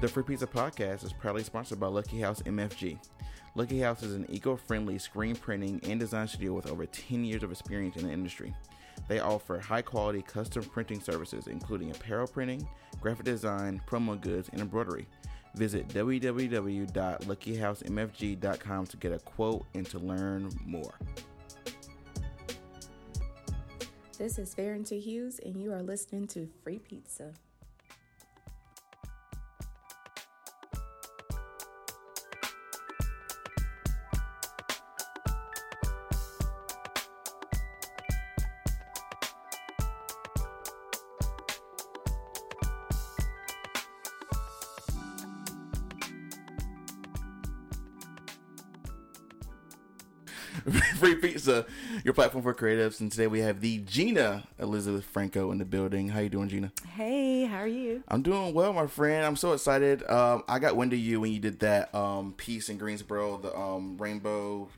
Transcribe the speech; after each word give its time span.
The 0.00 0.06
Free 0.06 0.22
Pizza 0.22 0.46
Podcast 0.46 1.04
is 1.04 1.12
proudly 1.12 1.42
sponsored 1.42 1.80
by 1.80 1.88
Lucky 1.88 2.20
House 2.20 2.40
MFG. 2.42 3.00
Lucky 3.56 3.80
House 3.80 4.04
is 4.04 4.14
an 4.14 4.26
eco 4.30 4.54
friendly 4.54 4.96
screen 4.96 5.34
printing 5.34 5.80
and 5.82 5.98
design 5.98 6.28
studio 6.28 6.52
with 6.52 6.70
over 6.70 6.86
10 6.86 7.24
years 7.24 7.42
of 7.42 7.50
experience 7.50 7.96
in 7.96 8.06
the 8.06 8.12
industry. 8.12 8.54
They 9.08 9.18
offer 9.18 9.58
high 9.58 9.82
quality 9.82 10.22
custom 10.22 10.62
printing 10.62 11.00
services, 11.00 11.48
including 11.48 11.90
apparel 11.90 12.28
printing, 12.28 12.64
graphic 13.00 13.24
design, 13.24 13.82
promo 13.88 14.20
goods, 14.20 14.48
and 14.52 14.60
embroidery. 14.60 15.08
Visit 15.56 15.88
www.luckyhousemfg.com 15.88 18.86
to 18.86 18.96
get 18.98 19.10
a 19.10 19.18
quote 19.18 19.66
and 19.74 19.84
to 19.86 19.98
learn 19.98 20.48
more. 20.64 20.94
This 24.16 24.38
is 24.38 24.54
Farrington 24.54 25.00
Hughes, 25.00 25.40
and 25.44 25.60
you 25.60 25.72
are 25.72 25.82
listening 25.82 26.28
to 26.28 26.48
Free 26.62 26.78
Pizza. 26.78 27.32
Pizza, 51.48 51.66
your 52.04 52.12
platform 52.14 52.42
for 52.42 52.52
creatives. 52.54 53.00
And 53.00 53.10
today 53.10 53.26
we 53.26 53.40
have 53.40 53.60
the 53.60 53.78
Gina 53.78 54.44
Elizabeth 54.58 55.04
Franco 55.04 55.50
in 55.50 55.58
the 55.58 55.64
building. 55.64 56.10
How 56.10 56.20
you 56.20 56.28
doing, 56.28 56.48
Gina? 56.48 56.72
Hey, 56.94 57.46
how 57.46 57.58
are 57.58 57.66
you? 57.66 58.02
I'm 58.08 58.20
doing 58.22 58.52
well, 58.52 58.72
my 58.74 58.86
friend. 58.86 59.24
I'm 59.24 59.36
so 59.36 59.52
excited. 59.54 60.08
Um, 60.10 60.42
I 60.46 60.58
got 60.58 60.76
wind 60.76 60.92
of 60.92 60.98
you 60.98 61.20
when 61.20 61.32
you 61.32 61.40
did 61.40 61.60
that 61.60 61.94
um, 61.94 62.34
piece 62.36 62.68
in 62.68 62.76
Greensboro, 62.76 63.38
the 63.38 63.56
um, 63.56 63.96
Rainbow 63.96 64.68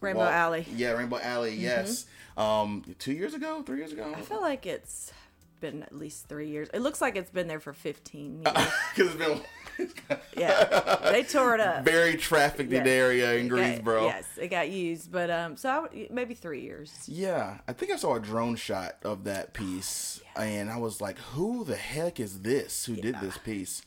Rainbow 0.00 0.20
Walk- 0.20 0.32
Alley. 0.32 0.66
Yeah, 0.74 0.92
Rainbow 0.92 1.18
Alley. 1.22 1.54
Yes. 1.54 2.06
Um, 2.38 2.82
two 2.98 3.12
years 3.12 3.34
ago, 3.34 3.62
three 3.62 3.78
years 3.78 3.92
ago. 3.92 4.12
I 4.16 4.22
feel 4.22 4.40
like 4.40 4.64
it's 4.66 5.12
been 5.60 5.82
at 5.82 5.94
least 5.94 6.26
three 6.26 6.48
years. 6.48 6.68
It 6.72 6.80
looks 6.80 7.00
like 7.02 7.16
it's 7.16 7.30
been 7.30 7.48
there 7.48 7.60
for 7.60 7.72
15 7.74 8.42
years. 8.44 8.44
because 8.94 9.14
it's 9.14 9.24
been 9.24 9.40
yeah, 10.36 11.10
they 11.10 11.22
tore 11.22 11.54
it 11.54 11.60
up. 11.60 11.84
very 11.84 12.16
trafficked 12.16 12.70
Yes. 12.72 12.86
area 12.86 13.34
in 13.34 13.46
It 13.46 13.48
got- 13.48 13.54
Greensboro. 13.56 14.04
yes, 14.06 14.26
it 14.40 14.48
got 14.48 14.68
used, 14.70 15.10
but 15.12 15.30
um, 15.30 15.56
so 15.56 15.68
I 15.68 15.78
would, 15.80 16.10
maybe 16.10 16.34
three 16.34 16.60
years. 16.62 16.92
Yeah, 17.06 17.58
I 17.68 17.72
think 17.72 17.92
I 17.92 17.96
saw 17.96 18.14
a 18.16 18.20
drone 18.20 18.56
shot 18.56 18.96
of 19.04 19.24
that 19.24 19.52
piece, 19.54 20.20
and 20.36 20.70
I 20.70 20.76
was 20.76 21.00
like, 21.00 21.18
"Who 21.34 21.64
the 21.64 21.76
heck 21.76 22.20
is 22.20 22.40
this? 22.42 22.86
Who 22.86 22.96
did 22.96 23.20
this 23.20 23.38
piece?" 23.38 23.82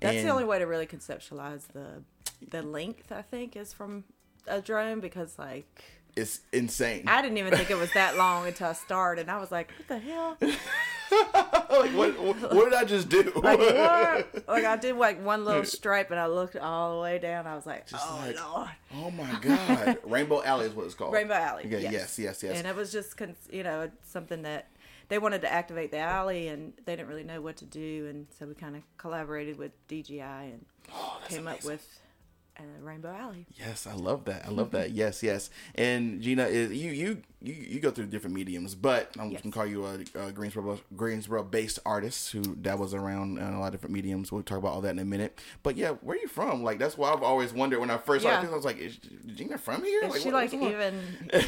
That's 0.00 0.16
And- 0.16 0.26
the 0.26 0.32
only 0.32 0.44
way 0.44 0.58
to 0.58 0.66
really 0.66 0.86
conceptualize 0.86 1.68
the 1.72 2.02
the 2.46 2.62
length. 2.62 3.12
I 3.12 3.22
think 3.22 3.54
is 3.56 3.72
from 3.72 4.04
a 4.48 4.60
drone 4.60 4.98
because 5.00 5.38
like 5.38 5.84
It's 6.16 6.40
insane. 6.52 7.04
I 7.06 7.22
didn't 7.22 7.38
even 7.38 7.54
think 7.56 7.70
it 7.70 7.76
was 7.78 7.92
that 7.94 8.16
long 8.16 8.46
until 8.46 8.68
I 8.68 8.72
started. 8.74 9.22
And 9.22 9.30
I 9.30 9.38
was 9.38 9.50
like, 9.52 9.70
what 9.78 9.88
the 9.88 9.98
hell? 9.98 10.36
like, 11.70 11.90
what, 11.96 12.18
what, 12.20 12.54
what 12.54 12.64
did 12.64 12.74
I 12.74 12.84
just 12.84 13.08
do? 13.08 13.32
Like 13.42 13.58
what? 13.58 14.44
like 14.48 14.64
I 14.64 14.76
did 14.76 14.96
like 14.96 15.24
one 15.24 15.44
little 15.44 15.64
stripe 15.64 16.10
and 16.10 16.18
I 16.20 16.26
looked 16.26 16.56
all 16.56 16.96
the 16.96 17.02
way 17.02 17.18
down. 17.18 17.46
I 17.46 17.54
was 17.54 17.66
like, 17.66 17.86
Just 17.88 18.04
oh 18.08 18.16
like- 18.26 18.40
lord. 18.40 18.68
oh 18.96 19.10
my 19.10 19.38
god! 19.40 19.98
Rainbow 20.04 20.42
Alley 20.42 20.66
is 20.66 20.72
what 20.74 20.86
it's 20.86 20.94
called. 20.94 21.12
Rainbow 21.12 21.34
Alley. 21.34 21.64
Okay, 21.66 21.82
yes, 21.82 21.92
yes, 21.92 22.18
yes, 22.18 22.42
yes. 22.42 22.58
And 22.58 22.66
it 22.66 22.74
was 22.76 22.92
just, 22.92 23.16
con- 23.16 23.36
you 23.50 23.62
know, 23.62 23.90
something 24.04 24.42
that 24.42 24.68
they 25.08 25.18
wanted 25.18 25.42
to 25.42 25.52
activate 25.52 25.90
the 25.90 25.98
alley, 25.98 26.48
and 26.48 26.72
they 26.84 26.96
didn't 26.96 27.08
really 27.08 27.24
know 27.24 27.40
what 27.40 27.56
to 27.58 27.64
do, 27.66 28.06
and 28.08 28.26
so 28.38 28.46
we 28.46 28.54
kind 28.54 28.76
of 28.76 28.82
collaborated 28.98 29.58
with 29.58 29.72
DGI 29.88 30.44
and 30.52 30.64
Oh, 30.94 31.20
came 31.28 31.46
up 31.46 31.64
with 31.64 31.86
uh, 32.58 32.62
Rainbow 32.80 33.08
Alley. 33.14 33.46
Yes, 33.58 33.86
I 33.86 33.94
love 33.94 34.24
that. 34.26 34.44
I 34.46 34.50
love 34.50 34.70
that. 34.72 34.90
Yes, 34.94 35.22
yes. 35.22 35.50
And 35.74 36.20
Gina, 36.20 36.44
is 36.44 36.70
you 36.72 36.90
you 36.92 37.22
you, 37.40 37.54
you 37.54 37.80
go 37.80 37.90
through 37.90 38.06
different 38.06 38.36
mediums, 38.36 38.74
but 38.74 39.10
I'm 39.18 39.30
Yes. 39.30 39.40
gonna 39.42 39.52
call 39.52 39.66
you 39.66 39.84
a, 39.86 40.26
a 40.26 40.32
Greensboro 40.32 40.78
Greensboro 40.96 41.42
based 41.44 41.78
artist 41.86 42.30
who 42.32 42.42
dabbles 42.42 42.94
around 42.94 43.38
in 43.38 43.44
a 43.44 43.58
lot 43.58 43.66
of 43.68 43.72
different 43.72 43.94
mediums. 43.94 44.30
We'll 44.30 44.42
talk 44.42 44.58
about 44.58 44.72
all 44.74 44.80
that 44.82 44.90
in 44.90 44.98
a 44.98 45.04
minute. 45.04 45.40
But 45.62 45.76
yeah, 45.76 45.90
where 46.02 46.16
are 46.16 46.20
you 46.20 46.28
from? 46.28 46.62
Like 46.62 46.78
that's 46.78 46.96
why 46.98 47.12
I've 47.12 47.22
always 47.22 47.52
wondered 47.52 47.80
when 47.80 47.90
I 47.90 47.96
first 47.98 48.24
Yeah. 48.24 48.36
saw 48.36 48.42
this. 48.42 48.50
I 48.52 48.54
was 48.56 48.64
like, 48.64 48.78
is 48.78 48.98
Gina 49.34 49.56
from 49.58 49.82
here? 49.84 50.02
Is 50.04 50.22
she 50.22 50.30
what- 50.30 50.34
like 50.34 50.52
what's 50.52 50.62
going 50.62 50.74
on? 50.74 50.94
even 51.32 51.44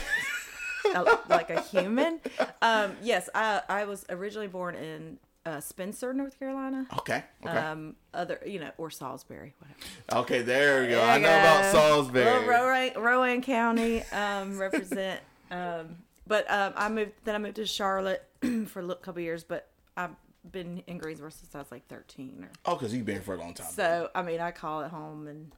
a- 0.95 1.19
like 1.29 1.51
a 1.51 1.61
human? 1.73 2.21
Um, 2.63 2.97
yes, 3.03 3.29
I 3.35 3.63
I 3.69 3.85
was 3.85 4.05
originally 4.09 4.49
born 4.49 4.75
in 4.75 5.19
uh, 5.47 5.61
Spencer, 5.61 6.13
North 6.15 6.39
Carolina. 6.39 6.87
Okay. 6.99 7.23
Okay. 7.45 7.57
Um, 7.57 7.97
other 8.13 8.41
you 8.47 8.61
know, 8.61 8.71
or 8.79 8.91
Salisbury, 8.91 9.55
whatever. 9.59 10.23
okay. 10.23 10.43
There 10.43 10.83
we 10.83 10.89
go. 10.89 10.97
There 10.97 11.07
I 11.11 11.19
know 11.19 11.29
about. 11.29 11.73
Salisbury. 11.73 12.47
Rowan, 12.47 12.93
Rowan 13.03 13.43
County 13.43 14.03
um, 14.13 14.59
represent. 14.61 15.21
Um, 15.51 15.97
but 16.27 16.51
um, 16.51 16.73
I 16.77 16.89
moved. 16.89 17.13
Then 17.25 17.35
I 17.35 17.39
moved 17.39 17.57
to 17.57 17.67
Charlotte 17.67 18.27
for 18.69 18.81
a 18.81 18.95
couple 18.97 19.21
years. 19.21 19.45
But 19.45 19.69
I've 19.97 20.11
been 20.51 20.83
in 20.87 20.99
Greensboro 20.99 21.31
since 21.31 21.55
I 21.55 21.59
was 21.59 21.71
like 21.71 21.87
thirteen. 21.89 22.45
Or 22.45 22.73
Oh, 22.73 22.77
because 22.77 22.95
you've 22.95 23.05
been 23.07 23.17
here 23.17 23.23
for 23.23 23.35
a 23.35 23.39
long 23.39 23.55
time. 23.55 23.71
so. 23.71 24.11
I 24.15 24.23
mean, 24.23 24.41
I 24.41 24.51
call 24.51 24.83
it 24.83 24.91
home, 24.91 25.27
and 25.27 25.53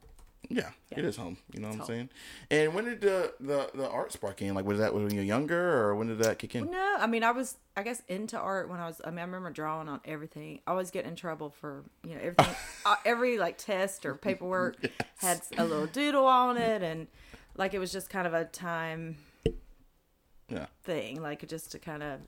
yeah, 0.48 0.70
it 0.90 1.04
is 1.04 1.16
home. 1.16 1.36
You 1.52 1.60
know 1.60 1.68
what 1.68 1.72
I'm 1.74 1.78
home. 1.80 1.86
saying? 1.86 2.08
And 2.50 2.74
when 2.74 2.84
did 2.84 3.00
the, 3.00 3.32
the 3.40 3.70
the 3.74 3.88
art 3.88 4.12
spark 4.12 4.40
in? 4.42 4.54
Like, 4.54 4.64
was 4.64 4.78
that 4.78 4.94
when 4.94 5.10
you 5.10 5.18
were 5.18 5.24
younger, 5.24 5.78
or 5.78 5.94
when 5.96 6.08
did 6.08 6.18
that 6.20 6.38
kick 6.38 6.54
in? 6.54 6.70
no, 6.70 6.96
I 6.98 7.06
mean, 7.06 7.22
I 7.24 7.30
was 7.32 7.56
I 7.76 7.82
guess 7.82 8.02
into 8.08 8.38
art 8.38 8.68
when 8.68 8.80
I 8.80 8.86
was. 8.86 9.00
I 9.04 9.10
mean, 9.10 9.18
I 9.18 9.22
remember 9.22 9.50
drawing 9.50 9.88
on 9.88 10.00
everything. 10.04 10.60
I 10.66 10.70
always 10.70 10.90
get 10.90 11.04
in 11.04 11.16
trouble 11.16 11.50
for 11.50 11.84
you 12.04 12.14
know 12.14 12.20
everything. 12.22 12.54
uh, 12.86 12.96
every 13.04 13.38
like 13.38 13.58
test 13.58 14.06
or 14.06 14.14
paperwork 14.14 14.76
had 15.16 15.40
a 15.58 15.64
little 15.64 15.86
doodle 15.86 16.26
on 16.26 16.56
it, 16.56 16.82
and 16.82 17.06
like 17.56 17.74
it 17.74 17.78
was 17.78 17.92
just 17.92 18.08
kind 18.10 18.26
of 18.26 18.34
a 18.34 18.44
time 18.44 19.16
Yeah. 20.48 20.66
thing, 20.84 21.20
like 21.20 21.46
just 21.48 21.72
to 21.72 21.78
kind 21.78 22.02
of 22.02 22.20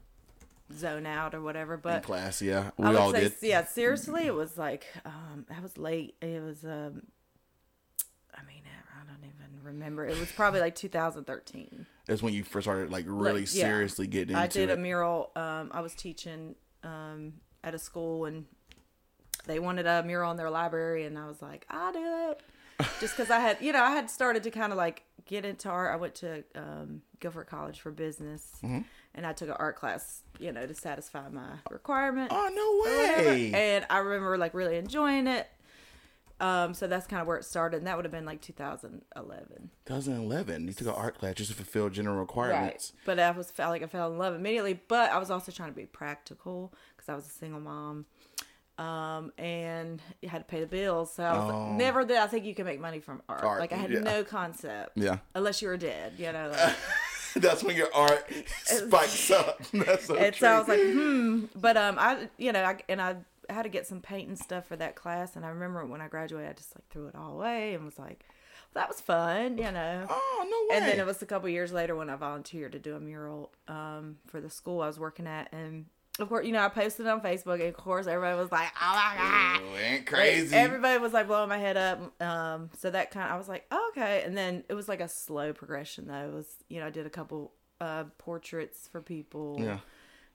zone 0.76 1.06
out 1.06 1.34
or 1.34 1.40
whatever. 1.40 1.74
In 1.74 1.80
But 1.80 2.02
class, 2.02 2.42
yeah, 2.42 2.70
we 2.76 2.86
I 2.86 2.90
would 2.90 2.98
all 2.98 3.12
say, 3.12 3.20
did. 3.20 3.32
yeah, 3.42 3.64
seriously, 3.64 4.26
it 4.26 4.34
was 4.34 4.58
like 4.58 4.86
um, 5.04 5.46
I 5.56 5.60
was 5.60 5.78
late. 5.78 6.14
It 6.20 6.42
was, 6.42 6.64
um, 6.64 7.02
I 8.34 8.42
mean, 8.46 8.62
I 8.66 9.04
don't 9.06 9.24
even 9.24 9.57
remember. 9.68 10.06
It 10.06 10.18
was 10.18 10.30
probably 10.32 10.60
like 10.60 10.74
2013. 10.74 11.86
That's 12.06 12.22
when 12.22 12.34
you 12.34 12.42
first 12.44 12.64
started 12.64 12.90
like 12.90 13.04
really 13.06 13.40
Like, 13.42 13.54
yeah. 13.54 13.62
seriously 13.64 14.06
getting 14.06 14.30
into 14.30 14.40
I 14.42 14.46
did 14.46 14.70
it. 14.70 14.72
a 14.72 14.76
mural. 14.76 15.30
Um, 15.36 15.70
I 15.72 15.80
was 15.80 15.94
teaching 15.94 16.54
um, 16.82 17.34
at 17.62 17.74
a 17.74 17.78
school 17.78 18.24
and 18.24 18.46
they 19.46 19.58
wanted 19.58 19.86
a 19.86 20.02
mural 20.02 20.30
in 20.30 20.36
their 20.36 20.50
library, 20.50 21.04
and 21.06 21.18
I 21.18 21.26
was 21.26 21.40
like, 21.40 21.64
I'll 21.70 21.92
do 21.92 22.30
it. 22.30 22.40
Just 23.00 23.16
because 23.16 23.30
I 23.30 23.40
had, 23.40 23.58
you 23.60 23.72
know, 23.72 23.82
I 23.82 23.90
had 23.92 24.10
started 24.10 24.42
to 24.44 24.50
kind 24.50 24.72
of 24.72 24.76
like 24.78 25.02
get 25.26 25.44
into 25.44 25.68
art. 25.68 25.92
I 25.92 25.96
went 25.96 26.14
to 26.16 26.44
um, 26.54 27.02
Guilford 27.20 27.46
College 27.46 27.80
for 27.80 27.90
business, 27.90 28.52
Mm-hmm. 28.62 28.80
and 29.14 29.26
I 29.26 29.32
took 29.32 29.48
an 29.48 29.56
art 29.58 29.76
class, 29.76 30.22
you 30.38 30.52
know, 30.52 30.66
to 30.66 30.74
satisfy 30.74 31.28
my 31.30 31.48
requirement. 31.70 32.30
oh 32.32 32.50
no 32.52 32.90
way! 32.90 33.52
And 33.54 33.86
I 33.90 33.98
remember 33.98 34.36
like 34.38 34.54
really 34.54 34.76
enjoying 34.76 35.26
it. 35.26 35.46
Um, 36.40 36.72
so 36.72 36.86
that's 36.86 37.06
kind 37.06 37.20
of 37.20 37.26
where 37.26 37.36
it 37.36 37.44
started, 37.44 37.78
and 37.78 37.86
that 37.88 37.96
would 37.96 38.04
have 38.04 38.12
been 38.12 38.24
like 38.24 38.40
2011. 38.40 39.70
2011. 39.86 40.66
You 40.68 40.72
took 40.72 40.86
an 40.86 40.94
art 40.94 41.18
class 41.18 41.34
just 41.34 41.50
to 41.50 41.56
fulfill 41.56 41.88
general 41.90 42.16
requirements. 42.16 42.92
But 43.04 43.18
I 43.18 43.30
was 43.32 43.50
felt 43.50 43.70
like 43.70 43.82
I 43.82 43.86
fell 43.86 44.12
in 44.12 44.18
love 44.18 44.34
immediately. 44.34 44.80
But 44.88 45.10
I 45.10 45.18
was 45.18 45.30
also 45.30 45.50
trying 45.50 45.70
to 45.70 45.74
be 45.76 45.86
practical 45.86 46.72
because 46.96 47.08
I 47.08 47.14
was 47.16 47.26
a 47.26 47.30
single 47.30 47.60
mom. 47.60 48.06
Um, 48.78 49.32
and 49.36 50.00
you 50.22 50.28
had 50.28 50.38
to 50.38 50.44
pay 50.44 50.60
the 50.60 50.66
bills. 50.66 51.12
So 51.12 51.24
I 51.24 51.32
was 51.36 51.52
Oh. 51.52 51.58
like, 51.64 51.72
never 51.72 52.04
did 52.04 52.18
I 52.18 52.28
think 52.28 52.44
you 52.44 52.54
can 52.54 52.64
make 52.64 52.78
money 52.80 53.00
from 53.00 53.20
art. 53.28 53.42
Art, 53.42 53.60
like 53.60 53.72
I 53.72 53.76
had 53.76 53.90
yeah. 53.90 53.98
no 54.00 54.22
concept. 54.22 54.92
Yeah, 54.94 55.18
Unless 55.34 55.60
you 55.62 55.66
were 55.68 55.76
dead, 55.76 56.12
you 56.16 56.30
know. 56.30 56.50
Like, 56.52 56.76
that's 57.34 57.64
when 57.64 57.74
your 57.76 57.92
art 57.92 58.30
spikes 58.64 59.32
up. 59.32 59.60
That's 59.72 60.06
so 60.06 60.14
and 60.16 60.32
true. 60.32 60.46
so 60.46 60.52
I 60.52 60.58
was 60.60 60.68
like, 60.68 60.80
hmm. 60.80 61.44
But 61.56 61.76
um, 61.76 61.96
I, 61.98 62.28
you 62.36 62.52
know, 62.52 62.62
I, 62.62 62.78
and 62.88 63.02
I 63.02 63.16
had 63.52 63.62
to 63.62 63.68
get 63.68 63.86
some 63.86 64.00
paint 64.00 64.28
and 64.28 64.38
stuff 64.38 64.66
for 64.66 64.76
that 64.76 64.94
class. 64.94 65.36
And 65.36 65.44
I 65.44 65.48
remember 65.48 65.84
when 65.84 66.00
I 66.00 66.08
graduated, 66.08 66.50
I 66.50 66.52
just 66.54 66.74
like 66.76 66.88
threw 66.90 67.06
it 67.08 67.14
all 67.14 67.32
away 67.32 67.74
and 67.74 67.84
was 67.84 67.98
like, 67.98 68.24
that 68.74 68.88
was 68.88 69.00
fun, 69.00 69.56
you 69.58 69.70
know. 69.72 70.06
oh 70.08 70.46
no 70.48 70.74
way! 70.74 70.76
And 70.80 70.86
then 70.86 70.98
it 71.00 71.06
was 71.06 71.22
a 71.22 71.26
couple 71.26 71.48
years 71.48 71.72
later 71.72 71.96
when 71.96 72.10
I 72.10 72.16
volunteered 72.16 72.72
to 72.72 72.78
do 72.78 72.94
a 72.96 73.00
mural 73.00 73.50
um, 73.66 74.18
for 74.26 74.40
the 74.40 74.50
school 74.50 74.82
I 74.82 74.86
was 74.86 74.98
working 74.98 75.26
at, 75.26 75.52
and 75.52 75.86
of 76.20 76.28
course, 76.28 76.44
you 76.46 76.52
know, 76.52 76.60
I 76.62 76.68
posted 76.68 77.06
it 77.06 77.08
on 77.08 77.20
Facebook, 77.22 77.60
and 77.60 77.68
of 77.68 77.76
course, 77.76 78.06
everybody 78.06 78.36
was 78.36 78.52
like, 78.52 78.68
"Oh 78.80 78.92
my 78.94 79.14
god!" 79.16 79.62
Ooh, 79.62 79.76
ain't 79.78 80.06
crazy. 80.06 80.54
Everybody 80.54 80.98
was 80.98 81.12
like 81.12 81.28
blowing 81.28 81.48
my 81.48 81.58
head 81.58 81.76
up. 81.76 82.20
Um, 82.20 82.70
so 82.78 82.90
that 82.90 83.10
kind 83.10 83.26
of, 83.26 83.34
I 83.34 83.38
was 83.38 83.48
like, 83.48 83.64
oh, 83.70 83.92
okay. 83.96 84.22
And 84.24 84.36
then 84.36 84.64
it 84.68 84.74
was 84.74 84.86
like 84.88 85.00
a 85.00 85.08
slow 85.08 85.52
progression, 85.52 86.06
though. 86.08 86.26
It 86.28 86.34
was, 86.34 86.46
you 86.68 86.80
know, 86.80 86.86
I 86.86 86.90
did 86.90 87.06
a 87.06 87.10
couple 87.10 87.52
uh, 87.80 88.04
portraits 88.18 88.86
for 88.90 89.00
people. 89.00 89.56
yeah, 89.60 89.78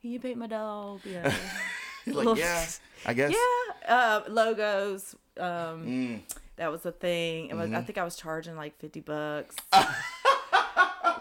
Can 0.01 0.09
you 0.11 0.19
paint 0.19 0.37
my 0.37 0.47
dog? 0.47 1.01
You 1.05 1.21
know. 2.05 2.13
Like 2.23 2.37
yeah, 2.39 2.65
I 3.05 3.13
guess. 3.13 3.31
yeah. 3.33 3.93
Uh, 3.95 4.21
logos. 4.29 5.15
Um, 5.37 5.85
Mm. 5.85 6.19
that 6.57 6.71
was 6.71 6.85
a 6.85 6.91
thing. 6.91 7.49
It 7.49 7.55
was. 7.55 7.67
Mm-hmm. 7.67 7.75
I 7.77 7.81
think 7.81 7.97
I 7.97 8.03
was 8.03 8.15
charging 8.15 8.55
like 8.55 8.77
fifty 8.79 8.99
bucks. 9.01 9.55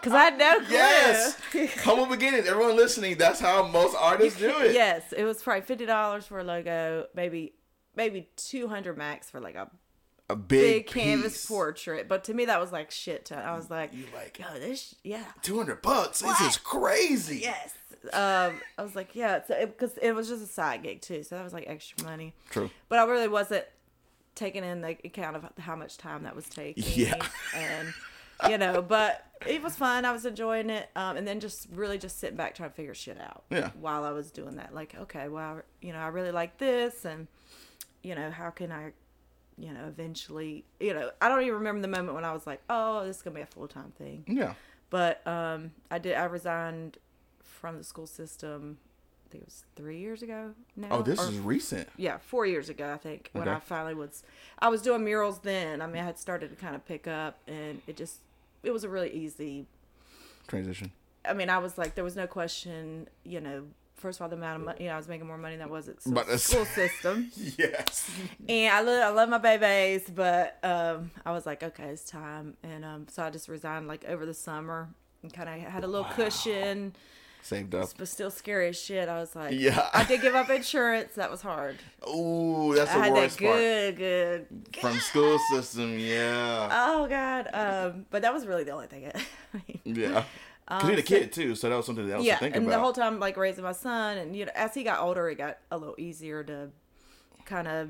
Cause 0.01 0.11
I 0.11 0.23
had 0.25 0.37
no 0.37 0.59
clue. 0.59 0.67
Yes. 0.73 1.37
Humble 1.83 2.07
beginnings. 2.07 2.45
Everyone 2.45 2.75
listening, 2.75 3.17
that's 3.17 3.39
how 3.39 3.65
most 3.67 3.95
artists 3.97 4.37
do 4.37 4.49
it. 4.59 4.73
yes, 4.73 5.13
it 5.15 5.23
was 5.23 5.41
probably 5.41 5.61
fifty 5.61 5.85
dollars 5.85 6.25
for 6.27 6.39
a 6.39 6.43
logo, 6.43 7.05
maybe 7.15 7.53
maybe 7.95 8.27
200 8.35 8.97
max 8.97 9.29
for 9.29 9.39
like 9.39 9.55
a 9.55 9.69
A 10.29 10.35
big, 10.35 10.85
big 10.85 10.87
canvas 10.87 11.45
portrait. 11.45 12.09
But 12.09 12.25
to 12.25 12.33
me, 12.33 12.45
that 12.45 12.59
was 12.59 12.71
like 12.73 12.91
shit. 12.91 13.25
To, 13.25 13.37
I 13.37 13.55
was 13.55 13.69
like, 13.69 13.93
You 13.93 14.05
like 14.13 14.39
yo, 14.39 14.59
this, 14.59 14.93
yeah. 15.05 15.23
two 15.41 15.57
hundred 15.57 15.81
bucks? 15.81 16.19
This 16.19 16.41
is 16.41 16.57
crazy. 16.57 17.37
Yes. 17.39 17.73
Um, 18.11 18.59
I 18.77 18.81
was 18.81 18.95
like, 18.95 19.15
yeah, 19.15 19.41
so 19.45 19.65
because 19.65 19.97
it, 20.01 20.11
was 20.13 20.27
just 20.27 20.43
a 20.43 20.47
side 20.47 20.83
gig 20.83 21.01
too, 21.01 21.23
so 21.23 21.35
that 21.35 21.43
was 21.43 21.53
like 21.53 21.65
extra 21.67 22.05
money. 22.05 22.33
True. 22.49 22.69
But 22.89 22.99
I 22.99 23.05
really 23.05 23.27
wasn't 23.27 23.65
taking 24.35 24.63
in 24.63 24.81
the 24.81 24.97
account 25.05 25.35
of 25.35 25.45
how 25.59 25.75
much 25.75 25.97
time 25.97 26.23
that 26.23 26.35
was 26.35 26.47
taking. 26.49 26.83
Yeah. 26.95 27.25
And 27.55 27.93
you 28.49 28.57
know, 28.57 28.81
but 28.81 29.25
it 29.45 29.61
was 29.61 29.75
fun. 29.75 30.05
I 30.05 30.11
was 30.11 30.25
enjoying 30.25 30.69
it, 30.69 30.89
um, 30.95 31.17
and 31.17 31.27
then 31.27 31.39
just 31.39 31.67
really 31.71 31.97
just 31.97 32.19
sitting 32.19 32.35
back 32.35 32.55
trying 32.55 32.69
to 32.69 32.75
figure 32.75 32.93
shit 32.93 33.19
out. 33.19 33.43
Yeah. 33.49 33.71
While 33.79 34.03
I 34.03 34.11
was 34.11 34.31
doing 34.31 34.55
that, 34.57 34.73
like, 34.73 34.95
okay, 35.01 35.29
well, 35.29 35.61
you 35.81 35.93
know, 35.93 35.99
I 35.99 36.07
really 36.07 36.31
like 36.31 36.57
this, 36.57 37.05
and 37.05 37.27
you 38.01 38.15
know, 38.15 38.31
how 38.31 38.49
can 38.49 38.71
I, 38.71 38.91
you 39.57 39.71
know, 39.71 39.85
eventually, 39.87 40.65
you 40.79 40.93
know, 40.93 41.11
I 41.21 41.29
don't 41.29 41.41
even 41.41 41.53
remember 41.53 41.81
the 41.81 41.87
moment 41.87 42.15
when 42.15 42.25
I 42.25 42.33
was 42.33 42.45
like, 42.45 42.61
oh, 42.69 43.05
this 43.05 43.17
is 43.17 43.21
gonna 43.21 43.35
be 43.35 43.41
a 43.41 43.45
full 43.45 43.67
time 43.67 43.93
thing. 43.97 44.23
Yeah. 44.27 44.55
But 44.89 45.25
um, 45.25 45.71
I 45.89 45.97
did. 45.99 46.15
I 46.15 46.25
resigned 46.25 46.97
from 47.43 47.77
the 47.77 47.83
school 47.83 48.07
system. 48.07 48.77
I 49.27 49.29
think 49.31 49.43
it 49.43 49.47
was 49.47 49.63
three 49.75 49.97
years 49.99 50.21
ago 50.21 50.51
now. 50.75 50.87
Oh, 50.91 51.01
this 51.01 51.19
or- 51.19 51.29
is 51.29 51.39
recent. 51.39 51.87
yeah, 51.97 52.17
four 52.17 52.45
years 52.45 52.69
ago, 52.69 52.93
I 52.93 52.97
think, 52.97 53.29
when 53.33 53.47
Okay. 53.47 53.55
I 53.57 53.59
finally 53.59 53.95
was. 53.95 54.23
I 54.59 54.69
was 54.69 54.81
doing 54.81 55.03
murals 55.03 55.39
then. 55.39 55.81
I 55.81 55.87
mean, 55.87 56.01
I 56.01 56.05
had 56.05 56.19
started 56.19 56.49
to 56.51 56.55
kind 56.55 56.75
of 56.75 56.85
pick 56.85 57.07
up, 57.07 57.39
and 57.47 57.81
it 57.87 57.97
just, 57.97 58.19
it 58.61 58.71
was 58.71 58.83
a 58.83 58.89
really 58.89 59.11
easy. 59.11 59.65
Transition. 60.47 60.91
I 61.25 61.33
mean, 61.33 61.49
I 61.49 61.57
was 61.57 61.77
like, 61.77 61.95
there 61.95 62.03
was 62.03 62.15
no 62.15 62.27
question, 62.27 63.07
you 63.23 63.39
know. 63.41 63.63
First 63.95 64.19
of 64.19 64.23
all, 64.23 64.29
the 64.29 64.35
amount 64.35 64.59
of 64.59 64.65
money, 64.65 64.83
you 64.83 64.87
know, 64.89 64.95
I 64.95 64.97
was 64.97 65.07
making 65.07 65.25
more 65.27 65.37
money 65.37 65.55
than 65.55 65.65
I 65.65 65.71
was 65.71 65.87
at 65.87 65.97
that's- 66.03 66.43
school 66.43 66.65
system, 66.65 67.31
Yes. 67.57 68.11
and 68.49 68.73
I 68.73 68.81
love, 68.81 69.01
I 69.01 69.09
love 69.09 69.29
my 69.29 69.37
babies, 69.37 70.09
but 70.13 70.57
um, 70.61 71.09
I 71.25 71.31
was 71.31 71.45
like, 71.45 71.63
okay, 71.63 71.85
it's 71.85 72.03
time, 72.03 72.57
and 72.63 72.83
um, 72.83 73.07
so 73.09 73.23
I 73.23 73.29
just 73.29 73.47
resigned 73.47 73.87
like 73.87 74.03
over 74.05 74.25
the 74.25 74.33
summer 74.33 74.89
and 75.21 75.31
kind 75.33 75.47
of 75.47 75.71
had 75.71 75.85
a 75.85 75.87
little 75.87 76.03
cushion, 76.15 76.93
Saved 77.43 77.75
up. 77.75 77.89
but 77.97 78.07
still 78.07 78.31
scary 78.31 78.69
as 78.69 78.79
shit. 78.81 79.07
I 79.09 79.19
was 79.19 79.35
like, 79.35 79.53
Yeah. 79.53 79.89
I 79.93 80.05
did 80.05 80.21
give 80.21 80.33
up 80.33 80.49
insurance. 80.49 81.13
That 81.15 81.29
was 81.29 81.41
hard. 81.41 81.75
Ooh, 82.07 82.73
that's 82.73 82.91
the 82.91 82.97
I 82.97 83.03
had 83.05 83.15
that 83.15 83.19
worst 83.21 83.39
part. 83.39 83.55
good, 83.57 83.97
good, 83.97 84.47
From 84.81 84.97
school 84.99 85.37
system, 85.51 85.99
yeah. 85.99 86.69
Oh 86.71 87.07
God! 87.07 87.49
Um, 87.53 88.05
but 88.09 88.21
that 88.21 88.33
was 88.33 88.47
really 88.47 88.63
the 88.63 88.71
only 88.71 88.87
thing. 88.87 89.11
I 89.53 89.57
mean, 89.67 89.79
Yeah. 89.83 90.23
Because 90.65 90.83
Um, 90.83 90.89
you're 90.89 90.99
a 90.99 91.01
so- 91.01 91.07
kid 91.07 91.33
too, 91.33 91.55
so 91.55 91.69
that 91.69 91.75
was 91.75 91.85
something 91.85 92.09
else 92.09 92.23
yeah, 92.25 92.35
to 92.35 92.39
think 92.39 92.55
and 92.55 92.65
about. 92.65 92.75
the 92.77 92.79
whole 92.81 92.93
time, 92.93 93.19
like 93.19 93.35
raising 93.35 93.65
my 93.65 93.73
son, 93.73 94.17
and 94.17 94.33
you 94.35 94.45
know, 94.45 94.51
as 94.55 94.73
he 94.73 94.83
got 94.85 95.01
older, 95.01 95.29
it 95.29 95.35
got 95.37 95.57
a 95.69 95.77
little 95.77 95.95
easier 95.97 96.41
to 96.45 96.69
kind 97.43 97.67
of 97.67 97.89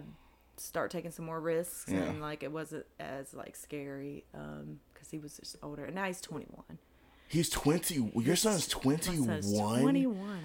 start 0.57 0.89
taking 0.89 1.11
some 1.11 1.25
more 1.25 1.39
risks, 1.39 1.85
Yeah. 1.87 1.99
and 1.99 2.21
like 2.21 2.41
it 2.41 2.51
wasn't 2.51 2.87
as 2.99 3.35
like 3.35 3.55
scary 3.55 4.23
because 4.31 5.11
he 5.11 5.19
was 5.19 5.37
just 5.37 5.57
older, 5.61 5.85
and 5.85 5.93
now 5.93 6.05
he's 6.05 6.19
21. 6.21 6.79
He's 7.27 7.49
20. 7.49 8.11
Your 8.15 8.35
son's 8.35 8.67
21? 8.67 9.41
son's 9.41 9.57
21. 9.59 10.17
I 10.19 10.31
know. 10.31 10.39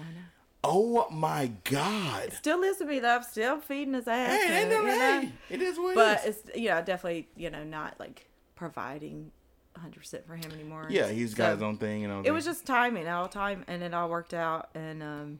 Oh 0.63 1.07
my 1.09 1.51
God. 1.63 2.33
Still 2.33 2.59
lives 2.59 2.79
with 2.79 2.89
me 2.89 2.99
though. 2.99 3.21
Still 3.21 3.59
feeding 3.59 3.93
his 3.93 4.07
ass. 4.07 4.29
Hey, 4.29 4.61
and, 4.63 4.69
no 4.69 4.85
hey. 4.85 5.31
It 5.49 5.61
is 5.61 5.77
what 5.77 5.95
but 5.95 6.25
it 6.25 6.29
is. 6.29 6.41
it's 6.45 6.57
you 6.57 6.69
know 6.69 6.81
definitely 6.81 7.29
you 7.37 7.49
know 7.49 7.63
not 7.63 7.95
like 7.99 8.27
providing 8.55 9.31
100 9.75 9.97
percent 9.99 10.27
for 10.27 10.35
him 10.35 10.51
anymore. 10.53 10.87
Yeah, 10.89 11.07
he's 11.07 11.33
got 11.33 11.53
his 11.53 11.61
own 11.61 11.77
thing, 11.77 12.01
you 12.01 12.07
know. 12.09 12.23
it 12.25 12.31
was 12.31 12.43
just 12.43 12.65
timing 12.65 13.07
all 13.07 13.29
time 13.29 13.63
and 13.67 13.81
it 13.81 13.93
all 13.93 14.09
worked 14.09 14.33
out 14.33 14.69
and 14.75 15.01
um 15.01 15.39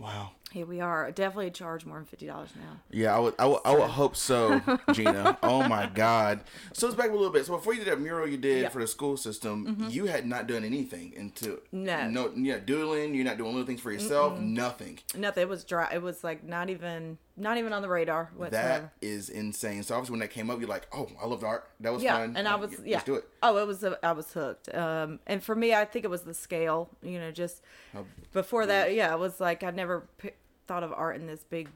Wow. 0.00 0.30
Here 0.52 0.66
we 0.66 0.80
are 0.80 1.10
definitely 1.12 1.50
charge 1.50 1.84
more 1.86 1.96
than 1.96 2.04
fifty 2.06 2.26
dollars 2.26 2.50
now 2.56 2.80
Yeah, 2.90 3.14
I 3.14 3.18
would, 3.20 3.34
I 3.38 3.46
would, 3.46 3.60
I 3.64 3.72
would 3.74 3.90
hope 3.90 4.16
so, 4.16 4.60
Gina. 4.92 5.38
oh 5.42 5.68
my 5.68 5.86
God. 5.86 6.40
So 6.72 6.86
let's 6.86 6.96
back 6.96 7.06
up 7.06 7.12
a 7.12 7.16
little 7.16 7.32
bit. 7.32 7.46
So 7.46 7.56
before 7.56 7.72
you 7.74 7.80
did 7.84 7.88
that 7.92 8.00
mural 8.00 8.26
you 8.28 8.36
did 8.36 8.58
Yeah. 8.58 8.64
Mm-hmm. 8.64 8.72
for 8.72 8.80
the 8.80 8.86
school 8.88 9.16
system, 9.16 9.86
you 9.90 10.06
had 10.06 10.26
not 10.26 10.46
done 10.46 10.64
anything 10.64 11.14
until 11.16 11.58
No. 11.72 12.08
no, 12.08 12.32
yeah, 12.36 12.58
doodling. 12.58 13.14
You're 13.14 13.24
not 13.24 13.38
doing 13.38 13.52
little 13.52 13.66
things 13.66 13.80
for 13.80 13.92
yourself. 13.92 14.38
Nothing. 14.40 14.98
nothing 15.16 15.42
it 15.42 15.48
was 15.48 15.64
dry 15.64 15.88
it 15.92 16.02
was 16.02 16.22
like 16.24 16.44
not 16.44 16.68
even 16.70 17.18
not 17.36 17.56
even 17.56 17.72
on 17.72 17.80
the 17.80 17.88
radar 17.88 18.30
whatsoever 18.36 18.90
That 19.00 19.06
is 19.06 19.30
insane. 19.30 19.82
So 19.82 19.94
obviously 19.94 20.12
when 20.12 20.20
that 20.20 20.28
came 20.30 20.50
up, 20.50 20.58
you're 20.60 20.68
like, 20.68 20.86
oh, 20.92 21.08
I 21.22 21.26
loved 21.26 21.42
art. 21.44 21.70
That 21.80 21.92
was 21.92 22.02
yeah 22.02 22.18
fun. 22.18 22.36
and 22.36 22.46
i 22.46 22.56
was 22.56 22.70
let's 22.72 22.82
yeah 22.84 23.00
do 23.04 23.14
it. 23.14 23.24
oh 23.42 23.56
it 23.56 23.66
was 23.66 23.82
a, 23.82 23.96
i 24.04 24.12
was 24.12 24.30
hooked 24.32 24.74
um 24.74 25.18
and 25.26 25.42
for 25.42 25.54
me 25.54 25.72
i 25.74 25.84
think 25.86 26.04
it 26.04 26.08
was 26.08 26.22
the 26.22 26.34
scale 26.34 26.90
you 27.02 27.18
know 27.18 27.30
just 27.30 27.62
How- 27.94 28.04
before 28.34 28.66
that 28.66 28.92
yeah 28.94 29.14
it 29.14 29.18
was 29.18 29.40
like 29.40 29.62
i 29.62 29.70
never 29.70 30.06
p- 30.18 30.30
thought 30.70 30.84
of 30.84 30.92
art 30.92 31.16
in 31.16 31.26
this 31.26 31.42
big 31.50 31.68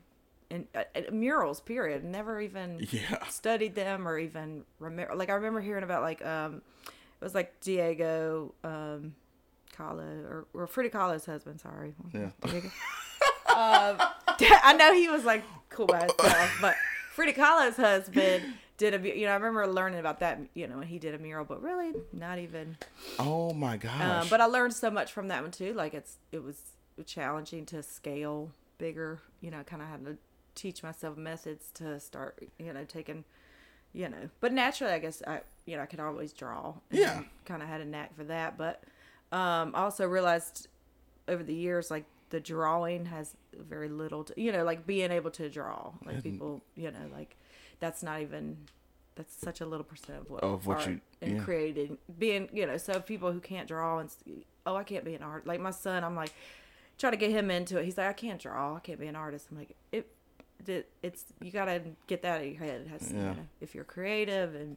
in 0.50 0.68
uh, 0.72 0.84
uh, 0.94 1.00
murals 1.10 1.60
period 1.60 2.04
never 2.04 2.40
even 2.40 2.86
Yeah. 2.92 3.26
studied 3.26 3.74
them 3.74 4.06
or 4.06 4.16
even 4.20 4.62
remember 4.78 5.16
like 5.16 5.30
i 5.30 5.32
remember 5.32 5.60
hearing 5.60 5.82
about 5.82 6.02
like 6.02 6.24
um 6.24 6.62
it 6.86 7.24
was 7.24 7.34
like 7.34 7.58
diego 7.60 8.54
um 8.62 9.16
Kahlo 9.76 10.04
or, 10.24 10.46
or 10.54 10.68
Frida 10.68 10.90
Kahlo's 10.96 11.26
husband 11.26 11.60
sorry 11.60 11.92
Yeah. 12.12 12.30
Diego. 12.48 12.68
um, 13.56 13.96
I 14.68 14.74
know 14.78 14.94
he 14.94 15.08
was 15.08 15.24
like 15.24 15.42
cool 15.70 15.86
by 15.88 16.02
himself 16.02 16.50
but 16.60 16.76
Frida 17.14 17.32
Kahlo's 17.32 17.76
husband 17.76 18.46
did 18.78 18.94
a 18.94 19.18
you 19.18 19.26
know 19.26 19.32
I 19.32 19.34
remember 19.34 19.66
learning 19.66 19.98
about 19.98 20.20
that 20.20 20.38
you 20.54 20.68
know 20.68 20.78
when 20.78 20.86
he 20.86 21.00
did 21.00 21.14
a 21.16 21.18
mural 21.18 21.44
but 21.44 21.60
really 21.60 21.92
not 22.12 22.38
even 22.38 22.76
Oh 23.18 23.52
my 23.52 23.76
gosh. 23.76 24.00
um, 24.00 24.28
but 24.28 24.40
I 24.40 24.44
learned 24.44 24.74
so 24.74 24.88
much 24.90 25.12
from 25.12 25.26
that 25.28 25.42
one 25.42 25.50
too. 25.50 25.72
Like 25.72 25.94
it's 25.94 26.18
it 26.30 26.44
was 26.44 26.58
challenging 27.06 27.66
to 27.66 27.82
scale 27.82 28.52
bigger. 28.84 29.20
You 29.40 29.50
know, 29.50 29.62
kind 29.64 29.80
of 29.82 29.88
had 29.88 30.04
to 30.04 30.16
teach 30.54 30.82
myself 30.82 31.16
methods 31.16 31.70
to 31.74 31.98
start. 32.00 32.42
You 32.58 32.72
know, 32.72 32.84
taking. 32.84 33.24
You 33.96 34.08
know, 34.08 34.28
but 34.40 34.52
naturally, 34.52 34.92
I 34.92 34.98
guess 34.98 35.22
I 35.26 35.40
you 35.66 35.76
know 35.76 35.82
I 35.82 35.86
could 35.86 36.00
always 36.00 36.32
draw. 36.32 36.74
Yeah. 36.90 37.22
Kind 37.44 37.62
of 37.62 37.68
had 37.68 37.80
a 37.80 37.84
knack 37.84 38.14
for 38.16 38.24
that, 38.24 38.58
but 38.58 38.82
um, 39.30 39.70
I 39.74 39.82
also 39.82 40.06
realized 40.06 40.66
over 41.28 41.42
the 41.44 41.54
years 41.54 41.90
like 41.92 42.04
the 42.30 42.40
drawing 42.40 43.04
has 43.06 43.36
very 43.56 43.88
little 43.88 44.24
to 44.24 44.34
you 44.36 44.50
know 44.52 44.64
like 44.64 44.84
being 44.86 45.10
able 45.12 45.30
to 45.30 45.48
draw 45.48 45.92
like 46.04 46.22
people 46.22 46.60
you 46.74 46.90
know 46.90 47.06
like 47.12 47.36
that's 47.80 48.02
not 48.02 48.20
even 48.20 48.56
that's 49.14 49.34
such 49.34 49.60
a 49.60 49.66
little 49.66 49.84
percent 49.84 50.18
of 50.22 50.28
what, 50.28 50.42
Of 50.42 50.66
what 50.66 50.86
you- 50.86 51.00
and 51.22 51.36
yeah. 51.36 51.42
creating 51.44 51.96
being 52.18 52.48
you 52.52 52.66
know 52.66 52.76
so 52.76 52.98
people 53.00 53.30
who 53.32 53.40
can't 53.40 53.66
draw 53.68 54.00
and 54.00 54.10
oh 54.66 54.74
I 54.76 54.82
can't 54.82 55.04
be 55.04 55.14
an 55.14 55.22
art 55.22 55.46
like 55.46 55.60
my 55.60 55.70
son 55.70 56.02
I'm 56.04 56.16
like 56.16 56.32
try 56.98 57.10
to 57.10 57.16
get 57.16 57.30
him 57.30 57.50
into 57.50 57.78
it 57.78 57.84
he's 57.84 57.98
like 57.98 58.08
I 58.08 58.12
can't 58.12 58.40
draw 58.40 58.76
I 58.76 58.80
can't 58.80 59.00
be 59.00 59.06
an 59.06 59.16
artist 59.16 59.48
I'm 59.50 59.58
like 59.58 59.76
it 59.92 60.08
it- 60.66 60.88
it's 61.02 61.24
you 61.42 61.50
gotta 61.50 61.82
get 62.06 62.22
that 62.22 62.36
out 62.36 62.40
of 62.40 62.46
your 62.46 62.56
head 62.58 62.82
it 62.82 62.88
has 62.88 63.10
you 63.12 63.18
know, 63.18 63.36
if 63.60 63.74
you're 63.74 63.84
creative 63.84 64.54
and 64.54 64.76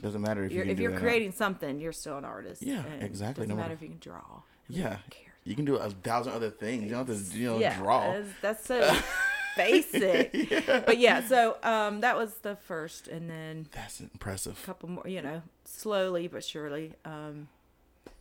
doesn't 0.00 0.20
matter 0.20 0.44
if 0.44 0.50
you're, 0.52 0.64
you 0.64 0.72
if 0.72 0.80
you're 0.80 0.98
creating 0.98 1.30
something 1.32 1.78
you're 1.78 1.92
still 1.92 2.18
an 2.18 2.24
artist 2.24 2.60
Yeah, 2.62 2.82
exactly, 3.00 3.44
doesn't 3.44 3.56
no 3.56 3.62
matter 3.62 3.74
if 3.74 3.82
you 3.82 3.88
can 3.88 3.98
draw 4.00 4.42
Yeah. 4.68 4.98
You 5.44 5.54
can 5.54 5.64
do 5.64 5.76
a 5.76 5.88
thousand 5.88 6.34
other 6.34 6.50
things. 6.50 6.82
You 6.84 6.90
don't 6.90 7.08
have 7.08 7.30
to, 7.30 7.38
you 7.38 7.46
know, 7.46 7.58
yeah, 7.58 7.78
draw. 7.78 8.12
That's, 8.12 8.28
that's 8.42 8.66
so 8.66 8.96
basic. 9.56 10.30
But 10.86 10.98
yeah, 10.98 11.26
so 11.26 11.56
um, 11.62 12.00
that 12.00 12.16
was 12.18 12.34
the 12.42 12.56
first, 12.56 13.08
and 13.08 13.30
then 13.30 13.66
That's 13.72 14.00
impressive. 14.00 14.60
a 14.62 14.66
couple 14.66 14.90
more. 14.90 15.06
You 15.08 15.22
know, 15.22 15.42
slowly 15.64 16.28
but 16.28 16.44
surely. 16.44 16.94
Um, 17.06 17.48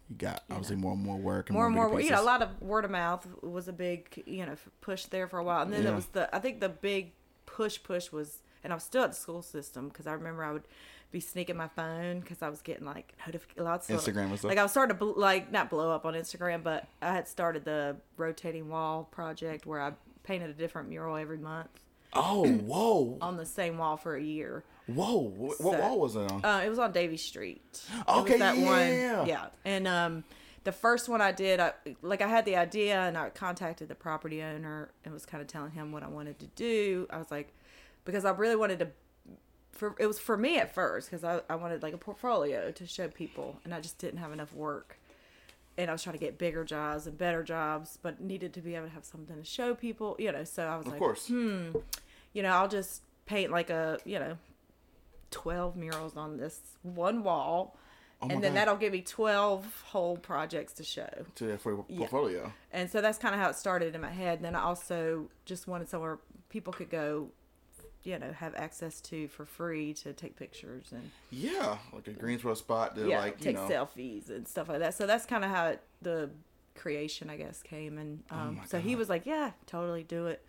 You 0.09 0.15
got 0.17 0.43
obviously 0.49 0.77
more 0.77 0.93
and 0.93 1.01
more 1.01 1.17
work 1.17 1.49
and 1.49 1.55
more 1.55 1.65
and 1.65 1.75
more, 1.75 1.89
bigger 1.89 2.01
you 2.01 2.11
know, 2.11 2.21
a 2.21 2.23
lot 2.23 2.41
of 2.41 2.61
word 2.61 2.85
of 2.85 2.91
mouth 2.91 3.27
was 3.41 3.67
a 3.67 3.73
big, 3.73 4.23
you 4.25 4.45
know, 4.45 4.55
push 4.81 5.05
there 5.05 5.27
for 5.27 5.37
a 5.39 5.43
while, 5.43 5.61
and 5.63 5.73
then 5.73 5.83
Yeah. 5.83 5.91
it 5.91 5.95
was 5.95 6.05
the. 6.07 6.33
I 6.33 6.39
think 6.39 6.61
the 6.61 6.69
big 6.69 7.11
push 7.45 7.81
push 7.83 8.11
was, 8.11 8.41
and 8.63 8.71
I 8.71 8.75
was 8.75 8.83
still 8.83 9.03
at 9.03 9.11
the 9.11 9.17
school 9.17 9.41
system 9.41 9.89
because 9.89 10.07
I 10.07 10.13
remember 10.13 10.43
I 10.43 10.51
would 10.53 10.67
be 11.11 11.19
sneaking 11.19 11.57
my 11.57 11.67
phone 11.69 12.19
because 12.21 12.41
I 12.41 12.49
was 12.49 12.61
getting 12.61 12.85
like 12.85 13.13
notifications. 13.25 13.65
Lots 13.65 13.89
of 13.89 13.99
Instagram 13.99 14.31
was. 14.31 14.43
Like 14.43 14.57
I 14.57 14.63
was 14.63 14.71
starting 14.71 14.97
to 14.97 15.05
bl- 15.05 15.19
like 15.19 15.51
not 15.51 15.69
blow 15.69 15.91
up 15.91 16.05
on 16.05 16.13
Instagram, 16.13 16.63
but 16.63 16.87
I 17.01 17.11
had 17.13 17.27
started 17.27 17.65
the 17.65 17.97
rotating 18.17 18.69
wall 18.69 19.03
project 19.11 19.65
where 19.65 19.81
I 19.81 19.91
painted 20.23 20.49
a 20.49 20.53
different 20.53 20.89
mural 20.89 21.15
every 21.17 21.37
month 21.37 21.69
Oh, 22.17 22.47
whoa, 22.65 23.17
on 23.21 23.37
the 23.37 23.45
same 23.45 23.77
wall 23.77 23.97
for 23.97 24.15
a 24.15 24.21
year. 24.21 24.63
whoa! 24.87 25.17
What, 25.19 25.61
what 25.61 25.73
So- 25.75 25.79
wall 25.79 25.99
was 25.99 26.15
it 26.15 26.31
on? 26.31 26.43
Uh, 26.43 26.61
it 26.65 26.69
was 26.69 26.79
on 26.79 26.91
Davie 26.91 27.17
Street. 27.17 27.61
It 27.73 28.09
Okay, 28.09 28.31
was 28.33 28.39
that 28.39 28.57
yeah. 28.57 29.17
one. 29.19 29.27
Yeah, 29.27 29.45
and 29.65 29.87
um, 29.87 30.23
the 30.63 30.71
first 30.71 31.07
one 31.09 31.21
I 31.21 31.31
did, 31.31 31.59
I 31.59 31.73
like 32.01 32.21
I 32.21 32.27
had 32.27 32.45
the 32.45 32.55
idea 32.57 32.99
and 32.99 33.17
I 33.17 33.29
contacted 33.29 33.87
the 33.87 33.95
property 33.95 34.41
owner 34.41 34.89
and 35.05 35.13
was 35.13 35.25
kind 35.25 35.41
of 35.41 35.47
telling 35.47 35.71
him 35.71 35.91
what 35.91 36.03
I 36.03 36.07
wanted 36.07 36.39
to 36.39 36.47
do. 36.55 37.07
I 37.09 37.17
was 37.17 37.31
like, 37.31 37.53
because 38.05 38.25
I 38.25 38.31
really 38.31 38.55
wanted 38.55 38.79
to. 38.79 38.87
For, 39.73 39.95
it 39.99 40.07
was 40.07 40.17
for 40.17 40.35
me 40.35 40.57
at 40.57 40.73
first 40.73 41.07
because 41.11 41.23
I, 41.23 41.41
I 41.47 41.55
wanted 41.55 41.83
like 41.83 41.93
a 41.93 41.99
portfolio 41.99 42.71
to 42.71 42.87
show 42.87 43.09
people 43.09 43.59
and 43.63 43.75
I 43.75 43.79
just 43.79 43.99
didn't 43.99 44.17
have 44.17 44.31
enough 44.31 44.51
work 44.51 44.97
and 45.77 45.87
I 45.87 45.93
was 45.93 46.01
trying 46.01 46.15
to 46.15 46.19
get 46.19 46.39
bigger 46.39 46.63
jobs 46.63 47.05
and 47.05 47.15
better 47.15 47.43
jobs 47.43 47.99
but 48.01 48.19
needed 48.19 48.53
to 48.53 48.61
be 48.61 48.73
able 48.73 48.87
to 48.87 48.93
have 48.93 49.05
something 49.05 49.37
to 49.37 49.43
show 49.43 49.75
people 49.75 50.15
you 50.17 50.31
know 50.31 50.43
so 50.45 50.63
I 50.65 50.77
was 50.77 50.87
of 50.87 50.93
like 50.93 50.99
course. 50.99 51.29
You 52.37 52.43
know, 52.43 52.49
I'll 52.51 52.67
just 52.67 53.01
paint 53.25 53.51
like 53.51 53.71
a, 53.71 53.97
you 54.05 54.19
know, 54.19 54.37
12 55.31 55.75
murals 55.75 56.15
on 56.15 56.37
this 56.37 56.59
one 56.83 57.23
wall. 57.23 57.75
Oh 58.21 58.27
and 58.29 58.43
then 58.43 58.51
God. 58.53 58.57
that'll 58.59 58.75
give 58.77 58.93
me 58.93 59.01
12 59.01 59.83
whole 59.87 60.17
projects 60.17 60.73
to 60.73 60.83
show. 60.83 61.09
To 61.35 61.57
for 61.57 61.71
your 61.71 61.85
Yeah. 61.89 61.97
portfolio. 61.97 62.53
And 62.71 62.91
so 62.91 63.01
that's 63.01 63.17
kind 63.17 63.33
of 63.33 63.41
how 63.41 63.49
it 63.49 63.55
started 63.55 63.95
in 63.95 64.01
my 64.01 64.11
head. 64.11 64.37
And 64.37 64.45
then 64.45 64.55
I 64.55 64.61
also 64.61 65.29
just 65.45 65.67
wanted 65.67 65.89
somewhere 65.89 66.19
people 66.49 66.73
could 66.73 66.89
go 66.91 67.29
you 68.03 68.17
know 68.19 68.31
have 68.31 68.53
access 68.55 69.01
to 69.01 69.27
for 69.29 69.45
free 69.45 69.93
to 69.93 70.13
take 70.13 70.35
pictures 70.37 70.91
and 70.91 71.09
Yeah, 71.31 71.77
like 71.91 72.07
a 72.07 72.11
Greensboro 72.13 72.53
spot 72.53 72.95
to 72.95 73.07
yeah 73.09 73.17
like 73.19 73.39
you 73.39 73.45
take 73.45 73.55
know. 73.57 73.67
selfies 73.67 74.29
and 74.29 74.47
stuff 74.47 74.69
like 74.69 74.79
that. 74.79 74.93
So 74.93 75.07
that's 75.07 75.25
kind 75.25 75.43
of 75.43 75.49
how 75.49 75.67
it, 75.69 75.81
the 76.03 76.29
creation 76.75 77.29
I 77.29 77.37
guess 77.37 77.61
came 77.63 77.97
and 77.97 78.23
um, 78.29 78.59
Oh 78.61 78.65
so 78.67 78.79
he 78.79 78.95
was 78.95 79.09
like 79.09 79.25
yeah 79.25 79.51
totally 79.65 80.03
do 80.03 80.27
it. 80.27 80.45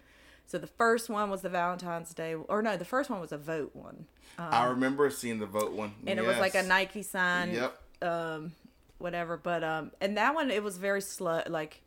So 0.48 0.56
the 0.58 0.66
first 0.66 1.08
one 1.10 1.28
was 1.30 1.42
the 1.42 1.48
Valentine's 1.50 2.12
Day 2.14 2.34
or 2.34 2.62
no 2.62 2.76
the 2.76 2.84
first 2.84 3.10
one 3.10 3.20
was 3.20 3.32
a 3.32 3.38
vote 3.38 3.70
one 3.76 4.06
I 4.38 4.64
remember 4.66 5.10
seeing 5.10 5.38
the 5.40 5.46
vote 5.46 5.72
one, 5.72 5.92
and 6.06 6.18
it 6.18 6.24
was 6.24 6.38
like 6.38 6.54
a 6.54 6.62
Nike 6.62 7.02
sign 7.02 7.52
Yep. 7.52 7.78
um 8.02 8.52
whatever 8.98 9.36
but 9.36 9.62
um 9.62 9.92
and 10.00 10.16
that 10.16 10.34
one 10.34 10.50
it 10.50 10.62
was 10.62 10.76
very 10.78 11.00
slow 11.02 11.42
like 11.48 11.82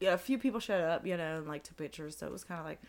yeah 0.00 0.12
a 0.14 0.18
few 0.18 0.38
people 0.38 0.60
showed 0.60 0.82
up 0.82 1.06
you 1.06 1.16
know 1.16 1.38
and 1.38 1.46
like 1.48 1.62
took 1.62 1.76
pictures 1.76 2.16
so 2.16 2.26
it 2.26 2.32
was 2.32 2.42
kind 2.44 2.58
of 2.60 2.66
like 2.66 2.80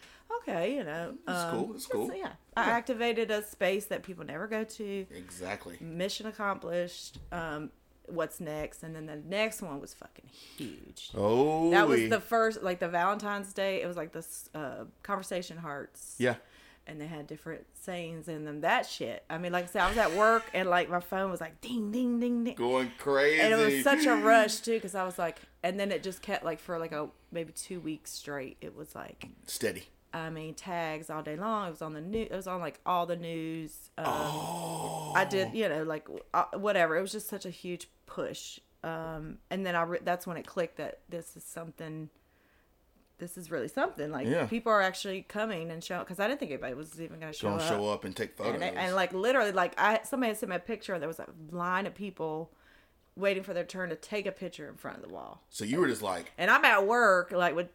okay 0.41 0.75
you 0.75 0.83
know 0.83 1.13
It's 1.27 1.39
um, 1.43 1.51
cool, 1.51 1.75
it's 1.75 1.85
cool. 1.85 2.13
yeah 2.15 2.31
i 2.57 2.69
activated 2.71 3.29
a 3.31 3.43
space 3.43 3.85
that 3.85 4.03
people 4.03 4.25
never 4.25 4.47
go 4.47 4.63
to 4.63 5.05
Exactly. 5.15 5.77
mission 5.81 6.25
accomplished 6.27 7.19
um 7.31 7.69
what's 8.07 8.39
next 8.39 8.83
and 8.83 8.95
then 8.95 9.05
the 9.05 9.15
next 9.15 9.61
one 9.61 9.79
was 9.79 9.93
fucking 9.93 10.25
huge 10.57 11.11
Oh, 11.15 11.69
that 11.71 11.87
was 11.87 12.09
the 12.09 12.19
first 12.19 12.61
like 12.63 12.79
the 12.79 12.89
valentine's 12.89 13.53
day 13.53 13.81
it 13.81 13.87
was 13.87 13.95
like 13.97 14.11
this 14.11 14.49
uh 14.55 14.85
conversation 15.03 15.57
hearts 15.57 16.15
yeah. 16.17 16.35
and 16.87 16.99
they 16.99 17.07
had 17.07 17.27
different 17.27 17.65
sayings 17.73 18.27
in 18.27 18.43
them 18.45 18.61
that 18.61 18.85
shit 18.85 19.23
i 19.29 19.37
mean 19.37 19.51
like 19.51 19.65
i 19.65 19.67
said 19.67 19.81
i 19.83 19.87
was 19.89 19.97
at 19.97 20.13
work 20.13 20.43
and 20.53 20.69
like 20.69 20.89
my 20.89 20.99
phone 20.99 21.31
was 21.31 21.39
like 21.41 21.61
ding 21.61 21.91
ding 21.91 22.19
ding 22.19 22.43
ding 22.43 22.55
Going 22.55 22.91
crazy. 22.97 23.39
and 23.41 23.53
it 23.53 23.57
was 23.57 23.83
such 23.83 24.05
a 24.05 24.15
rush 24.23 24.59
too 24.59 24.73
because 24.73 24.95
i 24.95 25.03
was 25.03 25.17
like 25.17 25.37
and 25.63 25.79
then 25.79 25.91
it 25.91 26.03
just 26.03 26.21
kept 26.21 26.43
like 26.43 26.59
for 26.59 26.77
like 26.79 26.91
a 26.91 27.07
maybe 27.31 27.51
two 27.53 27.79
weeks 27.79 28.11
straight 28.11 28.57
it 28.61 28.75
was 28.75 28.93
like 28.95 29.27
steady. 29.47 29.85
I 30.13 30.29
mean 30.29 30.53
tags 30.53 31.09
all 31.09 31.21
day 31.23 31.35
long 31.35 31.67
it 31.67 31.71
was 31.71 31.81
on 31.81 31.93
the 31.93 32.01
news 32.01 32.27
it 32.31 32.35
was 32.35 32.47
on 32.47 32.59
like 32.59 32.79
all 32.85 33.05
the 33.05 33.15
news 33.15 33.89
um, 33.97 34.05
Oh. 34.07 35.13
i 35.15 35.23
did 35.25 35.53
you 35.53 35.67
know 35.69 35.83
like 35.83 36.07
uh, 36.33 36.45
whatever 36.55 36.97
it 36.97 37.01
was 37.01 37.11
just 37.11 37.27
such 37.29 37.45
a 37.45 37.49
huge 37.49 37.87
push 38.05 38.59
um 38.83 39.37
and 39.49 39.65
then 39.65 39.75
i 39.75 39.83
re- 39.83 39.99
that's 40.03 40.25
when 40.27 40.37
it 40.37 40.45
clicked 40.45 40.77
that 40.77 40.99
this 41.09 41.35
is 41.37 41.43
something 41.43 42.09
this 43.19 43.37
is 43.37 43.51
really 43.51 43.67
something 43.67 44.11
like 44.11 44.27
Yeah. 44.27 44.47
people 44.47 44.71
are 44.71 44.81
actually 44.81 45.21
coming 45.21 45.69
and 45.71 45.83
showing 45.83 46.01
because 46.03 46.19
i 46.19 46.27
didn't 46.27 46.39
think 46.39 46.51
anybody 46.51 46.73
was 46.73 46.99
even 46.99 47.19
going 47.19 47.31
to 47.31 47.37
show 47.37 47.49
Gonna 47.51 47.61
up 47.63 47.69
show 47.69 47.89
up 47.89 48.03
and 48.03 48.15
take 48.15 48.35
photos. 48.35 48.55
and, 48.61 48.63
and 48.77 48.95
like 48.95 49.13
literally 49.13 49.51
like 49.51 49.73
i 49.79 49.99
somebody 50.03 50.29
had 50.29 50.37
sent 50.37 50.49
me 50.49 50.55
a 50.55 50.59
picture 50.59 50.93
and 50.93 51.01
there 51.01 51.07
was 51.07 51.19
a 51.19 51.27
line 51.51 51.85
of 51.85 51.93
people 51.93 52.51
waiting 53.15 53.43
for 53.43 53.53
their 53.53 53.65
turn 53.65 53.89
to 53.89 53.95
take 53.95 54.25
a 54.25 54.31
picture 54.31 54.67
in 54.67 54.75
front 54.75 54.97
of 54.97 55.03
the 55.07 55.13
wall 55.13 55.43
so 55.49 55.63
you 55.65 55.79
were 55.79 55.87
just 55.87 56.01
like 56.01 56.31
and 56.37 56.49
i'm 56.49 56.65
at 56.65 56.87
work 56.87 57.31
like 57.31 57.55
with 57.55 57.67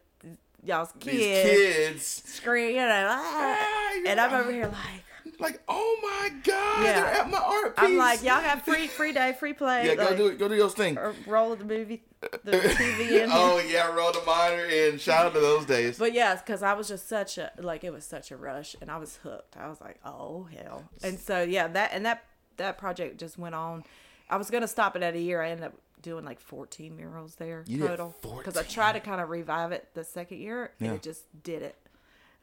y'all's 0.67 0.91
these 0.99 1.13
kids 1.19 1.49
kids, 1.49 2.23
scream 2.25 2.69
you 2.71 2.75
know 2.77 3.07
ah, 3.09 3.57
Ah, 3.59 3.99
and 4.05 4.19
i'm 4.19 4.33
over 4.33 4.51
here 4.51 4.65
like 4.67 5.03
like, 5.39 5.61
oh 5.67 5.99
my 6.01 6.29
god, 6.43 6.83
Yeah. 6.83 6.93
they're 6.93 7.05
at 7.21 7.29
my 7.29 7.37
art 7.37 7.75
piece. 7.77 7.85
i'm 7.85 7.97
like 7.97 8.23
y'all 8.23 8.41
got 8.41 8.65
free 8.65 8.87
free 8.87 9.11
day 9.11 9.35
free 9.39 9.53
play 9.53 9.85
yeah, 9.85 9.93
go 9.95 10.05
like, 10.05 10.17
do 10.17 10.27
it, 10.27 10.39
go 10.39 10.47
do 10.47 10.55
your 10.55 10.69
thing. 10.69 10.97
or 10.97 11.13
roll 11.27 11.55
the 11.55 11.63
movie 11.65 12.01
the 12.43 12.53
tv 12.53 13.11
in 13.23 13.29
oh 13.31 13.59
yeah, 13.69 13.93
roll 13.93 14.11
the 14.11 14.21
monitor 14.25 14.65
in. 14.65 14.97
Shout 14.97 15.27
out 15.27 15.33
to 15.35 15.39
those 15.39 15.65
days. 15.65 15.99
but 15.99 16.13
yes 16.13 16.41
because 16.41 16.63
i 16.63 16.73
was 16.73 16.87
just 16.87 17.07
such 17.07 17.37
a 17.37 17.51
like 17.59 17.83
it 17.83 17.93
was 17.93 18.03
such 18.05 18.31
a 18.31 18.37
rush 18.37 18.75
and 18.81 18.89
i 18.89 18.97
was 18.97 19.17
hooked 19.17 19.55
i 19.57 19.67
was 19.67 19.79
like 19.79 19.99
oh 20.03 20.47
hell 20.55 20.83
and 21.03 21.19
so 21.19 21.43
yeah 21.43 21.67
that 21.67 21.91
and 21.93 22.05
that 22.05 22.23
that 22.55 22.77
project 22.79 23.19
just 23.19 23.37
went 23.37 23.53
on 23.53 23.83
i 24.31 24.37
was 24.37 24.49
gonna 24.49 24.67
stop 24.67 24.95
it 24.95 25.03
at 25.03 25.13
a 25.13 25.19
year 25.19 25.41
i 25.43 25.49
ended 25.51 25.65
up 25.67 25.73
doing 26.01 26.23
like 26.25 26.39
14 26.39 26.95
murals 26.95 27.35
there 27.35 27.63
You 27.67 27.87
total 27.87 28.15
because 28.37 28.57
i 28.57 28.63
tried 28.63 28.93
to 28.93 28.99
kind 28.99 29.19
of 29.21 29.29
revive 29.29 29.71
it 29.71 29.89
the 29.93 30.03
second 30.03 30.39
year 30.39 30.71
and 30.79 30.89
Yeah. 30.89 30.93
it 30.95 31.01
just 31.01 31.23
did 31.43 31.61
it 31.61 31.75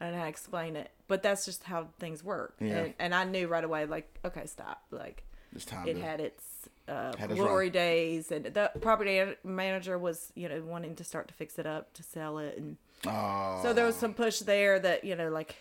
and 0.00 0.16
i 0.16 0.26
explain 0.28 0.76
it 0.76 0.90
but 1.08 1.22
that's 1.22 1.44
just 1.44 1.64
how 1.64 1.88
things 2.00 2.22
work 2.24 2.54
Yeah. 2.60 2.78
and, 2.78 2.94
and 2.98 3.14
i 3.14 3.24
knew 3.24 3.46
right 3.46 3.64
away 3.64 3.86
like 3.86 4.12
okay 4.24 4.46
stop 4.46 4.82
like 4.90 5.24
It's 5.54 5.64
time 5.64 5.86
it 5.86 5.94
to. 5.94 6.00
had 6.00 6.20
its 6.20 6.44
uh, 6.88 7.16
Had 7.16 7.30
glory 7.30 7.70
days 7.70 8.30
and 8.30 8.44
the 8.46 8.70
property 8.82 9.22
manager 9.44 9.96
was 9.98 10.32
you 10.34 10.48
know 10.48 10.60
wanting 10.66 10.96
to 10.96 11.04
start 11.04 11.28
to 11.28 11.34
fix 11.34 11.58
it 11.58 11.66
up 11.66 11.94
to 11.94 12.02
sell 12.02 12.38
it 12.38 12.58
and 12.58 12.76
oh. 13.06 13.60
so 13.62 13.72
there 13.72 13.86
was 13.86 13.96
some 13.96 14.12
push 14.14 14.40
there 14.40 14.78
that 14.80 15.04
you 15.04 15.14
know 15.16 15.30
like 15.30 15.54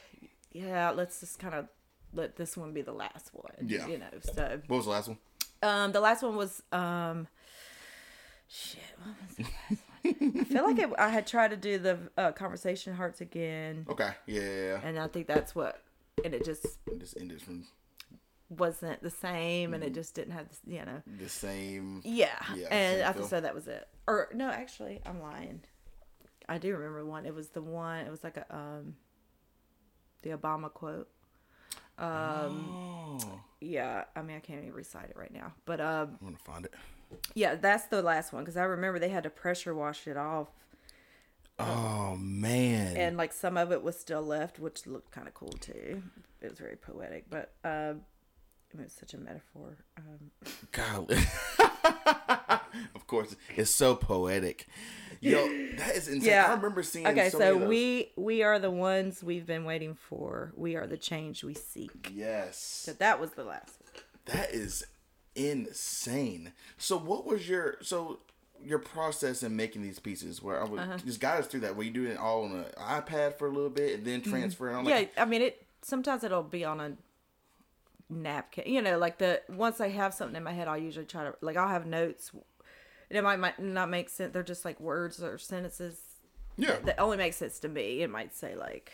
yeah 0.52 0.90
let's 0.92 1.20
just 1.22 1.40
kind 1.40 1.54
of 1.54 1.68
let 2.14 2.36
this 2.36 2.58
one 2.58 2.74
be 2.74 2.82
the 2.82 2.92
last 2.92 3.30
one 3.34 3.54
Yeah. 3.66 3.88
you 3.88 3.98
know 4.00 4.10
so 4.22 4.60
What 4.68 4.78
was 4.78 4.86
the 4.86 4.92
last 4.92 5.08
one? 5.08 5.18
um 5.62 5.92
the 5.94 6.02
last 6.02 6.24
one 6.24 6.36
was 6.36 6.62
um 6.74 7.28
shit 8.54 8.80
what 9.04 9.16
was 9.28 9.36
the 9.38 9.44
last 9.44 9.84
one 10.04 10.42
i 10.42 10.44
feel 10.44 10.64
like 10.64 10.78
it, 10.80 10.90
i 11.00 11.10
had 11.10 11.26
tried 11.26 11.50
to 11.50 11.58
do 11.58 11.80
the 11.80 11.98
uh, 12.18 12.32
conversation 12.32 12.94
hearts 12.94 13.20
again 13.22 13.86
Okay. 13.90 14.12
Yeah, 14.28 14.80
and 14.84 15.00
i 15.00 15.08
think 15.08 15.26
that's 15.28 15.56
what 15.56 15.82
and 16.24 16.34
it 16.36 16.46
just 16.46 16.66
It 16.86 17.00
just 17.00 17.18
ended 17.18 17.42
from 17.42 17.66
wasn't 18.50 19.02
the 19.02 19.10
same 19.10 19.74
and 19.74 19.84
it 19.84 19.94
just 19.96 20.14
didn't 20.14 20.34
have 20.34 20.48
this 20.48 20.60
you 20.68 20.86
know 20.86 21.02
the 21.18 21.28
same. 21.30 22.02
Yeah. 22.04 22.28
Yeah, 22.56 22.68
and 22.70 23.02
I 23.04 23.12
think 23.12 23.28
so 23.28 23.42
that 23.42 23.56
was 23.56 23.68
it. 23.68 23.88
Or 24.06 24.30
no, 24.34 24.48
actually, 24.50 25.02
I'm 25.08 25.20
lying. 25.22 25.62
I 26.48 26.60
do 26.60 26.72
remember 26.76 27.04
one. 27.04 27.26
It 27.26 27.34
was 27.34 27.50
the 27.50 27.64
one. 27.64 28.06
It 28.06 28.12
was 28.12 28.24
like 28.24 28.38
a 28.38 28.46
um, 28.56 28.96
the 30.22 30.32
Obama 30.32 30.72
quote. 30.72 31.10
Um, 31.98 32.70
Oh, 32.70 33.40
yeah. 33.60 34.04
I 34.16 34.22
mean, 34.22 34.36
I 34.38 34.40
can't 34.40 34.60
even 34.62 34.74
recite 34.74 35.10
it 35.10 35.16
right 35.18 35.34
now, 35.34 35.54
but 35.66 35.82
um, 35.82 36.18
I'm 36.22 36.28
gonna 36.28 36.38
find 36.46 36.66
it. 36.66 36.74
Yeah, 37.34 37.56
that's 37.56 37.86
the 37.86 38.02
last 38.02 38.34
one 38.34 38.44
because 38.44 38.58
I 38.58 38.64
remember 38.64 39.00
they 39.00 39.10
had 39.10 39.24
to 39.24 39.30
pressure 39.30 39.74
wash 39.76 40.08
it 40.08 40.18
off, 40.18 40.48
Oh 41.60 42.16
man. 42.20 42.98
and 42.98 43.18
like 43.18 43.32
some 43.34 43.58
of 43.58 43.72
it 43.72 43.84
was 43.84 44.00
still 44.00 44.22
left, 44.24 44.60
which 44.60 44.86
looked 44.88 45.12
kind 45.12 45.28
of 45.28 45.34
cool 45.34 45.54
too. 45.60 46.02
It 46.42 46.50
was 46.50 46.60
very 46.60 46.76
poetic, 46.76 47.26
but 47.30 47.54
um, 47.64 48.02
it 48.74 48.80
was 48.82 48.92
such 48.92 49.14
a 49.14 49.18
metaphor. 49.18 49.78
Um, 49.98 50.32
God. 50.72 51.12
of 52.96 53.08
course, 53.08 53.36
it's 53.56 53.72
so 53.72 53.96
poetic. 53.96 54.68
Yo, 55.22 55.38
that 55.78 55.96
is 55.96 56.08
insane. 56.08 56.30
Yeah. 56.32 56.48
I 56.50 56.54
remember 56.56 56.84
seeing. 56.84 57.08
okay, 57.08 57.30
so, 57.30 57.38
so, 57.38 57.40
many 57.40 57.52
of 57.56 57.60
those. 57.62 57.70
we 57.70 58.12
we 58.18 58.44
are 58.44 58.60
the 58.60 58.72
ones 58.72 59.24
we've 59.24 59.46
been 59.46 59.64
waiting 59.64 59.96
for. 59.96 60.52
We 60.56 60.76
are 60.76 60.88
the 60.88 60.98
change 60.98 61.44
we 61.44 61.54
seek. 61.54 62.12
Yes, 62.14 62.58
So 62.58 62.94
that 62.94 63.20
was 63.20 63.32
the 63.32 63.44
last 63.44 63.78
one. 63.80 64.04
that 64.38 64.52
is 64.54 64.84
insane. 65.36 66.54
So, 66.78 66.98
what 66.98 67.26
was 67.26 67.48
your 67.48 67.78
so 67.82 68.20
your 68.64 68.80
process 68.80 69.44
in 69.44 69.56
making 69.56 69.82
these 69.82 70.00
pieces? 70.00 70.42
Where 70.42 70.62
I 70.62 70.66
would 70.66 70.80
Uh-huh. 70.80 70.98
just 71.06 71.20
guide 71.20 71.40
us 71.40 71.48
through 71.48 71.62
that. 71.62 71.76
Were 71.76 71.84
you 71.84 71.92
doing 71.92 72.12
it 72.12 72.18
all 72.18 72.44
on 72.46 72.52
an 72.52 72.66
iPad 72.78 73.38
for 73.38 73.48
a 73.48 73.52
little 73.52 73.70
bit 73.70 73.96
and 74.00 74.06
then 74.08 74.22
transfer 74.22 74.70
it 74.70 74.74
on? 74.74 74.80
Mm-hmm. 74.80 74.90
yeah, 74.90 74.96
Like, 74.96 75.14
I 75.18 75.26
mean 75.26 75.42
it. 75.42 75.66
Sometimes 75.82 76.24
it'll 76.24 76.44
be 76.44 76.64
on 76.64 76.80
a 76.80 76.94
napkin. 78.10 78.72
You 78.72 78.82
know, 78.82 78.98
like 78.98 79.18
the 79.18 79.42
once 79.50 79.82
I 79.82 79.90
have 79.90 80.14
something 80.14 80.36
in 80.36 80.44
my 80.44 80.54
head, 80.54 80.68
I'll 80.68 80.78
usually 80.78 81.06
try 81.06 81.24
to 81.26 81.36
like 81.42 81.58
I'll 81.58 81.68
have 81.70 81.86
notes. 81.86 82.32
And 83.10 83.18
it 83.18 83.22
might, 83.24 83.38
might 83.38 83.60
not 83.60 83.90
make 83.90 84.10
sense. 84.10 84.34
They're 84.34 84.44
just 84.44 84.66
like 84.66 84.80
words 84.80 85.22
or 85.22 85.38
sentences 85.38 86.00
yeah, 86.56 86.78
that 86.86 87.00
only 87.00 87.18
make 87.18 87.34
sense 87.34 87.60
to 87.60 87.68
me. 87.70 88.02
It 88.02 88.10
might 88.10 88.34
say 88.34 88.56
like, 88.56 88.94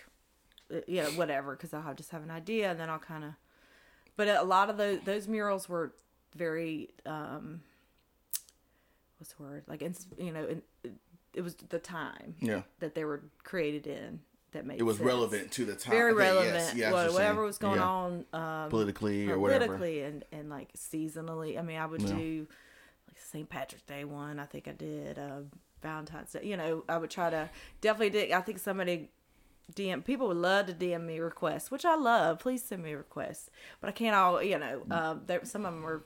uh, 0.74 0.80
you 0.88 1.02
know, 1.04 1.10
whatever, 1.12 1.56
because 1.56 1.74
I'll 1.74 1.82
have, 1.82 1.96
just 1.96 2.10
have 2.12 2.24
an 2.24 2.32
idea, 2.32 2.72
and 2.72 2.80
then 2.80 2.90
I'll 2.90 3.00
kind 3.00 3.24
of. 3.24 3.32
But 4.18 4.28
a 4.30 4.44
lot 4.44 4.70
of 4.70 4.78
those 4.78 5.00
those 5.06 5.28
murals 5.28 5.70
were 5.70 5.94
very 6.36 6.90
um, 7.06 7.62
what's 9.18 9.34
the 9.34 9.44
word? 9.44 9.64
Like, 9.68 9.82
ins- 9.82 10.08
you 10.18 10.32
know, 10.32 10.46
in, 10.46 10.62
it 11.34 11.42
was 11.42 11.56
the 11.56 11.80
time 11.80 12.36
yeah. 12.40 12.62
that 12.80 12.96
they 12.96 13.06
were 13.06 13.22
created 13.44 13.88
in 13.88 14.20
that 14.52 14.66
made 14.66 14.80
It 14.80 14.84
was 14.84 14.98
sense. 14.98 15.06
relevant 15.08 15.52
to 15.54 15.66
the 15.66 15.76
time. 15.76 15.92
very 15.92 16.12
Okay, 16.14 16.24
yes, 16.24 16.34
relevant. 16.36 16.84
I 16.84 16.92
what- 16.92 17.06
what 17.06 17.14
whatever 17.14 17.44
was 17.44 17.58
going 17.58 17.76
Yeah. 17.80 17.88
on 17.88 18.26
um, 18.34 18.70
politically 18.70 19.30
or 19.30 19.38
whatever. 19.38 19.66
politically 19.66 20.02
and 20.02 20.24
and 20.32 20.50
like 20.50 20.74
seasonally. 20.74 21.58
I 21.58 21.62
mean, 21.62 21.78
I 21.78 21.86
would 21.86 22.02
Yeah. 22.02 22.16
do 22.16 22.48
like 23.08 23.18
St. 23.20 23.48
Patrick's 23.50 23.84
Day 23.84 24.06
one. 24.06 24.40
I 24.40 24.46
think 24.46 24.68
I 24.68 24.72
did 24.72 25.20
uh, 25.20 25.42
Valentine's 25.84 26.32
Day. 26.32 26.42
You 26.46 26.58
know, 26.58 26.84
I 26.90 26.98
would 26.98 27.12
try 27.12 27.30
to 27.30 27.50
definitely 27.82 28.10
did. 28.10 28.32
I 28.32 28.42
think 28.42 28.58
somebody 28.60 29.10
DM 29.76 30.04
people 30.04 30.28
would 30.30 30.38
love 30.38 30.66
to 30.68 30.74
DM 30.74 31.06
me 31.06 31.20
requests, 31.20 31.70
which 31.72 31.86
I 31.86 31.96
love. 31.96 32.40
Please 32.40 32.64
send 32.64 32.84
me 32.84 32.94
requests, 32.94 33.50
but 33.82 33.90
I 33.90 33.92
can't 33.92 34.16
all. 34.16 34.42
You 34.42 34.60
know, 34.60 34.82
um, 34.92 35.22
there 35.28 35.42
some 35.46 35.66
of 35.66 35.74
them 35.74 35.84
were 35.84 36.06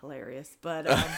hilarious, 0.00 0.56
but. 0.60 0.88
Um, 0.90 1.04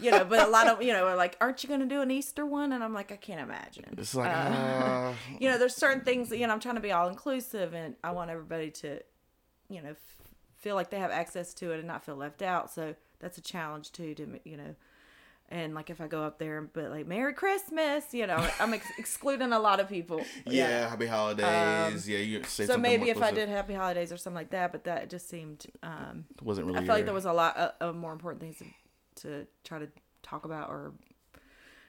You 0.00 0.10
know, 0.10 0.24
but 0.24 0.40
a 0.44 0.50
lot 0.50 0.66
of 0.66 0.82
you 0.82 0.92
know 0.92 1.06
are 1.06 1.14
like, 1.14 1.36
aren't 1.40 1.62
you 1.62 1.68
going 1.68 1.78
to 1.78 1.86
do 1.86 2.00
an 2.00 2.10
Easter 2.10 2.44
one? 2.44 2.72
And 2.72 2.82
I'm 2.82 2.92
like, 2.92 3.12
I 3.12 3.16
can't 3.16 3.40
imagine. 3.40 3.84
It's 3.96 4.12
like, 4.12 4.28
Uh, 4.28 4.32
uh, 4.32 5.14
you 5.38 5.48
know, 5.48 5.56
there's 5.56 5.76
certain 5.76 6.02
things 6.04 6.30
that, 6.30 6.38
you 6.38 6.48
know, 6.48 6.52
I'm 6.52 6.58
trying 6.58 6.74
to 6.74 6.80
be 6.80 6.90
all 6.90 7.08
inclusive 7.08 7.74
and 7.74 7.94
I 8.02 8.10
want 8.10 8.28
everybody 8.28 8.72
to, 8.72 8.98
you 9.68 9.80
know, 9.80 9.90
f- 9.90 10.16
feel 10.56 10.74
like 10.74 10.90
they 10.90 10.98
have 10.98 11.12
access 11.12 11.54
to 11.54 11.70
it 11.70 11.78
and 11.78 11.86
not 11.86 12.04
feel 12.04 12.16
left 12.16 12.42
out. 12.42 12.72
So 12.72 12.96
that's 13.20 13.38
a 13.38 13.40
challenge 13.40 13.92
too, 13.92 14.16
to, 14.16 14.40
you 14.44 14.56
know, 14.56 14.74
and 15.54 15.74
like 15.74 15.88
if 15.88 16.00
I 16.00 16.06
go 16.08 16.22
up 16.24 16.38
there 16.38 16.58
and 16.58 16.72
put 16.72 16.90
like 16.90 17.06
Merry 17.06 17.32
Christmas, 17.32 18.12
you 18.12 18.26
know, 18.26 18.40
I'm 18.60 18.74
ex- 18.74 18.92
excluding 18.98 19.52
a 19.52 19.58
lot 19.58 19.78
of 19.80 19.88
people. 19.88 20.20
yeah, 20.46 20.88
happy 20.90 21.06
holidays. 21.06 22.08
yeah, 22.08 22.18
you 22.18 22.42
say 22.44 22.64
Um, 22.64 22.68
So 22.70 22.76
maybe 22.78 23.08
if 23.10 23.22
I 23.22 23.30
did 23.30 23.48
Happy 23.48 23.74
Holidays 23.74 24.10
or 24.12 24.16
something 24.16 24.34
like 24.42 24.50
that, 24.50 24.72
but 24.72 24.84
that 24.84 25.08
just 25.10 25.28
seemed, 25.28 25.66
um, 25.82 26.24
wasn't 26.42 26.66
really. 26.66 26.78
I 26.80 26.84
felt 26.86 26.96
like 26.98 27.04
there 27.04 27.14
was 27.14 27.24
a 27.24 27.32
lot 27.32 27.56
of, 27.56 27.72
of 27.80 27.94
more 27.96 28.12
important 28.12 28.42
things 28.42 28.58
to, 28.58 29.28
to 29.28 29.46
try 29.62 29.78
to 29.78 29.88
talk 30.22 30.44
about 30.44 30.68
or 30.70 30.92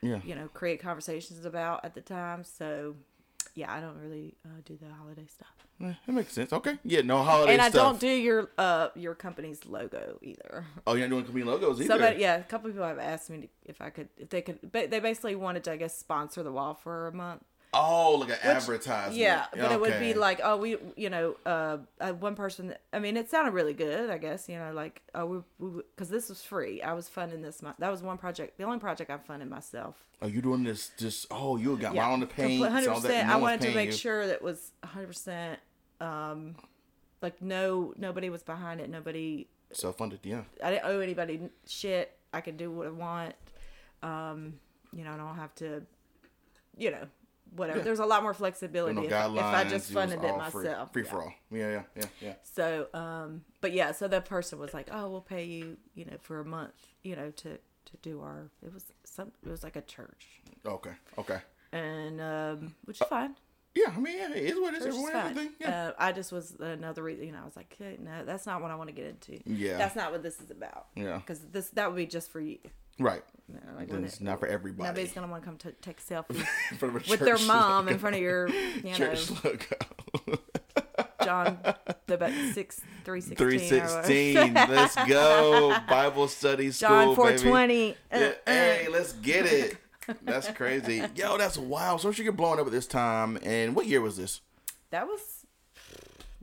Yeah. 0.02 0.20
you 0.24 0.36
know 0.36 0.48
create 0.54 0.80
conversations 0.82 1.44
about 1.46 1.84
at 1.86 1.94
the 1.96 2.02
time 2.02 2.44
so 2.44 2.96
yeah, 3.56 3.74
I 3.74 3.80
don't 3.80 3.98
really 3.98 4.36
uh, 4.46 4.50
do 4.66 4.78
the 4.82 4.94
holiday 4.94 5.26
stuff. 5.28 5.48
Eh, 5.82 5.94
that 6.06 6.12
makes 6.12 6.34
sense. 6.34 6.54
Okay. 6.54 6.78
Yeah, 6.84 7.02
no 7.02 7.24
holiday 7.24 7.56
stuff. 7.56 7.66
and 7.68 7.76
I 7.76 7.78
don't 7.78 8.00
do 8.00 8.08
your 8.08 8.52
uh 8.58 8.90
your 8.96 9.16
company's 9.16 9.66
logo 9.66 10.20
either. 10.22 10.66
oh, 10.86 10.94
you're 10.94 11.08
not 11.08 11.16
doing 11.16 11.24
company 11.26 11.44
logos 11.46 11.80
either. 11.80 11.88
Somebody, 11.90 12.22
yeah, 12.22 12.36
a 12.36 12.44
couple 12.44 12.70
people 12.70 12.86
have 12.86 13.00
asked 13.00 13.30
me 13.30 13.38
to, 13.42 13.48
if 13.66 13.82
I 13.82 13.90
could, 13.90 14.10
if 14.18 14.30
they 14.30 14.42
could, 14.42 14.60
but 14.72 14.92
they 14.92 15.00
basically 15.00 15.36
wanted 15.36 15.64
to, 15.66 15.72
I 15.72 15.78
guess, 15.78 15.98
sponsor 15.98 16.44
the 16.44 16.52
wall 16.52 16.74
for 16.74 17.08
a 17.08 17.14
month. 17.14 17.44
Oh, 17.76 18.16
like 18.16 18.30
an 18.30 18.38
advertisement. 18.42 19.18
Yeah, 19.18 19.46
but 19.52 19.72
it 19.72 19.80
would 19.80 20.00
be 20.00 20.14
like, 20.14 20.40
oh, 20.44 20.56
we, 20.58 20.78
you 20.96 21.10
know, 21.10 21.36
uh, 21.46 21.78
uh, 22.00 22.14
one 22.14 22.36
person. 22.36 22.74
I 22.94 23.00
mean, 23.00 23.18
it 23.18 23.30
sounded 23.30 23.54
really 23.54 23.74
good. 23.74 24.10
I 24.10 24.18
guess 24.18 24.48
you 24.48 24.58
know, 24.58 24.72
like, 24.74 25.02
oh, 25.14 25.44
we, 25.60 25.82
because 25.96 26.10
this 26.10 26.30
was 26.30 26.42
free. 26.42 26.82
I 26.82 26.94
was 26.94 27.10
funding 27.10 27.42
this. 27.42 27.62
My, 27.62 27.74
that 27.80 27.92
was 27.92 28.02
one 28.02 28.18
project. 28.18 28.58
The 28.58 28.64
only 28.64 28.80
project 28.80 29.12
I 29.12 29.18
funded 29.18 29.50
myself. 29.50 29.96
Oh, 30.22 30.28
you 30.28 30.42
doing 30.42 30.64
this? 30.64 30.92
Just 30.98 31.28
oh, 31.30 31.58
you 31.58 31.76
got 31.78 31.94
my 31.94 32.10
own 32.10 32.22
the 32.22 32.28
paint. 32.28 32.66
hundred 32.66 32.94
percent. 32.94 33.28
I 33.28 33.36
wanted 33.36 33.62
to 33.62 33.76
make 33.76 33.88
you. 33.88 33.98
sure 33.98 34.28
that 34.28 34.42
was 34.42 34.72
hundred 34.84 35.08
percent. 35.08 35.60
Um, 36.00 36.56
like 37.22 37.42
no, 37.42 37.94
nobody 37.98 38.30
was 38.30 38.44
behind 38.44 38.80
it. 38.80 38.90
Nobody. 38.90 39.48
Self-funded. 39.72 40.20
Yeah. 40.24 40.44
I 40.64 40.72
didn't 40.72 40.86
owe 40.86 41.00
anybody 41.00 41.50
shit. 41.68 42.18
I 42.32 42.40
could 42.40 42.56
do 42.56 42.72
what 42.72 42.88
I 42.88 42.92
want. 42.92 43.36
Um, 44.02 44.54
you 44.94 45.04
know, 45.04 45.12
I 45.12 45.18
don't 45.18 45.36
have 45.36 45.54
to. 45.56 45.82
You 46.78 46.92
know, 46.92 47.08
whatever. 47.56 47.80
Yeah. 47.80 47.84
There's 47.86 48.00
a 48.00 48.06
lot 48.06 48.24
more 48.24 48.34
flexibility 48.34 48.96
no 48.96 49.02
if, 49.04 49.08
if 49.12 49.44
I 49.44 49.64
just 49.64 49.92
funded 49.92 50.24
it 50.24 50.26
all 50.30 50.50
free- 50.50 50.64
myself. 50.66 50.94
Free 50.94 51.04
Yeah. 51.04 51.10
for 51.10 51.22
all. 51.24 51.34
Yeah, 51.52 51.70
yeah, 51.72 51.82
yeah, 51.96 52.06
yeah. 52.22 52.34
So, 52.44 52.88
um, 52.94 53.44
but 53.62 53.72
yeah, 53.74 53.92
so 53.92 54.08
that 54.08 54.26
person 54.26 54.60
was 54.60 54.74
like, 54.74 54.90
"Oh, 54.92 55.10
we'll 55.10 55.22
pay 55.22 55.44
you, 55.46 55.78
you 55.94 56.06
know, 56.06 56.18
for 56.22 56.40
a 56.40 56.46
month, 56.46 56.74
you 57.04 57.16
know, 57.16 57.32
to 57.32 57.58
to 57.58 57.98
do 58.02 58.22
our." 58.22 58.50
It 58.64 58.74
was 58.74 58.86
some. 59.04 59.32
It 59.46 59.50
was 59.50 59.64
like 59.64 59.76
a 59.76 59.82
church, 59.82 60.28
Okay. 60.66 60.94
Okay. 61.18 61.40
and 61.72 62.22
um, 62.22 62.76
which 62.86 63.02
is 63.02 63.08
fine. 63.08 63.36
Yeah, 63.74 63.92
I 63.94 64.00
mean, 64.00 64.16
yeah, 64.18 64.32
it 64.32 64.38
is 64.44 64.56
what 64.58 64.74
it 64.74 64.78
is. 64.78 64.86
Everyone 64.86 65.12
fine. 65.12 65.50
Yeah. 65.60 65.88
Uh, 65.88 65.94
I 66.00 66.14
just 66.14 66.32
was 66.32 66.56
another 66.62 67.04
reason. 67.04 67.26
You 67.26 67.34
know, 67.34 67.42
I 67.42 67.46
was 67.46 67.58
like, 67.58 67.76
hey, 67.78 67.98
"No, 68.00 68.24
that's 68.26 68.46
not 68.46 68.62
what 68.62 68.72
I 68.72 68.76
want 68.76 68.88
to 68.90 68.96
get 68.96 69.06
into. 69.06 69.38
Yeah. 69.46 69.78
that's 69.78 69.98
not 69.98 70.14
what 70.14 70.24
this 70.24 70.40
is 70.40 70.50
about. 70.50 70.88
Yeah. 70.96 71.18
because 71.18 71.40
this 71.52 71.70
that 71.72 71.90
would 71.90 71.98
be 71.98 72.06
just 72.06 72.32
for 72.32 72.40
you. 72.40 72.58
Right. 73.00 73.22
Know, 73.48 73.60
like, 73.78 73.90
Then 73.90 74.04
it's 74.04 74.16
it- 74.18 74.24
not 74.24 74.40
for 74.40 74.48
everybody. 74.48 74.88
Nobody's 74.90 75.12
gonna 75.12 75.28
want 75.28 75.44
to 75.44 75.48
come 75.48 75.58
to 75.60 75.72
take 75.74 76.00
a 76.00 76.02
selfie 76.02 76.46
In 76.72 76.78
front 76.78 76.96
of 76.96 77.08
a 77.08 77.10
with 77.12 77.20
their 77.20 77.38
mom 77.40 77.88
in 77.88 78.00
front 78.00 78.16
of 78.16 78.22
your, 78.22 78.48
you 78.50 78.84
know, 78.84 78.94
church 78.94 79.30
logo. 79.44 80.40
John 81.24 81.58
the 82.08 82.14
about 82.16 82.32
six 82.54 82.82
three 83.04 83.22
sixteen. 83.22 83.38
Three 83.48 83.60
sixteen. 83.60 84.54
Let's 84.54 84.96
go. 85.08 85.76
Bible 85.88 86.28
study 86.28 86.72
school. 86.72 86.90
John 86.90 87.16
four 87.16 87.38
twenty. 87.38 87.96
Yeah, 88.12 88.18
uh, 88.18 88.26
uh. 88.28 88.34
hey, 88.52 88.88
let's 88.92 89.14
get 89.14 89.46
it. 89.46 89.78
That's 90.24 90.50
crazy. 90.52 91.04
Yo, 91.16 91.38
that's 91.38 91.58
wild. 91.58 92.02
So 92.02 92.12
she 92.12 92.24
get 92.24 92.36
blown 92.36 92.60
up 92.60 92.66
at 92.68 92.72
this 92.72 92.86
time. 92.86 93.40
And 93.44 93.76
what 93.76 93.88
year 93.88 94.02
was 94.02 94.18
this? 94.18 94.42
That 94.92 95.08
was 95.08 95.35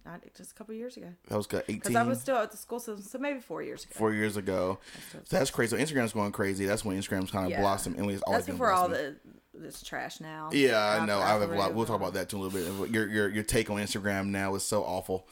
not 0.04 0.20
just 0.36 0.52
a 0.52 0.54
couple 0.54 0.74
years 0.74 0.96
ago. 0.96 1.08
That 1.28 1.36
was 1.36 1.46
good. 1.46 1.64
Because 1.66 1.94
I 1.94 2.02
was 2.02 2.20
still 2.20 2.36
at 2.36 2.50
the 2.50 2.56
school 2.56 2.80
system, 2.80 3.02
so 3.04 3.18
maybe 3.18 3.40
four 3.40 3.62
years 3.62 3.84
ago. 3.84 3.92
four 3.96 4.12
years 4.12 4.36
ago. 4.36 4.78
So 5.10 5.36
that's 5.36 5.50
crazy. 5.50 5.76
So 5.76 5.82
Instagram's 5.82 6.12
going 6.12 6.32
crazy. 6.32 6.64
That's 6.66 6.84
when 6.84 6.98
Instagram's 7.00 7.30
kind 7.30 7.44
of 7.46 7.50
Yeah. 7.52 7.60
blossomed. 7.60 7.96
And 7.98 8.10
it's 8.10 8.22
always 8.22 8.46
That's 8.46 8.52
before 8.52 8.70
all 8.72 8.88
the 8.88 9.16
this 9.54 9.82
trash 9.82 10.18
now. 10.20 10.48
Yeah, 10.52 10.82
I 11.00 11.04
know. 11.04 11.20
I 11.20 11.28
have 11.28 11.42
a 11.42 11.46
lot. 11.54 11.74
We'll 11.74 11.86
talk 11.86 11.96
about 11.96 12.14
that 12.14 12.28
too 12.28 12.38
a 12.38 12.40
little 12.40 12.84
bit. 12.84 12.90
Your 12.90 13.06
your 13.08 13.28
your 13.28 13.44
take 13.44 13.70
on 13.70 13.76
Instagram 13.76 14.26
now 14.28 14.54
is 14.54 14.62
so 14.62 14.82
awful. 14.82 15.28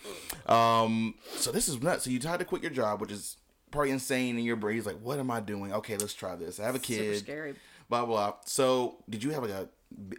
Um, 0.47 1.15
so 1.37 1.50
this 1.50 1.69
is 1.69 1.83
nuts. 1.83 2.05
So 2.05 2.11
you 2.11 2.19
tried 2.19 2.39
to 2.39 2.45
quit 2.45 2.62
your 2.62 2.71
job, 2.71 3.00
which 3.00 3.11
is 3.12 3.37
probably 3.71 3.91
insane 3.91 4.39
in 4.39 4.45
your 4.45 4.57
brain. 4.57 4.77
He's 4.77 4.87
like, 4.87 5.00
what 5.00 5.19
am 5.19 5.31
I 5.31 5.41
doing? 5.41 5.73
Okay, 5.73 5.97
let's 5.97 6.15
try 6.15 6.37
this. 6.37 6.61
I 6.61 6.65
have 6.67 6.75
a 6.75 6.79
Super 6.79 7.03
kid. 7.03 7.19
scary. 7.19 7.55
Blah 7.89 8.05
blah. 8.07 8.35
So 8.45 8.97
did 9.09 9.23
you 9.25 9.31
have 9.31 9.43
like 9.43 9.53
a 9.53 9.69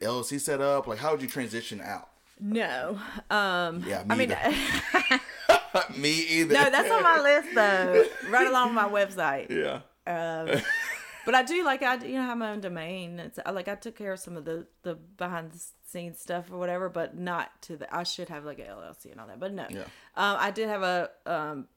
LLC 0.04 0.40
set 0.40 0.62
up? 0.62 0.88
Like, 0.88 1.00
how 1.00 1.12
would 1.12 1.22
you 1.22 1.28
transition 1.28 1.80
out? 1.82 2.10
No. 2.42 3.00
Um 3.30 3.84
Yeah, 3.88 4.04
I 4.10 4.16
me 4.16 4.28
mean. 4.28 4.36
Me 5.98 6.12
either. 6.12 6.54
No, 6.54 6.70
that's 6.70 6.92
on 6.92 7.04
my 7.04 7.22
list 7.22 7.56
though. 7.56 8.04
right 8.30 8.48
along 8.48 8.74
my 8.74 8.90
website. 8.90 9.50
yeah. 9.50 9.82
Um 10.08 10.62
but 11.26 11.36
I 11.36 11.44
do 11.44 11.64
like 11.64 11.84
I 11.84 11.96
you 12.04 12.16
know 12.16 12.24
have 12.24 12.38
my 12.38 12.52
own 12.52 12.62
domain. 12.62 13.20
It's 13.20 13.40
like 13.52 13.68
I 13.68 13.76
took 13.76 13.96
care 13.96 14.14
of 14.14 14.20
some 14.20 14.36
of 14.36 14.46
the 14.46 14.68
the 14.84 14.96
behind 14.96 15.52
the 15.52 15.64
scenes 15.86 16.20
stuff 16.20 16.52
or 16.52 16.58
whatever, 16.58 16.90
but 16.90 17.16
not 17.16 17.50
to 17.64 17.78
the 17.78 17.96
I 17.96 18.04
should 18.04 18.30
have 18.30 18.44
like 18.44 18.60
a 18.60 18.64
LLC 18.64 19.12
and 19.12 19.22
all 19.22 19.28
that. 19.28 19.40
But 19.40 19.54
no. 19.54 19.68
Yeah. 19.70 19.84
Um 20.16 20.38
I 20.40 20.52
did 20.52 20.68
have 20.68 20.82
a 20.84 21.10
um 21.26 21.68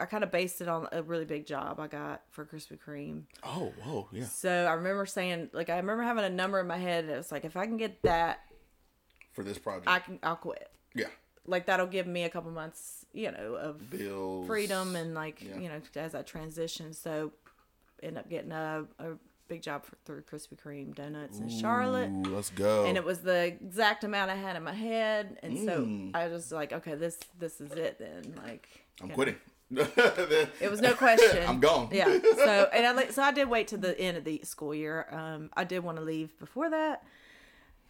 I 0.00 0.06
kind 0.06 0.24
of 0.24 0.30
based 0.30 0.60
it 0.60 0.68
on 0.68 0.88
a 0.92 1.02
really 1.02 1.24
big 1.24 1.46
job 1.46 1.78
I 1.78 1.86
got 1.86 2.22
for 2.30 2.44
Krispy 2.44 2.78
Kreme. 2.78 3.24
Oh 3.42 3.72
whoa 3.82 4.08
yeah. 4.12 4.24
So 4.24 4.50
I 4.50 4.72
remember 4.72 5.06
saying, 5.06 5.50
like, 5.52 5.70
I 5.70 5.76
remember 5.76 6.02
having 6.02 6.24
a 6.24 6.30
number 6.30 6.60
in 6.60 6.66
my 6.66 6.76
head, 6.76 7.04
and 7.04 7.12
it 7.12 7.16
was 7.16 7.32
like, 7.32 7.44
if 7.44 7.56
I 7.56 7.66
can 7.66 7.76
get 7.76 8.02
that, 8.02 8.40
For 9.34 9.42
this 9.44 9.58
project. 9.58 9.88
I 9.88 9.98
can, 9.98 10.18
I'll 10.22 10.36
quit. 10.36 10.70
yeah. 10.94 11.06
Like 11.46 11.66
that'll 11.66 11.86
give 11.88 12.06
me 12.06 12.22
a 12.24 12.30
couple 12.30 12.50
months, 12.50 13.04
you 13.12 13.30
know, 13.30 13.54
of 13.56 13.90
Bills. 13.90 14.46
freedom 14.46 14.96
and 14.96 15.12
like, 15.14 15.42
Yeah. 15.42 15.58
you 15.58 15.68
know, 15.68 15.80
as 15.96 16.14
I 16.14 16.22
transition. 16.22 16.94
So, 16.94 17.32
end 18.02 18.16
up 18.16 18.30
getting 18.30 18.50
a, 18.52 18.86
a 18.98 19.06
big 19.48 19.60
job 19.60 19.84
for, 19.84 19.96
through 20.06 20.22
Krispy 20.22 20.56
Kreme 20.56 20.94
donuts 20.94 21.38
in 21.40 21.50
Charlotte. 21.50 22.10
Let's 22.28 22.48
go. 22.48 22.86
And 22.86 22.96
it 22.96 23.04
was 23.04 23.20
the 23.20 23.44
exact 23.46 24.04
amount 24.04 24.30
I 24.30 24.36
had 24.36 24.56
in 24.56 24.62
my 24.62 24.72
head, 24.72 25.38
and 25.42 25.58
so 25.58 25.82
Mm. 25.84 26.16
I 26.16 26.28
was 26.28 26.50
like, 26.50 26.72
okay, 26.72 26.94
this 26.94 27.18
this 27.38 27.60
is 27.60 27.72
it 27.72 27.98
then. 27.98 28.34
Like, 28.42 28.66
I'm 29.02 29.08
know. 29.08 29.14
quitting. 29.14 29.36
It 29.70 30.70
was 30.70 30.80
no 30.80 30.94
question. 30.94 31.42
I'm 31.48 31.60
gone. 31.60 31.88
Yeah. 31.92 32.06
So 32.36 32.68
and 32.72 32.86
I 32.86 32.92
like 32.92 33.12
so 33.12 33.22
I 33.22 33.32
did 33.32 33.48
wait 33.50 33.68
to 33.68 33.76
the 33.76 33.98
end 34.00 34.16
of 34.16 34.24
the 34.24 34.40
school 34.44 34.74
year. 34.74 35.06
Um, 35.10 35.50
I 35.56 35.64
did 35.64 35.80
want 35.84 35.98
to 35.98 36.02
leave 36.04 36.38
before 36.38 36.70
that, 36.70 37.02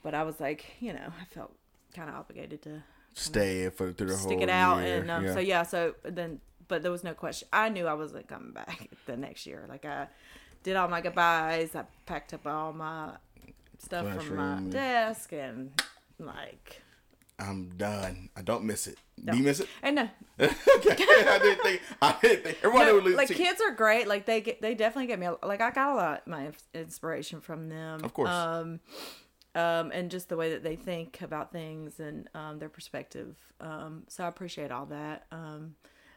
but 0.05 0.15
I 0.15 0.23
was 0.23 0.39
like, 0.39 0.65
you 0.79 0.93
know, 0.93 1.13
I 1.21 1.25
felt 1.35 1.53
kind 1.97 2.09
of 2.09 2.15
obligated 2.15 2.63
to 2.63 2.83
Stay 3.15 3.69
for 3.71 3.93
through 3.93 4.09
the 4.09 4.17
whole 4.17 4.27
stick 4.29 4.41
it 4.41 4.49
out, 4.49 4.83
year. 4.85 5.01
and 5.01 5.11
um, 5.11 5.25
yeah. 5.25 5.35
so 5.35 5.39
yeah. 5.41 5.63
So 5.63 5.95
then, 6.05 6.41
but 6.69 6.83
there 6.83 6.91
was 6.93 7.03
no 7.05 7.15
question. 7.15 7.49
I 7.53 7.69
knew 7.69 7.87
I 7.87 7.95
wasn't 7.95 8.27
coming 8.29 8.53
back 8.53 8.89
the 9.07 9.17
next 9.17 9.47
year. 9.47 9.65
Like 9.69 9.85
I 9.85 10.09
did 10.65 10.75
all 10.77 10.89
my 10.89 11.01
goodbyes. 11.01 11.75
I 11.77 11.85
packed 12.07 12.35
up 12.35 12.45
all 12.47 12.73
my 12.73 13.11
stuff 13.79 14.23
from 14.25 14.37
my 14.37 14.61
desk 14.71 15.33
and 15.33 15.71
like. 16.19 16.81
I'm 17.39 17.71
done. 17.77 18.31
I 18.37 18.43
don't 18.43 18.63
miss 18.65 18.87
it. 18.87 18.97
No. 19.23 19.33
Do 19.33 19.39
you 19.39 19.45
miss 19.45 19.59
it? 19.61 19.69
And 19.83 19.97
no, 19.97 20.03
okay. 20.41 20.51
I 21.01 21.39
didn't 21.43 21.63
think. 21.63 21.83
I 22.03 22.17
didn't 22.21 22.45
think. 22.45 22.59
Everyone 22.63 22.87
No, 22.87 22.95
would 23.01 23.15
like 23.15 23.29
kids 23.29 23.61
are 23.61 23.73
great. 23.73 24.07
Like 24.09 24.25
they 24.27 24.41
get, 24.41 24.61
they 24.63 24.75
definitely 24.75 25.07
get 25.09 25.19
me. 25.19 25.27
a- 25.27 25.37
Like 25.47 25.61
I 25.61 25.71
got 25.71 25.93
a 25.93 25.95
lot 25.95 26.23
of 26.23 26.27
my 26.29 26.51
inspiration 26.75 27.41
from 27.41 27.69
them. 27.69 28.05
Of 28.05 28.15
course. 28.15 28.31
Um, 28.31 28.79
um, 29.55 29.91
and 29.93 30.11
just 30.11 30.29
the 30.29 30.37
way 30.37 30.51
that 30.51 30.63
they 30.63 30.77
think 30.77 31.21
about 31.23 31.53
things 31.53 32.01
and 32.01 32.29
um, 32.35 32.59
their 32.59 32.69
perspective. 32.69 33.37
Um, 33.61 34.05
so 34.09 34.25
I 34.25 34.29
appreciate 34.29 34.71
all 34.71 34.87
that. 34.87 35.27
Um, 35.31 35.75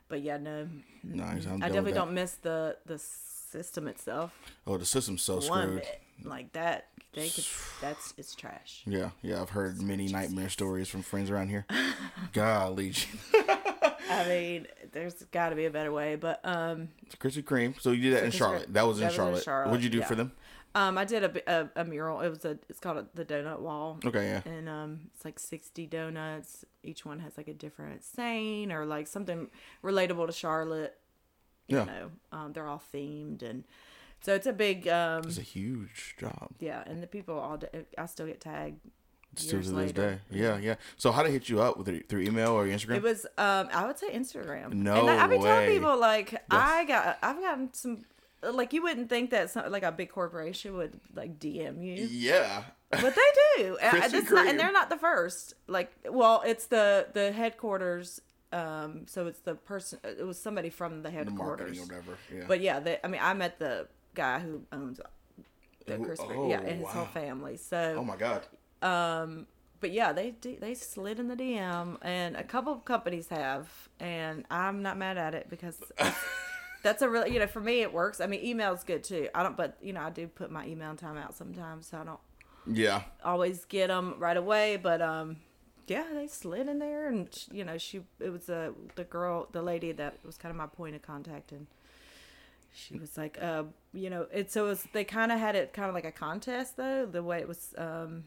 but 0.09 0.21
yeah, 0.21 0.37
no, 0.37 0.67
Nice. 1.03 1.45
I 1.47 1.57
definitely 1.57 1.93
don't 1.93 2.13
miss 2.13 2.33
the 2.35 2.77
the 2.85 2.97
system 2.97 3.87
itself. 3.87 4.33
Oh, 4.65 4.77
the 4.77 4.85
system's 4.85 5.21
so 5.21 5.35
One 5.35 5.43
screwed. 5.43 5.81
bit 5.81 6.01
like 6.23 6.53
that. 6.53 6.87
They 7.13 7.29
could. 7.29 7.45
That's 7.81 8.13
it's 8.17 8.35
trash. 8.35 8.83
Yeah, 8.85 9.09
yeah. 9.21 9.41
I've 9.41 9.49
heard 9.49 9.81
many 9.81 10.07
nightmare 10.07 10.49
stories 10.49 10.87
from 10.87 11.01
friends 11.01 11.29
around 11.31 11.49
here. 11.49 11.65
Golly, 12.33 12.93
I 14.09 14.27
mean, 14.27 14.67
there's 14.91 15.15
got 15.31 15.49
to 15.49 15.55
be 15.55 15.65
a 15.65 15.71
better 15.71 15.91
way. 15.91 16.15
But 16.15 16.39
um, 16.43 16.89
Krispy 17.19 17.43
Kreme. 17.43 17.79
So 17.81 17.91
you 17.91 18.01
did 18.03 18.13
that 18.17 18.23
in 18.23 18.31
Charlotte. 18.31 18.71
That 18.73 18.85
was 18.85 18.97
in 18.97 19.01
That 19.01 19.07
was 19.07 19.13
in 19.13 19.17
Charlotte. 19.17 19.43
Charlotte, 19.43 19.69
What'd 19.71 19.83
you 19.83 19.89
do 19.89 19.99
yeah. 19.99 20.05
for 20.05 20.15
them? 20.15 20.31
Um, 20.75 20.97
I 20.97 21.05
did 21.05 21.23
a, 21.23 21.51
a 21.51 21.69
a 21.81 21.85
mural. 21.85 22.21
It 22.21 22.29
was 22.29 22.45
a. 22.45 22.57
It's 22.69 22.79
called 22.79 22.97
a, 22.97 23.05
the 23.15 23.25
donut 23.25 23.59
wall. 23.59 23.99
Okay, 24.05 24.25
yeah. 24.25 24.41
and 24.51 24.69
um 24.69 24.99
it's 25.15 25.25
like 25.25 25.39
60 25.39 25.85
donuts 25.87 26.65
each 26.83 27.05
one 27.05 27.19
has 27.19 27.35
like 27.37 27.47
a 27.47 27.53
different 27.53 28.03
saying 28.03 28.71
or 28.71 28.85
like 28.85 29.07
something 29.07 29.49
relatable 29.83 30.25
to 30.27 30.31
charlotte 30.33 30.97
you 31.67 31.77
Yeah. 31.77 31.83
know 31.85 32.11
um 32.31 32.53
they're 32.53 32.67
all 32.67 32.81
themed 32.93 33.41
and 33.41 33.63
so 34.21 34.33
it's 34.33 34.47
a 34.47 34.53
big 34.53 34.87
um 34.87 35.23
It's 35.25 35.37
a 35.37 35.41
huge 35.41 36.15
job. 36.17 36.49
yeah 36.59 36.83
and 36.85 37.03
the 37.03 37.07
people 37.07 37.37
all 37.37 37.59
I 37.97 38.05
still 38.05 38.27
get 38.27 38.39
tagged 38.41 38.79
Still 39.35 39.61
to 39.61 39.69
this 39.71 39.91
day. 39.91 40.19
Yeah, 40.31 40.57
yeah. 40.57 40.75
So 40.95 41.11
how 41.11 41.21
to 41.21 41.29
hit 41.29 41.47
you 41.49 41.61
up 41.61 41.77
with 41.77 41.89
it 41.89 42.07
through 42.09 42.21
email 42.21 42.51
or 42.53 42.65
Instagram? 42.65 42.95
it 42.97 43.03
was 43.03 43.25
um 43.37 43.67
i 43.73 43.85
would 43.85 43.99
say 43.99 44.09
instagram 44.11 44.71
No 44.73 45.01
and 45.01 45.09
I, 45.09 45.23
i've 45.23 45.29
been 45.29 45.41
telling 45.41 45.69
people 45.69 45.97
like 45.99 46.33
i 46.49 46.85
got 46.85 47.17
i've 47.21 47.39
gotten 47.39 47.73
some 47.73 48.05
like 48.43 48.73
you 48.73 48.81
wouldn't 48.83 49.09
think 49.09 49.31
that 49.31 49.49
some, 49.49 49.71
like 49.71 49.83
a 49.83 49.91
big 49.91 50.09
corporation 50.09 50.75
would 50.75 50.99
like 51.15 51.39
dm 51.39 51.83
you 51.83 52.07
yeah. 52.11 52.63
but 52.91 53.15
they 53.15 53.21
do. 53.57 53.77
And 53.81 54.03
Krispy 54.03 54.31
not- 54.31 54.47
and 54.47 54.59
they're 54.59 54.71
not 54.71 54.89
the 54.89 54.97
first. 54.97 55.55
Like, 55.67 55.91
well, 56.09 56.41
it's 56.45 56.67
the 56.67 57.07
the 57.13 57.31
headquarters. 57.31 58.21
Um, 58.53 59.07
so 59.07 59.27
it's 59.27 59.39
the 59.39 59.55
person. 59.55 59.99
It 60.05 60.25
was 60.25 60.39
somebody 60.39 60.69
from 60.69 60.97
the 61.03 61.09
the 61.09 61.11
headquarters. 61.11 61.77
or 61.79 61.81
whatever. 61.81 62.17
Yeah. 62.33 62.43
But 62.47 62.61
yeah, 62.61 62.79
they, 62.79 62.97
I 63.03 63.07
mean, 63.07 63.19
I 63.21 63.33
met 63.33 63.59
the 63.59 63.87
guy 64.15 64.39
who 64.39 64.61
owns 64.71 65.01
the 65.85 65.95
Who- 65.95 66.05
Krispy. 66.05 66.35
oh, 66.35 66.49
yeah, 66.49 66.61
and 66.61 66.79
his 66.79 66.87
whole 66.87 67.05
family. 67.07 67.57
So, 67.57 67.95
oh 67.97 68.05
my 68.05 68.15
god. 68.15 68.45
Um 68.81 69.47
but 69.79 69.91
yeah, 69.91 70.13
they 70.13 70.33
they 70.41 70.73
slid 70.73 71.19
in 71.19 71.27
the 71.27 71.35
DM, 71.35 71.97
and 72.01 72.35
a 72.35 72.43
couple 72.43 72.73
of 72.73 72.85
companies 72.85 73.27
have, 73.29 73.67
and 73.99 74.45
I'm 74.49 74.81
not 74.81 74.97
mad 74.97 75.17
at 75.17 75.35
it 75.35 75.49
because. 75.49 75.81
That's 76.83 77.01
a 77.01 77.09
really, 77.09 77.33
you 77.33 77.39
know, 77.39 77.47
for 77.47 77.59
me 77.59 77.81
it 77.81 77.91
works. 77.91 78.21
I 78.21 78.27
mean, 78.27 78.43
email's 78.45 78.83
good 78.83 79.03
too. 79.03 79.29
I 79.35 79.43
don't, 79.43 79.57
but 79.57 79.77
you 79.81 79.93
know, 79.93 80.01
I 80.01 80.09
do 80.09 80.27
put 80.27 80.51
my 80.51 80.65
email 80.65 80.95
time 80.95 81.17
out 81.17 81.35
sometimes, 81.35 81.87
so 81.87 81.97
I 81.99 82.03
don't 82.03 82.19
Yeah. 82.65 83.03
always 83.23 83.65
get 83.65 83.87
them 83.87 84.15
right 84.19 84.37
away, 84.37 84.77
but 84.77 85.01
um, 85.01 85.37
yeah, 85.87 86.05
they 86.13 86.27
slid 86.27 86.67
in 86.67 86.79
there, 86.79 87.07
and 87.07 87.27
you 87.51 87.63
know, 87.63 87.77
she 87.77 88.01
it 88.19 88.29
was 88.29 88.45
the 88.45 88.73
the 88.95 89.03
girl, 89.03 89.47
the 89.51 89.61
lady 89.61 89.91
that 89.93 90.17
was 90.25 90.37
kind 90.37 90.51
of 90.51 90.57
my 90.57 90.67
point 90.67 90.95
of 90.95 91.01
contact, 91.01 91.51
and 91.51 91.67
she 92.73 92.97
was 92.97 93.17
like, 93.17 93.37
uh, 93.41 93.63
you 93.93 94.09
know, 94.09 94.27
it 94.31 94.51
so 94.51 94.65
it 94.65 94.69
was 94.69 94.87
they 94.93 95.03
kind 95.03 95.31
of 95.31 95.39
had 95.39 95.55
it 95.55 95.73
kind 95.73 95.87
of 95.89 95.95
like 95.95 96.05
a 96.05 96.11
contest 96.11 96.77
though, 96.77 97.05
the 97.05 97.23
way 97.23 97.39
it 97.39 97.47
was, 97.47 97.73
um, 97.77 98.23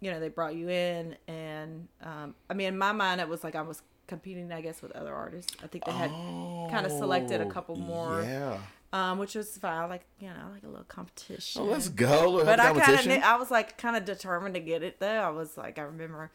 you 0.00 0.10
know, 0.10 0.20
they 0.20 0.28
brought 0.28 0.54
you 0.54 0.68
in, 0.68 1.16
and 1.26 1.88
um, 2.02 2.34
I 2.50 2.54
mean, 2.54 2.68
in 2.68 2.78
my 2.78 2.92
mind, 2.92 3.20
it 3.20 3.28
was 3.28 3.42
like 3.44 3.54
I 3.54 3.62
was 3.62 3.82
competing, 4.08 4.50
I 4.52 4.60
guess, 4.60 4.82
with 4.82 4.90
other 4.92 5.14
artists. 5.14 5.52
I 5.62 5.68
think 5.68 5.84
they 5.84 5.92
had 5.92 6.10
kind 6.10 6.84
of 6.84 6.90
selected 6.90 7.40
a 7.40 7.46
couple 7.46 7.76
more, 7.76 8.20
Oh, 8.20 8.22
Yeah. 8.24 8.58
um, 8.92 9.18
which 9.18 9.36
was 9.36 9.56
fine, 9.56 9.72
I 9.82 9.84
like 9.86 10.04
you 10.18 10.26
know, 10.28 10.48
like 10.52 10.64
a 10.64 10.68
little 10.68 10.84
competition. 10.84 11.62
Oh, 11.62 11.66
let's 11.66 11.88
go. 11.88 12.44
But 12.44 12.58
I 12.58 12.72
kind 12.72 13.10
of, 13.12 13.22
I 13.22 13.36
was 13.36 13.50
like 13.52 13.78
kind 13.78 13.96
of 13.96 14.04
determined 14.04 14.54
to 14.54 14.60
get 14.60 14.82
it 14.82 14.98
though. 14.98 15.06
I 15.22 15.30
was 15.30 15.56
like, 15.56 15.78
I 15.78 15.82
remember. 15.82 16.30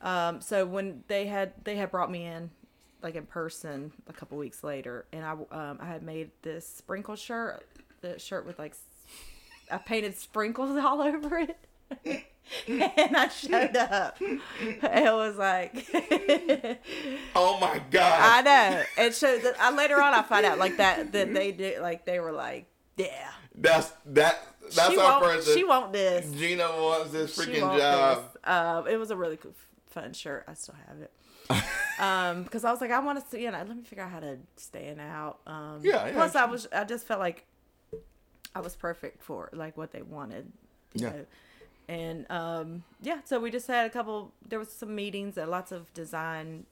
Um, 0.00 0.40
so 0.40 0.66
when 0.66 1.04
they 1.06 1.26
had 1.26 1.52
they 1.62 1.76
had 1.76 1.92
brought 1.92 2.10
me 2.10 2.24
in, 2.26 2.50
like 3.02 3.14
in 3.14 3.24
person, 3.26 3.92
a 4.08 4.12
couple 4.12 4.36
weeks 4.38 4.64
later, 4.64 5.04
and 5.12 5.24
I 5.24 5.32
um 5.32 5.78
I 5.80 5.86
had 5.86 6.02
made 6.02 6.30
this 6.42 6.66
sprinkle 6.66 7.14
shirt, 7.14 7.64
the 8.00 8.18
shirt 8.18 8.44
with 8.46 8.58
like, 8.58 8.74
I 9.70 9.78
painted 9.78 10.16
sprinkles 10.18 10.76
all 10.84 11.00
over 11.02 11.38
it. 11.38 11.56
and 12.68 13.16
I 13.16 13.28
showed 13.28 13.76
up. 13.76 14.16
It 14.20 15.12
was 15.14 15.36
like, 15.36 15.86
oh 17.34 17.58
my 17.60 17.80
god. 17.90 18.20
I 18.22 18.42
know. 18.42 18.82
And 18.98 19.14
so 19.14 19.38
that 19.38 19.54
I 19.60 19.74
later 19.74 20.00
on 20.00 20.14
I 20.14 20.22
find 20.22 20.44
out 20.44 20.58
like 20.58 20.76
that 20.76 21.12
that 21.12 21.32
they 21.32 21.52
did 21.52 21.80
like 21.80 22.04
they 22.04 22.20
were 22.20 22.32
like, 22.32 22.66
yeah, 22.96 23.30
that's 23.54 23.92
that. 24.06 24.40
That's 24.74 24.90
she 24.90 24.98
our 24.98 25.20
person. 25.20 25.54
she 25.54 25.64
won't 25.64 25.92
this. 25.92 26.30
Gina 26.32 26.64
wants 26.80 27.10
this 27.10 27.36
freaking 27.36 27.60
job. 27.78 28.22
this. 28.32 28.36
Um, 28.44 28.86
it 28.86 28.96
was 28.96 29.10
a 29.10 29.16
really 29.16 29.36
cool, 29.36 29.52
fun 29.90 30.12
shirt. 30.14 30.44
I 30.48 30.54
still 30.54 30.76
have 30.88 30.98
it. 31.02 31.10
um, 32.00 32.44
because 32.44 32.64
I 32.64 32.70
was 32.70 32.80
like, 32.80 32.90
I 32.90 32.98
want 33.00 33.22
to, 33.22 33.28
see. 33.30 33.42
you 33.42 33.50
know, 33.50 33.58
let 33.58 33.76
me 33.76 33.82
figure 33.82 34.04
out 34.04 34.10
how 34.10 34.20
to 34.20 34.38
stand 34.56 35.00
out. 35.00 35.40
Um, 35.46 35.80
Yeah, 35.82 36.06
yeah, 36.06 36.12
Plus, 36.12 36.34
I 36.36 36.44
was, 36.46 36.68
I 36.72 36.84
just 36.84 37.06
felt 37.06 37.20
like 37.20 37.44
I 38.54 38.60
was 38.60 38.74
perfect 38.76 39.22
for 39.22 39.50
like 39.52 39.76
what 39.76 39.92
they 39.92 40.02
wanted. 40.02 40.50
you 40.94 41.06
Yeah. 41.06 41.10
know. 41.12 41.26
And 41.88 42.30
um, 42.30 42.84
yeah, 43.02 43.20
so 43.24 43.40
we 43.40 43.50
just 43.50 43.66
had 43.66 43.86
a 43.86 43.90
couple. 43.90 44.32
There 44.48 44.58
was 44.58 44.70
some 44.70 44.94
meetings 44.94 45.36
and 45.36 45.50
lots 45.50 45.72
of 45.72 45.92
design. 45.94 46.66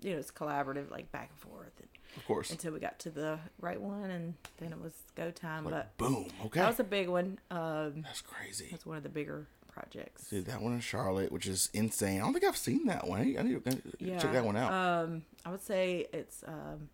You 0.00 0.12
know, 0.12 0.18
it's 0.18 0.30
collaborative, 0.30 0.90
like 0.90 1.10
back 1.10 1.30
and 1.30 1.38
forth, 1.38 1.72
and, 1.80 1.88
Of 2.16 2.24
course. 2.26 2.50
until 2.50 2.72
we 2.72 2.78
got 2.80 2.98
to 3.00 3.10
the 3.10 3.38
right 3.60 3.80
one, 3.80 4.10
and 4.10 4.34
then 4.58 4.72
it 4.72 4.80
was 4.80 4.92
go 5.16 5.30
time. 5.32 5.64
Like, 5.64 5.74
but 5.74 5.96
boom. 5.98 6.26
Okay. 6.46 6.60
that 6.60 6.68
was 6.68 6.78
a 6.80 6.84
big 6.84 7.08
one. 7.08 7.38
Um, 7.50 8.02
That's 8.02 8.20
crazy. 8.20 8.68
that's 8.70 8.86
one 8.86 8.96
of 8.96 9.02
the 9.02 9.08
bigger 9.08 9.46
projects. 9.72 10.30
Did 10.30 10.46
that 10.46 10.60
one 10.62 10.72
in 10.72 10.80
Charlotte, 10.80 11.32
which 11.32 11.46
is 11.46 11.68
insane. 11.72 12.20
I 12.20 12.24
don't 12.24 12.32
think 12.32 12.44
I've 12.44 12.56
seen 12.56 12.86
that 12.86 13.06
one. 13.08 13.20
I 13.20 13.24
need 13.42 13.64
to 13.64 13.82
Yeah. 13.98 14.18
check 14.18 14.32
that 14.32 14.44
one 14.44 14.56
out. 14.56 14.72
Um, 14.72 15.22
I 15.44 15.50
would 15.50 15.62
say 15.62 16.06
it's 16.12 16.44
um, 16.46 16.88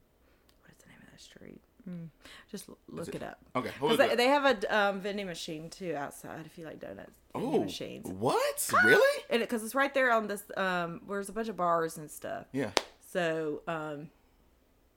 what 0.62 0.70
is 0.72 0.78
the 0.82 0.88
name 0.88 0.98
of 1.02 1.10
that 1.10 1.20
street? 1.20 1.60
Mm. 1.88 2.08
Just 2.50 2.68
l- 2.68 2.78
look 2.88 3.08
it- 3.08 3.16
it, 3.16 3.22
up. 3.22 3.38
okay. 3.56 3.70
What 3.78 3.90
'Cause 3.90 3.98
was 3.98 4.08
they, 4.10 4.14
they 4.16 4.28
have 4.28 4.44
a 4.46 4.76
um, 4.76 5.00
vending 5.00 5.26
machine 5.26 5.68
too 5.70 5.94
outside 5.96 6.46
if 6.46 6.56
you 6.58 6.64
like 6.64 6.80
donuts. 6.80 7.16
Oh, 7.34 7.60
machines. 7.60 8.06
what? 8.08 8.70
Really? 8.84 9.22
And 9.30 9.40
because 9.40 9.62
it's 9.64 9.74
right 9.74 9.92
there 9.92 10.12
on 10.12 10.26
this, 10.26 10.42
um, 10.56 11.00
where 11.06 11.18
there's 11.18 11.28
a 11.28 11.32
bunch 11.32 11.48
of 11.48 11.56
bars 11.56 11.98
and 11.98 12.10
stuff. 12.10 12.46
Yeah. 12.52 12.70
So, 13.12 13.62
um, 13.68 14.10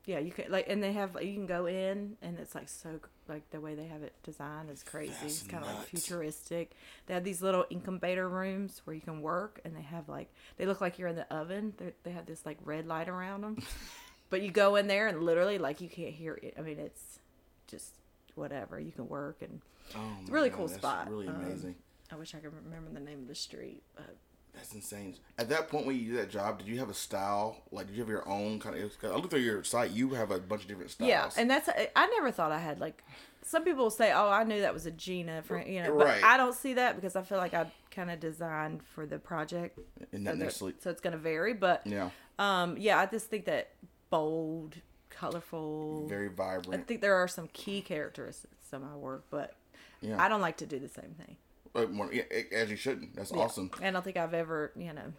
yeah, 0.06 0.18
you 0.20 0.30
can 0.32 0.50
like, 0.50 0.66
and 0.68 0.82
they 0.82 0.92
have 0.94 1.18
you 1.22 1.34
can 1.34 1.44
go 1.46 1.66
in, 1.66 2.16
and 2.22 2.38
it's 2.38 2.54
like 2.54 2.68
so 2.70 2.98
like 3.28 3.50
the 3.50 3.60
way 3.60 3.74
they 3.74 3.84
have 3.88 4.02
it 4.02 4.14
designed 4.22 4.70
is 4.70 4.82
crazy. 4.82 5.12
That's 5.20 5.40
it's 5.40 5.42
kind 5.42 5.62
of 5.62 5.74
like 5.74 5.84
futuristic. 5.86 6.72
They 7.06 7.12
have 7.14 7.24
these 7.24 7.42
little 7.42 7.66
incubator 7.68 8.26
rooms 8.26 8.80
where 8.84 8.94
you 8.94 9.02
can 9.02 9.20
work, 9.20 9.60
and 9.66 9.76
they 9.76 9.82
have 9.82 10.08
like 10.08 10.32
they 10.56 10.64
look 10.64 10.80
like 10.80 10.98
you're 10.98 11.08
in 11.08 11.16
the 11.16 11.30
oven. 11.34 11.74
They 11.76 11.92
they 12.04 12.12
have 12.12 12.24
this 12.24 12.46
like 12.46 12.56
red 12.64 12.86
light 12.86 13.08
around 13.10 13.42
them, 13.42 13.58
but 14.30 14.42
you 14.42 14.50
go 14.50 14.76
in 14.76 14.86
there 14.86 15.06
and 15.08 15.22
literally 15.22 15.58
like 15.58 15.80
you 15.80 15.88
can't 15.88 16.14
hear 16.14 16.38
it. 16.42 16.54
I 16.58 16.62
mean, 16.62 16.78
it's 16.78 17.18
just 17.66 17.94
whatever 18.34 18.78
you 18.78 18.92
can 18.92 19.08
work, 19.08 19.42
and 19.42 19.60
Oh, 19.96 20.00
it's 20.20 20.28
a 20.28 20.32
really 20.32 20.50
my 20.50 20.56
cool 20.56 20.66
that's 20.68 20.78
spot. 20.80 21.08
Really 21.10 21.28
Um, 21.28 21.36
amazing. 21.36 21.74
I 22.12 22.16
wish 22.16 22.34
I 22.34 22.38
could 22.38 22.52
remember 22.54 22.90
the 22.92 23.00
name 23.00 23.20
of 23.22 23.28
the 23.28 23.34
street. 23.34 23.82
But 23.94 24.16
That's 24.54 24.74
insane. 24.74 25.16
At 25.38 25.48
that 25.50 25.68
point 25.68 25.86
when 25.86 25.96
you 25.96 26.12
did 26.12 26.20
that 26.20 26.30
job, 26.30 26.58
did 26.58 26.66
you 26.68 26.78
have 26.78 26.88
a 26.90 26.94
style? 26.94 27.62
Like, 27.70 27.86
did 27.86 27.96
you 27.96 28.02
have 28.02 28.08
your 28.08 28.26
own 28.28 28.58
kind 28.58 28.76
of? 28.76 28.92
I 29.04 29.08
looked 29.14 29.30
through 29.30 29.40
your 29.40 29.62
site. 29.64 29.90
You 29.92 30.10
have 30.14 30.30
a 30.30 30.38
bunch 30.38 30.62
of 30.62 30.68
different 30.68 30.90
styles. 30.90 31.08
Yeah, 31.08 31.30
and 31.36 31.50
that's 31.50 31.68
I 31.94 32.06
never 32.08 32.30
thought 32.30 32.50
I 32.52 32.58
had 32.58 32.80
like 32.80 33.02
some 33.42 33.64
people 33.64 33.88
say, 33.90 34.12
"Oh, 34.12 34.28
I 34.28 34.44
knew 34.44 34.60
that 34.60 34.74
was 34.74 34.84
a 34.84 34.90
Gina," 34.90 35.42
for, 35.42 35.58
you 35.64 35.82
know, 35.82 35.96
but 35.96 36.06
Right. 36.06 36.24
I 36.24 36.36
don't 36.36 36.54
see 36.54 36.74
that 36.74 36.96
because 36.96 37.16
I 37.16 37.22
feel 37.22 37.38
like 37.38 37.54
I 37.54 37.70
kind 37.90 38.10
of 38.10 38.20
designed 38.20 38.82
for 38.82 39.06
the 39.06 39.18
project, 39.18 39.78
and 40.12 40.26
so, 40.26 40.32
not 40.34 40.38
that- 40.38 40.52
so 40.52 40.90
it's 40.90 41.00
going 41.00 41.12
to 41.12 41.18
vary. 41.18 41.54
But 41.54 41.86
Yeah. 41.86 42.10
um, 42.38 42.76
yeah, 42.78 42.98
I 42.98 43.06
just 43.06 43.28
think 43.30 43.44
that 43.46 43.70
bold, 44.10 44.76
colorful. 45.10 46.06
Very 46.08 46.28
vibrant. 46.28 46.82
I 46.82 46.84
think 46.86 47.00
there 47.00 47.14
are 47.14 47.28
some 47.28 47.48
key 47.52 47.80
characteristics 47.80 48.72
of 48.72 48.82
my 48.82 48.94
work, 48.96 49.24
but 49.30 49.54
Yeah. 50.00 50.22
I 50.22 50.28
don't 50.28 50.40
like 50.40 50.56
to 50.58 50.66
do 50.66 50.78
the 50.78 50.88
same 50.88 51.14
thing. 51.18 51.36
Uh, 51.74 51.86
more- 51.86 52.12
yeah, 52.12 52.22
as 52.52 52.70
you 52.70 52.76
shouldn't. 52.76 53.14
That's 53.14 53.30
Yeah. 53.32 53.38
awesome. 53.38 53.70
I 53.80 53.90
don't 53.90 54.02
think 54.04 54.16
I've 54.16 54.34
ever, 54.34 54.72
you 54.76 54.92
know, 54.92 55.12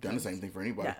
Done 0.00 0.14
the 0.14 0.20
same 0.20 0.40
thing 0.40 0.50
for 0.50 0.60
anybody. 0.62 0.88
yeah, 0.88 0.94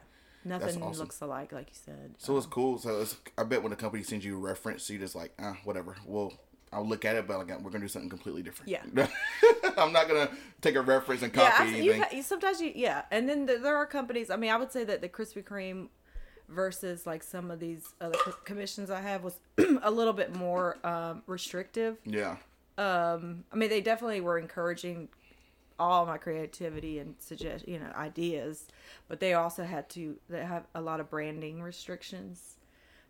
nothing 0.44 0.82
awesome. 0.82 1.00
looks 1.00 1.20
alike, 1.20 1.52
like 1.52 1.68
you 1.70 1.74
said. 1.74 2.14
So 2.18 2.36
it's 2.36 2.46
cool. 2.46 2.78
So 2.78 3.00
it's, 3.00 3.16
I 3.38 3.44
bet 3.44 3.62
when 3.62 3.70
the 3.70 3.76
company 3.76 4.02
sends 4.02 4.24
you 4.24 4.36
a 4.36 4.38
reference, 4.38 4.88
you 4.90 4.98
just 4.98 5.14
like, 5.14 5.32
ah, 5.38 5.56
whatever. 5.64 5.96
Well, 6.04 6.32
I'll 6.72 6.86
look 6.86 7.04
at 7.04 7.16
it, 7.16 7.26
but 7.26 7.38
like, 7.38 7.48
we're 7.60 7.70
gonna 7.70 7.80
do 7.84 7.88
something 7.88 8.10
completely 8.10 8.42
different. 8.42 8.68
Yeah. 8.70 8.82
I'm 9.76 9.92
not 9.92 10.06
gonna 10.08 10.30
take 10.60 10.76
a 10.76 10.82
reference 10.82 11.22
and 11.22 11.34
yeah, 11.34 11.50
copy 11.50 11.70
you, 11.70 11.92
anything. 11.92 12.16
you 12.18 12.22
sometimes 12.22 12.60
you 12.60 12.72
yeah, 12.74 13.02
and 13.10 13.28
then 13.28 13.46
there, 13.46 13.58
there 13.58 13.76
are 13.76 13.86
companies. 13.86 14.30
I 14.30 14.36
mean, 14.36 14.50
I 14.50 14.56
would 14.56 14.70
say 14.70 14.84
that 14.84 15.00
the 15.00 15.08
Krispy 15.08 15.42
Kreme 15.42 15.88
versus 16.50 17.06
like 17.06 17.22
some 17.22 17.50
of 17.50 17.60
these 17.60 17.94
other 18.00 18.18
commissions 18.44 18.90
I 18.90 19.00
have 19.00 19.22
was 19.24 19.38
a 19.82 19.90
little 19.90 20.12
bit 20.12 20.34
more 20.34 20.76
um, 20.86 21.22
restrictive. 21.26 21.96
yeah. 22.04 22.36
Um, 22.78 23.44
I 23.52 23.56
mean, 23.56 23.68
they 23.68 23.80
definitely 23.80 24.20
were 24.20 24.38
encouraging 24.38 25.08
all 25.78 26.04
my 26.06 26.18
creativity 26.18 26.98
and 26.98 27.14
suggest 27.18 27.66
you 27.66 27.78
know 27.78 27.90
ideas, 27.96 28.66
but 29.08 29.18
they 29.20 29.32
also 29.34 29.64
had 29.64 29.88
to 29.90 30.16
they 30.28 30.44
have 30.44 30.64
a 30.74 30.80
lot 30.80 31.00
of 31.00 31.08
branding 31.10 31.62
restrictions. 31.62 32.56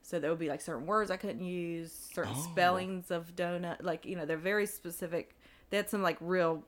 So 0.03 0.19
there 0.19 0.31
would 0.31 0.39
be 0.39 0.49
like 0.49 0.61
certain 0.61 0.87
words 0.87 1.11
I 1.11 1.17
couldn't 1.17 1.45
use, 1.45 1.93
certain 2.15 2.33
Oh. 2.37 2.49
spellings 2.53 3.11
of 3.11 3.37
donut, 3.37 3.83
like 3.83 4.05
you 4.07 4.17
know 4.17 4.25
they're 4.25 4.37
very 4.37 4.67
specific. 4.67 5.37
They 5.71 5.77
had 5.77 5.91
some 5.91 6.03
like 6.03 6.17
real, 6.21 6.65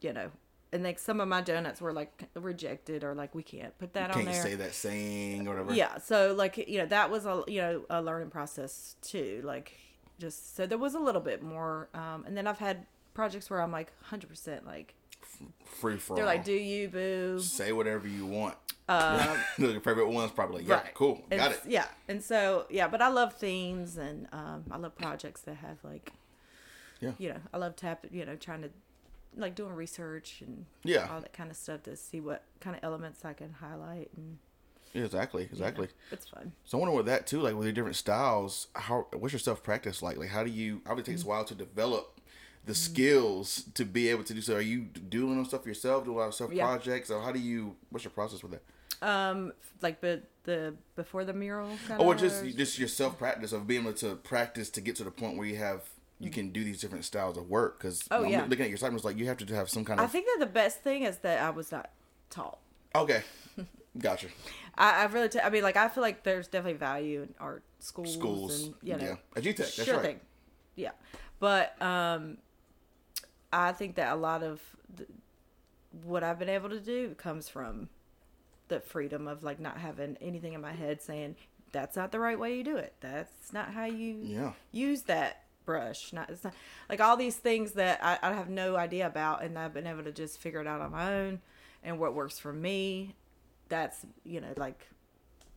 you 0.00 0.12
know, 0.12 0.30
and 0.72 0.82
like 0.82 0.98
some 0.98 1.20
of 1.20 1.28
my 1.28 1.40
donuts 1.40 1.80
were 1.80 1.92
like 1.92 2.24
rejected 2.34 3.02
or 3.04 3.14
like 3.14 3.34
we 3.34 3.42
can't 3.42 3.76
put 3.78 3.92
that 3.94 4.10
on 4.10 4.16
Can't 4.22 4.32
there. 4.32 4.42
say 4.42 4.54
that 4.56 4.74
saying 4.74 5.46
or 5.46 5.52
whatever. 5.52 5.74
Yeah, 5.74 5.98
so 5.98 6.34
like 6.34 6.56
you 6.68 6.78
know 6.78 6.86
that 6.86 7.10
was 7.10 7.26
a 7.26 7.42
you 7.48 7.60
know 7.60 7.84
a 7.90 8.02
learning 8.02 8.30
process 8.30 8.96
too. 9.02 9.40
Like 9.44 9.72
just 10.18 10.56
so 10.56 10.66
there 10.66 10.78
was 10.78 10.94
a 10.94 10.98
little 10.98 11.20
bit 11.20 11.42
more, 11.42 11.88
um, 11.94 12.24
and 12.26 12.36
then 12.36 12.46
I've 12.46 12.58
had 12.58 12.86
projects 13.14 13.48
where 13.50 13.60
I'm 13.62 13.72
like 13.72 13.92
100 14.00 14.28
percent 14.28 14.66
like 14.66 14.94
Free 15.64 15.96
for 15.98 16.16
they're 16.16 16.24
all. 16.24 16.30
like 16.30 16.44
do 16.44 16.52
you 16.52 16.88
boo 16.88 17.38
say 17.40 17.72
whatever 17.72 18.08
you 18.08 18.24
want. 18.26 18.56
um, 18.88 19.36
Your 19.58 19.80
favorite 19.80 20.08
one's 20.08 20.30
probably 20.32 20.64
yeah, 20.64 20.74
right 20.76 20.94
cool, 20.94 21.22
And 21.30 21.38
got 21.40 21.52
it. 21.52 21.60
yeah 21.66 21.86
and 22.08 22.22
so 22.22 22.66
yeah 22.70 22.88
but 22.88 23.02
I 23.02 23.08
love 23.08 23.34
themes 23.34 23.96
and 23.98 24.26
um, 24.32 24.64
I 24.70 24.78
love 24.78 24.96
projects 24.96 25.42
that 25.42 25.56
have 25.56 25.78
like 25.84 26.12
Yeah. 27.00 27.12
you 27.18 27.28
know 27.30 27.40
I 27.52 27.58
love 27.58 27.76
tap 27.76 28.06
you 28.10 28.24
know 28.24 28.36
trying 28.36 28.62
to 28.62 28.70
like 29.38 29.54
doing 29.54 29.72
research 29.72 30.42
and 30.44 30.66
Yeah. 30.84 31.08
all 31.10 31.20
that 31.20 31.32
kind 31.32 31.50
of 31.50 31.56
stuff 31.56 31.82
to 31.84 31.96
see 31.96 32.20
what 32.20 32.42
kind 32.60 32.76
of 32.76 32.82
elements 32.84 33.24
I 33.24 33.32
can 33.32 33.52
highlight 33.52 34.10
and 34.16 34.38
Yeah, 34.92 35.04
exactly, 35.04 35.42
you 35.42 35.48
know, 35.48 35.52
exactly. 35.52 35.88
it's 36.10 36.26
fun. 36.26 36.52
So 36.64 36.78
I 36.78 36.80
wonder 36.80 36.96
with 36.96 37.06
that 37.06 37.26
too, 37.26 37.40
like 37.40 37.54
with 37.54 37.64
your 37.66 37.72
different 37.72 37.96
styles, 37.96 38.66
how 38.74 39.06
what's 39.12 39.32
your 39.32 39.40
self 39.40 39.62
practice 39.62 40.02
like? 40.02 40.16
Like 40.16 40.30
how 40.30 40.44
do 40.44 40.50
you? 40.50 40.82
Obviously, 40.86 41.12
it 41.12 41.16
takes 41.16 41.24
a 41.24 41.28
while 41.28 41.44
to 41.44 41.54
develop 41.54 42.20
the 42.64 42.72
Mm-hmm. 42.72 42.92
skills 42.92 43.64
to 43.74 43.84
be 43.84 44.08
able 44.08 44.24
to 44.24 44.34
do 44.34 44.40
so. 44.42 44.56
Are 44.56 44.60
you 44.60 44.80
doing 44.82 45.36
them 45.36 45.44
stuff 45.46 45.64
yourself? 45.66 46.04
Do 46.04 46.12
a 46.12 46.18
lot 46.18 46.28
of 46.28 46.34
self 46.34 46.52
Yeah. 46.52 46.64
projects, 46.66 47.10
or 47.10 47.22
how 47.22 47.32
do 47.32 47.38
you? 47.38 47.76
What's 47.90 48.04
your 48.04 48.10
process 48.10 48.42
with 48.42 48.52
that? 48.52 48.62
Um, 49.00 49.52
like 49.80 50.00
but 50.00 50.24
the 50.44 50.74
before 50.96 51.24
the 51.24 51.32
mural. 51.32 51.76
Kind 51.86 52.00
Or 52.00 52.14
just 52.14 52.44
just 52.56 52.78
your 52.78 52.88
self 52.88 53.16
practice 53.18 53.52
of 53.52 53.66
being 53.66 53.82
able 53.82 53.92
to 53.94 54.16
practice 54.16 54.70
to 54.70 54.80
get 54.80 54.96
to 54.96 55.04
the 55.04 55.10
point 55.12 55.36
where 55.38 55.46
you 55.46 55.56
have 55.56 55.82
you 56.20 56.30
can 56.30 56.50
do 56.50 56.64
these 56.64 56.80
different 56.80 57.04
styles 57.04 57.36
of 57.36 57.48
work. 57.48 57.78
Because 57.78 58.06
Oh, 58.10 58.24
yeah. 58.24 58.44
looking 58.48 58.64
at 58.64 58.70
your 58.70 58.92
it's 58.94 59.04
like 59.04 59.16
you 59.18 59.26
have 59.26 59.36
to 59.38 59.54
have 59.54 59.70
some 59.70 59.84
kind 59.84 60.00
of 60.00 60.04
I 60.04 60.08
think 60.08 60.26
that 60.26 60.36
the 60.40 60.50
best 60.52 60.82
thing 60.82 61.02
is 61.04 61.18
that 61.18 61.40
I 61.42 61.50
was 61.50 61.70
not 61.72 61.90
taught. 62.30 62.58
okay, 62.94 63.22
gotcha. 63.98 64.28
I, 64.76 65.02
I 65.02 65.04
really, 65.06 65.28
t- 65.28 65.40
I 65.40 65.50
mean, 65.50 65.62
like 65.62 65.76
I 65.76 65.88
feel 65.88 66.02
like 66.02 66.22
there's 66.24 66.46
definitely 66.48 66.78
value 66.78 67.22
in 67.22 67.34
art 67.40 67.62
schools, 67.80 68.12
Schools, 68.14 68.62
and 68.64 68.74
you 68.82 68.96
know, 68.96 69.04
yeah, 69.04 69.14
at 69.36 69.42
UTech, 69.42 69.56
that's 69.56 69.72
sure 69.84 69.94
right. 69.96 70.02
thing, 70.04 70.20
yeah. 70.76 70.90
But 71.40 71.80
um, 71.82 72.38
I 73.52 73.72
think 73.72 73.94
that 73.96 74.12
a 74.12 74.16
lot 74.16 74.42
of 74.42 74.60
the, 74.94 75.06
what 76.04 76.22
I've 76.24 76.38
been 76.38 76.48
able 76.48 76.68
to 76.70 76.80
do 76.80 77.14
comes 77.14 77.48
from 77.48 77.88
the 78.68 78.80
freedom 78.80 79.26
of 79.26 79.42
like 79.42 79.58
not 79.58 79.78
having 79.78 80.16
anything 80.20 80.52
in 80.52 80.60
my 80.60 80.72
head 80.72 81.00
saying 81.00 81.36
that's 81.72 81.96
not 81.96 82.12
the 82.12 82.18
right 82.20 82.38
way 82.38 82.56
you 82.56 82.64
do 82.64 82.76
it. 82.76 82.94
That's 83.00 83.52
not 83.52 83.72
how 83.72 83.84
you 83.86 84.18
Yeah. 84.22 84.52
use 84.72 85.02
that 85.02 85.44
brush. 85.68 86.12
Not 86.14 86.30
it's 86.30 86.42
not 86.44 86.54
like 86.88 87.00
all 87.00 87.16
these 87.16 87.36
things 87.36 87.72
that 87.72 88.00
I, 88.02 88.18
I 88.22 88.32
have 88.32 88.48
no 88.48 88.76
idea 88.76 89.06
about, 89.06 89.42
and 89.44 89.58
I've 89.58 89.74
been 89.74 89.86
able 89.86 90.02
to 90.04 90.12
just 90.12 90.38
figure 90.38 90.60
it 90.62 90.66
out 90.66 90.80
on 90.80 90.92
my 90.92 91.12
own, 91.12 91.40
and 91.84 91.98
what 92.00 92.14
works 92.14 92.38
for 92.38 92.52
me. 92.52 93.14
That's 93.68 94.06
you 94.24 94.40
know 94.40 94.54
like 94.56 94.88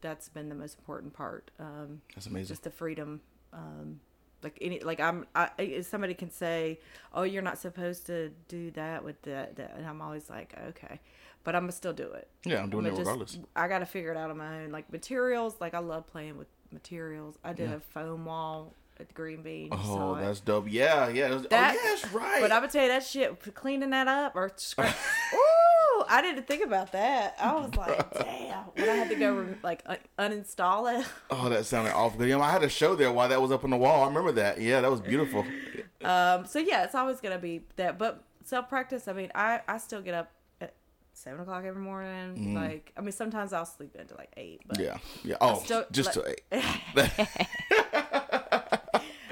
that's 0.01 0.27
been 0.27 0.49
the 0.49 0.55
most 0.55 0.77
important 0.77 1.13
part. 1.13 1.49
Um, 1.59 2.01
That's 2.13 2.27
amazing. 2.27 2.47
just 2.49 2.63
the 2.63 2.71
freedom. 2.71 3.21
Um, 3.53 4.01
like 4.43 4.57
any 4.59 4.79
like 4.81 4.99
I'm 4.99 5.25
I, 5.33 5.79
somebody 5.81 6.13
can 6.13 6.29
say, 6.29 6.79
oh, 7.13 7.23
you're 7.23 7.41
not 7.43 7.57
supposed 7.57 8.05
to 8.07 8.31
do 8.49 8.71
that 8.71 9.03
with 9.05 9.21
that, 9.21 9.55
that 9.55 9.75
and 9.77 9.85
I'm 9.87 10.01
always 10.01 10.29
like, 10.29 10.53
okay, 10.69 10.99
but 11.45 11.55
I'm 11.55 11.61
gonna 11.63 11.71
still 11.71 11.93
do 11.93 12.11
it. 12.11 12.27
yeah, 12.43 12.61
I'm 12.61 12.69
doing 12.69 12.85
I'ma 12.85 12.95
it 12.95 12.97
just- 12.97 13.07
regardless. 13.07 13.39
I 13.55 13.67
got 13.69 13.79
to 13.79 13.85
figure 13.85 14.11
it 14.11 14.17
out 14.17 14.29
on 14.29 14.37
my 14.37 14.63
own. 14.63 14.71
Like 14.71 14.91
materials, 14.91 15.55
like 15.61 15.73
I 15.73 15.79
love 15.79 16.05
playing 16.07 16.37
with 16.37 16.47
materials. 16.71 17.37
I 17.45 17.53
did 17.53 17.69
Yeah. 17.69 17.75
a 17.77 17.79
foam 17.79 18.25
wall 18.25 18.73
at 19.01 19.07
the 19.09 19.13
Green 19.13 19.41
Bean. 19.41 19.69
Oh, 19.71 19.77
saw 19.83 20.15
it. 20.15 20.21
that's 20.21 20.39
dope. 20.39 20.65
Yeah, 20.69 21.09
yeah. 21.09 21.27
it 21.27 21.33
was- 21.33 21.47
That- 21.47 21.75
oh, 21.77 21.81
yes, 21.83 22.07
right. 22.13 22.41
But 22.41 22.51
I'm 22.51 22.61
gonna 22.61 22.71
tell 22.71 22.83
you 22.83 22.89
that 22.89 23.03
shit, 23.03 23.53
cleaning 23.53 23.89
that 23.89 24.07
up 24.07 24.35
or 24.35 24.49
scra- 24.51 24.93
Ooh, 25.33 26.03
I 26.09 26.21
didn't 26.21 26.47
think 26.47 26.63
about 26.63 26.91
that. 26.93 27.35
I 27.39 27.53
was 27.53 27.75
like, 27.75 28.13
damn. 28.23 28.63
When 28.75 28.89
I 28.89 28.93
had 28.95 29.09
to 29.09 29.15
go 29.15 29.45
like 29.63 29.83
un- 29.85 29.97
uninstall 30.31 30.99
it. 31.01 31.05
oh, 31.29 31.49
that 31.49 31.65
sounded 31.65 31.93
awful 31.93 32.19
good. 32.19 32.29
Yeah, 32.29 32.39
I 32.39 32.51
had 32.51 32.63
a 32.63 32.69
show 32.69 32.95
there 32.95 33.11
while 33.11 33.27
that 33.29 33.41
was 33.41 33.51
up 33.51 33.63
on 33.63 33.69
the 33.69 33.77
wall. 33.77 34.03
I 34.03 34.07
remember 34.07 34.31
that. 34.33 34.59
Yeah, 34.61 34.81
that 34.81 34.89
was 34.91 35.01
beautiful. 35.01 35.45
Um, 36.03 36.45
so 36.45 36.59
yeah, 36.59 36.83
it's 36.83 36.95
always 36.95 37.19
gonna 37.21 37.37
be 37.39 37.61
that. 37.75 37.97
But 37.97 38.23
self 38.43 38.69
practice. 38.69 39.07
I 39.07 39.13
mean, 39.13 39.31
I 39.35 39.61
I 39.67 39.77
still 39.77 40.01
get 40.01 40.13
up 40.15 40.31
at 40.59 40.73
seven 41.13 41.41
o'clock 41.41 41.63
every 41.65 41.81
morning. 41.81 42.55
Like, 42.55 42.91
I 42.97 43.01
mean, 43.01 43.11
sometimes 43.11 43.53
I'll 43.53 43.65
sleep 43.65 43.95
into 43.95 44.15
like 44.15 44.31
eight. 44.37 44.61
But 44.67 44.77
Mm. 44.79 44.83
yeah, 44.85 44.97
yeah. 45.23 45.35
Oh, 45.41 45.59
still- 45.59 45.85
just 45.91 46.15
like- 46.17 46.43
to, 46.51 47.27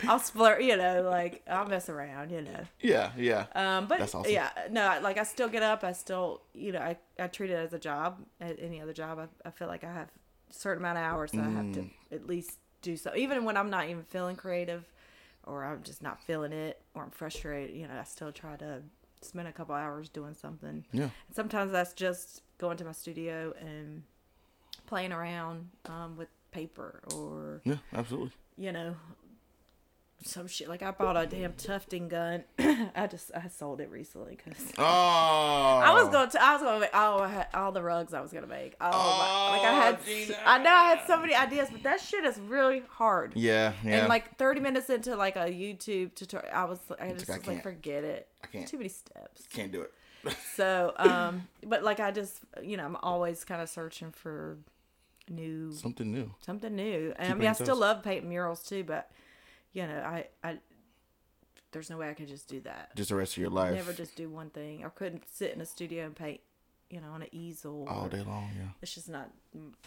I'll 0.10 0.20
splur. 0.20 0.62
You 0.64 0.76
know, 0.78 1.04
like 1.10 1.44
I'll 1.50 1.66
mess 1.68 1.88
around. 1.90 2.32
You 2.32 2.42
know. 2.42 2.60
yeah, 2.82 3.12
yeah. 3.18 3.46
Um, 3.56 3.88
but 3.88 4.00
That's 4.00 4.16
awesome. 4.16 4.32
yeah, 4.32 4.50
no, 4.72 5.00
like 5.02 5.18
I 5.18 5.24
still 5.24 5.48
get 5.50 5.64
up. 5.64 5.84
I 5.84 5.92
still, 5.94 6.42
you 6.54 6.72
know, 6.72 6.80
I, 6.80 6.98
I 7.18 7.28
treat 7.28 7.50
it 7.52 7.56
as 7.56 7.74
a 7.74 7.80
job, 7.80 8.18
At 8.42 8.58
any 8.60 8.82
other 8.82 8.94
job. 8.94 9.20
I, 9.20 9.48
I 9.48 9.52
feel 9.52 9.68
like 9.68 9.84
I 9.84 9.92
have 9.94 10.10
a 10.50 10.54
certain 10.54 10.84
amount 10.84 10.98
of 10.98 11.04
hours 11.04 11.32
that 11.34 11.42
I 11.46 11.50
have 11.50 11.66
Mm. 11.68 11.74
to 11.76 11.86
at 12.16 12.28
least 12.28 12.58
do 12.82 12.98
so. 12.98 13.14
Even 13.16 13.44
when 13.46 13.56
I'm 13.58 13.70
not 13.70 13.88
even 13.90 14.04
feeling 14.04 14.36
creative, 14.36 14.84
or 15.46 15.64
I'm 15.66 15.84
just 15.84 16.02
not 16.02 16.22
feeling 16.24 16.52
it, 16.54 16.82
or 16.96 17.04
I'm 17.04 17.12
frustrated, 17.12 17.76
you 17.76 17.88
know, 17.88 17.94
I 18.00 18.04
still 18.04 18.32
try 18.32 18.56
to 18.58 18.82
spend 19.22 19.48
a 19.48 19.52
couple 19.52 19.76
hours 19.76 20.10
doing 20.10 20.34
something. 20.34 20.86
Yeah. 20.92 21.04
And 21.28 21.36
sometimes 21.36 21.72
that's 21.72 21.94
just 21.94 22.42
going 22.58 22.78
to 22.78 22.86
my 22.86 22.94
studio 22.94 23.54
and 23.60 24.04
playing 24.88 25.12
around 25.12 25.70
um, 25.86 26.16
with 26.18 26.30
paper 26.52 27.02
or 27.14 27.62
Yeah, 27.64 27.76
absolutely. 27.94 28.32
you 28.58 28.72
know, 28.72 28.96
some 30.24 30.48
shit. 30.48 30.68
Like 30.68 30.82
I 30.84 30.92
bought 30.92 31.16
a 31.16 31.26
damn 31.26 31.54
tufting 31.54 32.08
gun. 32.10 32.44
I 32.60 33.08
just 33.10 33.32
I 33.36 33.48
sold 33.48 33.80
it 33.82 33.90
recently 33.90 34.38
because 34.38 34.62
Oh, 34.78 34.84
I 34.84 35.92
was 35.94 36.10
going 36.10 36.30
to 36.30 36.44
I 36.44 36.54
was 36.54 36.62
going 36.62 36.76
to 36.76 36.80
make 36.82 36.90
oh 36.94 37.20
I 37.20 37.28
had 37.30 37.48
all 37.54 37.72
the 37.72 37.82
rugs 37.82 38.14
I 38.14 38.22
was 38.22 38.32
gonna 38.34 38.48
make. 38.48 38.76
Oh, 38.82 38.90
my, 38.92 39.58
like 39.58 39.68
I 39.68 39.74
had 39.86 39.96
Oh, 39.96 40.06
Gina. 40.06 40.38
I 40.46 40.58
know 40.58 40.70
I 40.72 40.90
had 40.96 41.08
so 41.08 41.20
many 41.20 41.34
ideas, 41.34 41.70
but 41.72 41.84
that 41.84 42.02
shit 42.02 42.26
is 42.26 42.40
really 42.40 42.84
hard. 42.90 43.34
Yeah, 43.36 43.74
yeah. 43.84 44.00
And 44.00 44.10
like 44.10 44.38
30 44.38 44.60
minutes 44.60 44.90
into 44.90 45.16
like 45.16 45.36
a 45.36 45.46
YouTube 45.48 46.14
tutorial, 46.16 46.50
I 46.54 46.66
was 46.66 46.80
I 47.00 47.12
just 47.14 47.30
I 47.30 47.38
was 47.38 47.48
like 47.48 47.64
forget 47.64 48.04
it. 48.04 48.28
I 48.44 48.48
can't. 48.48 48.68
Too 48.68 48.78
many 48.78 48.90
steps. 48.90 49.48
can't 49.54 49.72
do 49.72 49.82
it. 49.82 49.94
So 50.58 50.94
um, 50.98 51.48
but 51.66 51.82
like 51.84 52.02
I 52.02 52.12
just 52.12 52.42
you 52.62 52.76
know 52.76 52.84
I'm 52.84 52.98
always 52.98 53.46
kind 53.46 53.62
of 53.62 53.70
searching 53.70 54.12
for 54.12 54.58
new 55.30 55.72
Something 55.72 56.12
new. 56.12 56.32
something 56.46 56.76
new. 56.76 57.14
And 57.18 57.32
I 57.32 57.36
mean, 57.36 57.48
I 57.48 57.54
still 57.54 57.78
love 57.78 58.04
painting 58.04 58.28
murals 58.30 58.62
too, 58.64 58.84
but 58.84 59.10
you 59.74 59.86
know, 59.88 60.00
I, 60.00 60.28
I, 60.44 60.58
there's 61.72 61.90
no 61.90 61.98
way 61.98 62.10
I 62.10 62.14
could 62.14 62.28
just 62.28 62.48
do 62.48 62.60
that. 62.62 62.96
Just 62.96 63.10
the 63.10 63.16
rest 63.16 63.34
of 63.34 63.38
your 63.38 63.50
life. 63.50 63.76
Never 63.76 63.94
just 63.94 64.16
do 64.16 64.30
one 64.30 64.50
thing. 64.50 64.84
I 64.86 64.90
couldn't 64.90 65.24
sit 65.32 65.54
in 65.54 65.62
a 65.62 65.66
studio 65.66 66.06
and 66.06 66.16
paint, 66.16 66.40
you 66.90 67.00
know, 67.00 67.10
on 67.12 67.22
an 67.22 67.28
easel. 67.32 67.86
all 67.88 68.06
or- 68.08 68.10
day 68.10 68.22
long. 68.22 68.50
Yeah. 68.58 68.70
It's 68.82 68.94
just 68.96 69.10
not 69.10 69.30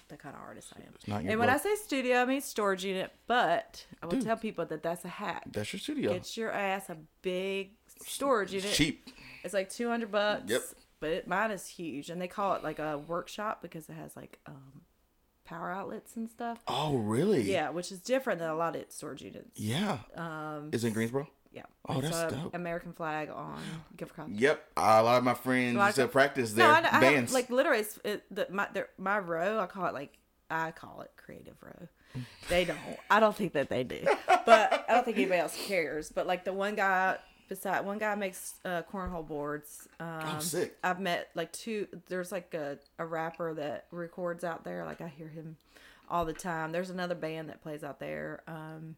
the 0.08 0.16
kind 0.16 0.36
of 0.36 0.42
artist 0.42 0.72
I 0.76 0.80
am. 0.82 0.92
It's 0.94 1.08
not 1.08 1.22
your 1.22 1.32
And 1.32 1.40
when 1.40 1.50
I 1.50 1.56
say 1.56 1.74
studio, 1.76 2.18
I 2.22 2.24
mean 2.24 2.40
storage 2.40 2.84
unit. 2.84 3.12
But 3.26 3.84
I 4.02 4.06
will 4.06 4.12
Dude. 4.12 4.24
tell 4.24 4.36
people 4.36 4.64
that 4.66 4.82
that's 4.82 5.04
a 5.04 5.08
hack. 5.08 5.44
That's 5.50 5.72
your 5.72 5.80
studio. 5.80 6.12
Get 6.12 6.36
your 6.36 6.52
ass 6.52 6.88
a 6.88 6.96
big 7.22 7.72
storage 8.04 8.52
unit. 8.52 8.72
Cheap. 8.72 9.08
It's 9.42 9.54
like 9.54 9.68
two 9.70 9.88
hundred 9.88 10.12
bucks. 10.12 10.44
Yep. 10.46 10.62
But 11.00 11.10
it, 11.10 11.26
mine 11.26 11.50
is 11.50 11.66
huge, 11.66 12.10
and 12.10 12.22
they 12.22 12.28
call 12.28 12.54
it 12.54 12.62
like 12.62 12.78
a 12.78 12.96
workshop 12.96 13.60
because 13.60 13.88
it 13.88 13.94
has 13.94 14.14
like 14.14 14.38
um, 14.46 14.82
power 15.52 15.70
outlets 15.70 16.16
and 16.16 16.30
stuff. 16.30 16.58
Oh, 16.66 16.96
really? 16.96 17.42
Yeah, 17.42 17.70
which 17.70 17.92
is 17.92 18.00
different 18.00 18.38
than 18.40 18.48
a 18.50 18.54
lot 18.56 18.74
of 18.76 18.84
storage 18.88 19.22
units. 19.22 19.58
Yeah. 19.60 19.98
Um, 20.16 20.70
Is 20.72 20.84
in 20.84 20.92
Greensboro? 20.92 21.28
yeah. 21.52 21.62
Oh, 21.88 21.98
It's 22.00 22.08
that's 22.10 22.32
dope. 22.34 22.54
American 22.54 22.92
flag 22.92 23.28
on 23.30 23.60
gift 23.96 24.14
card. 24.16 24.30
Yep. 24.30 24.64
a 24.76 25.02
lot 25.02 25.18
of 25.18 25.24
my 25.24 25.34
friends 25.34 25.76
Like- 25.76 25.88
used 25.88 25.96
to 25.98 26.08
practice 26.08 26.54
No, 26.56 26.64
there. 26.64 26.72
I, 26.72 26.78
I 26.78 26.82
have, 26.88 27.00
bands. 27.02 27.32
like 27.34 27.50
literally, 27.50 27.80
it's, 27.80 27.98
it, 28.04 28.24
the, 28.30 28.46
my 28.50 28.68
their, 28.72 28.88
my 28.98 29.18
row. 29.18 29.60
I 29.60 29.66
call 29.66 29.86
it 29.86 29.94
like 29.94 30.16
I 30.50 30.70
call 30.70 31.02
it 31.02 31.10
creative 31.16 31.54
row. 31.62 31.88
They 32.50 32.64
don't. 32.66 32.78
I 33.10 33.20
don't 33.20 33.34
think 33.36 33.52
that 33.54 33.68
they 33.70 33.84
do, 33.84 34.00
but 34.46 34.84
I 34.88 34.92
don't 34.94 35.04
think 35.04 35.16
anybody 35.16 35.40
else 35.40 35.56
cares. 35.66 36.10
But 36.10 36.26
like 36.26 36.44
the 36.44 36.52
one 36.52 36.74
guy 36.74 37.16
beside 37.54 37.84
one 37.84 37.98
guy 37.98 38.14
makes 38.14 38.54
uh, 38.64 38.82
cornhole 38.90 39.26
boards. 39.26 39.88
Um, 40.00 40.20
Oh, 40.24 40.38
sick. 40.40 40.76
I've 40.82 41.00
met 41.00 41.28
like 41.34 41.52
two. 41.52 41.86
There's 42.08 42.32
like 42.32 42.54
a 42.54 42.78
a 42.98 43.04
rapper 43.06 43.52
that 43.54 43.86
records 43.90 44.44
out 44.44 44.64
there. 44.64 44.84
Like 44.84 45.00
I 45.00 45.08
hear 45.08 45.28
him 45.28 45.56
all 46.08 46.24
the 46.24 46.32
time. 46.32 46.72
There's 46.72 46.90
another 46.90 47.14
band 47.14 47.48
that 47.48 47.62
plays 47.62 47.84
out 47.84 48.00
there. 48.00 48.42
Um, 48.48 48.96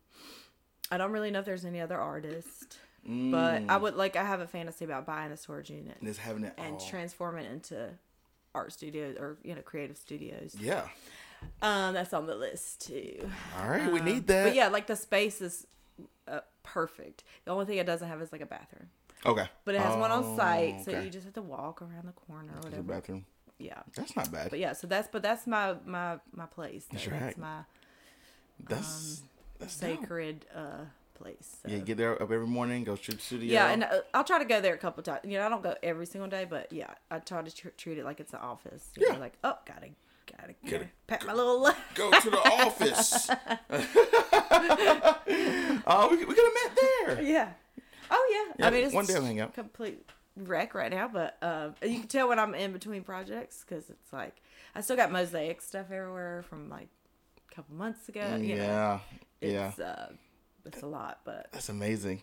I 0.90 0.98
don't 0.98 1.10
really 1.12 1.30
know 1.30 1.40
if 1.40 1.44
there's 1.44 1.64
any 1.64 1.80
other 1.80 1.98
artist, 1.98 2.78
but 3.06 3.62
I 3.68 3.76
would 3.76 3.94
like. 3.96 4.16
I 4.16 4.24
have 4.24 4.40
a 4.40 4.46
fantasy 4.46 4.84
about 4.84 5.06
buying 5.06 5.32
a 5.32 5.36
storage 5.36 5.70
unit 5.70 5.96
and 5.98 6.06
just 6.08 6.20
having 6.20 6.44
it 6.44 6.54
and 6.58 6.74
all. 6.74 6.80
transform 6.80 7.38
it 7.38 7.50
into 7.50 7.90
art 8.54 8.72
studios 8.72 9.16
or 9.18 9.36
you 9.42 9.54
know 9.54 9.62
creative 9.62 9.96
studios. 9.96 10.54
yeah. 10.60 10.86
Um, 11.60 11.92
that's 11.92 12.14
on 12.14 12.26
the 12.26 12.34
list 12.36 12.86
too. 12.86 13.28
All 13.60 13.68
right. 13.68 13.92
we 13.92 13.98
Um, 14.00 14.04
need 14.06 14.26
that. 14.28 14.44
But 14.44 14.54
yeah, 14.54 14.68
like 14.68 14.86
the 14.86 14.96
space 14.96 15.42
is 15.42 15.66
uh, 16.26 16.40
perfect. 16.64 17.22
The 17.44 17.53
only 17.53 17.66
thing 17.66 17.79
it 17.79 17.87
doesn't 17.87 18.09
have 18.09 18.20
is 18.20 18.33
like 18.33 18.40
a 18.40 18.46
bathroom, 18.46 18.88
Okay. 19.24 19.46
but 19.64 19.74
it 19.77 19.81
has 19.81 19.96
one 19.96 20.11
on 20.11 20.24
Oh, 20.24 20.37
site, 20.37 20.85
so 20.85 20.90
okay. 20.90 21.05
you 21.05 21.11
just 21.11 21.24
have 21.24 21.35
to 21.35 21.42
walk 21.42 21.81
around 21.81 22.07
the 22.07 22.12
corner 22.12 22.53
or 22.57 22.61
whatever. 22.62 22.83
bathroom. 22.83 23.24
Yeah. 23.59 23.81
That's 23.94 24.16
not 24.16 24.33
bad. 24.33 24.50
But 24.50 24.59
yeah, 24.59 24.72
so 24.72 24.87
that's 24.88 25.07
but 25.07 25.22
that's 25.22 25.46
my 25.46 25.77
my 25.87 26.18
my 26.35 26.46
place. 26.46 26.87
That's 26.90 27.07
your 27.07 27.16
That's 27.18 27.37
my 27.38 27.61
That's 28.68 29.22
that's 29.59 29.79
dope. 29.79 30.00
sacred 30.00 30.46
uh 30.55 30.85
place. 31.14 31.59
So. 31.62 31.68
Yeah, 31.70 31.79
get 31.79 31.96
there 31.96 32.14
up 32.20 32.31
every 32.33 32.46
morning. 32.46 32.83
Go 32.85 32.96
shoot 32.96 33.16
the 33.16 33.22
studio. 33.22 33.53
Yeah, 33.53 33.70
and 33.70 33.85
uh, 33.85 34.00
I'll 34.12 34.24
try 34.24 34.38
to 34.40 34.44
go 34.44 34.61
there 34.61 34.74
a 34.74 34.79
couple 34.79 35.03
times. 35.05 35.20
You 35.24 35.38
know, 35.38 35.46
I 35.46 35.48
don't 35.48 35.62
go 35.62 35.77
every 35.83 36.07
single 36.07 36.29
day, 36.29 36.44
but 36.44 36.72
yeah, 36.72 36.90
I 37.11 37.20
try 37.20 37.40
to 37.42 37.55
tr- 37.55 37.68
treat 37.77 37.98
it 37.98 38.05
like 38.05 38.18
it's 38.18 38.33
an 38.33 38.40
office. 38.40 38.90
You 38.96 39.07
Yeah. 39.07 39.14
know, 39.14 39.20
like 39.20 39.35
oh, 39.44 39.57
gotta 39.64 39.88
gotta, 40.30 40.54
Get 40.64 40.70
gotta 40.70 40.88
pat 41.06 41.26
my 41.26 41.32
little. 41.32 41.70
go 41.94 42.10
to 42.20 42.30
the 42.30 42.38
office. 42.38 43.30
Oh, 45.87 46.08
we, 46.10 46.16
we 46.24 46.34
could 46.34 46.44
have 46.44 46.54
met 46.54 46.78
there. 47.16 47.22
yeah. 47.22 47.48
Oh 48.10 48.44
yeah. 48.48 48.54
Yeah, 48.58 48.66
I 48.66 48.70
mean, 48.70 48.84
it's 48.87 48.94
one 48.94 49.04
day 49.06 49.14
we'll 49.14 49.24
hang 49.24 49.40
out. 49.40 49.54
Complete 49.54 50.00
wreck 50.37 50.74
right 50.74 50.90
now, 50.90 51.08
but 51.08 51.37
um, 51.42 51.74
you 51.82 52.00
can 52.00 52.08
tell 52.08 52.28
when 52.28 52.38
I'm 52.38 52.54
in 52.54 52.72
between 52.72 53.02
projects 53.02 53.64
because 53.66 53.90
it's 53.90 54.12
like 54.12 54.34
I 54.74 54.80
still 54.80 54.96
got 54.96 55.12
mosaic 55.12 55.60
stuff 55.60 55.87
everywhere 55.90 56.44
from 56.48 56.68
like 56.70 56.88
a 57.50 57.54
couple 57.54 57.74
months 57.76 58.08
ago. 58.08 58.37
You 58.40 58.56
know, 58.56 58.62
yeah, 58.62 58.98
yeah, 59.40 59.68
it's 59.68 59.78
uh, 59.78 60.12
it's 60.64 60.82
a 60.82 60.87
lot, 60.87 61.20
but 61.24 61.48
that's 61.52 61.68
amazing. 61.68 62.22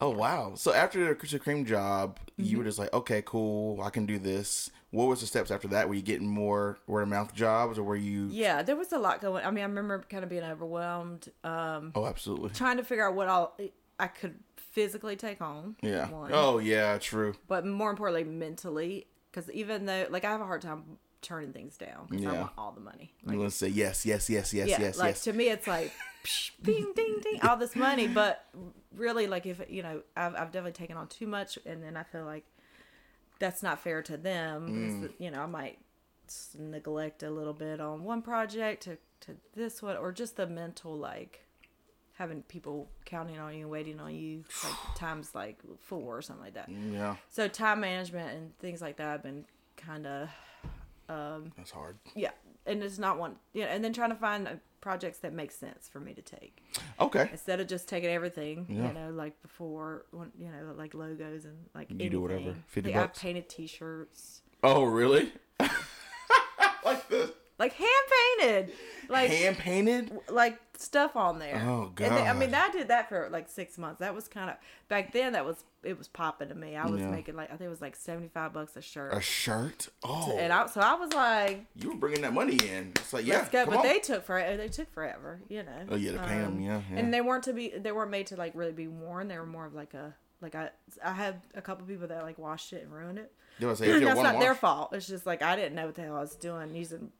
Oh 0.00 0.10
wow! 0.10 0.52
So 0.56 0.72
after 0.74 1.06
the 1.08 1.14
Krispy 1.14 1.40
Kreme 1.40 1.64
job, 1.66 2.18
you 2.36 2.44
Mm-hmm. 2.44 2.58
were 2.58 2.64
just 2.64 2.78
like, 2.78 2.92
okay, 2.92 3.22
cool, 3.24 3.80
I 3.80 3.90
can 3.90 4.06
do 4.06 4.18
this. 4.18 4.70
What 4.90 5.06
was 5.06 5.20
the 5.20 5.26
steps 5.26 5.50
after 5.50 5.68
that? 5.68 5.88
Were 5.88 5.94
you 5.94 6.02
getting 6.02 6.28
more 6.28 6.78
word 6.86 7.02
of 7.02 7.08
mouth 7.08 7.34
jobs, 7.34 7.78
or 7.78 7.82
were 7.84 7.96
you? 7.96 8.28
yeah, 8.30 8.62
there 8.62 8.76
was 8.76 8.92
a 8.92 8.98
lot 8.98 9.20
going. 9.20 9.44
I 9.44 9.50
mean, 9.50 9.62
I 9.62 9.66
remember 9.66 10.04
kind 10.08 10.22
of 10.24 10.30
being 10.30 10.42
overwhelmed, 10.44 11.30
um, 11.42 11.92
Oh, 11.94 12.06
absolutely. 12.06 12.50
trying 12.50 12.76
to 12.76 12.84
figure 12.84 13.06
out 13.08 13.14
what 13.14 13.28
all 13.28 13.56
I 13.98 14.06
could 14.08 14.38
physically 14.56 15.14
take 15.16 15.40
on. 15.40 15.76
Yeah. 15.82 16.10
one. 16.10 16.30
Oh 16.32 16.58
yeah, 16.58 16.98
true. 16.98 17.34
but 17.48 17.64
more 17.66 17.90
importantly 17.90 18.24
mentally 18.24 19.06
because 19.30 19.50
even 19.50 19.84
though 19.86 20.06
like 20.10 20.24
i 20.24 20.30
have 20.30 20.40
a 20.40 20.44
hard 20.46 20.62
time 20.62 20.84
turning 21.24 21.52
things 21.52 21.76
down 21.76 22.06
'cause 22.08 22.24
i 22.24 22.32
Yeah. 22.32 22.40
want 22.42 22.52
all 22.56 22.72
the 22.72 22.80
money 22.80 23.12
want 23.24 23.40
to 23.40 23.50
say 23.50 23.68
yes, 23.68 24.06
yes, 24.06 24.28
yes, 24.30 24.52
yes, 24.54 24.68
yeah 24.68 24.80
yes, 24.80 24.98
like 24.98 25.14
yes. 25.14 25.24
to 25.24 25.32
me 25.32 25.48
it's 25.48 25.66
like 25.66 25.90
psh, 26.22 26.50
ding 26.62 26.92
ding 26.94 27.18
ding 27.22 27.40
all 27.42 27.56
this 27.56 27.74
money 27.74 28.06
but 28.06 28.46
really 28.94 29.26
like 29.26 29.46
if 29.46 29.60
you 29.68 29.82
know 29.82 30.02
I've, 30.16 30.34
I've 30.34 30.52
definitely 30.52 30.72
taken 30.72 30.96
on 30.96 31.08
too 31.08 31.26
much 31.26 31.58
and 31.66 31.82
then 31.82 31.96
i 31.96 32.02
feel 32.04 32.24
like 32.24 32.44
that's 33.40 33.62
not 33.62 33.80
fair 33.80 34.02
to 34.02 34.16
them 34.16 34.68
Mm. 34.68 35.00
because, 35.00 35.14
you 35.18 35.30
know 35.30 35.40
i 35.42 35.46
might 35.46 35.78
neglect 36.58 37.22
a 37.22 37.30
little 37.30 37.52
bit 37.52 37.80
on 37.80 38.04
one 38.04 38.22
project 38.22 38.82
to, 38.84 38.96
to 39.20 39.36
this 39.54 39.82
one 39.82 39.96
or 39.96 40.12
just 40.12 40.36
the 40.36 40.46
mental 40.46 40.96
like 40.96 41.40
having 42.14 42.42
people 42.42 42.88
counting 43.04 43.38
on 43.38 43.52
you 43.54 43.62
and 43.62 43.70
waiting 43.70 43.98
on 44.00 44.14
you 44.14 44.44
like 44.62 44.74
times 44.96 45.34
like 45.34 45.58
four 45.80 46.16
or 46.16 46.22
something 46.22 46.44
like 46.44 46.54
that 46.54 46.68
yeah. 46.68 47.16
so 47.30 47.48
time 47.48 47.80
management 47.80 48.30
and 48.36 48.56
things 48.58 48.80
like 48.80 48.96
that 48.96 49.04
have 49.04 49.22
been 49.22 49.44
kind 49.76 50.06
of 50.06 50.28
Um, 51.08 51.52
That's 51.56 51.70
hard. 51.70 51.96
yeah, 52.14 52.30
and 52.66 52.82
it's 52.82 52.98
not 52.98 53.18
one. 53.18 53.36
Yeah, 53.52 53.66
and 53.66 53.84
then 53.84 53.92
trying 53.92 54.10
to 54.10 54.16
find 54.16 54.48
uh, 54.48 54.52
projects 54.80 55.18
that 55.18 55.32
make 55.32 55.50
sense 55.52 55.88
for 55.88 56.00
me 56.00 56.12
to 56.14 56.22
take 56.22 56.62
Okay. 57.00 57.28
instead 57.32 57.60
of 57.60 57.66
just 57.68 57.88
taking 57.88 58.10
everything. 58.10 58.66
Yeah. 58.68 58.88
You 58.88 58.94
know, 58.94 59.10
like 59.10 59.40
before, 59.42 60.06
you 60.12 60.46
know, 60.48 60.72
like 60.76 60.94
logos 60.94 61.44
and 61.44 61.56
like 61.74 61.90
You 61.90 62.08
do 62.10 62.20
whatever. 62.20 62.40
anything. 62.40 62.64
50 62.68 62.92
like, 62.92 63.00
bucks? 63.00 63.18
I 63.18 63.22
painted 63.22 63.48
T-shirts, 63.48 64.42
Oh, 64.62 64.84
really? 64.84 65.30
like 66.84 67.08
the 67.08 67.33
like 67.58 67.72
hand 67.74 67.88
painted, 68.40 68.72
like 69.08 69.30
hand 69.30 69.56
painted. 69.58 70.12
like 70.28 70.58
stuff 70.76 71.14
on 71.14 71.38
there. 71.38 71.62
Oh, 71.64 71.92
And 71.98 72.16
then, 72.16 72.26
I 72.26 72.32
mean, 72.32 72.52
I 72.52 72.68
did 72.70 72.88
that 72.88 73.08
for 73.08 73.28
like 73.30 73.48
six 73.48 73.78
months. 73.78 74.00
That 74.00 74.14
was 74.14 74.26
kind 74.26 74.50
of 74.50 74.56
back 74.88 75.12
then. 75.12 75.34
That 75.34 75.44
was 75.44 75.62
it 75.84 75.96
was 75.96 76.08
popping 76.08 76.48
to 76.48 76.54
me. 76.54 76.74
I 76.76 76.86
was 76.86 77.00
Yeah. 77.00 77.10
making 77.10 77.36
like 77.36 77.48
I 77.52 77.56
think 77.56 77.66
it 77.66 77.70
was 77.70 77.80
like 77.80 77.94
seventy 77.94 78.28
five 78.28 78.52
bucks 78.52 78.76
a 78.76 78.82
shirt. 78.82 79.14
A 79.14 79.20
shirt. 79.20 79.88
Oh, 80.02 80.36
and 80.36 80.52
I, 80.52 80.66
so 80.66 80.80
I 80.80 80.94
was 80.94 81.12
like, 81.12 81.64
you 81.76 81.90
were 81.90 81.96
bringing 81.96 82.22
that 82.22 82.32
money 82.32 82.56
in. 82.56 82.92
It's 82.96 83.12
like 83.12 83.24
yeah, 83.24 83.38
let's 83.38 83.50
go. 83.50 83.66
But 83.66 83.76
on. 83.76 83.82
they 83.84 84.00
took 84.00 84.24
forever. 84.24 84.56
They 84.56 84.68
took 84.68 84.92
forever, 84.92 85.40
you 85.48 85.62
know. 85.62 85.86
Oh, 85.90 85.96
yeah, 85.96 86.12
to 86.12 86.18
paint 86.18 86.30
'em, 86.42 86.46
um, 86.54 86.60
yeah, 86.60 86.80
yeah. 86.90 86.98
And 86.98 87.14
they 87.14 87.20
weren't 87.20 87.44
to 87.44 87.52
be. 87.52 87.68
They 87.76 87.92
weren't 87.92 88.10
made 88.10 88.26
to 88.28 88.36
like 88.36 88.52
really 88.54 88.72
be 88.72 88.88
worn. 88.88 89.28
They 89.28 89.38
were 89.38 89.46
more 89.46 89.66
of 89.66 89.74
like 89.74 89.94
a 89.94 90.14
like 90.40 90.54
I 90.56 90.70
I 91.04 91.12
had 91.12 91.40
a 91.54 91.62
couple 91.62 91.86
people 91.86 92.08
that 92.08 92.22
like 92.24 92.38
washed 92.38 92.72
it 92.72 92.82
and 92.82 92.92
ruined 92.92 93.18
it. 93.18 93.32
That's 93.60 93.80
not 93.80 94.40
their 94.40 94.56
fault. 94.56 94.92
It's 94.92 95.06
just 95.06 95.24
like 95.26 95.40
I 95.42 95.54
didn't 95.54 95.76
know 95.76 95.86
what 95.86 95.94
the 95.94 96.02
hell 96.02 96.16
I 96.16 96.20
was 96.20 96.34
doing 96.34 96.74
using 96.74 97.12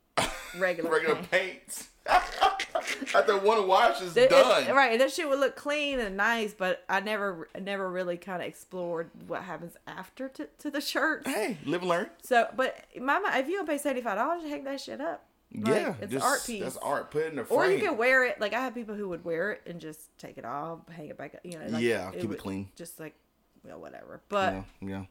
regular, 0.59 0.91
regular 0.91 1.15
paint. 1.17 1.31
paints. 1.31 1.89
After 3.15 3.39
one 3.39 3.67
wash 3.67 4.01
is 4.03 4.17
It- 4.17 4.25
it- 4.25 4.31
done. 4.31 4.75
right, 4.75 4.93
and 4.93 5.01
that 5.01 5.13
shit 5.13 5.29
would 5.29 5.39
look 5.39 5.57
clean 5.57 6.01
and 6.01 6.17
nice, 6.17 6.53
but 6.53 6.85
I 6.89 7.01
never, 7.01 7.49
never 7.61 7.89
really 7.89 8.17
kind 8.17 8.43
of 8.43 8.49
explored 8.49 9.11
what 9.27 9.43
happens 9.43 9.77
after 9.87 10.29
to, 10.31 10.49
to 10.59 10.71
the 10.71 10.81
shirts. 10.81 11.27
Hey, 11.29 11.57
live 11.65 11.81
and 11.83 11.89
learn. 11.89 12.11
So, 12.23 12.49
but 12.57 12.77
mama, 13.01 13.31
if 13.35 13.49
you 13.49 13.65
pay 13.65 13.79
seventy 13.79 14.03
five 14.03 14.17
dollars, 14.19 14.43
hang 14.43 14.65
that 14.65 14.81
shit 14.81 15.01
up. 15.01 15.25
Like, 15.57 15.67
yeah, 15.75 15.95
it's 16.01 16.13
just, 16.13 16.25
art 16.25 16.45
piece. 16.45 16.63
That's 16.65 16.77
art. 16.79 17.11
Put 17.13 17.23
it 17.27 17.33
in 17.33 17.39
a 17.39 17.45
frame. 17.45 17.59
Or 17.61 17.67
you 17.71 17.79
can 17.79 17.97
wear 17.97 18.27
it. 18.27 18.41
Like 18.41 18.53
I 18.55 18.61
have 18.61 18.75
people 18.75 18.97
who 18.97 19.09
would 19.11 19.25
wear 19.25 19.53
it 19.53 19.63
and 19.67 19.81
just 19.81 20.17
take 20.19 20.37
it 20.37 20.45
off, 20.45 20.81
hang 20.91 21.09
it 21.09 21.17
back. 21.17 21.37
up, 21.37 21.41
You 21.45 21.59
know, 21.59 21.67
like, 21.69 21.83
Yeah, 21.83 22.11
keep 22.11 22.31
it 22.33 22.39
clean. 22.39 22.69
Just 22.75 22.99
like, 22.99 23.15
well, 23.63 23.81
whatever. 23.81 24.21
But 24.29 24.53
yeah, 24.55 24.63
yeah. 24.89 25.05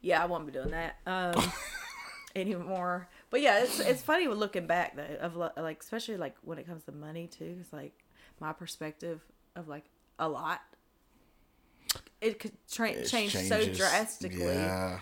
yeah, 0.00 0.22
I 0.22 0.26
won't 0.26 0.46
be 0.46 0.52
doing 0.52 0.70
that 0.70 0.96
um, 1.06 1.34
anymore. 2.36 3.08
But 3.34 3.40
yeah, 3.40 3.64
it's 3.64 3.80
it's 3.80 4.00
funny 4.00 4.28
looking 4.28 4.68
back 4.68 4.94
though 4.94 5.16
of 5.20 5.34
like 5.34 5.82
especially 5.82 6.16
like 6.16 6.36
when 6.42 6.56
it 6.56 6.68
comes 6.68 6.84
to 6.84 6.92
money 6.92 7.26
too. 7.26 7.56
It's 7.58 7.72
like 7.72 8.04
my 8.38 8.52
perspective 8.52 9.22
of 9.56 9.66
like 9.66 9.82
a 10.20 10.28
lot. 10.28 10.60
It 12.20 12.38
could 12.38 12.52
tra- 12.70 12.90
It 12.90 13.08
change 13.08 13.32
so 13.32 13.66
drastically, 13.72 14.44
Yeah, 14.44 15.00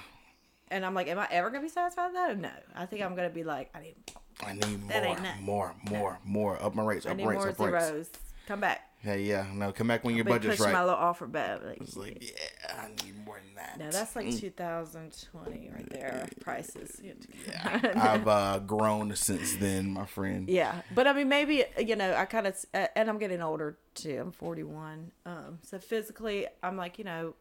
and 0.71 0.83
I'm 0.83 0.95
like, 0.95 1.09
am 1.09 1.19
I 1.19 1.29
ever 1.31 1.51
gonna 1.51 1.61
be 1.63 1.69
satisfied 1.69 2.07
with 2.07 2.15
that? 2.15 2.39
No, 2.39 2.51
I 2.75 2.87
think 2.87 3.03
I'm 3.03 3.15
gonna 3.15 3.29
be 3.29 3.45
like, 3.45 3.69
I 3.75 3.81
need, 3.81 3.97
I 4.43 4.55
need 4.55 4.81
more, 4.81 5.21
more, 5.43 5.75
more, 5.91 6.19
more. 6.25 6.63
Up 6.63 6.75
my 6.75 6.85
rates. 6.85 7.05
I 7.05 7.11
Up 7.11 7.19
need 7.19 7.27
rates. 7.27 7.59
more 7.59 7.77
Up 7.77 7.93
rates. 7.93 8.09
Come 8.49 8.61
back. 8.61 8.92
Yeah, 9.05 9.15
yeah. 9.15 9.47
No, 9.53 9.73
come 9.73 9.89
back 9.89 10.05
when 10.05 10.15
your 10.15 10.25
budget's 10.25 10.61
right. 10.61 10.73
my 10.73 10.81
little 10.85 10.97
offer 10.99 11.27
back. 11.27 11.63
Like, 11.65 11.81
It's 11.81 11.97
like, 11.97 12.19
yeah, 12.23 12.83
I 12.83 12.89
need 13.05 13.25
more 13.25 13.41
than 13.45 13.55
that. 13.57 13.79
no, 13.79 13.91
that's 13.91 14.15
like 14.15 14.27
Mm. 14.27 14.39
2020 14.41 15.71
right 15.75 15.91
there. 15.91 16.29
Prices. 16.41 17.01
Yeah, 17.47 17.93
I've 17.97 18.29
uh, 18.29 18.59
grown 18.61 19.15
since 19.17 19.57
then, 19.57 19.91
my 19.91 20.07
friend. 20.07 20.49
Yeah, 20.49 20.83
but 20.95 21.07
I 21.07 21.13
mean, 21.13 21.29
maybe 21.29 21.65
you 21.79 21.97
know, 21.97 22.15
I 22.15 22.25
kind 22.27 22.47
of, 22.47 22.57
and 22.75 23.09
I'm 23.09 23.19
getting 23.19 23.43
older 23.43 23.77
too. 23.95 24.19
I'm 24.21 24.33
41, 24.33 25.11
um, 25.27 25.59
so 25.63 25.79
physically, 25.79 26.47
I'm 26.63 26.77
like, 26.77 26.99
you 26.99 27.05
know, 27.05 27.35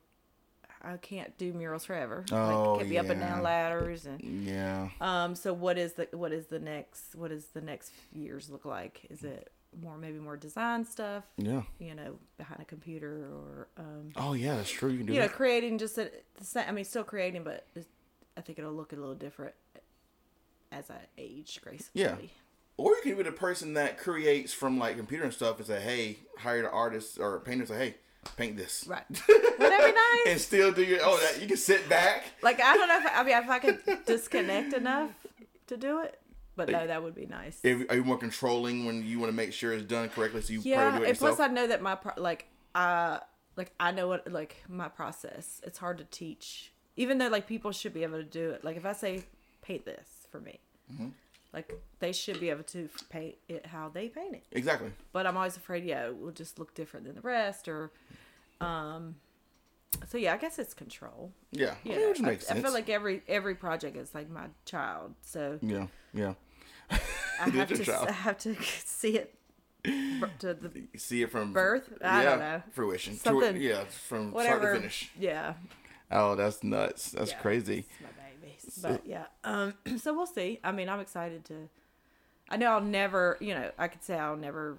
I 0.83 0.97
can't 0.97 1.37
do 1.37 1.53
murals 1.53 1.85
forever. 1.85 2.25
Oh, 2.31 2.71
like, 2.73 2.79
can't 2.79 2.89
be 2.89 2.97
up 2.97 3.09
and 3.09 3.19
down 3.21 3.43
ladders, 3.43 4.05
and 4.07 4.19
Yeah. 4.43 4.89
um. 4.99 5.35
So 5.35 5.53
what 5.53 5.77
is 5.77 5.93
the 5.93 6.07
what 6.11 6.31
is 6.31 6.47
the 6.47 6.59
next 6.59 7.13
what 7.15 7.29
does 7.29 7.45
the 7.47 7.61
next 7.61 7.91
years 8.11 8.49
look 8.49 8.65
like? 8.65 9.05
Is 9.11 9.23
it 9.23 9.51
more 9.79 9.97
maybe 9.97 10.19
more 10.19 10.37
design 10.37 10.85
stuff? 10.85 11.23
Yeah. 11.37 11.63
You 11.79 11.95
know, 11.95 12.15
behind 12.37 12.61
a 12.61 12.65
computer 12.65 13.29
or 13.31 13.67
um, 13.77 14.11
Oh 14.15 14.33
yeah, 14.33 14.55
that's 14.55 14.71
true. 14.71 14.89
You 14.89 14.97
can 14.99 15.07
do 15.07 15.13
you 15.13 15.19
know, 15.19 15.27
creating 15.27 15.77
just 15.77 15.97
a, 15.97 16.11
the 16.37 16.43
same. 16.45 16.65
I 16.67 16.71
mean, 16.71 16.85
still 16.85 17.03
creating, 17.03 17.43
but 17.43 17.65
I 18.37 18.41
think 18.41 18.59
it'll 18.59 18.73
look 18.73 18.93
a 18.93 18.95
little 18.95 19.15
different 19.15 19.53
as 20.71 20.89
I 20.89 20.99
age 21.17 21.59
gracefully. 21.63 22.03
Yeah. 22.03 22.15
Or 22.77 22.91
you 22.91 23.01
can 23.03 23.15
be 23.17 23.23
the 23.23 23.31
person 23.31 23.73
that 23.75 23.97
creates 23.97 24.53
from 24.53 24.79
like 24.79 24.97
computer 24.97 25.23
and 25.23 25.33
stuff 25.33 25.57
and 25.57 25.67
say, 25.67 25.81
hey, 25.81 26.17
hire 26.37 26.63
the 26.63 26.71
artist 26.71 27.19
or 27.19 27.39
painter. 27.41 27.65
Say, 27.65 27.77
hey, 27.77 27.95
paint 28.37 28.57
this. 28.57 28.85
Right. 28.87 29.03
Would 29.09 29.17
that 29.59 29.85
be 29.85 29.91
nice? 29.91 30.33
and 30.33 30.41
still 30.41 30.71
do 30.71 30.83
your. 30.83 30.99
Oh, 31.03 31.17
that 31.17 31.41
you 31.41 31.47
can 31.47 31.57
sit 31.57 31.87
back. 31.89 32.23
Like 32.41 32.59
I 32.61 32.75
don't 32.75 32.87
know 32.87 32.97
if 32.99 33.11
I 33.13 33.23
mean 33.23 33.37
if 33.37 33.49
I 33.49 33.59
could 33.59 34.05
disconnect 34.05 34.73
enough 34.73 35.11
to 35.67 35.77
do 35.77 36.01
it, 36.01 36.19
but 36.55 36.69
no, 36.69 36.85
that 36.87 37.01
would 37.03 37.15
be 37.15 37.25
nice. 37.25 37.59
If, 37.63 37.89
are 37.89 37.95
you 37.95 38.03
more 38.03 38.17
controlling 38.17 38.85
when 38.85 39.03
you 39.05 39.19
want 39.19 39.31
to 39.31 39.35
make 39.35 39.53
sure 39.53 39.73
it's 39.73 39.85
done 39.85 40.09
correctly? 40.09 40.41
So 40.41 40.53
you 40.53 40.61
yeah, 40.63 40.81
probably 40.89 40.99
do 40.99 41.05
it 41.05 41.09
and 41.09 41.17
plus. 41.17 41.39
I 41.39 41.47
know 41.47 41.67
that 41.67 41.81
my 41.81 41.95
pro- 41.95 42.21
like 42.21 42.47
uh 42.75 43.19
like 43.55 43.71
I 43.79 43.91
know 43.91 44.07
what 44.07 44.31
like 44.31 44.57
my 44.69 44.87
process. 44.89 45.61
It's 45.65 45.77
hard 45.77 45.97
to 45.99 46.03
teach, 46.05 46.71
even 46.95 47.17
though 47.17 47.27
like 47.29 47.47
people 47.47 47.71
should 47.71 47.93
be 47.93 48.03
able 48.03 48.17
to 48.17 48.23
do 48.23 48.51
it. 48.51 48.63
Like 48.63 48.77
if 48.77 48.85
I 48.85 48.93
say 48.93 49.23
paint 49.61 49.85
this 49.85 50.27
for 50.31 50.39
me, 50.39 50.59
Mm-hmm. 50.93 51.07
like 51.53 51.73
they 51.99 52.11
should 52.11 52.39
be 52.39 52.49
able 52.49 52.63
to 52.63 52.89
paint 53.09 53.35
it 53.47 53.65
how 53.65 53.89
they 53.89 54.09
paint 54.09 54.35
it. 54.35 54.43
exactly. 54.51 54.91
But 55.13 55.25
I'm 55.25 55.37
always 55.37 55.55
afraid, 55.55 55.85
yeah, 55.85 56.07
it 56.07 56.17
will 56.17 56.31
just 56.31 56.59
look 56.59 56.73
different 56.75 57.05
than 57.05 57.15
the 57.15 57.21
rest, 57.21 57.67
or 57.67 57.91
um. 58.59 59.15
So 60.07 60.17
yeah, 60.17 60.33
I 60.33 60.37
guess 60.37 60.59
it's 60.59 60.73
control. 60.73 61.31
Yeah. 61.51 61.75
Yeah. 61.83 62.09
Which 62.09 62.21
I, 62.21 62.31
I 62.31 62.35
feel 62.61 62.73
like 62.73 62.89
every 62.89 63.21
every 63.27 63.55
project 63.55 63.97
is 63.97 64.13
like 64.13 64.29
my 64.29 64.47
child, 64.65 65.15
so 65.21 65.59
Yeah. 65.61 65.87
Yeah. 66.13 66.33
I 66.89 67.49
have 67.49 67.69
to 67.69 67.83
child. 67.83 68.09
I 68.09 68.11
have 68.13 68.37
to 68.39 68.55
see 68.63 69.17
it 69.17 69.35
to 69.83 70.53
the 70.53 70.69
see 70.97 71.23
it 71.23 71.31
from 71.31 71.53
Birth? 71.53 71.91
I 72.03 72.23
yeah, 72.23 72.29
don't 72.29 72.39
know. 72.39 72.61
Fruition. 72.71 73.15
Something- 73.15 73.57
yeah, 73.61 73.83
from 73.85 74.31
whatever. 74.31 74.59
start 74.59 74.73
to 74.73 74.79
finish. 74.79 75.11
Yeah, 75.17 75.53
Oh, 76.11 76.35
that's 76.35 76.61
nuts. 76.63 77.11
That's 77.11 77.31
yeah, 77.31 77.37
crazy. 77.37 77.85
It's 78.63 78.81
my 78.83 78.89
baby, 78.89 78.97
but 78.99 79.07
yeah. 79.07 79.25
Um, 79.43 79.73
so 79.97 80.13
we'll 80.13 80.27
see. 80.27 80.59
I 80.63 80.71
mean, 80.71 80.89
I'm 80.89 80.99
excited 80.99 81.45
to. 81.45 81.69
I 82.49 82.57
know 82.57 82.71
I'll 82.73 82.81
never. 82.81 83.37
You 83.39 83.55
know, 83.55 83.71
I 83.77 83.87
could 83.87 84.03
say 84.03 84.17
I'll 84.17 84.35
never 84.35 84.77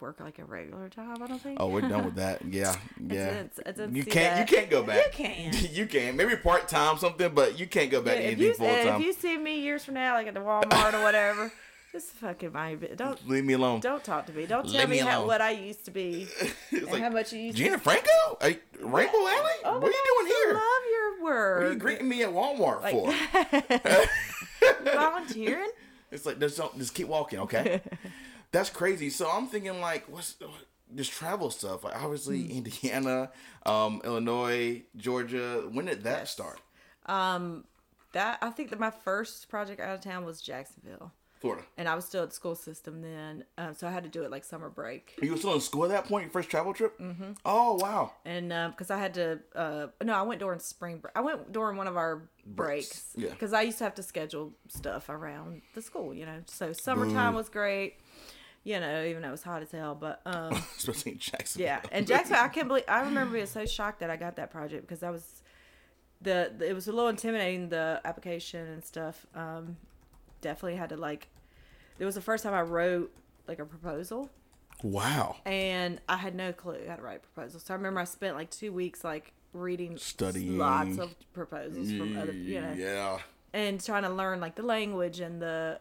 work 0.00 0.20
like 0.20 0.38
a 0.38 0.44
regular 0.44 0.88
job. 0.88 1.20
I 1.22 1.26
don't 1.26 1.40
think. 1.40 1.58
Oh, 1.60 1.68
we're 1.68 1.80
done 1.82 2.04
with 2.04 2.14
that. 2.16 2.44
Yeah, 2.44 2.74
yeah. 3.06 3.28
it's- 3.40 3.60
I 3.66 3.70
didn't 3.72 3.94
you 3.96 4.02
see 4.02 4.10
can't. 4.10 4.36
that. 4.36 4.50
You 4.50 4.56
can't 4.56 4.70
go 4.70 4.82
back. 4.82 5.18
You 5.18 5.24
can. 5.24 5.52
you 5.72 5.86
can. 5.86 6.16
Maybe 6.16 6.36
part 6.36 6.68
time 6.68 6.98
something, 6.98 7.32
but 7.34 7.58
you 7.58 7.66
can't 7.66 7.90
go 7.90 8.00
back 8.02 8.16
Yeah, 8.16 8.20
to 8.22 8.26
if 8.26 8.32
anything 8.34 8.46
you 8.46 8.54
full 8.54 8.66
if 8.96 9.00
you 9.02 9.12
see 9.12 9.36
me 9.38 9.60
years 9.60 9.84
from 9.84 9.94
now, 9.94 10.14
like 10.14 10.26
at 10.26 10.34
the 10.34 10.40
Walmart 10.40 10.94
or 10.94 11.02
whatever, 11.02 11.52
just 11.92 12.08
fucking 12.10 12.52
mind 12.52 12.82
it. 12.84 12.96
Don't 12.96 13.28
Leave 13.28 13.44
me 13.44 13.54
alone. 13.54 13.80
don't 13.80 14.04
talk 14.04 14.26
to 14.26 14.32
me. 14.32 14.46
Don't 14.46 14.66
Leave 14.66 14.76
tell 14.80 14.88
me 14.88 14.96
me 14.96 15.02
how, 15.02 15.26
what 15.26 15.40
I 15.40 15.50
used 15.52 15.84
to 15.86 15.90
be 15.90 16.28
and 16.70 16.86
like, 16.86 17.02
how 17.02 17.10
much 17.10 17.32
you 17.32 17.40
used 17.40 17.56
Gina 17.58 17.72
to. 17.72 17.78
Franco? 17.78 18.10
Are 18.40 18.50
you- 18.50 18.58
Rainbow 18.80 19.18
Alley? 19.18 19.52
Oh 19.64 19.78
what 19.80 19.84
are 19.84 19.86
you 19.86 20.04
doing 20.06 20.26
God, 20.26 20.26
here? 20.26 20.50
I 20.50 20.52
love 20.52 20.84
your 20.92 21.22
word. 21.24 21.62
What 21.62 21.68
are 21.68 21.72
you 21.72 21.78
greeting 21.78 22.08
me 22.08 22.22
at 22.22 22.30
Walmart 22.30 22.82
Like- 22.82 22.94
for? 22.94 23.12
volunteering? 24.84 25.70
It's 26.10 26.24
like 26.24 26.38
just 26.38 26.56
don't 26.56 26.78
just 26.78 26.94
keep 26.94 27.08
walking, 27.08 27.40
okay? 27.40 27.82
That's 28.52 28.70
crazy. 28.70 29.10
So 29.10 29.28
I'm 29.30 29.46
thinking 29.46 29.80
like, 29.80 30.04
what's 30.08 30.36
this 30.90 31.08
travel 31.08 31.50
stuff? 31.50 31.84
Like 31.84 31.96
obviously 32.02 32.44
Hmm. 32.44 32.50
Indiana, 32.58 33.30
um, 33.66 34.00
Illinois, 34.04 34.82
Georgia. 34.96 35.68
When 35.70 35.84
did 35.86 36.02
that 36.04 36.20
Yes. 36.20 36.30
start? 36.32 36.60
Um, 37.06 37.64
that 38.12 38.38
I 38.42 38.50
think 38.50 38.70
that 38.70 38.78
my 38.80 38.90
first 38.90 39.48
project 39.48 39.80
out 39.80 39.94
of 39.94 40.00
town 40.00 40.24
was 40.24 40.40
Jacksonville, 40.40 41.12
Florida. 41.40 41.62
and 41.76 41.86
I 41.88 41.94
was 41.94 42.06
still 42.06 42.22
at 42.22 42.30
the 42.30 42.34
school 42.34 42.54
system 42.54 43.02
then, 43.02 43.44
um, 43.58 43.74
so 43.74 43.86
I 43.86 43.90
had 43.90 44.02
to 44.04 44.08
do 44.08 44.24
it 44.24 44.30
like 44.30 44.44
summer 44.44 44.68
break, 44.70 45.14
You 45.22 45.30
were 45.32 45.36
still 45.36 45.52
in 45.54 45.60
school 45.60 45.84
at 45.84 45.90
that 45.90 46.06
point. 46.06 46.24
Your 46.24 46.30
first 46.32 46.48
travel 46.50 46.72
trip? 46.72 46.98
Mm-hmm. 46.98 47.32
Oh 47.44 47.74
wow. 47.74 48.12
and 48.24 48.48
because 48.72 48.90
I 48.90 48.98
had 48.98 49.12
to, 49.14 49.40
uh, 49.54 49.86
no, 50.02 50.14
I 50.14 50.22
went 50.22 50.40
during 50.40 50.58
spring 50.58 50.98
break. 50.98 51.12
I 51.14 51.20
went 51.20 51.52
during 51.52 51.76
one 51.76 51.86
of 51.86 51.96
our 51.98 52.28
Breaks, 52.46 53.12
breaks, 53.12 53.12
yeah. 53.14 53.28
because 53.30 53.52
I 53.52 53.60
used 53.62 53.76
to 53.78 53.84
have 53.84 53.94
to 53.96 54.02
schedule 54.02 54.52
stuff 54.68 55.10
around 55.10 55.60
the 55.74 55.82
school, 55.82 56.14
you 56.14 56.24
know. 56.24 56.40
So 56.46 56.72
summertime 56.72 57.34
was 57.34 57.50
great, 57.50 57.96
you 58.68 58.78
know, 58.80 59.04
even 59.04 59.22
though 59.22 59.28
it 59.28 59.32
was 59.32 59.42
hot 59.42 59.62
as 59.62 59.70
hell, 59.70 59.94
but 59.94 60.20
um. 60.26 60.52
Especially 60.76 61.12
in 61.12 61.18
Jacksonville. 61.18 61.66
Yeah, 61.66 61.80
and 61.90 62.06
Jacksonville, 62.06 62.44
I 62.44 62.48
can't 62.48 62.68
believe. 62.68 62.84
I 62.88 63.00
remember 63.00 63.34
being 63.34 63.46
so 63.46 63.64
shocked 63.64 64.00
that 64.00 64.10
I 64.10 64.16
got 64.16 64.36
that 64.36 64.50
project 64.50 64.82
because 64.86 65.00
that 65.00 65.12
was 65.12 65.42
the, 66.20 66.52
the 66.58 66.68
it 66.68 66.74
was 66.74 66.86
a 66.88 66.92
little 66.92 67.08
intimidating 67.08 67.68
the 67.68 68.00
application 68.04 68.66
and 68.68 68.84
stuff. 68.84 69.26
Um, 69.34 69.76
definitely 70.40 70.76
had 70.76 70.90
to 70.90 70.96
like. 70.96 71.28
It 71.98 72.04
was 72.04 72.14
the 72.14 72.20
first 72.20 72.44
time 72.44 72.54
I 72.54 72.62
wrote 72.62 73.12
like 73.48 73.58
a 73.58 73.64
proposal, 73.64 74.30
Wow. 74.82 75.36
and 75.46 76.00
I 76.08 76.16
had 76.16 76.34
no 76.34 76.52
clue 76.52 76.78
how 76.86 76.96
to 76.96 77.02
write 77.02 77.22
proposals. 77.22 77.64
So 77.64 77.74
I 77.74 77.76
remember 77.76 78.00
I 78.00 78.04
spent 78.04 78.36
like 78.36 78.50
two 78.50 78.72
weeks 78.72 79.02
like 79.02 79.32
reading 79.52 79.96
Studying. 79.96 80.58
lots 80.58 80.98
of 80.98 81.14
proposals 81.32 81.90
from 81.92 82.16
other, 82.18 82.32
you 82.32 82.60
know, 82.60 82.74
Yeah. 82.76 83.18
and 83.52 83.82
trying 83.82 84.02
to 84.04 84.10
learn 84.10 84.40
like 84.40 84.54
the 84.54 84.62
language 84.62 85.18
and 85.20 85.40
the 85.42 85.80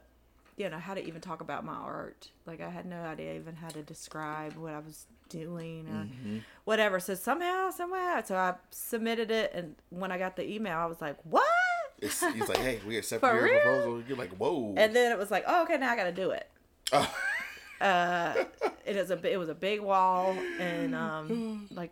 you 0.58 0.68
know 0.70 0.80
how 0.80 0.94
to 0.94 1.06
even 1.08 1.22
talk 1.22 1.40
about 1.42 1.64
my 1.64 1.74
art 1.76 2.30
like 2.46 2.60
i 2.62 2.70
had 2.70 2.86
no 2.86 2.98
idea 3.04 3.36
even 3.36 3.56
how 3.56 3.70
to 3.70 3.82
describe 3.84 4.54
what 4.56 4.74
i 4.74 4.80
was 4.80 5.06
doing 5.30 5.88
or 5.88 6.06
Mm-hmm. 6.06 6.38
whatever 6.66 7.00
so 7.00 7.14
somehow 7.16 7.70
somewhere 7.70 8.24
so 8.26 8.36
i 8.36 8.56
submitted 8.72 9.30
it 9.32 9.52
and 9.54 9.76
when 9.90 10.12
i 10.12 10.18
got 10.18 10.36
the 10.36 10.50
email 10.50 10.78
i 10.78 10.86
was 10.86 11.00
like 11.02 11.18
what 11.24 11.46
It's, 12.00 12.20
he's 12.34 12.48
like, 12.48 12.58
hey, 12.60 12.80
we 12.88 12.96
accept 12.98 13.24
your 13.24 13.42
real? 13.44 13.60
proposal. 13.60 14.04
You're 14.08 14.18
like, 14.18 14.32
whoa. 14.38 14.76
And 14.78 14.96
then 14.96 15.12
it 15.12 15.18
was 15.18 15.32
like, 15.32 15.44
oh, 15.48 15.64
okay, 15.64 15.78
now 15.78 15.92
I 15.92 15.96
got 15.96 16.04
to 16.04 16.12
do 16.12 16.30
it. 16.32 16.48
Oh. 16.94 17.12
Uh, 17.82 18.34
it 18.86 18.96
is 18.96 19.12
a 19.12 19.32
it 19.32 19.38
was 19.38 19.50
a 19.50 19.54
big 19.56 19.80
wall, 19.82 20.36
and 20.60 20.96
um, 20.96 21.68
like 21.76 21.92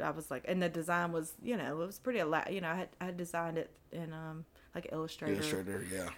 I 0.00 0.10
was 0.10 0.30
like, 0.30 0.44
and 0.46 0.62
the 0.62 0.68
design 0.68 1.10
was, 1.10 1.32
you 1.42 1.56
know, 1.56 1.80
it 1.82 1.86
was 1.86 1.98
pretty 1.98 2.20
You 2.20 2.60
know, 2.60 2.68
I 2.68 2.74
had 2.76 2.88
I 3.00 3.04
had 3.06 3.16
designed 3.16 3.58
it 3.58 3.70
in 3.90 4.12
um 4.12 4.44
like 4.76 4.88
Illustrator. 4.92 5.34
Illustrator, 5.34 5.84
yeah. 5.92 6.08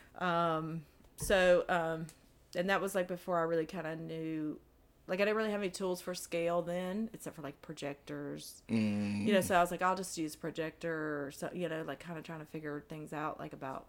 Um, 0.56 0.82
so 1.20 1.64
um, 1.68 2.06
and 2.54 2.68
that 2.70 2.80
was 2.80 2.94
like 2.94 3.08
before 3.08 3.38
I 3.38 3.42
really 3.42 3.66
kind 3.66 3.86
of 3.86 3.98
knew. 3.98 4.58
Like 5.06 5.18
I 5.20 5.24
didn't 5.24 5.38
really 5.38 5.50
have 5.50 5.60
any 5.60 5.70
tools 5.70 6.00
for 6.00 6.14
scale 6.14 6.62
then, 6.62 7.10
except 7.12 7.34
for 7.34 7.42
like 7.42 7.60
projectors. 7.62 8.62
Mm, 8.70 9.26
You 9.26 9.32
know, 9.32 9.40
so 9.40 9.56
I 9.56 9.60
was 9.60 9.72
like, 9.72 9.82
I'll 9.82 9.96
just 9.96 10.16
use 10.16 10.36
projector 10.36 11.26
or 11.26 11.32
so, 11.32 11.50
you 11.52 11.68
know, 11.68 11.82
like 11.84 11.98
kind 11.98 12.16
of 12.16 12.22
trying 12.22 12.38
to 12.38 12.44
figure 12.46 12.84
things 12.88 13.12
out, 13.12 13.40
like 13.40 13.52
about, 13.52 13.86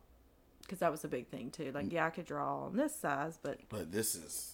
because 0.63 0.79
that 0.79 0.89
was 0.89 1.03
a 1.03 1.07
big 1.07 1.27
thing 1.27 1.51
too. 1.51 1.71
Like, 1.75 1.91
yeah, 1.93 2.07
I 2.07 2.09
could 2.09 2.25
draw 2.25 2.65
on 2.65 2.75
this 2.75 2.95
size, 2.95 3.37
but 3.43 3.59
but 3.69 3.91
this 3.91 4.15
is 4.15 4.51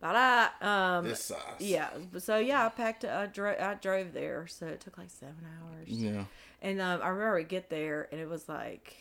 but 0.00 0.52
um, 0.62 1.04
this 1.08 1.24
size. 1.24 1.40
yeah. 1.58 1.88
So 2.18 2.36
yeah, 2.36 2.66
I 2.66 2.68
packed. 2.68 3.04
I 3.06 3.26
drove. 3.26 3.58
I 3.58 3.74
drove 3.74 4.12
there, 4.12 4.46
so 4.46 4.66
it 4.66 4.80
took 4.80 4.98
like 4.98 5.10
seven 5.10 5.44
hours. 5.44 5.88
Yeah. 5.88 6.24
And 6.60 6.80
um, 6.80 7.00
I 7.02 7.08
remember 7.08 7.36
we 7.36 7.44
get 7.44 7.70
there, 7.70 8.08
and 8.12 8.20
it 8.20 8.28
was 8.28 8.48
like, 8.48 8.94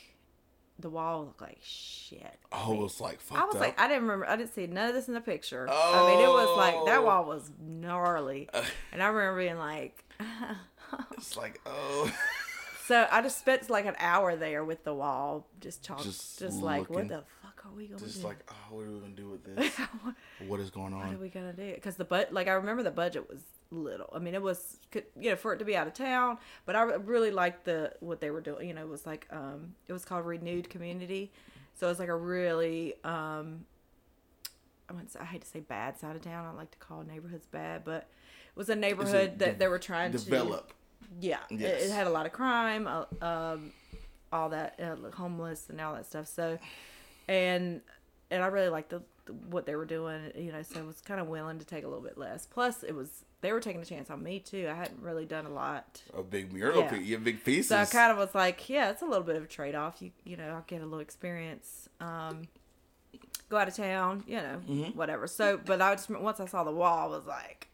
the 0.80 0.90
wall 0.90 1.26
looked 1.26 1.42
like 1.42 1.60
shit. 1.64 2.38
Oh, 2.52 2.74
it 2.74 2.78
was 2.78 3.02
like 3.02 3.20
I 3.32 3.46
was 3.46 3.56
up. 3.56 3.62
like, 3.62 3.80
I 3.80 3.88
didn't 3.88 4.04
remember. 4.04 4.28
I 4.28 4.36
didn't 4.36 4.54
see 4.54 4.68
none 4.68 4.90
of 4.90 4.96
this 4.96 5.08
in 5.08 5.14
the 5.14 5.22
picture. 5.22 5.68
I 5.70 6.08
mean, 6.08 6.20
it 6.24 6.28
was 6.30 6.58
like 6.58 6.76
that 6.86 7.00
Oh. 7.00 7.06
wall 7.06 7.26
was 7.26 7.50
gnarly, 7.60 8.50
and 8.92 9.02
I 9.02 9.08
remember 9.08 9.40
being 9.42 9.58
like, 9.58 10.04
it's 11.18 11.36
like, 11.38 11.60
oh. 11.66 12.12
so 12.86 13.08
I 13.12 13.22
just 13.22 13.40
spent 13.40 13.70
like 13.70 13.86
an 13.86 13.96
hour 14.00 14.36
there 14.36 14.64
with 14.64 14.84
the 14.84 14.94
wall, 14.94 15.48
just 15.60 15.84
talk, 15.84 16.04
Just 16.04 16.40
just, 16.40 16.62
like, 16.62 16.90
what 16.90 17.08
the 17.08 17.24
fuck 17.42 17.66
are 17.66 17.72
we 17.76 17.88
gonna 17.88 18.00
do? 18.00 18.06
Just 18.06 18.22
do? 18.22 18.28
like, 18.28 18.38
oh, 18.50 18.76
what 18.76 18.86
are 18.86 18.92
we 18.92 19.00
gonna 19.00 19.14
do 19.14 19.30
with 19.30 19.44
this? 19.56 19.74
what 20.04 20.16
what 20.48 20.60
is 20.60 20.70
going 20.70 20.94
on? 20.94 21.08
what 21.08 21.16
are 21.16 21.18
we 21.18 21.30
gonna 21.30 21.54
do? 21.54 21.74
Because 21.74 21.96
the 21.96 22.06
but 22.06 22.32
like 22.34 22.48
I 22.48 22.52
remember 22.54 22.84
the 22.84 22.92
budget 22.92 23.28
was 23.30 23.42
little. 23.72 24.10
I 24.16 24.20
mean, 24.20 24.34
it 24.36 24.42
was 24.42 24.78
could- 24.92 25.06
you 25.20 25.30
know 25.30 25.36
for 25.36 25.54
it 25.54 25.58
to 25.60 25.66
be 25.66 25.76
out 25.76 25.88
of 25.88 25.94
town, 25.94 26.38
but 26.66 26.76
I 26.76 26.82
really 26.84 27.32
liked 27.32 27.66
the 27.66 27.94
what 28.00 28.22
they 28.22 28.32
were 28.32 28.42
doing. 28.42 28.68
You 28.68 28.74
know, 28.74 28.82
it 28.82 28.90
was 28.90 29.06
like 29.06 29.28
um 29.32 29.76
it 29.88 29.94
was 29.94 30.06
called 30.06 30.26
Renewed 30.26 30.70
Community, 30.70 31.32
so 31.76 31.88
it 31.88 31.90
was 31.90 32.00
like 32.00 32.10
a 32.10 32.16
really 32.16 32.94
um 33.04 33.66
I 34.90 34.94
say, 35.08 35.20
I 35.20 35.26
hate 35.26 35.42
to 35.42 35.48
say 35.48 35.60
bad 35.60 36.00
side 36.00 36.16
of 36.16 36.22
town. 36.22 36.46
I 36.46 36.56
like 36.58 36.72
to 36.72 36.78
call 36.78 37.04
neighborhoods 37.04 37.46
bad, 37.46 37.84
but 37.84 38.04
it 38.04 38.56
was 38.56 38.70
a 38.70 38.76
neighborhood 38.76 39.38
that 39.40 39.54
de- 39.54 39.60
they 39.60 39.68
were 39.68 39.80
trying 39.80 40.14
to 40.14 40.18
Develop. 40.18 40.72
yeah, 41.20 41.40
it, 41.50 41.60
Yes. 41.60 41.84
it 41.84 41.92
had 41.92 42.08
a 42.08 42.10
lot 42.10 42.26
of 42.26 42.32
crime, 42.32 42.88
uh, 42.88 43.04
um, 43.22 43.74
all 44.32 44.48
that, 44.50 44.80
uh, 44.80 44.96
homeless 45.16 45.68
and 45.70 45.82
all 45.82 45.94
that 45.96 46.06
stuff. 46.06 46.28
So, 46.28 46.58
and 47.28 47.82
and 48.32 48.42
I 48.44 48.48
really 48.48 48.70
liked 48.70 48.90
the, 48.92 49.02
the 49.26 49.34
what 49.34 49.66
they 49.66 49.76
were 49.76 49.86
doing, 49.86 50.32
you 50.36 50.54
know. 50.54 50.62
So 50.64 50.80
I 50.80 50.84
was 50.84 51.02
kind 51.02 51.20
of 51.20 51.28
willing 51.28 51.60
to 51.60 51.66
take 51.66 51.84
a 51.84 51.88
little 51.88 52.04
bit 52.04 52.18
less. 52.18 52.46
Plus, 52.46 52.84
it 52.84 52.96
was 52.96 53.26
they 53.42 53.52
were 53.54 53.60
taking 53.60 53.82
a 53.82 53.86
chance 53.86 54.10
on 54.10 54.24
me 54.24 54.40
too. 54.40 54.68
I 54.70 54.74
hadn't 54.74 55.02
really 55.02 55.26
done 55.26 55.46
a 55.46 55.50
lot, 55.52 56.02
A 56.18 56.24
big 56.24 56.52
mural. 56.54 56.80
Yeah. 56.82 56.90
piece. 56.98 57.18
Big 57.18 57.44
pieces. 57.44 57.68
so 57.70 57.78
I 57.78 57.86
kind 57.86 58.12
of 58.12 58.18
was 58.18 58.34
like, 58.34 58.68
yeah, 58.70 58.90
it's 58.90 59.02
a 59.02 59.06
little 59.06 59.24
bit 59.24 59.36
of 59.36 59.44
a 59.44 59.48
trade 59.48 59.76
off. 59.76 60.02
You 60.02 60.12
you 60.24 60.38
know, 60.38 60.50
I'll 60.50 60.64
get 60.68 60.82
a 60.82 60.86
little 60.86 61.00
experience. 61.00 61.88
Um, 62.00 62.48
go 63.50 63.58
out 63.58 63.68
of 63.68 63.76
town, 63.76 64.24
you 64.28 64.38
know, 64.38 64.62
Mm-hmm. 64.68 64.98
whatever. 64.98 65.28
So, 65.28 65.60
but 65.64 65.82
I 65.82 65.96
just 65.96 66.10
once 66.10 66.40
I 66.40 66.46
saw 66.46 66.64
the 66.64 66.72
wall, 66.72 67.14
I 67.14 67.18
was 67.18 67.26
like, 67.26 67.68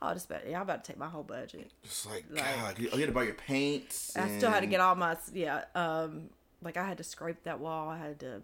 oh, 0.00 0.14
just 0.14 0.28
bet 0.28 0.44
yeah, 0.48 0.56
I'm 0.56 0.62
about 0.62 0.84
to 0.84 0.92
take 0.92 0.98
my 0.98 1.08
whole 1.08 1.22
budget. 1.24 1.72
Just 1.82 2.06
like, 2.06 2.24
like- 2.30 2.44
God, 2.44 2.78
you, 2.78 2.88
you 2.92 2.98
had 2.98 3.06
to 3.08 3.12
buy 3.12 3.24
your 3.24 3.34
paints. 3.34 4.16
I 4.16 4.28
still 4.38 4.50
had 4.50 4.60
to 4.60 4.66
get 4.66 4.80
all 4.80 4.94
my 4.94 5.16
yeah. 5.34 5.64
Um, 5.74 6.30
like 6.62 6.76
I 6.76 6.86
had 6.86 6.98
to 6.98 7.04
scrape 7.04 7.42
that 7.44 7.58
wall. 7.60 7.88
I 7.88 7.98
had 7.98 8.20
to. 8.20 8.42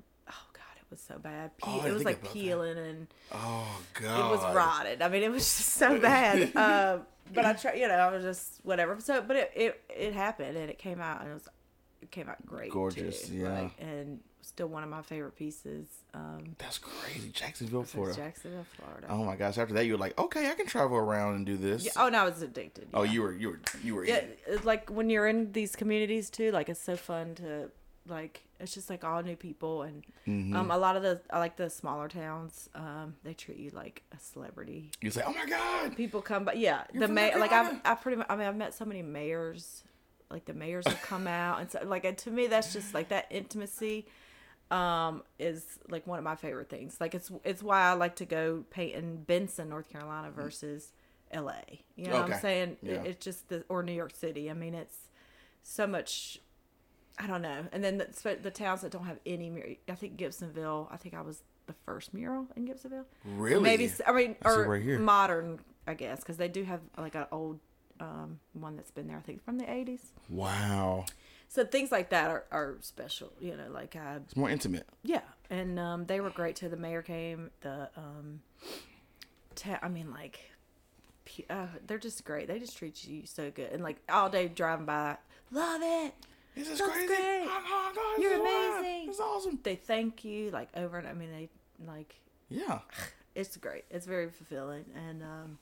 Oh 0.89 0.93
was 0.93 1.01
so 1.01 1.19
bad. 1.19 1.57
Pe- 1.59 1.65
Oh, 1.69 1.85
it 1.85 1.93
was 1.93 2.05
like 2.05 2.17
about 2.21 2.33
that. 2.33 2.33
peeling 2.33 2.79
and 2.79 3.07
Oh 3.33 3.81
God. 4.01 4.19
it 4.33 4.37
was 4.37 4.55
rotted. 4.55 5.03
I 5.03 5.09
mean, 5.09 5.23
it 5.23 5.31
was 5.31 5.43
just 5.43 5.75
so 5.75 5.99
bad. 5.99 6.55
uh, 6.57 6.99
but 7.35 7.45
I 7.45 7.53
tried. 7.55 7.75
You 7.79 7.89
know, 7.89 7.95
I 7.95 8.11
was 8.13 8.23
just 8.23 8.61
whatever. 8.63 8.97
So, 9.01 9.21
but 9.23 9.37
it 9.37 9.53
it, 9.55 9.81
it 9.89 10.13
happened 10.15 10.57
and 10.57 10.71
it 10.71 10.79
came 10.79 11.01
out 11.01 11.23
and 11.23 11.31
it 11.31 11.35
was 11.35 11.49
it 12.03 12.11
came 12.11 12.29
out 12.29 12.45
great. 12.47 12.71
Gorgeous, 12.71 13.29
too, 13.29 13.35
yeah. 13.35 13.63
like, 13.63 13.73
and 13.81 14.21
still 14.43 14.69
one 14.69 14.85
of 14.85 14.89
my 14.89 15.03
favorite 15.03 15.35
pieces. 15.35 15.89
Um, 16.15 16.55
That's 16.59 16.79
crazy, 16.79 17.31
Jacksonville, 17.31 17.83
Florida. 17.83 18.17
Jacksonville, 18.17 18.67
Florida. 18.79 19.09
Oh 19.11 19.25
my 19.25 19.35
gosh! 19.35 19.59
After 19.59 19.75
that, 19.75 19.87
you 19.87 19.93
were 19.95 19.99
like, 19.99 20.17
okay, 20.19 20.49
I 20.51 20.55
can 20.55 20.67
travel 20.67 20.97
around 20.97 21.35
and 21.35 21.45
do 21.47 21.57
this. 21.57 21.85
Yeah, 21.85 21.93
oh 21.97 22.09
no, 22.09 22.21
I 22.21 22.25
was 22.25 22.43
addicted. 22.43 22.89
Oh, 22.95 23.03
you 23.03 23.23
were, 23.23 23.33
you 23.33 23.49
were, 23.51 23.61
you 23.83 23.95
were. 23.97 24.05
yeah, 24.05 24.21
like 24.63 24.89
when 24.89 25.11
you're 25.11 25.27
in 25.27 25.51
these 25.53 25.75
communities 25.75 26.31
too, 26.31 26.53
like 26.53 26.69
it's 26.69 26.81
so 26.81 26.97
fun 26.97 27.35
to 27.37 27.71
like 28.07 28.43
it's 28.61 28.73
just 28.75 28.89
like 28.91 29.05
all 29.05 29.23
new 29.23 29.37
people 29.37 29.83
and 29.83 30.05
Mm-hmm. 30.27 30.57
um 30.57 30.71
a 30.73 30.79
lot 30.79 30.97
of 30.97 31.03
the 31.03 31.21
I 31.31 31.39
like 31.39 31.57
the 31.57 31.71
smaller 31.71 32.09
towns, 32.09 32.69
um, 32.75 33.15
they 33.23 33.33
treat 33.35 33.59
you 33.59 33.71
like 33.71 34.03
a 34.13 34.19
celebrity. 34.19 34.91
You 35.01 35.11
say, 35.13 35.23
oh 35.25 35.33
my 35.33 35.47
God. 35.47 35.97
People 35.97 36.21
come 36.21 36.45
by 36.45 36.55
yeah, 36.55 36.83
You're 36.93 37.07
the 37.07 37.13
mayor 37.13 37.39
like 37.39 37.53
I've? 37.53 37.81
I 37.85 37.95
pretty 37.95 38.17
much 38.17 38.27
I 38.29 38.35
mean 38.37 38.47
I've 38.49 38.57
met 38.57 38.75
so 38.75 38.85
many 38.85 39.03
mayors 39.03 39.85
like 40.31 40.45
the 40.47 40.55
mayors 40.55 40.85
have 40.89 41.01
come 41.03 41.29
out 41.29 41.61
and 41.61 41.71
so 41.71 41.79
like 41.85 42.05
and 42.05 42.19
to 42.19 42.31
me 42.33 42.49
that's 42.49 42.73
just 42.73 42.93
like 42.95 43.11
that 43.11 43.27
intimacy 43.31 44.07
um 44.73 45.23
is 45.39 45.79
like 45.89 46.05
one 46.09 46.19
of 46.19 46.25
my 46.25 46.35
favorite 46.35 46.69
things 46.69 46.97
like 47.01 47.15
it's 47.15 47.31
it's 47.45 47.63
why 47.63 47.83
i 47.83 47.93
like 47.93 48.17
to 48.17 48.25
go 48.25 48.65
paint 48.71 48.97
in 48.97 49.23
benson 49.23 49.69
north 49.69 49.89
carolina 49.89 50.29
versus 50.33 50.91
la 51.33 51.53
you 51.95 52.07
know 52.09 52.15
what 52.23 52.33
i'm 52.33 52.41
saying 52.41 52.77
It- 52.83 53.07
it's 53.07 53.25
just 53.25 53.49
the 53.49 53.65
or 53.69 53.85
new 53.85 53.93
york 53.93 54.13
city 54.13 54.51
i 54.51 54.55
mean 54.55 54.75
it's 54.75 54.97
so 55.63 55.87
much 55.87 56.41
i 57.19 57.27
don't 57.27 57.43
know 57.43 57.65
and 57.73 57.83
then 57.83 57.99
the, 57.99 58.39
the 58.43 58.51
towns 58.51 58.83
that 58.83 58.91
don't 58.93 59.05
have 59.07 59.19
any 59.27 59.49
mur- 59.51 59.75
i 59.89 59.95
think 59.95 60.17
gibsonville 60.17 60.87
i 60.93 60.97
think 60.97 61.15
i 61.15 61.21
was 61.23 61.43
the 61.67 61.73
first 61.85 62.13
mural 62.15 62.47
in 62.57 62.67
gibsonville 62.67 63.05
Really? 63.25 63.61
maybe 63.63 63.91
I 64.07 64.13
mean 64.13 64.37
I 64.45 64.49
or 64.51 64.69
right 64.69 65.01
modern 65.01 65.59
i 65.87 65.95
guess 65.95 66.21
because 66.21 66.37
they 66.37 66.49
do 66.49 66.63
have 66.65 66.81
like 66.99 67.15
an 67.15 67.27
old 67.33 67.59
um 68.01 68.39
one 68.53 68.77
that's 68.77 68.91
been 68.91 69.07
there 69.09 69.17
i 69.17 69.21
think 69.21 69.43
from 69.45 69.57
the 69.59 69.65
80s 69.65 70.01
Wow. 70.29 71.07
so 71.49 71.65
things 71.65 71.91
like 71.91 72.11
that 72.11 72.31
are, 72.31 72.45
are 72.53 72.77
special 72.83 73.33
you 73.41 73.57
know 73.57 73.69
like 73.73 73.97
i 73.97 74.17
It's 74.17 74.37
more 74.37 74.51
intimate. 74.51 74.87
yeah, 75.03 75.23
and 75.51 75.79
um, 75.79 76.05
they 76.07 76.21
were 76.21 76.31
great 76.31 76.57
too. 76.57 76.69
The 76.69 76.77
mayor 76.77 77.03
came. 77.03 77.51
The 77.61 77.89
um, 77.97 78.41
ta- 79.55 79.79
I 79.81 79.89
mean, 79.89 80.11
like, 80.11 80.41
uh, 81.49 81.67
they're 81.87 81.99
just 81.99 82.25
great. 82.25 82.49
They 82.49 82.59
just 82.59 82.77
treat 82.77 83.05
you 83.07 83.23
so 83.27 83.51
good, 83.53 83.71
and 83.73 83.83
like 83.83 83.97
all 84.09 84.29
day 84.29 84.49
driving 84.49 84.87
by, 84.87 85.17
love 85.53 85.81
it. 85.85 86.15
This 86.57 86.69
is 86.71 86.79
That's 86.79 86.91
crazy. 86.91 87.07
great. 87.07 87.47
Oh, 87.49 87.93
God, 87.95 88.23
You're 88.23 88.41
amazing. 88.41 89.09
It's 89.11 89.21
awesome. 89.21 89.59
They 89.63 89.77
thank 89.77 90.25
you 90.25 90.51
like 90.51 90.69
over 90.75 90.99
and 90.99 91.07
I 91.07 91.13
mean 91.13 91.31
they 91.31 91.49
like 91.87 92.15
Yeah. 92.49 92.81
it's 93.35 93.57
great. 93.57 93.85
It's 93.91 94.07
very 94.07 94.31
fulfilling, 94.31 94.87
and 94.95 95.23
um, 95.23 95.59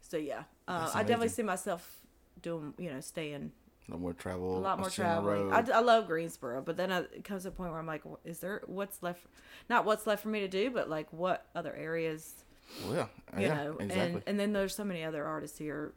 so 0.00 0.16
yeah, 0.16 0.44
uh, 0.66 0.90
I 0.94 1.02
definitely 1.02 1.28
see 1.28 1.42
myself 1.42 2.00
doing 2.40 2.72
you 2.78 2.90
know 2.90 3.00
staying 3.00 3.52
No 3.88 3.98
more 3.98 4.14
travel. 4.14 4.56
a 4.56 4.60
lot 4.60 4.78
more 4.80 4.88
traveling. 4.90 5.52
I, 5.52 5.64
I 5.74 5.80
love 5.80 6.06
Greensboro, 6.06 6.62
but 6.62 6.76
then 6.78 6.90
I, 6.90 7.00
it 7.00 7.24
comes 7.24 7.42
to 7.42 7.48
a 7.48 7.52
point 7.52 7.70
where 7.70 7.78
I'm 7.80 7.86
like, 7.86 8.02
is 8.24 8.38
there 8.40 8.62
what's 8.66 9.02
left? 9.02 9.26
Not 9.68 9.84
what's 9.84 10.06
left 10.06 10.22
for 10.22 10.28
me 10.30 10.40
to 10.40 10.48
do, 10.48 10.70
but 10.70 10.88
like 10.88 11.12
what 11.12 11.46
other 11.54 11.74
areas, 11.74 12.44
Well, 12.86 12.94
yeah. 12.94 13.06
you 13.38 13.46
yeah, 13.46 13.54
know? 13.64 13.76
exactly. 13.80 14.00
And 14.14 14.22
and 14.26 14.40
then 14.40 14.52
there's 14.54 14.74
so 14.74 14.84
many 14.84 15.04
other 15.04 15.26
artists 15.26 15.58
here 15.58 15.92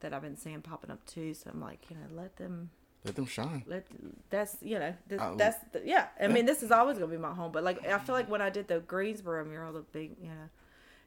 that 0.00 0.14
I've 0.14 0.22
been 0.22 0.36
seeing 0.38 0.62
popping 0.62 0.90
up 0.90 1.04
too. 1.04 1.34
So 1.34 1.50
I'm 1.52 1.60
like, 1.60 1.84
you 1.90 1.96
know, 1.96 2.06
let 2.22 2.36
them 2.36 2.70
Let 3.04 3.16
them 3.16 3.26
shine. 3.26 3.62
let 3.66 3.86
that's 4.30 4.56
you 4.62 4.78
know 4.78 4.94
I- 5.18 5.34
that's 5.36 5.58
the, 5.72 5.82
yeah. 5.84 6.06
I 6.20 6.28
mean, 6.28 6.46
this 6.46 6.62
is 6.62 6.70
always 6.70 6.96
gonna 6.98 7.10
be 7.10 7.18
my 7.18 7.32
home, 7.34 7.52
but 7.52 7.62
like 7.62 7.86
I 7.86 7.98
feel 7.98 8.14
like 8.14 8.30
when 8.30 8.40
I 8.40 8.50
did 8.50 8.66
the 8.68 8.80
Greensboro 8.80 9.44
mural, 9.44 9.72
the 9.74 9.80
big 9.80 10.12
you 10.20 10.28
know. 10.28 10.48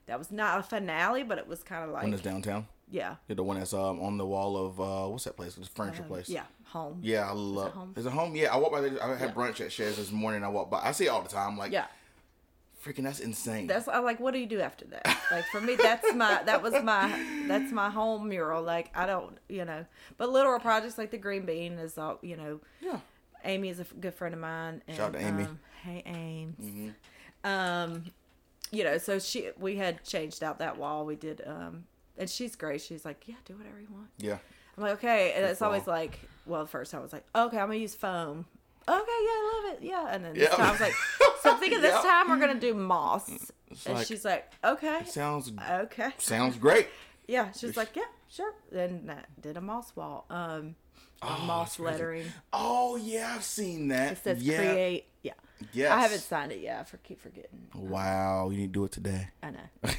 That 0.06 0.18
was 0.18 0.30
not 0.32 0.58
a 0.58 0.62
finale, 0.62 1.22
but 1.22 1.36
it 1.36 1.46
was 1.46 1.62
kind 1.62 1.84
of 1.84 1.90
like 1.90 2.02
One 2.04 2.12
like 2.12 2.22
that's 2.22 2.32
downtown. 2.32 2.66
yeah, 2.90 3.16
Yeah, 3.28 3.34
the 3.34 3.42
one 3.42 3.58
that's 3.58 3.74
um 3.74 4.00
on 4.00 4.16
the 4.16 4.24
wall 4.24 4.56
of 4.56 4.80
uh 4.80 5.06
what's 5.10 5.24
that 5.24 5.36
place? 5.36 5.58
It's 5.58 5.68
a 5.68 5.70
furniture 5.70 6.00
um, 6.00 6.08
place. 6.08 6.30
yeah, 6.30 6.44
home. 6.64 7.00
Yeah, 7.02 7.28
I 7.28 7.32
love. 7.32 7.72
home? 7.72 7.92
Is 7.94 8.06
it 8.06 8.12
home? 8.12 8.34
Yeah, 8.34 8.54
I 8.54 8.56
walked 8.56 8.72
by 8.72 8.80
there. 8.80 9.02
I 9.04 9.16
had 9.16 9.28
Yeah. 9.28 9.34
brunch 9.34 9.60
at 9.60 9.70
Shares 9.70 9.98
this 9.98 10.10
morning. 10.10 10.42
I 10.44 10.48
walked 10.48 10.70
by. 10.70 10.80
I 10.82 10.92
see 10.92 11.04
it 11.04 11.08
all 11.08 11.20
the 11.20 11.28
time. 11.28 11.58
Like, 11.58 11.72
yeah. 11.72 11.88
Freaking, 12.84 13.04
that's 13.04 13.20
insane. 13.20 13.66
That's 13.66 13.88
I 13.88 13.98
like. 13.98 14.20
What 14.20 14.34
do 14.34 14.40
you 14.40 14.46
do 14.46 14.60
after 14.60 14.84
that? 14.86 15.06
Like 15.30 15.44
for 15.46 15.60
me, 15.60 15.76
that's 15.76 16.14
my 16.14 16.42
that 16.44 16.62
was 16.62 16.72
my 16.82 17.44
that's 17.46 17.70
my 17.72 17.90
home 17.90 18.28
mural. 18.28 18.62
Like 18.62 18.90
I 18.96 19.06
don't, 19.06 19.36
you 19.48 19.64
know. 19.64 19.84
But 20.16 20.30
literal 20.30 20.58
projects 20.58 20.96
like 20.98 21.10
the 21.10 21.18
green 21.18 21.44
bean 21.44 21.78
is 21.78 21.98
all 21.98 22.18
you 22.22 22.36
know. 22.36 22.60
yeah. 22.80 23.00
Amy 23.44 23.68
is 23.68 23.78
a 23.78 23.84
good 23.84 24.14
friend 24.14 24.34
of 24.34 24.40
mine. 24.40 24.82
And, 24.88 24.96
Shout 24.96 25.14
out 25.14 25.20
to 25.20 25.26
Amy. 25.26 25.44
Um, 25.44 25.58
hey 25.84 26.02
Ames. 26.06 26.56
Mm-hmm. 26.60 27.48
Um, 27.48 28.04
you 28.70 28.84
know, 28.84 28.98
so 28.98 29.18
she 29.18 29.50
we 29.58 29.76
had 29.76 30.04
changed 30.04 30.42
out 30.42 30.58
that 30.58 30.76
wall. 30.76 31.04
We 31.06 31.16
did. 31.16 31.42
Um, 31.46 31.84
and 32.16 32.28
she's 32.28 32.56
great. 32.56 32.80
She's 32.80 33.04
like, 33.04 33.22
yeah, 33.26 33.36
do 33.44 33.56
whatever 33.56 33.80
you 33.80 33.86
want. 33.90 34.08
Yeah. 34.18 34.38
I'm 34.76 34.82
like, 34.82 34.92
okay. 34.94 35.32
And 35.32 35.44
it's 35.44 35.62
always 35.62 35.86
like, 35.86 36.18
well, 36.46 36.66
first 36.66 36.94
I 36.94 36.98
was 36.98 37.12
like, 37.12 37.24
okay, 37.34 37.58
I'm 37.58 37.68
gonna 37.68 37.76
use 37.78 37.94
foam. 37.94 38.46
Okay, 38.88 38.94
yeah, 38.96 39.30
I 39.30 39.62
love 39.64 39.74
it. 39.74 39.82
Yeah. 39.86 40.06
And 40.10 40.24
then 40.24 40.34
this 40.34 40.48
time 40.50 40.66
I 40.66 40.70
was 40.72 40.80
like, 40.80 40.94
so 41.42 41.50
I'm 41.52 41.58
thinking 41.60 41.80
this 41.80 41.92
Yeah. 41.94 42.02
time 42.02 42.30
we're 42.30 42.38
gonna 42.38 42.58
do 42.60 42.74
moss. 42.74 43.28
And 43.84 43.94
like- 43.94 44.06
she's 44.06 44.24
like, 44.24 44.50
okay, 44.64 45.02
Sounds 45.06 45.52
okay. 45.70 46.10
sounds 46.18 46.56
great. 46.56 46.88
Yeah, 47.26 47.52
she's 47.52 47.76
like, 47.76 47.94
yeah, 47.94 48.04
sure. 48.30 48.54
Then 48.72 49.06
that 49.06 49.26
did 49.40 49.56
a 49.56 49.60
moss 49.60 49.94
wall. 49.94 50.24
Um, 50.30 50.74
Oh, 51.20 51.28
that's 51.30 51.42
moss 51.42 51.76
crazy. 51.76 51.90
lettering. 51.92 52.24
Oh 52.52 52.94
yeah, 52.96 53.32
I've 53.34 53.42
seen 53.42 53.88
that. 53.88 54.12
It 54.12 54.18
says 54.22 54.42
yeah. 54.42 54.56
create. 54.56 55.06
Yeah. 55.22 55.32
Yes. 55.72 55.90
I 55.90 55.98
haven't 56.00 56.20
signed 56.20 56.52
it 56.52 56.60
yet. 56.60 56.78
I 56.80 56.84
for, 56.84 56.96
keep 56.98 57.20
forgetting. 57.20 57.66
Wow, 57.74 58.50
you 58.50 58.56
need 58.58 58.72
to 58.72 58.78
do 58.80 58.84
it 58.84 58.92
today. 58.92 59.28
I 59.42 59.50
know. 59.50 59.58
Let's 59.82 59.96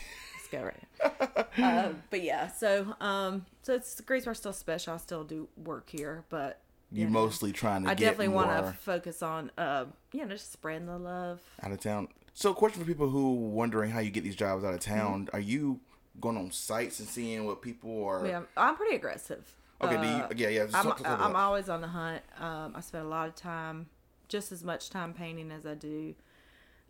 go 0.49 0.63
right 0.63 1.47
now. 1.59 1.87
um, 1.87 2.03
but 2.09 2.23
yeah, 2.23 2.47
so 2.47 2.95
um, 3.01 3.45
so 3.63 3.73
it's 3.75 3.95
the 3.95 4.03
Greensboro 4.03 4.33
still 4.33 4.53
special. 4.53 4.93
I 4.93 4.97
still 4.97 5.25
do 5.25 5.49
work 5.57 5.89
here, 5.89 6.23
but 6.29 6.61
you 6.91 7.05
know, 7.05 7.11
mostly 7.11 7.51
trying 7.51 7.83
to 7.83 7.89
I 7.89 7.93
definitely 7.93 8.29
want 8.29 8.49
to 8.49 8.73
focus 8.73 9.21
on 9.21 9.51
uh, 9.57 9.85
you 10.11 10.21
know, 10.25 10.27
just 10.31 10.51
spreading 10.51 10.87
the 10.87 10.97
love. 10.97 11.39
out 11.61 11.71
of 11.71 11.79
town. 11.79 12.07
So, 12.33 12.53
question 12.53 12.81
for 12.81 12.87
people 12.87 13.09
who 13.09 13.33
wondering 13.33 13.91
how 13.91 13.99
you 13.99 14.11
get 14.11 14.23
these 14.23 14.35
jobs 14.35 14.63
out 14.63 14.73
of 14.73 14.79
town: 14.79 15.25
Mm-hmm. 15.27 15.35
Are 15.35 15.39
you 15.41 15.79
going 16.21 16.37
on 16.37 16.51
sites 16.51 16.99
and 16.99 17.07
seeing 17.07 17.45
what 17.45 17.61
people 17.61 18.03
are? 18.05 18.25
Yeah, 18.25 18.41
I'm 18.57 18.75
pretty 18.75 18.95
aggressive. 18.95 19.45
Okay, 19.81 19.95
do 19.95 20.01
Uh, 20.01 20.27
you? 20.29 20.35
Yeah, 20.37 20.49
yeah. 20.49 20.63
I'm, 20.73 20.83
talk- 20.85 21.01
talk 21.03 21.19
I'm 21.19 21.35
always 21.35 21.69
on 21.69 21.81
the 21.81 21.87
hunt. 21.87 22.21
Um, 22.39 22.73
I 22.75 22.81
spend 22.81 23.05
a 23.05 23.09
lot 23.09 23.27
of 23.29 23.35
time, 23.35 23.87
just 24.27 24.51
as 24.51 24.63
much 24.63 24.89
time 24.89 25.13
painting 25.13 25.51
as 25.51 25.65
I 25.65 25.75
do 25.75 26.15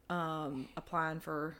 um, 0.09 0.67
applying 0.75 1.19
for 1.19 1.55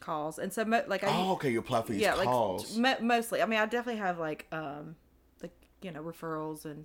calls. 0.00 0.38
And 0.38 0.52
so, 0.52 0.64
mo- 0.64 0.84
like, 0.86 1.02
I 1.04 1.08
Oh, 1.08 1.32
okay. 1.32 1.50
You 1.50 1.60
apply 1.60 1.82
for 1.82 1.92
these 1.92 2.00
yeah, 2.02 2.14
like 2.14 2.28
mo- 2.76 2.96
mostly. 3.00 3.42
I 3.42 3.46
mean, 3.46 3.58
I 3.58 3.66
definitely 3.66 4.00
have 4.00 4.18
like 4.18 4.46
um, 4.52 4.96
like 5.42 5.52
you 5.82 5.90
know 5.90 6.02
referrals 6.02 6.64
and 6.64 6.84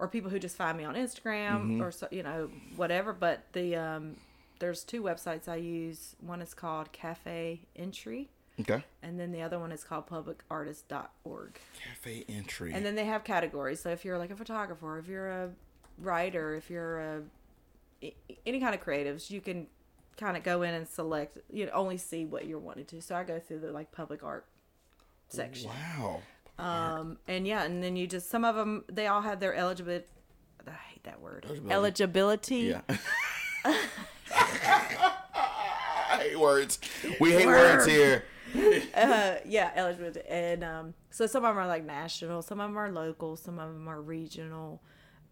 or 0.00 0.08
people 0.08 0.30
who 0.30 0.38
just 0.40 0.56
find 0.56 0.76
me 0.76 0.82
on 0.84 0.94
Instagram 0.96 1.60
Mm-hmm. 1.60 1.82
or 1.82 1.92
so, 1.92 2.08
you 2.10 2.22
know 2.24 2.50
whatever. 2.76 3.12
But 3.12 3.44
the 3.52 3.76
um, 3.76 4.16
there's 4.58 4.82
two 4.82 5.02
websites 5.02 5.46
I 5.48 5.56
use. 5.56 6.16
One 6.20 6.42
is 6.42 6.52
called 6.54 6.90
Cafe 6.92 7.60
Entry, 7.76 8.28
okay. 8.60 8.82
and 9.02 9.20
then 9.20 9.30
the 9.32 9.42
other 9.42 9.58
one 9.58 9.70
is 9.72 9.84
called 9.84 10.06
PublicArtist.org. 10.08 11.58
Cafe 11.84 12.24
entry. 12.28 12.72
And 12.74 12.84
then 12.84 12.94
they 12.94 13.04
have 13.04 13.24
categories. 13.24 13.80
So 13.80 13.90
if 13.90 14.04
you're 14.04 14.18
like 14.18 14.30
a 14.30 14.36
photographer, 14.36 14.98
if 14.98 15.06
you're 15.08 15.30
a 15.30 15.50
writer, 15.98 16.54
if 16.54 16.70
you're 16.70 16.98
a 17.00 17.22
any 18.46 18.60
kind 18.60 18.74
of 18.74 18.80
creatives, 18.82 19.30
you 19.30 19.40
can 19.40 19.66
kind 20.16 20.36
of 20.36 20.42
go 20.42 20.62
in 20.62 20.74
and 20.74 20.88
select. 20.88 21.38
You 21.52 21.66
know, 21.66 21.72
only 21.72 21.96
see 21.98 22.24
what 22.24 22.46
you're 22.46 22.58
wanting 22.58 22.86
to. 22.86 23.00
So 23.02 23.14
I 23.14 23.24
go 23.24 23.38
through 23.38 23.60
the 23.60 23.72
like 23.72 23.92
public 23.92 24.22
art 24.22 24.46
section. 25.28 25.68
wow. 25.70 26.20
Um, 26.60 27.18
and 27.26 27.46
yeah, 27.46 27.62
and 27.64 27.82
then 27.82 27.96
you 27.96 28.06
just 28.06 28.28
some 28.30 28.44
of 28.44 28.54
them 28.56 28.84
they 28.92 29.06
all 29.06 29.22
have 29.22 29.40
their 29.40 29.54
eligibility. 29.54 30.04
I 30.66 30.72
hate 30.92 31.02
that 31.04 31.20
word. 31.20 31.44
Eligibility. 31.46 31.74
Eligibility. 31.74 32.56
Yeah. 32.56 32.80
I 36.10 36.18
hate 36.22 36.38
words. 36.38 36.78
We 37.20 37.32
hate 37.32 37.46
Word. 37.46 37.76
words 37.76 37.86
here. 37.86 38.24
uh, 38.94 39.36
yeah, 39.46 39.70
eligibility. 39.76 40.20
And 40.28 40.64
um, 40.64 40.94
so 41.10 41.26
some 41.26 41.44
of 41.44 41.54
them 41.54 41.58
are 41.64 41.66
like 41.68 41.84
national, 41.84 42.42
some 42.42 42.60
of 42.60 42.68
them 42.68 42.76
are 42.76 42.90
local, 42.90 43.36
some 43.36 43.58
of 43.58 43.72
them 43.72 43.88
are 43.88 44.00
regional. 44.00 44.82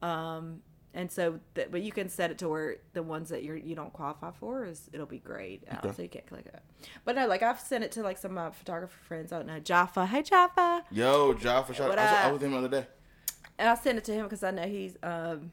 Um, 0.02 0.60
and 0.94 1.10
so, 1.12 1.38
th- 1.54 1.68
but 1.70 1.82
you 1.82 1.92
can 1.92 2.08
set 2.08 2.30
it 2.30 2.38
to 2.38 2.48
where 2.48 2.76
the 2.94 3.02
ones 3.02 3.28
that 3.28 3.42
you're 3.44 3.56
you 3.56 3.74
don't 3.74 3.92
qualify 3.92 4.30
for 4.32 4.64
is 4.64 4.88
it'll 4.92 5.06
be 5.06 5.18
grayed 5.18 5.60
out, 5.70 5.84
Okay. 5.84 5.94
so 5.96 6.02
you 6.02 6.08
can't 6.08 6.26
click 6.26 6.46
it. 6.46 6.60
But 7.04 7.16
no, 7.16 7.26
like 7.26 7.42
I've 7.42 7.60
sent 7.60 7.84
it 7.84 7.92
to 7.92 8.02
like 8.02 8.18
some 8.18 8.30
of 8.32 8.34
my 8.36 8.50
photographer 8.50 8.98
friends. 9.06 9.32
I 9.32 9.38
don't 9.38 9.46
know 9.46 9.58
Jaffa. 9.60 10.06
Hey 10.06 10.22
Jaffa. 10.22 10.84
Yo, 10.90 11.34
Jaffa, 11.34 11.74
shout 11.74 11.88
What 11.88 11.98
I 11.98 12.02
was, 12.04 12.12
I 12.12 12.30
was 12.30 12.32
with 12.40 12.42
him 12.42 12.52
the 12.52 12.58
other 12.66 12.80
day. 12.80 12.86
And 13.58 13.68
I 13.68 13.74
sent 13.74 13.98
it 13.98 14.04
to 14.04 14.12
him 14.12 14.24
because 14.24 14.42
I 14.44 14.50
know 14.52 14.62
he's, 14.62 14.96
um, 15.02 15.50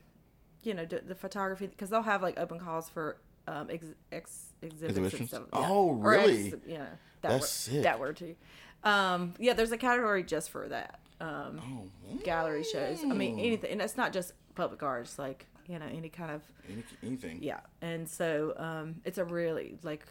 you 0.63 0.73
know, 0.73 0.85
the, 0.85 1.01
the 1.05 1.15
photography 1.15 1.67
because 1.67 1.89
they'll 1.89 2.01
have 2.03 2.21
like 2.21 2.39
open 2.39 2.59
calls 2.59 2.87
for 2.89 3.17
um 3.47 3.67
ex, 3.69 3.85
ex 4.11 4.53
exhibits 4.61 4.97
Exhibitions? 4.97 5.29
stuff. 5.29 5.43
Oh, 5.53 5.97
Or 6.01 6.13
ex- 6.15 6.27
really? 6.27 6.53
yeah, 6.67 6.77
that 7.21 7.29
That's 7.29 7.41
word, 7.41 7.47
sick. 7.47 7.83
That 7.83 7.99
word 7.99 8.17
too. 8.17 8.35
Um, 8.83 9.33
yeah, 9.39 9.53
there's 9.53 9.71
a 9.71 9.77
category 9.77 10.23
just 10.23 10.49
for 10.51 10.67
that. 10.69 10.99
Um, 11.19 11.61
Oh, 11.63 12.17
gallery 12.23 12.63
shows. 12.63 13.03
I 13.03 13.07
mean, 13.07 13.39
anything, 13.39 13.71
and 13.71 13.81
it's 13.81 13.97
not 13.97 14.11
just 14.13 14.33
public 14.55 14.83
art. 14.83 15.01
It's 15.03 15.17
like 15.19 15.45
you 15.67 15.79
know 15.79 15.85
any 15.85 16.09
kind 16.09 16.31
of 16.31 16.41
any, 16.69 16.83
anything. 17.03 17.39
yeah. 17.41 17.61
And 17.81 18.07
so 18.07 18.53
um, 18.57 18.95
it's 19.05 19.17
a 19.17 19.23
really 19.25 19.77
like 19.83 20.05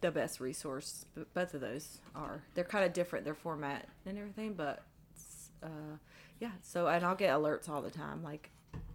the 0.00 0.10
best 0.10 0.40
resource. 0.40 1.04
Both 1.34 1.54
of 1.54 1.60
those 1.60 1.98
are. 2.14 2.42
They're 2.54 2.64
kind 2.64 2.84
of 2.84 2.92
different. 2.92 3.24
Their 3.24 3.34
format 3.34 3.86
and 4.06 4.18
everything, 4.18 4.54
but 4.54 4.82
it's, 5.14 5.50
uh, 5.62 5.96
yeah. 6.40 6.50
So 6.62 6.86
and 6.88 7.04
I'll 7.04 7.14
get 7.14 7.30
alerts 7.30 7.68
all 7.68 7.82
the 7.82 7.90
time, 7.90 8.22
like 8.22 8.50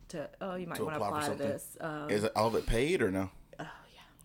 to 0.10 0.30
oh 0.42 0.56
you 0.56 0.68
might 0.68 0.80
want 0.82 0.96
to 0.98 1.04
apply 1.04 1.20
apply 1.26 1.30
to 1.30 1.36
this. 1.36 1.78
Um, 1.80 2.10
Is 2.10 2.24
it 2.24 2.32
all 2.36 2.48
of 2.48 2.56
it 2.56 2.66
paid 2.66 3.02
or 3.02 3.12
no? 3.12 3.30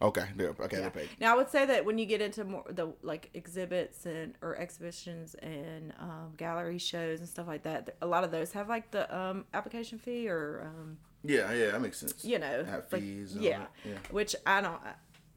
Okay, 0.02 0.24
they're, 0.36 0.48
okay, 0.50 0.76
Yeah. 0.76 0.80
they're 0.82 0.90
paid. 0.90 1.08
Now 1.20 1.32
I 1.34 1.36
would 1.36 1.48
say 1.48 1.64
that 1.64 1.84
when 1.84 1.96
you 1.96 2.06
get 2.06 2.20
into 2.20 2.44
more 2.44 2.64
the 2.68 2.92
like 3.02 3.30
exhibits 3.34 4.04
and 4.04 4.34
or 4.42 4.56
exhibitions 4.58 5.34
and 5.36 5.92
um, 6.00 6.34
gallery 6.36 6.78
shows 6.78 7.20
and 7.20 7.28
stuff 7.28 7.46
like 7.46 7.62
that, 7.62 7.94
a 8.02 8.06
lot 8.06 8.24
of 8.24 8.30
those 8.32 8.52
have 8.52 8.68
like 8.68 8.90
the 8.90 9.14
um, 9.16 9.44
application 9.54 9.98
fee 9.98 10.28
or 10.28 10.62
um, 10.66 10.98
Yeah, 11.22 11.52
yeah, 11.52 11.70
that 11.70 11.80
makes 11.80 11.98
sense. 11.98 12.24
you 12.24 12.38
know, 12.40 12.64
Have 12.64 12.84
like, 12.92 13.00
fees. 13.02 13.36
all 13.36 13.42
yeah, 13.42 13.66
yeah. 13.84 13.92
Which 14.10 14.34
I 14.44 14.60
don't. 14.60 14.80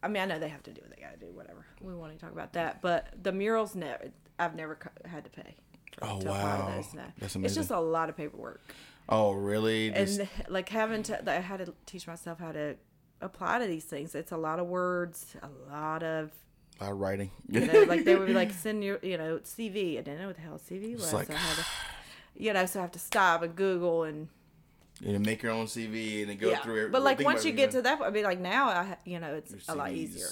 I 0.01 0.07
mean, 0.07 0.22
I 0.24 0.26
know 0.26 0.39
they 0.39 0.49
have 0.49 0.63
to 0.63 0.72
do 0.72 0.82
what 0.82 0.95
they 0.95 1.01
got 1.01 1.13
to 1.20 1.26
do, 1.26 1.32
whatever. 1.32 1.66
We 1.82 1.93
want 1.95 2.13
to 2.13 2.18
talk 2.20 2.32
about 2.34 2.53
that, 2.53 2.82
but 2.82 3.07
the 3.22 3.32
murals 3.32 3.76
never. 3.76 4.11
I've 4.38 4.55
never 4.55 4.78
had 5.05 5.24
to 5.26 5.30
pay. 5.30 5.55
Oh, 6.01 6.20
to 6.20 6.28
wow. 6.28 6.74
those, 6.76 6.93
no. 6.93 7.03
That's 7.20 7.36
It's 7.38 7.55
just 7.55 7.72
a 7.72 7.80
lot 7.80 8.09
of 8.09 8.18
paperwork, 8.18 8.61
Oh, 9.07 9.32
really? 9.32 9.93
and 9.93 10.28
like 10.49 10.70
having 10.70 11.03
to. 11.03 11.32
I 11.32 11.36
had 11.39 11.66
to 11.66 11.74
teach 11.86 12.05
myself 12.07 12.39
how 12.39 12.51
to 12.51 12.76
apply 13.22 13.59
to 13.59 13.66
these 13.68 13.86
things. 13.86 14.16
It's 14.16 14.32
a 14.32 14.38
lot 14.38 14.59
of 14.59 14.68
words, 14.68 15.36
a 15.41 15.49
lot 15.72 16.03
of 16.03 16.32
a 16.80 16.84
lot 16.86 16.91
of 16.93 16.99
writing. 16.99 17.32
you 17.49 17.61
know, 17.66 17.84
like 17.84 18.03
they 18.05 18.16
would 18.16 18.28
be 18.28 18.34
like 18.34 18.51
send 18.51 18.84
your, 18.84 18.99
you 19.01 19.18
know, 19.18 19.39
CV. 19.39 19.93
I 19.97 20.01
didn't 20.01 20.20
know 20.20 20.28
what 20.28 20.36
the 20.36 20.41
hell 20.41 20.59
CV 20.59 20.93
was. 20.93 21.13
like- 21.13 21.28
so 21.28 21.34
I 21.34 21.38
had 21.38 21.55
to, 21.57 21.66
you 22.38 22.53
know, 22.53 22.66
so 22.66 22.80
I 22.80 22.82
have 22.82 22.91
to 22.91 22.99
stop 22.99 23.41
and 23.43 23.55
Google 23.55 24.03
and 24.03 24.28
and 25.05 25.26
make 25.26 25.43
your 25.43 25.51
own 25.51 25.66
CV 25.66 26.22
and 26.22 26.30
then 26.30 26.38
go 26.38 26.49
yeah. 26.49 26.61
through 26.61 26.78
every, 26.80 26.89
But 26.89 27.01
like 27.03 27.20
once 27.20 27.43
you 27.43 27.51
get 27.51 27.70
everything. 27.70 27.80
to 27.80 27.82
that, 27.84 27.97
point, 27.99 28.09
I 28.09 28.13
mean, 28.13 28.24
like 28.24 28.39
now 28.39 28.70
I, 28.70 28.97
you 29.05 29.20
know, 29.20 29.34
it's 29.36 29.53
a 29.68 29.76
lot 29.76 29.91
easier. 29.91 30.28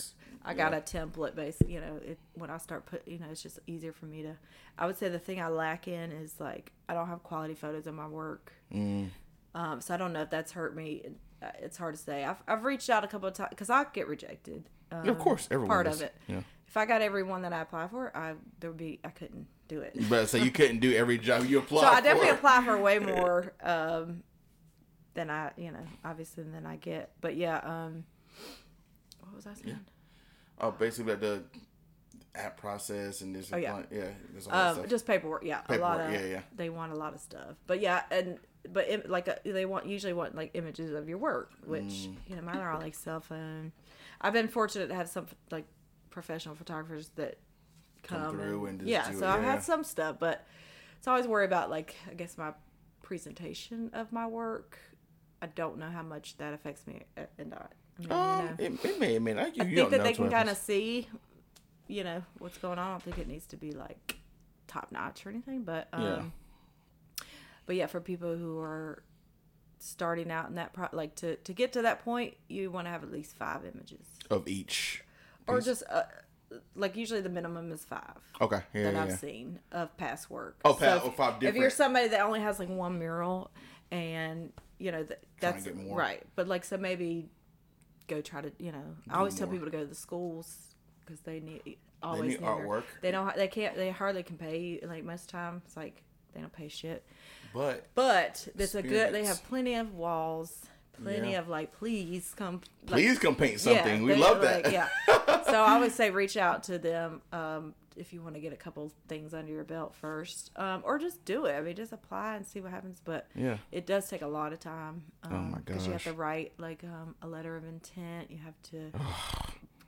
I 0.45 0.53
got 0.53 0.71
yeah. 0.73 0.77
a 0.79 0.81
template 0.81 1.35
based, 1.35 1.61
you 1.67 1.79
know, 1.79 1.99
it, 2.05 2.17
when 2.33 2.49
I 2.49 2.57
start 2.57 2.85
put, 2.85 3.07
you 3.07 3.19
know, 3.19 3.27
it's 3.31 3.41
just 3.43 3.59
easier 3.67 3.93
for 3.93 4.05
me 4.05 4.23
to. 4.23 4.35
I 4.77 4.85
would 4.85 4.97
say 4.97 5.07
the 5.09 5.19
thing 5.19 5.41
I 5.41 5.47
lack 5.47 5.87
in 5.87 6.11
is 6.11 6.39
like 6.39 6.71
I 6.89 6.93
don't 6.93 7.07
have 7.07 7.23
quality 7.23 7.53
photos 7.55 7.87
of 7.87 7.93
my 7.95 8.07
work. 8.07 8.51
Mm, 8.73 9.09
Um, 9.55 9.79
so 9.81 9.93
I 9.93 9.97
don't 9.97 10.11
know 10.13 10.21
if 10.23 10.29
that's 10.29 10.51
hurt 10.53 10.75
me. 10.75 11.03
Uh, 11.43 11.51
It's 11.59 11.77
hard 11.77 11.95
to 11.95 12.01
say. 12.01 12.23
I've, 12.23 12.41
I've 12.47 12.63
reached 12.63 12.89
out 12.89 13.03
a 13.03 13.07
couple 13.07 13.27
of 13.27 13.33
times 13.33 13.49
because 13.49 13.69
I 13.69 13.85
get 13.93 14.07
rejected. 14.07 14.69
Um, 14.91 15.07
of 15.09 15.19
course, 15.19 15.47
everyone 15.51 15.67
part 15.69 15.85
does. 15.87 15.97
of 15.97 16.07
it. 16.07 16.15
Yeah. 16.27 16.41
If 16.67 16.77
I 16.77 16.85
got 16.85 17.01
every 17.01 17.23
one 17.23 17.41
that 17.43 17.53
I 17.53 17.61
apply 17.61 17.87
for, 17.87 18.15
I 18.15 18.33
there 18.59 18.69
would 18.69 18.77
be 18.77 18.99
I 19.03 19.09
couldn't 19.09 19.47
do 19.67 19.81
it. 19.81 19.95
But 20.09 20.29
so 20.29 20.37
you 20.37 20.51
couldn't 20.51 20.79
do 20.79 20.93
every 20.95 21.17
job 21.17 21.45
you 21.45 21.59
apply 21.63 21.81
So 21.81 21.87
I 21.87 22.01
definitely 22.01 22.29
for. 22.29 22.35
apply 22.35 22.65
for 22.65 22.77
way 22.77 22.99
more 23.19 23.53
um, 23.61 24.23
than 25.13 25.29
I, 25.29 25.51
you 25.57 25.71
know, 25.71 25.85
obviously 26.03 26.43
than 26.43 26.65
I 26.65 26.77
get. 26.77 27.11
But 27.21 27.35
yeah, 27.35 27.57
um, 27.57 28.05
what 29.19 29.35
was 29.35 29.47
I 29.47 29.53
saying? 29.53 29.79
Oh, 30.59 30.71
basically 30.71 31.15
the 31.15 31.43
app 32.35 32.57
process 32.57 33.21
and 33.21 33.35
this. 33.35 33.51
Oh, 33.53 33.57
yeah. 33.57 33.81
yeah. 33.91 34.09
Um, 34.49 34.87
just 34.87 35.05
paperwork. 35.05 35.43
Yeah, 35.43 35.61
a 35.69 35.77
lot 35.77 35.99
of. 35.99 36.11
yeah, 36.11 36.25
yeah. 36.25 36.41
They 36.55 36.69
want 36.69 36.91
a 36.91 36.95
lot 36.95 37.13
of 37.13 37.19
stuff, 37.19 37.55
but 37.67 37.81
yeah, 37.81 38.03
and 38.11 38.39
but 38.71 38.89
im- 38.89 39.03
like 39.07 39.27
uh, 39.27 39.35
they 39.43 39.65
want 39.65 39.85
usually 39.87 40.13
want 40.13 40.35
like 40.35 40.51
images 40.53 40.91
of 40.93 41.09
your 41.09 41.17
work, 41.17 41.51
which 41.65 41.83
Mm. 41.83 42.15
you 42.27 42.35
know 42.35 42.41
mine 42.41 42.57
are 42.57 42.71
all 42.71 42.79
like 42.81 42.95
cell 42.95 43.19
phone. 43.19 43.71
I've 44.21 44.33
been 44.33 44.47
fortunate 44.47 44.87
to 44.87 44.95
have 44.95 45.09
some 45.09 45.27
like 45.51 45.65
professional 46.09 46.55
photographers 46.55 47.09
that 47.15 47.37
Come 48.03 48.19
come, 48.21 48.31
through 48.35 48.65
and 48.67 48.79
just 48.79 48.89
yeah. 48.89 49.03
So 49.11 49.25
it, 49.27 49.29
I've 49.29 49.43
yeah. 49.43 49.51
had 49.51 49.63
some 49.63 49.83
stuff, 49.83 50.17
but 50.19 50.45
it's 50.97 51.07
always 51.07 51.27
worry 51.27 51.45
about 51.45 51.69
like 51.69 51.95
I 52.09 52.13
guess 52.13 52.37
my 52.37 52.53
presentation 53.01 53.89
of 53.93 54.11
my 54.11 54.27
work. 54.27 54.79
I 55.41 55.47
don't 55.47 55.77
know 55.77 55.89
how 55.89 56.03
much 56.03 56.37
that 56.37 56.53
affects 56.53 56.87
me 56.87 57.03
uh, 57.17 57.21
and 57.37 57.49
not. 57.49 57.73
I 57.99 58.01
mean, 58.01 58.11
Um, 58.11 58.39
you 58.39 58.45
know. 58.69 58.79
it, 58.81 58.85
it 58.85 58.99
may, 58.99 59.15
it 59.15 59.21
may 59.21 59.33
not. 59.33 59.55
You, 59.57 59.63
I 59.63 59.67
you 59.67 59.75
think 59.75 59.89
that 59.91 60.03
they 60.03 60.13
can 60.13 60.29
kind 60.31 60.49
of 60.49 60.55
see, 60.57 61.07
you 61.87 62.03
know, 62.05 62.23
what's 62.39 62.57
going 62.57 62.79
on. 62.79 62.87
I 62.87 62.91
don't 62.91 63.03
think 63.03 63.17
it 63.17 63.27
needs 63.27 63.45
to 63.47 63.57
be 63.57 63.71
like 63.73 64.17
top 64.67 64.91
notch 64.91 65.25
or 65.25 65.29
anything, 65.29 65.63
but 65.63 65.89
um, 65.93 66.01
Yeah. 66.03 66.21
But 67.65 67.75
yeah, 67.75 67.87
for 67.87 67.99
people 68.01 68.35
who 68.35 68.59
are 68.59 69.03
starting 69.79 70.31
out 70.31 70.47
in 70.49 70.55
that 70.55 70.73
pro, 70.73 70.87
like 70.93 71.15
to 71.15 71.35
to 71.37 71.53
get 71.53 71.73
to 71.73 71.81
that 71.83 72.03
point, 72.03 72.35
you 72.47 72.71
want 72.71 72.87
to 72.87 72.91
have 72.91 73.03
at 73.03 73.11
least 73.11 73.35
five 73.35 73.61
images, 73.65 74.05
of 74.29 74.47
each. 74.47 75.03
or 75.47 75.57
piece. 75.57 75.65
just 75.65 75.83
uh, 75.89 76.03
like 76.75 76.95
usually 76.95 77.21
the 77.21 77.29
minimum 77.29 77.71
is 77.71 77.83
five 77.83 78.19
Okay. 78.39 78.61
Yeah. 78.73 78.83
that 78.83 78.93
yeah, 78.93 79.01
I've 79.03 79.09
yeah. 79.09 79.15
seen 79.17 79.59
of 79.71 79.95
past 79.97 80.29
work. 80.29 80.59
Oh, 80.63 80.73
pa- 80.73 80.95
if, 80.97 81.03
oh, 81.03 81.11
five 81.11 81.43
If 81.43 81.55
you're 81.55 81.69
somebody 81.69 82.07
that 82.09 82.21
only 82.21 82.39
has 82.41 82.59
like 82.59 82.69
one 82.69 82.99
mural, 82.99 83.51
and 83.91 84.51
you 84.79 84.91
know 84.91 85.03
that 85.03 85.23
that's 85.39 85.63
get 85.65 85.75
more. 85.75 85.97
right, 85.97 86.23
but 86.35 86.47
like 86.47 86.63
so 86.63 86.77
maybe 86.77 87.29
go 88.07 88.21
try 88.21 88.41
to 88.41 88.51
you 88.59 88.71
know. 88.71 88.95
I 89.09 89.17
always 89.17 89.35
tell 89.35 89.47
people 89.47 89.65
to 89.65 89.71
go 89.71 89.79
to 89.79 89.85
the 89.85 89.95
schools 89.95 90.75
because 90.99 91.19
they 91.21 91.39
need 91.39 91.77
always 92.01 92.31
need 92.31 92.39
their- 92.41 92.49
artwork. 92.49 92.83
They 93.01 93.11
don't. 93.11 93.35
They 93.35 93.47
can't. 93.47 93.75
They 93.75 93.89
hardly 93.91 94.23
can 94.23 94.37
pay 94.37 94.59
you. 94.59 94.79
Like 94.87 95.03
most 95.03 95.29
time, 95.29 95.61
it's 95.65 95.75
like 95.77 96.03
they 96.33 96.41
don't 96.41 96.53
pay 96.53 96.67
shit. 96.67 97.05
But 97.53 97.87
But 97.95 98.47
it's 98.57 98.75
a 98.75 98.81
good. 98.81 99.13
They 99.13 99.25
have 99.25 99.43
plenty 99.47 99.75
of 99.75 99.93
walls. 99.93 100.65
Plenty 101.01 101.31
Yeah. 101.31 101.39
of 101.39 101.47
like, 101.49 101.71
please 101.77 102.33
come. 102.35 102.61
like, 102.87 102.91
please 103.01 103.17
come 103.19 103.35
paint 103.35 103.59
something. 103.59 104.03
we 104.03 104.13
they- 104.13 104.19
love 104.19 104.41
that. 104.41 104.65
like, 104.65 104.73
yeah. 104.73 104.87
So 105.45 105.61
I 105.61 105.73
always 105.73 105.93
say 105.93 106.09
reach 106.09 106.37
out 106.37 106.63
to 106.63 106.79
them. 106.79 107.21
Um, 107.31 107.75
if 107.95 108.11
you 108.11 108.23
want 108.23 108.33
to 108.33 108.41
get 108.41 108.53
a 108.53 108.55
couple 108.55 108.91
things 109.07 109.35
under 109.35 109.51
your 109.51 109.63
belt 109.63 109.93
first, 109.93 110.49
um, 110.55 110.81
or 110.83 110.97
just 110.97 111.23
do 111.25 111.45
it. 111.45 111.53
I 111.53 111.61
mean, 111.61 111.75
just 111.75 111.91
apply 111.93 112.35
and 112.37 112.45
see 112.47 112.59
what 112.59 112.71
happens. 112.71 112.99
But 113.03 113.27
Yeah. 113.35 113.57
it 113.71 113.85
does 113.85 114.07
take 114.09 114.23
a 114.23 114.27
lot 114.27 114.51
of 114.53 114.59
time. 114.59 115.03
Um, 115.23 115.33
Oh 115.33 115.37
my 115.37 115.57
Because 115.59 115.85
you 115.85 115.91
have 115.93 116.03
to 116.05 116.13
write 116.13 116.53
like 116.57 116.83
um, 116.83 117.13
a 117.21 117.27
letter 117.27 117.55
of 117.55 117.65
intent. 117.65 118.31
You 118.31 118.37
have 118.39 118.55
to, 118.71 118.91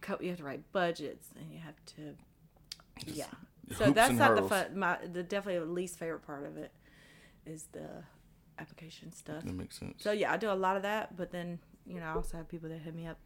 co- 0.01 0.17
you 0.21 0.29
have 0.29 0.37
to 0.37 0.43
write 0.43 0.71
budgets, 0.71 1.29
and 1.39 1.51
you 1.51 1.59
have 1.59 1.75
to, 1.95 2.15
yeah. 3.07 3.25
So 3.77 3.89
that's 3.91 4.13
not 4.13 4.29
hurdles. 4.31 4.49
the 4.49 4.55
fun. 4.55 4.77
My 4.77 4.97
the 5.11 5.23
definitely 5.23 5.65
the 5.65 5.71
least 5.71 5.97
favorite 5.97 6.25
part 6.27 6.45
of 6.45 6.57
it 6.57 6.71
is 7.45 7.67
the 7.71 7.87
application 8.59 9.11
stuff. 9.11 9.43
That 9.43 9.53
makes 9.53 9.77
sense. 9.79 10.01
So 10.03 10.11
yeah, 10.11 10.31
I 10.31 10.37
do 10.37 10.49
a 10.51 10.53
lot 10.53 10.75
of 10.77 10.83
that, 10.83 11.15
but 11.17 11.31
then 11.31 11.59
you 11.85 11.99
know 11.99 12.05
I 12.07 12.13
also 12.15 12.37
have 12.37 12.47
people 12.47 12.69
that 12.69 12.79
hit 12.79 12.95
me 12.95 13.07
up, 13.07 13.17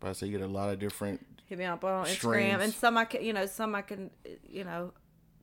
But 0.00 0.08
I 0.10 0.12
say 0.12 0.26
you 0.26 0.38
get 0.38 0.46
a 0.46 0.50
lot 0.50 0.70
of 0.70 0.78
different. 0.78 1.24
hit 1.46 1.58
me 1.58 1.64
up 1.64 1.84
on 1.84 2.06
Instagram, 2.06 2.14
Streams. 2.14 2.62
and 2.62 2.72
some 2.72 2.96
I 2.96 3.04
can, 3.04 3.22
you 3.24 3.32
know, 3.32 3.46
some 3.46 3.74
I 3.74 3.82
can, 3.82 4.10
you 4.48 4.64
know, 4.64 4.92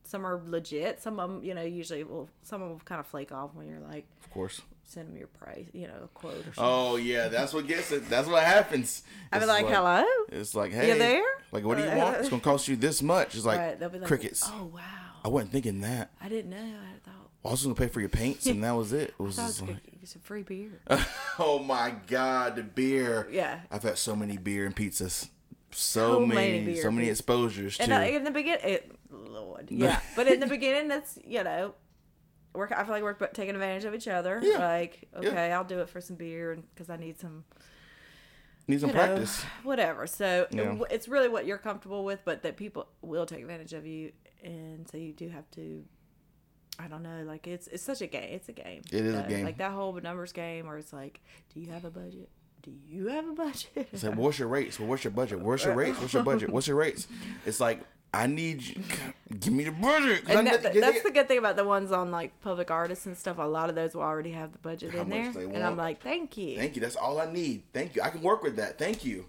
some 0.04 0.26
are 0.26 0.40
legit. 0.46 1.00
Some 1.02 1.20
of 1.20 1.30
them, 1.30 1.44
you 1.44 1.54
know, 1.54 1.62
usually 1.62 2.02
will 2.04 2.28
some 2.42 2.62
of 2.62 2.68
them 2.70 2.80
kind 2.84 2.98
of 3.00 3.06
flake 3.06 3.30
off 3.32 3.50
when 3.54 3.66
you're 3.68 3.80
like 3.80 4.06
Of 4.24 4.30
course. 4.30 4.60
send 4.82 5.08
them 5.10 5.16
your 5.18 5.26
price, 5.28 5.66
you 5.72 5.86
know, 5.86 5.94
a 6.04 6.08
quote 6.08 6.34
or 6.40 6.42
something. 6.54 6.64
Oh 6.64 6.96
yeah, 6.96 7.28
that's 7.28 7.52
what 7.52 7.66
gets 7.66 7.92
it. 7.92 8.08
That's 8.08 8.26
what 8.26 8.42
happens. 8.42 9.02
I'd 9.32 9.38
be 9.38 9.42
It's 9.44 9.48
like, 9.52 9.66
hello. 9.68 10.04
It's 10.30 10.54
like, 10.54 10.72
hey, 10.72 10.88
you 10.92 10.98
there? 10.98 11.22
Like, 11.52 11.64
what 11.64 11.76
do 11.78 11.84
you 11.84 11.90
want? 11.96 12.16
It's 12.16 12.28
gonna 12.28 12.42
cost 12.42 12.68
you 12.68 12.76
this 12.76 13.02
much. 13.02 13.34
It's 13.36 13.44
like, 13.46 13.58
right? 13.58 13.78
Be 13.92 13.98
like, 13.98 14.08
crickets. 14.08 14.42
Oh 14.46 14.70
wow, 14.74 14.80
I 15.24 15.28
wasn't 15.28 15.52
thinking 15.52 15.80
that. 15.82 16.10
I 16.20 16.28
didn't 16.28 16.50
know. 16.50 16.56
I 16.56 16.98
thought. 17.08 17.14
I 17.44 17.50
was 17.50 17.62
gonna 17.62 17.74
pay 17.74 17.88
for 17.88 18.00
your 18.00 18.08
paints, 18.08 18.46
and 18.46 18.62
that 18.64 18.72
was 18.72 18.92
it. 18.92 19.10
It 19.18 19.20
was 19.20 19.38
I 19.38 19.46
it 19.48 19.60
like, 19.68 19.82
was 20.00 20.14
a 20.14 20.18
free 20.18 20.42
beer. 20.42 20.70
oh 21.38 21.60
my 21.64 21.94
god, 22.06 22.56
the 22.56 22.62
beer. 22.62 23.28
Yeah. 23.30 23.60
I've 23.70 23.82
had 23.84 23.96
so 23.98 24.14
many 24.16 24.36
beer 24.36 24.66
and 24.66 24.74
pizzas. 24.76 25.28
So, 25.70 26.20
So 26.20 26.26
many, 26.26 26.60
many 26.60 26.76
so 26.76 26.90
many 26.90 27.08
exposures 27.10 27.78
And 27.78 27.88
too. 27.90 27.94
uh, 27.94 28.00
in 28.00 28.24
the 28.24 28.30
beginning, 28.30 28.78
Lord, 29.10 29.66
yeah. 29.70 30.00
but 30.16 30.26
in 30.26 30.40
the 30.40 30.46
beginning, 30.46 30.88
that's 30.88 31.18
you 31.24 31.44
know, 31.44 31.74
we're 32.54 32.66
I 32.74 32.82
feel 32.84 32.92
like 32.94 33.02
we're 33.02 33.12
taking 33.28 33.54
advantage 33.54 33.84
of 33.84 33.94
each 33.94 34.08
other. 34.08 34.40
Yeah. 34.42 34.58
Like, 34.58 35.08
Yeah. 35.20 35.28
okay, 35.28 35.52
I'll 35.52 35.64
do 35.64 35.80
it 35.80 35.88
for 35.90 36.00
some 36.00 36.16
beer, 36.16 36.58
because 36.74 36.88
I 36.90 36.96
need 36.96 37.20
some, 37.20 37.44
Need 38.66 38.80
some 38.80 38.90
you 38.90 38.94
know, 38.96 39.06
practice. 39.06 39.42
whatever. 39.62 40.06
So 40.06 40.46
Yeah. 40.50 40.76
it's 40.90 41.06
really 41.06 41.28
what 41.28 41.46
you're 41.46 41.58
comfortable 41.58 42.02
with, 42.04 42.20
but 42.24 42.42
that 42.42 42.56
people 42.56 42.88
will 43.02 43.26
take 43.26 43.40
advantage 43.42 43.74
of 43.74 43.86
you, 43.86 44.12
and 44.42 44.88
so 44.88 44.96
you 44.96 45.12
do 45.12 45.28
have 45.28 45.48
to. 45.52 45.84
I 46.78 46.86
don't 46.86 47.02
know, 47.02 47.24
like 47.26 47.46
it's 47.46 47.66
it's 47.66 47.82
such 47.82 48.00
a 48.02 48.06
game. 48.06 48.28
It's 48.30 48.48
a 48.48 48.52
game. 48.52 48.82
It 48.92 49.04
is 49.04 49.14
a 49.14 49.22
game. 49.22 49.44
Like 49.44 49.58
that 49.58 49.72
whole 49.72 49.92
numbers 50.00 50.32
game, 50.32 50.66
where 50.66 50.78
it's 50.78 50.92
like, 50.92 51.20
do 51.52 51.60
you 51.60 51.70
have 51.72 51.84
a 51.84 51.90
budget? 51.90 52.28
Do 52.62 52.72
you 52.88 53.08
have 53.08 53.26
a 53.28 53.32
budget? 53.32 53.88
It's 53.92 54.04
like, 54.04 54.16
what's 54.16 54.38
your 54.38 54.48
rates? 54.48 54.78
Well, 54.78 54.88
what's 54.88 55.04
your 55.04 55.10
budget? 55.10 55.40
What's 55.40 55.64
your 55.64 55.74
rates? 55.74 56.00
What's 56.00 56.12
your 56.12 56.22
budget? 56.24 56.50
What's 56.50 56.66
your 56.66 56.76
rates? 56.76 57.06
It's 57.46 57.60
like, 57.60 57.80
I 58.12 58.26
need 58.26 58.62
you. 58.62 58.82
Give 59.38 59.52
me 59.52 59.64
the 59.64 59.72
budget. 59.72 60.24
And 60.28 60.46
that, 60.46 60.62
get 60.62 60.80
that's 60.80 61.02
the 61.02 61.10
good 61.10 61.28
thing 61.28 61.38
about 61.38 61.56
the 61.56 61.64
ones 61.64 61.92
on 61.92 62.10
like 62.10 62.40
public 62.40 62.70
artists 62.70 63.06
and 63.06 63.16
stuff. 63.16 63.38
A 63.38 63.42
lot 63.42 63.68
of 63.68 63.74
those 63.74 63.94
will 63.94 64.02
already 64.02 64.32
have 64.32 64.52
the 64.52 64.58
budget 64.58 64.94
in 64.94 65.08
there, 65.08 65.30
and 65.30 65.62
I'm 65.62 65.76
like, 65.76 66.02
thank 66.02 66.36
you. 66.36 66.56
Thank 66.56 66.74
you. 66.76 66.80
That's 66.80 66.96
all 66.96 67.20
I 67.20 67.30
need. 67.30 67.64
Thank 67.72 67.96
you. 67.96 68.02
I 68.02 68.10
can 68.10 68.22
work 68.22 68.42
with 68.42 68.56
that. 68.56 68.78
Thank 68.78 69.04
you. 69.04 69.26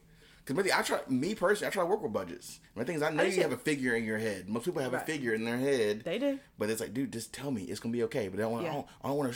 Because 0.49 0.63
maybe 0.63 0.73
I 0.73 0.81
try. 0.81 0.99
Me 1.07 1.35
personally, 1.35 1.67
I 1.67 1.69
try 1.69 1.83
to 1.83 1.87
work 1.87 2.01
with 2.01 2.11
budgets. 2.11 2.59
My 2.73 2.83
thing 2.83 2.95
is, 2.95 3.03
I 3.03 3.11
know 3.11 3.21
I 3.21 3.27
you 3.27 3.43
have 3.43 3.51
a 3.51 3.57
figure 3.57 3.95
in 3.95 4.03
your 4.03 4.17
head. 4.17 4.49
Most 4.49 4.65
people 4.65 4.81
have 4.81 4.95
a 4.95 4.99
figure 5.01 5.35
in 5.35 5.45
their 5.45 5.59
head. 5.59 6.01
They 6.03 6.17
do. 6.17 6.39
But 6.57 6.71
it's 6.71 6.81
like, 6.81 6.91
dude, 6.91 7.13
just 7.13 7.31
tell 7.31 7.51
me 7.51 7.65
it's 7.65 7.79
gonna 7.79 7.93
be 7.93 8.01
okay. 8.05 8.29
But 8.29 8.39
I 8.39 8.43
don't 8.43 8.53
want. 8.53 8.63
Yeah. 8.63 8.71
I 8.71 8.73
don't, 8.73 8.87
don't 9.03 9.17
want 9.17 9.33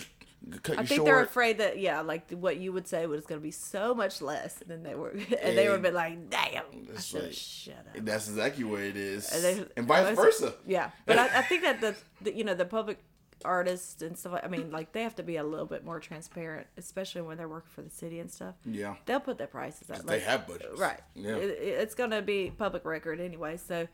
to 0.51 0.59
cut 0.63 0.79
I 0.79 0.85
think 0.85 0.97
short. 0.97 1.05
they're 1.05 1.21
afraid 1.21 1.59
that 1.59 1.77
yeah, 1.79 2.01
like 2.01 2.31
what 2.31 2.57
you 2.57 2.73
would 2.73 2.87
say 2.87 3.05
was 3.05 3.27
going 3.27 3.39
to 3.39 3.43
be 3.43 3.51
so 3.51 3.93
much 3.93 4.23
less 4.23 4.55
than 4.55 4.81
they 4.81 4.95
were, 4.95 5.11
and 5.41 5.55
they 5.55 5.69
would 5.69 5.83
be 5.83 5.91
like, 5.91 6.31
damn, 6.31 6.63
I 6.95 6.99
should 6.99 7.25
like- 7.25 7.33
shut 7.33 7.75
up. 7.75 8.03
That's 8.03 8.27
exactly 8.27 8.63
what 8.63 8.81
it 8.81 8.97
is. 8.97 9.31
And, 9.31 9.43
they- 9.43 9.65
and 9.77 9.87
vice 9.87 10.15
versa. 10.15 10.55
Yeah, 10.65 10.89
but 11.05 11.19
I, 11.19 11.25
I 11.25 11.41
think 11.43 11.61
that 11.61 11.79
the, 11.79 11.95
the 12.21 12.35
you 12.35 12.43
know 12.43 12.55
the 12.55 12.65
public 12.65 12.97
artists 13.45 14.01
and 14.01 14.17
stuff. 14.17 14.33
like 14.33 14.43
I 14.45 14.47
mean, 14.47 14.71
like 14.71 14.91
they 14.91 15.03
have 15.03 15.15
to 15.15 15.23
be 15.23 15.37
a 15.37 15.43
little 15.43 15.65
bit 15.65 15.83
more 15.85 15.99
transparent, 15.99 16.67
especially 16.77 17.21
when 17.21 17.37
they're 17.37 17.47
working 17.49 17.69
for 17.71 17.81
the 17.81 17.89
city 17.89 18.19
and 18.19 18.29
stuff. 18.31 18.55
Yeah. 18.65 18.95
They'll 19.05 19.19
put 19.19 19.37
their 19.37 19.47
prices 19.47 19.89
up. 19.91 20.05
They 20.05 20.19
have 20.21 20.47
budgets. 20.47 20.79
Right. 20.79 20.99
Yeah. 21.15 21.35
It, 21.35 21.49
it- 21.49 21.79
it's 21.83 21.95
going 21.95 22.11
to 22.11 22.21
be 22.21 22.51
public 22.57 22.85
record 22.85 23.19
anyway, 23.19 23.57
so 23.57 23.87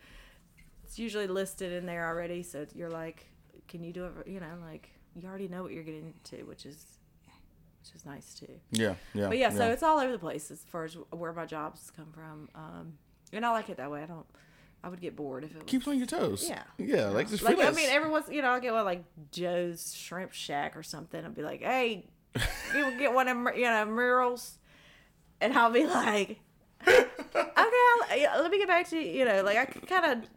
it's 0.84 0.98
usually 1.00 1.28
listed 1.28 1.72
in 1.72 1.86
there 1.86 2.08
already. 2.08 2.44
So 2.44 2.66
you're 2.74 2.90
like, 2.90 3.26
can 3.68 3.84
you 3.84 3.94
do 3.94 4.06
it? 4.06 4.28
You 4.28 4.40
know, 4.40 4.58
like 4.66 4.90
you 5.16 5.28
already 5.28 5.48
know 5.48 5.64
what 5.64 5.72
you're 5.72 5.84
getting 5.84 6.14
into, 6.14 6.46
which 6.46 6.66
is 6.66 6.86
which 7.82 7.96
is 7.96 8.06
nice 8.06 8.34
too. 8.34 8.60
Yeah. 8.72 8.96
Yeah. 9.14 9.28
But 9.30 9.38
yeah, 9.38 9.50
so 9.52 9.70
it's 9.72 9.84
all 9.84 10.00
over 10.00 10.12
the 10.12 10.20
place 10.20 10.52
as 10.52 10.60
far 10.60 10.84
as 10.86 10.98
where 11.12 11.32
my 11.34 11.46
jobs 11.46 11.92
come 11.96 12.12
from, 12.14 12.50
um, 12.56 12.94
and 13.32 13.46
I 13.46 13.52
like 13.52 13.70
it 13.70 13.78
that 13.78 13.90
way. 13.90 14.04
I 14.04 14.06
don't. 14.06 14.26
I 14.84 14.90
would 14.90 15.02
get 15.02 15.16
bored 15.16 15.44
if 15.44 15.52
it 15.52 15.58
was. 15.58 15.64
keeps 15.66 15.88
on 15.88 15.98
your 15.98 16.08
toes. 16.08 16.46
Yeah. 16.48 16.64
Yeah. 16.78 17.08
Like 17.10 17.30
just 17.30 17.44
like 17.44 17.60
I 17.60 17.72
mean, 17.72 17.90
every 17.90 18.10
once 18.10 18.28
you 18.32 18.42
know, 18.42 18.50
I'll 18.50 18.62
get 18.62 18.74
one 18.74 18.86
like 18.86 19.04
Joe's 19.32 19.94
Shrimp 19.94 20.32
Shack 20.34 20.78
or 20.78 20.84
something. 20.84 21.24
I'll 21.24 21.32
be 21.32 21.42
like, 21.44 21.62
hey, 21.62 22.06
you 22.76 22.86
will 22.86 22.98
get 22.98 23.14
one 23.14 23.28
of 23.28 23.58
you 23.58 23.66
know 23.66 23.86
murals, 23.86 24.58
and 25.42 25.54
I'll 25.54 25.72
be 25.72 25.86
like, 25.86 26.40
okay, 26.88 27.06
I'll, 27.36 28.18
yeah, 28.18 28.38
let 28.40 28.52
me 28.52 28.58
get 28.58 28.68
back 28.68 28.90
to 28.90 28.98
you. 28.98 29.20
You 29.20 29.26
know, 29.26 29.44
like 29.44 29.58
I 29.58 29.66
can 29.66 29.82
kind 29.82 30.06
of. 30.06 30.30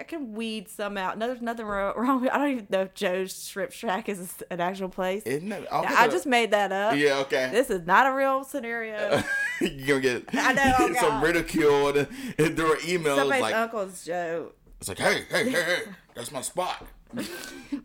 I 0.00 0.04
can 0.04 0.32
weed 0.34 0.68
some 0.68 0.96
out. 0.96 1.18
No, 1.18 1.26
there's 1.26 1.42
nothing 1.42 1.66
wrong. 1.66 2.20
with, 2.20 2.30
I 2.30 2.38
don't 2.38 2.50
even 2.52 2.66
know 2.70 2.82
if 2.82 2.94
Joe's 2.94 3.48
Shrimp 3.48 3.72
Shack 3.72 4.08
is 4.08 4.32
an 4.48 4.60
actual 4.60 4.88
place. 4.88 5.24
Isn't 5.24 5.50
it? 5.50 5.66
I 5.72 6.06
just 6.06 6.24
made 6.24 6.52
that 6.52 6.70
up. 6.70 6.96
Yeah. 6.96 7.18
Okay. 7.18 7.50
This 7.50 7.68
is 7.68 7.84
not 7.84 8.06
a 8.06 8.14
real 8.14 8.44
scenario. 8.44 9.24
You're 9.86 10.00
gonna 10.00 10.22
get 10.22 10.34
I 10.34 10.52
know, 10.52 10.72
oh 10.78 10.86
some 11.00 11.08
God. 11.10 11.22
ridiculed 11.22 11.96
and 11.96 12.08
there 12.56 12.66
were 12.66 12.76
emails 12.76 13.16
Somebody's 13.16 13.42
like 13.42 13.54
uncle's 13.54 14.04
Joe. 14.04 14.52
it's 14.80 14.88
like 14.88 14.98
hey 14.98 15.24
hey 15.30 15.50
hey 15.50 15.62
hey 15.62 15.82
that's 16.14 16.30
my 16.32 16.40
spot. 16.42 16.86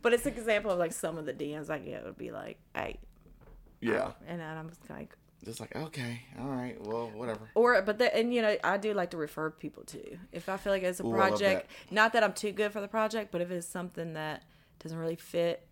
But 0.02 0.12
it's 0.12 0.26
an 0.26 0.34
example 0.34 0.70
of 0.70 0.78
like 0.78 0.92
some 0.92 1.16
of 1.18 1.24
the 1.26 1.32
DMs 1.32 1.70
I 1.70 1.78
get 1.78 2.04
would 2.04 2.18
be 2.18 2.30
like, 2.30 2.58
hey, 2.74 2.98
Yeah. 3.80 4.12
and 4.26 4.40
then 4.40 4.56
I'm 4.58 4.68
just 4.68 4.88
like, 4.90 5.16
Just 5.44 5.60
like 5.60 5.74
okay, 5.74 6.20
all 6.38 6.48
right, 6.48 6.76
well 6.86 7.10
whatever. 7.14 7.48
or 7.54 7.80
but 7.82 7.98
the, 7.98 8.14
and 8.14 8.34
you 8.34 8.42
know 8.42 8.56
I 8.62 8.76
do 8.76 8.92
like 8.94 9.10
to 9.12 9.16
refer 9.16 9.50
people 9.50 9.82
to 9.84 10.18
if 10.32 10.48
I 10.48 10.56
feel 10.58 10.72
like 10.72 10.82
it's 10.82 11.00
a 11.00 11.06
Ooh, 11.06 11.12
project. 11.12 11.70
Not 11.90 12.12
that 12.12 12.22
I'm 12.22 12.32
too 12.34 12.52
good 12.52 12.72
for 12.72 12.80
the 12.80 12.88
project, 12.88 13.30
but 13.32 13.40
if 13.40 13.50
it's 13.50 13.66
something 13.66 14.12
that 14.14 14.42
doesn't 14.80 14.98
really 14.98 15.16
fit, 15.16 15.66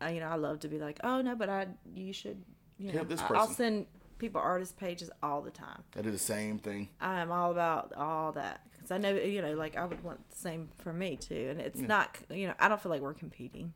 I, 0.00 0.10
you 0.12 0.20
know 0.20 0.26
I 0.28 0.34
love 0.36 0.60
to 0.60 0.68
be 0.68 0.78
like, 0.78 0.98
oh 1.04 1.20
no, 1.20 1.34
but 1.36 1.48
I 1.48 1.68
you 1.94 2.12
should 2.12 2.42
you 2.78 2.88
know 2.88 2.92
Help 2.98 3.08
this 3.08 3.20
I- 3.20 3.34
I'll 3.34 3.46
send 3.48 3.86
people 4.18 4.40
artist 4.40 4.76
pages 4.76 5.10
all 5.22 5.40
the 5.42 5.50
time. 5.50 5.82
I 5.96 6.02
do 6.02 6.10
the 6.10 6.18
same 6.18 6.58
thing. 6.58 6.88
I 7.00 7.20
am 7.20 7.30
all 7.32 7.50
about 7.50 7.92
all 7.96 8.32
that 8.32 8.60
because 8.72 8.90
I 8.90 8.98
know 8.98 9.14
you 9.14 9.42
know 9.42 9.54
like 9.54 9.76
I 9.76 9.84
would 9.84 10.02
want 10.02 10.28
the 10.30 10.36
same 10.36 10.68
for 10.78 10.92
me 10.92 11.16
too, 11.16 11.48
and 11.50 11.60
it's 11.60 11.80
not 11.80 12.16
you 12.30 12.46
know 12.48 12.54
I 12.58 12.68
don't 12.68 12.80
feel 12.80 12.90
like 12.90 13.00
we're 13.02 13.14
competing. 13.14 13.72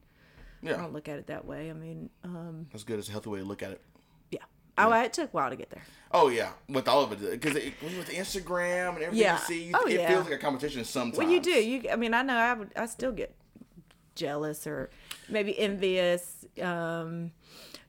Yeah. 0.62 0.74
I 0.74 0.76
don't 0.76 0.92
look 0.92 1.08
at 1.08 1.18
it 1.18 1.26
that 1.26 1.44
way. 1.44 1.70
I 1.70 1.72
mean, 1.72 2.08
um, 2.22 2.66
that's 2.70 2.84
good. 2.84 2.98
It's 3.00 3.08
a 3.08 3.12
healthy 3.12 3.30
way 3.30 3.40
to 3.40 3.44
look 3.44 3.62
at 3.64 3.72
it. 3.72 3.80
yeah. 4.30 4.38
Oh, 4.78 4.92
it 4.92 5.12
took 5.12 5.28
a 5.28 5.32
while 5.32 5.50
to 5.50 5.56
get 5.56 5.70
there. 5.70 5.82
Oh 6.12 6.28
yeah, 6.28 6.52
with 6.68 6.86
all 6.88 7.02
of 7.02 7.10
it, 7.12 7.30
because 7.32 7.54
with 7.54 8.10
Instagram 8.10 8.90
and 8.94 9.02
everything 9.04 9.18
Yeah. 9.18 9.38
you 9.40 9.44
see, 9.44 9.62
you, 9.64 9.72
Oh, 9.74 9.86
it 9.86 9.94
yeah. 10.00 10.08
feels 10.08 10.24
like 10.24 10.34
a 10.34 10.38
competition 10.38 10.84
sometimes. 10.84 11.18
Well, 11.18 11.28
you 11.30 11.40
do. 11.40 11.50
You, 11.50 11.90
I 11.90 11.96
mean, 11.96 12.14
I 12.14 12.22
know 12.22 12.36
I 12.36 12.54
would. 12.54 12.70
I 12.76 12.86
still 12.86 13.10
get 13.12 13.34
jealous 14.14 14.66
or 14.66 14.90
maybe 15.28 15.58
envious. 15.58 16.44
Um, 16.62 17.32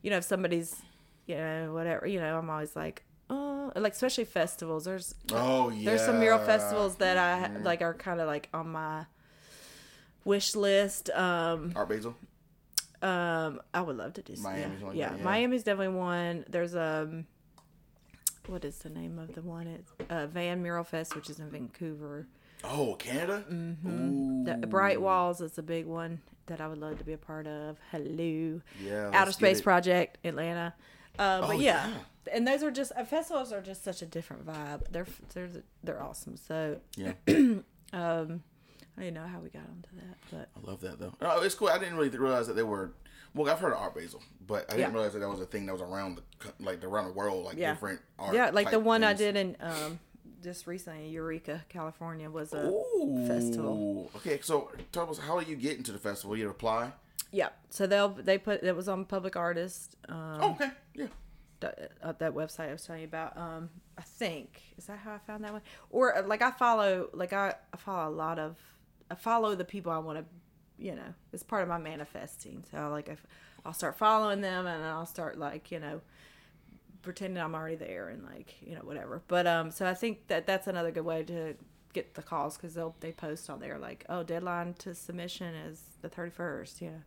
you 0.01 0.09
know, 0.09 0.17
if 0.17 0.23
somebody's, 0.23 0.81
you 1.25 1.35
know, 1.35 1.73
whatever. 1.73 2.05
You 2.07 2.19
know, 2.19 2.37
I'm 2.37 2.49
always 2.49 2.75
like, 2.75 3.03
oh, 3.29 3.71
like 3.75 3.93
especially 3.93 4.25
festivals. 4.25 4.85
There's 4.85 5.15
Oh 5.31 5.69
yeah. 5.69 5.85
there's 5.85 6.01
some 6.05 6.19
mural 6.19 6.39
festivals 6.39 6.95
that 6.97 7.17
I 7.17 7.57
like 7.61 7.81
are 7.81 7.93
kind 7.93 8.19
of 8.19 8.27
like 8.27 8.49
on 8.53 8.71
my 8.71 9.05
wish 10.25 10.55
list. 10.55 11.09
Um, 11.11 11.73
Art 11.75 11.89
Basel. 11.89 12.15
um, 13.01 13.59
I 13.73 13.81
would 13.81 13.97
love 13.97 14.13
to 14.13 14.21
do. 14.21 14.35
some- 14.35 14.51
Miami's 14.51 14.79
yeah, 14.79 14.85
one, 14.85 14.95
yeah. 14.95 15.15
yeah. 15.17 15.23
Miami's 15.23 15.63
definitely 15.63 15.95
one. 15.95 16.45
There's 16.49 16.75
um, 16.75 17.25
what 18.47 18.65
is 18.65 18.77
the 18.79 18.89
name 18.89 19.19
of 19.19 19.33
the 19.35 19.41
one? 19.41 19.67
It's 19.67 19.91
uh, 20.09 20.27
Van 20.27 20.61
Mural 20.61 20.83
Fest, 20.83 21.15
which 21.15 21.29
is 21.29 21.39
in 21.39 21.49
Vancouver. 21.49 22.27
Oh, 22.65 22.95
Canada. 22.95 23.43
Mm-hmm. 23.51 24.43
The 24.45 24.67
Bright 24.67 25.01
Walls 25.01 25.41
is 25.41 25.57
a 25.57 25.63
big 25.63 25.85
one 25.85 26.21
that 26.45 26.61
I 26.61 26.67
would 26.67 26.77
love 26.77 26.97
to 26.99 27.03
be 27.03 27.11
a 27.13 27.17
part 27.17 27.45
of. 27.47 27.77
Hello, 27.91 28.61
Yeah. 28.81 29.09
Outer 29.13 29.31
Space 29.33 29.59
Project, 29.61 30.17
Atlanta. 30.25 30.73
Uh, 31.19 31.41
Oh, 31.43 31.47
but 31.47 31.59
yeah. 31.59 31.87
yeah. 31.89 32.33
and 32.33 32.47
those 32.47 32.63
are 32.63 32.71
just 32.71 32.91
uh, 32.95 33.03
festivals 33.05 33.51
are 33.51 33.61
just 33.61 33.83
such 33.83 34.01
a 34.01 34.05
different 34.05 34.45
vibe. 34.45 34.81
They're 34.91 35.07
they're 35.33 35.49
they're 35.83 36.01
awesome. 36.01 36.37
So 36.37 36.79
Yeah, 36.95 37.13
um, 37.93 38.43
I 38.97 39.01
didn't 39.01 39.13
know 39.15 39.27
how 39.27 39.39
we 39.39 39.49
got 39.49 39.63
onto 39.63 39.89
that, 39.97 40.17
but 40.31 40.49
I 40.57 40.69
love 40.69 40.81
that 40.81 40.99
though. 40.99 41.13
Oh, 41.21 41.41
it's 41.41 41.55
cool. 41.55 41.69
I 41.69 41.77
didn't 41.77 41.95
really 41.97 42.09
realize 42.09 42.47
that 42.47 42.53
they 42.55 42.63
were. 42.63 42.91
Well, 43.35 43.51
I've 43.51 43.59
heard 43.59 43.73
of 43.73 43.79
Art 43.79 43.95
Basel, 43.95 44.21
but 44.45 44.65
I 44.71 44.75
didn't 44.77 44.79
Yeah. 44.91 44.93
realize 44.93 45.13
that 45.13 45.19
that 45.19 45.29
was 45.29 45.39
a 45.39 45.45
thing 45.47 45.65
that 45.65 45.73
was 45.73 45.81
around 45.81 46.17
the 46.17 46.53
like 46.59 46.83
around 46.83 47.05
the 47.05 47.13
world, 47.13 47.45
like 47.45 47.57
Yeah. 47.57 47.73
different 47.73 47.99
art. 48.19 48.35
yeah, 48.35 48.49
like 48.51 48.69
the 48.71 48.79
one 48.79 49.03
I 49.03 49.13
did 49.13 49.35
in 49.35 49.55
um 49.59 49.99
just 50.43 50.67
recently, 50.67 51.07
Eureka, 51.09 51.63
California, 51.69 52.29
was 52.29 52.53
a 52.53 52.67
Ooh. 52.67 53.23
festival. 53.27 54.11
Okay, 54.17 54.39
so 54.41 54.69
tell 54.91 55.09
us 55.09 55.17
how 55.17 55.39
do 55.39 55.49
you 55.49 55.55
get 55.55 55.77
into 55.77 55.91
the 55.91 55.97
festival? 55.99 56.35
You 56.37 56.49
apply. 56.49 56.91
Yeah, 57.31 57.49
so 57.71 57.87
they'll 57.87 58.09
they 58.09 58.37
put 58.37 58.61
it 58.61 58.75
was 58.75 58.87
on 58.87 59.05
Public 59.05 59.35
Artist. 59.35 59.95
Um, 60.09 60.37
Oh, 60.41 60.51
okay, 60.51 60.69
uh, 61.63 62.13
that 62.19 62.33
website 62.33 62.69
I 62.69 62.73
was 62.73 62.85
telling 62.85 63.01
you 63.01 63.07
about. 63.07 63.37
Um, 63.37 63.69
I 63.97 64.01
think 64.01 64.61
is 64.77 64.85
that 64.85 64.99
how 64.99 65.13
I 65.13 65.17
found 65.19 65.43
that 65.43 65.53
one, 65.53 65.61
or 65.89 66.17
uh, 66.17 66.27
like 66.27 66.41
I 66.41 66.51
follow 66.51 67.09
like 67.13 67.33
I, 67.33 67.55
I 67.73 67.77
follow 67.77 68.09
a 68.09 68.15
lot 68.15 68.39
of 68.39 68.57
I 69.09 69.15
follow 69.15 69.55
the 69.55 69.65
people 69.65 69.91
I 69.91 69.99
want 69.99 70.19
to, 70.19 70.25
you 70.83 70.95
know, 70.95 71.13
it's 71.31 71.43
part 71.43 71.63
of 71.63 71.69
my 71.69 71.77
manifesting. 71.77 72.63
So 72.71 72.89
like 72.89 73.09
if 73.09 73.25
I'll 73.65 73.73
start 73.73 73.97
following 73.97 74.41
them 74.41 74.65
and 74.65 74.83
I'll 74.83 75.05
start 75.05 75.37
like 75.37 75.71
you 75.71 75.79
know 75.79 76.01
pretending 77.01 77.41
I'm 77.43 77.53
already 77.53 77.75
there 77.75 78.09
and 78.09 78.23
like 78.23 78.55
you 78.61 78.75
know 78.75 78.81
whatever. 78.81 79.21
But 79.27 79.45
um, 79.47 79.71
so 79.71 79.87
I 79.87 79.93
think 79.93 80.27
that 80.27 80.47
that's 80.47 80.67
another 80.67 80.91
good 80.91 81.05
way 81.05 81.23
to 81.23 81.55
get 81.93 82.15
the 82.15 82.23
calls 82.23 82.57
because 82.57 82.73
they'll 82.73 82.95
they 83.01 83.11
post 83.11 83.49
on 83.49 83.59
there 83.59 83.77
like 83.77 84.03
oh 84.09 84.23
deadline 84.23 84.73
to 84.79 84.95
submission 84.95 85.53
is 85.53 85.83
the 86.01 86.09
31st. 86.09 86.81
You 86.81 86.87
know, 86.91 87.01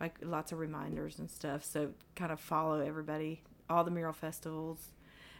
like 0.00 0.16
lots 0.22 0.50
of 0.50 0.58
reminders 0.58 1.18
and 1.18 1.30
stuff. 1.30 1.64
So 1.64 1.90
kind 2.16 2.32
of 2.32 2.40
follow 2.40 2.80
everybody, 2.80 3.42
all 3.72 3.84
the 3.84 3.90
mural 3.90 4.12
festivals, 4.12 4.78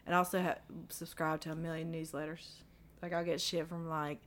and 0.07 0.15
also 0.15 0.41
have, 0.41 0.59
subscribe 0.89 1.41
to 1.43 1.53
a 1.53 1.57
million 1.57 1.93
newsletters. 1.93 2.47
Like 3.03 3.13
I'll 3.13 3.25
get 3.25 3.41
shit 3.41 3.69
from 3.69 3.89
like 3.89 4.21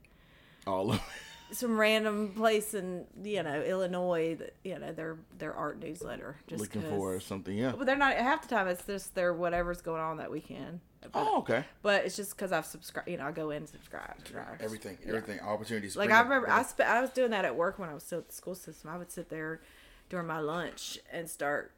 All 0.66 0.92
of 0.92 1.00
some 1.52 1.78
random 1.78 2.32
place 2.34 2.74
in 2.74 3.04
you 3.22 3.42
know 3.42 3.62
Illinois 3.62 4.34
that 4.36 4.54
you 4.64 4.78
know 4.78 4.92
their 4.92 5.16
their 5.38 5.54
art 5.54 5.80
newsletter. 5.80 6.36
Just 6.46 6.60
looking 6.60 6.82
for 6.82 7.18
something. 7.20 7.56
Yeah. 7.56 7.72
But 7.76 7.86
they're 7.86 7.96
not 7.96 8.16
half 8.16 8.42
the 8.42 8.48
time. 8.54 8.68
It's 8.68 8.84
just 8.84 9.14
their 9.14 9.32
whatever's 9.32 9.80
going 9.80 10.00
on 10.02 10.18
that 10.18 10.30
weekend. 10.30 10.80
But, 11.00 11.10
Oh, 11.14 11.38
okay. 11.38 11.64
but 11.82 12.04
it's 12.04 12.16
just 12.16 12.36
because 12.36 12.50
I've 12.50 12.66
subscribed. 12.66 13.08
You 13.08 13.16
know, 13.18 13.26
I 13.26 13.30
go 13.30 13.50
in 13.50 13.58
and 13.58 13.68
subscribe. 13.68 14.16
Everything, 14.60 14.98
everything, 15.06 15.38
opportunities. 15.40 15.96
Like 15.96 16.10
I 16.10 16.18
up. 16.18 16.24
remember, 16.24 16.50
I 16.50 16.62
sp- 16.66 16.82
I 16.82 17.00
was 17.00 17.10
doing 17.10 17.30
that 17.30 17.44
at 17.44 17.54
work 17.54 17.78
when 17.78 17.88
I 17.88 17.94
was 17.94 18.02
still 18.02 18.18
at 18.18 18.28
the 18.28 18.34
school 18.34 18.56
system. 18.56 18.90
I 18.90 18.98
would 18.98 19.12
sit 19.12 19.28
there 19.30 19.60
during 20.08 20.26
my 20.26 20.40
lunch 20.40 20.98
and 21.12 21.30
start 21.30 21.72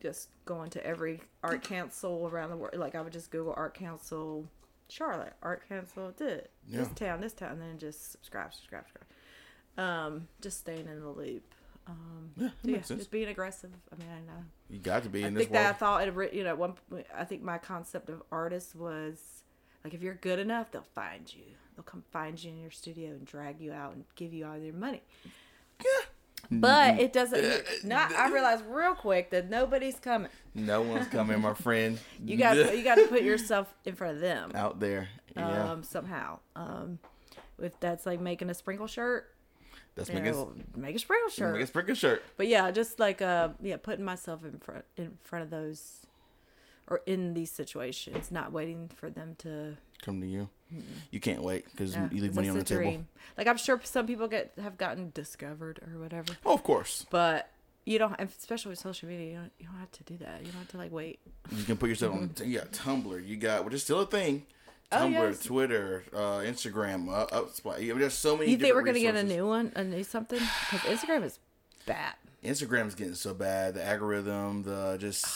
just 0.00 0.28
going 0.44 0.70
to 0.70 0.86
every 0.86 1.20
art 1.42 1.62
council 1.62 2.28
around 2.30 2.50
the 2.50 2.56
world. 2.56 2.76
Like 2.76 2.94
I 2.94 3.00
would 3.00 3.12
just 3.12 3.30
Google 3.30 3.54
art 3.56 3.74
council, 3.74 4.46
Charlotte 4.88 5.34
art 5.42 5.68
council, 5.68 6.12
did 6.16 6.48
this 6.68 6.88
town, 6.94 7.20
this 7.20 7.32
town, 7.32 7.52
and 7.52 7.62
then 7.62 7.78
just 7.78 8.12
subscribe, 8.12 8.52
subscribe, 8.54 8.84
subscribe. 8.84 9.06
Um, 9.84 10.28
just 10.40 10.58
staying 10.58 10.86
in 10.88 11.00
the 11.00 11.08
loop. 11.08 11.54
Um, 11.86 12.30
Yeah, 12.36 12.48
so 12.82 12.94
yeah, 12.94 12.98
just 12.98 13.10
being 13.10 13.28
aggressive. 13.28 13.70
I 13.92 13.96
mean, 13.96 14.08
I 14.10 14.20
know. 14.20 14.44
You 14.68 14.78
got 14.78 15.04
to 15.04 15.08
be 15.08 15.24
I 15.24 15.28
in 15.28 15.34
this 15.34 15.44
think 15.44 15.52
that 15.52 15.70
I 15.70 15.72
thought 15.72 16.06
it, 16.06 16.34
you 16.34 16.44
know, 16.44 16.54
one. 16.54 16.74
I 17.16 17.24
think 17.24 17.42
my 17.42 17.58
concept 17.58 18.10
of 18.10 18.22
artist 18.30 18.74
was 18.76 19.44
like 19.84 19.94
if 19.94 20.02
you're 20.02 20.14
good 20.14 20.38
enough, 20.38 20.70
they'll 20.70 20.82
find 20.94 21.32
you. 21.32 21.44
They'll 21.74 21.84
come 21.84 22.02
find 22.10 22.42
you 22.42 22.50
in 22.50 22.58
your 22.58 22.70
studio 22.70 23.10
and 23.10 23.24
drag 23.24 23.60
you 23.60 23.72
out 23.72 23.94
and 23.94 24.04
give 24.16 24.34
you 24.34 24.46
all 24.46 24.58
their 24.58 24.72
money. 24.72 25.02
But 26.50 26.98
it 26.98 27.12
doesn't. 27.12 27.62
Not. 27.84 28.12
I 28.14 28.30
realized 28.32 28.64
real 28.68 28.94
quick 28.94 29.30
that 29.30 29.50
nobody's 29.50 29.98
coming. 29.98 30.30
No 30.54 30.82
one's 30.82 31.06
coming, 31.08 31.40
my 31.40 31.54
friend. 31.54 31.98
You 32.24 32.36
got. 32.36 32.56
you 32.76 32.82
got 32.82 32.96
to 32.96 33.06
put 33.06 33.22
yourself 33.22 33.72
in 33.84 33.94
front 33.94 34.14
of 34.16 34.20
them. 34.20 34.52
out 34.54 34.80
there. 34.80 35.08
Yeah. 35.36 35.70
Um, 35.72 35.82
somehow. 35.82 36.38
Um, 36.56 36.98
if 37.60 37.78
that's 37.80 38.06
like 38.06 38.20
making 38.20 38.50
a 38.50 38.54
sprinkle 38.54 38.86
shirt, 38.86 39.32
That's 39.94 40.08
making 40.08 40.32
know, 40.32 40.52
make 40.76 40.96
a 40.96 40.98
sprinkle 40.98 41.28
shirt. 41.30 41.54
make 41.54 41.62
a 41.64 41.66
sprinkle 41.66 41.94
shirt. 41.94 42.22
But 42.36 42.46
yeah, 42.48 42.70
just 42.70 42.98
like 42.98 43.20
uh 43.20 43.50
yeah, 43.60 43.76
putting 43.76 44.04
myself 44.04 44.44
in 44.44 44.58
front 44.58 44.84
in 44.96 45.18
front 45.24 45.44
of 45.44 45.50
those 45.50 46.06
or 46.86 47.02
in 47.06 47.34
these 47.34 47.50
situations, 47.50 48.30
not 48.30 48.52
waiting 48.52 48.90
for 48.94 49.10
them 49.10 49.34
to 49.38 49.76
Come 50.02 50.20
to 50.20 50.26
you. 50.26 50.48
You 51.10 51.20
can't 51.20 51.42
wait 51.42 51.64
because 51.70 51.94
yeah, 51.94 52.08
you 52.12 52.22
leave 52.22 52.34
money 52.34 52.48
on 52.48 52.58
the 52.58 52.64
table. 52.64 52.82
dream. 52.82 53.08
Like 53.36 53.46
I'm 53.46 53.56
sure 53.56 53.80
some 53.84 54.06
people 54.06 54.28
get 54.28 54.52
have 54.62 54.76
gotten 54.76 55.10
discovered 55.14 55.80
or 55.86 55.98
whatever, 56.00 56.34
Oh, 56.44 56.54
of 56.54 56.62
course. 56.62 57.06
but 57.10 57.50
you 57.86 57.98
don't, 57.98 58.18
especially 58.20 58.70
with 58.70 58.78
social 58.78 59.08
media, 59.08 59.26
you 59.30 59.36
don't, 59.36 59.52
you 59.58 59.66
don't 59.66 59.76
have 59.78 59.90
to 59.92 60.04
do 60.04 60.18
that. 60.18 60.40
You 60.44 60.52
don't 60.52 60.60
have 60.60 60.68
to 60.68 60.76
like 60.76 60.92
wait. 60.92 61.20
You 61.56 61.64
can 61.64 61.76
put 61.78 61.88
yourself 61.88 62.14
on. 62.14 62.30
You 62.44 62.58
got 62.58 62.72
Tumblr. 62.72 63.26
You 63.26 63.36
got 63.36 63.64
which 63.64 63.74
is 63.74 63.82
still 63.82 64.00
a 64.00 64.06
thing. 64.06 64.44
Oh, 64.90 65.06
yes. 65.06 65.42
Twitter, 65.42 66.02
uh, 66.14 66.38
Instagram, 66.40 67.10
uh, 67.12 67.26
Upspot. 67.26 67.82
Yeah, 67.82 67.92
there's 67.94 68.14
so 68.14 68.36
many. 68.38 68.50
You 68.50 68.56
think 68.56 68.74
we're 68.74 68.82
gonna 68.82 69.00
get 69.00 69.16
a 69.16 69.22
new 69.22 69.46
one, 69.46 69.72
a 69.76 69.84
new 69.84 70.02
something? 70.02 70.40
Because 70.70 70.98
Instagram 70.98 71.24
is 71.24 71.38
bad. 71.86 72.14
Instagram's 72.42 72.94
getting 72.94 73.14
so 73.14 73.34
bad. 73.34 73.74
The 73.74 73.84
algorithm, 73.86 74.62
the 74.62 74.96
just 74.98 75.26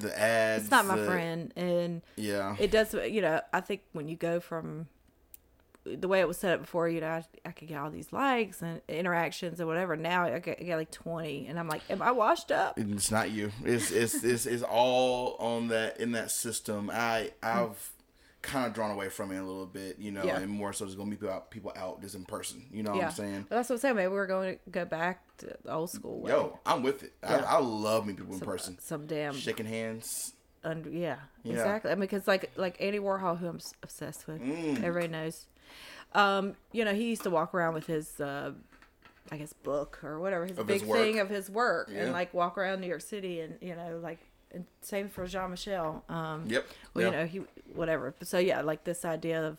the 0.00 0.18
ads. 0.18 0.64
It's 0.64 0.70
not 0.70 0.86
my 0.86 0.96
the- 0.98 1.06
friend, 1.06 1.52
and 1.56 2.02
Yeah. 2.16 2.56
it 2.58 2.70
does 2.70 2.94
you 2.94 3.20
know 3.22 3.40
i 3.52 3.60
think 3.60 3.82
when 3.92 4.08
you 4.08 4.16
go 4.16 4.40
from 4.40 4.88
the 5.86 6.08
way 6.08 6.20
it 6.20 6.26
was 6.28 6.38
set 6.38 6.54
up 6.54 6.60
before 6.62 6.88
you 6.88 7.00
know 7.00 7.08
i, 7.08 7.24
I 7.44 7.50
could 7.52 7.68
get 7.68 7.78
all 7.78 7.90
these 7.90 8.10
likes 8.10 8.62
and 8.62 8.80
interactions 8.88 9.60
and 9.60 9.68
whatever 9.68 9.96
now 9.96 10.24
i 10.24 10.38
get, 10.38 10.58
I 10.60 10.64
get 10.64 10.76
like 10.76 10.90
20 10.90 11.46
and 11.46 11.58
i'm 11.58 11.68
like 11.68 11.82
am 11.90 12.00
i 12.00 12.10
washed 12.10 12.50
up 12.50 12.78
it's 12.78 13.10
not 13.10 13.30
you. 13.30 13.50
It's 13.64 13.90
it's 13.90 14.24
it's, 14.24 14.46
it's 14.46 14.62
all 14.62 15.36
on 15.38 15.68
that 15.68 16.00
in 16.00 16.12
that 16.12 16.30
system. 16.30 16.90
I 16.92 17.32
I've 17.42 17.90
kind 18.44 18.66
of 18.66 18.72
drawn 18.74 18.90
away 18.90 19.08
from 19.08 19.32
it 19.32 19.38
a 19.38 19.42
little 19.42 19.66
bit, 19.66 19.98
you 19.98 20.10
know, 20.12 20.22
Yeah. 20.24 20.38
and 20.38 20.50
more 20.50 20.72
so 20.72 20.84
just 20.84 20.96
gonna 20.96 21.10
meet 21.10 21.18
people 21.20 21.34
out, 21.34 21.50
people 21.50 21.72
out 21.76 22.00
just 22.02 22.14
in 22.14 22.24
person. 22.24 22.64
You 22.72 22.82
know 22.82 22.90
what 22.92 22.98
yeah 23.00 23.06
I'm 23.08 23.12
saying? 23.12 23.46
but 23.48 23.56
that's 23.56 23.68
what 23.70 23.74
i'm 23.76 23.80
saying 23.80 23.96
maybe 23.96 24.08
we're 24.12 24.26
going 24.26 24.54
to 24.64 24.70
go 24.70 24.84
back 24.84 25.22
to 25.38 25.56
old 25.68 25.90
school 25.90 26.20
way. 26.20 26.30
Yo, 26.30 26.58
I'm 26.66 26.82
with 26.82 27.02
it. 27.02 27.12
Yeah. 27.22 27.44
I, 27.48 27.56
I 27.56 27.58
love 27.58 28.06
meeting 28.06 28.18
people 28.18 28.34
in 28.34 28.38
some, 28.40 28.48
person, 28.48 28.78
some 28.80 29.06
damn 29.06 29.34
shaking 29.34 29.66
hands. 29.66 30.32
under 30.62 30.88
yeah, 30.90 31.16
exactly 31.44 31.90
i 31.90 31.94
mean 31.94 32.00
because 32.02 32.26
like 32.28 32.50
like 32.56 32.76
andy 32.80 32.98
warhol 32.98 33.36
who 33.38 33.48
i'm 33.48 33.60
obsessed 33.82 34.26
with 34.26 34.40
Mm. 34.40 34.82
everybody 34.82 35.08
knows 35.12 35.46
um 36.14 36.54
you 36.72 36.84
know 36.84 36.94
he 36.94 37.08
used 37.10 37.22
to 37.24 37.30
walk 37.30 37.54
around 37.54 37.74
with 37.74 37.86
his 37.86 38.20
uh 38.20 38.52
I 39.32 39.38
guess 39.38 39.54
book 39.54 40.00
or 40.04 40.20
whatever 40.20 40.44
his 40.44 40.58
Of 40.58 40.66
big 40.66 40.82
his 40.82 40.90
thing 40.90 41.18
of 41.18 41.30
his 41.30 41.48
work 41.48 41.90
and 41.94 42.12
like 42.12 42.34
walk 42.34 42.58
around 42.58 42.80
New 42.82 42.86
York 42.86 43.00
City 43.00 43.40
and 43.40 43.56
you 43.62 43.74
know 43.74 43.98
like 44.02 44.18
and 44.54 44.64
same 44.80 45.08
for 45.08 45.26
Jean 45.26 45.50
Michel. 45.50 46.04
Um, 46.08 46.44
Yep. 46.48 46.66
Well, 46.94 47.04
yeah. 47.04 47.10
you 47.10 47.16
know 47.16 47.26
he 47.26 47.72
whatever. 47.74 48.14
So 48.22 48.38
yeah, 48.38 48.60
like 48.62 48.84
this 48.84 49.04
idea 49.04 49.44
of 49.46 49.58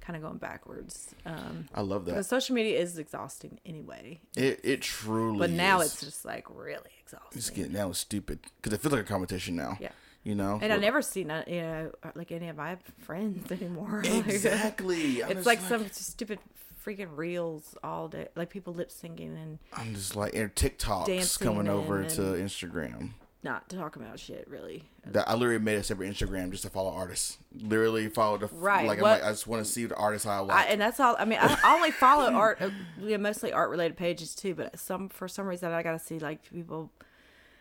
kind 0.00 0.16
of 0.16 0.22
going 0.22 0.38
backwards. 0.38 1.14
Um, 1.26 1.68
I 1.74 1.80
love 1.80 2.04
that. 2.04 2.12
because 2.12 2.28
social 2.28 2.54
media 2.54 2.78
is 2.78 2.98
exhausting 2.98 3.58
anyway. 3.66 4.20
It 4.36 4.60
it 4.64 4.80
truly. 4.82 5.38
But 5.38 5.50
now 5.50 5.80
is. 5.80 5.92
it's 5.92 6.00
just 6.02 6.24
like 6.24 6.46
really 6.48 6.90
exhausting. 7.02 7.38
it's 7.38 7.50
getting 7.50 7.72
now 7.72 7.90
it's 7.90 7.98
stupid 7.98 8.40
because 8.56 8.72
it 8.72 8.80
feels 8.80 8.92
like 8.92 9.02
a 9.02 9.08
competition 9.08 9.56
now. 9.56 9.76
Yeah. 9.80 9.90
You 10.24 10.36
know. 10.36 10.60
and 10.62 10.72
I 10.72 10.76
never 10.76 11.02
see 11.02 11.24
none, 11.24 11.42
you 11.48 11.62
know 11.62 11.90
like 12.14 12.30
any 12.30 12.48
of 12.48 12.56
my 12.56 12.76
friends 13.00 13.50
anymore. 13.58 14.02
Exactly. 14.06 15.16
It's 15.18 15.32
just 15.32 15.46
like, 15.46 15.60
some 15.60 15.88
stupid 15.90 16.38
freaking 16.84 17.16
reels 17.16 17.76
all 17.82 18.06
day, 18.08 18.28
like 18.36 18.50
people 18.50 18.72
lip 18.74 18.90
syncing 18.90 19.34
and 19.42 19.58
I'm 19.72 19.94
just 19.94 20.14
like 20.14 20.34
and 20.36 20.54
TikToks 20.54 21.40
coming 21.40 21.68
over 21.68 22.00
and- 22.02 22.10
to 22.10 22.22
Instagram. 22.22 23.10
Not 23.44 23.68
to 23.70 23.76
talk 23.76 23.96
about 23.96 24.18
shit 24.20 24.46
really. 24.48 24.84
That 25.06 25.28
I 25.28 25.34
literally 25.34 25.58
made 25.58 25.76
a 25.76 25.82
separate 25.82 26.10
Instagram 26.12 26.50
just 26.52 26.62
to 26.62 26.70
follow 26.70 26.92
artists. 26.92 27.38
Literally 27.60 28.08
follow 28.08 28.38
the 28.38 28.46
Right, 28.46 28.86
Like 28.86 29.00
what- 29.00 29.20
like 29.20 29.24
I 29.24 29.30
just 29.30 29.46
want 29.46 29.64
to 29.64 29.70
see 29.70 29.84
the 29.86 29.96
artists 29.96 30.26
I 30.26 30.36
I, 30.36 30.38
like. 30.40 30.66
and 30.70 30.80
that's 30.80 31.00
all. 31.00 31.16
I 31.18 31.24
mean, 31.24 31.38
I, 31.40 31.58
I 31.64 31.74
only 31.74 31.90
follow 31.90 32.30
art, 32.32 32.60
yeah, 33.00 33.16
mostly 33.16 33.52
art 33.52 33.70
related 33.70 33.96
pages 33.96 34.34
too. 34.34 34.54
But 34.54 34.78
some 34.78 35.08
for 35.08 35.26
some 35.28 35.46
reason, 35.46 35.72
I 35.72 35.82
gotta 35.82 35.98
see 35.98 36.18
like 36.18 36.48
people. 36.50 36.90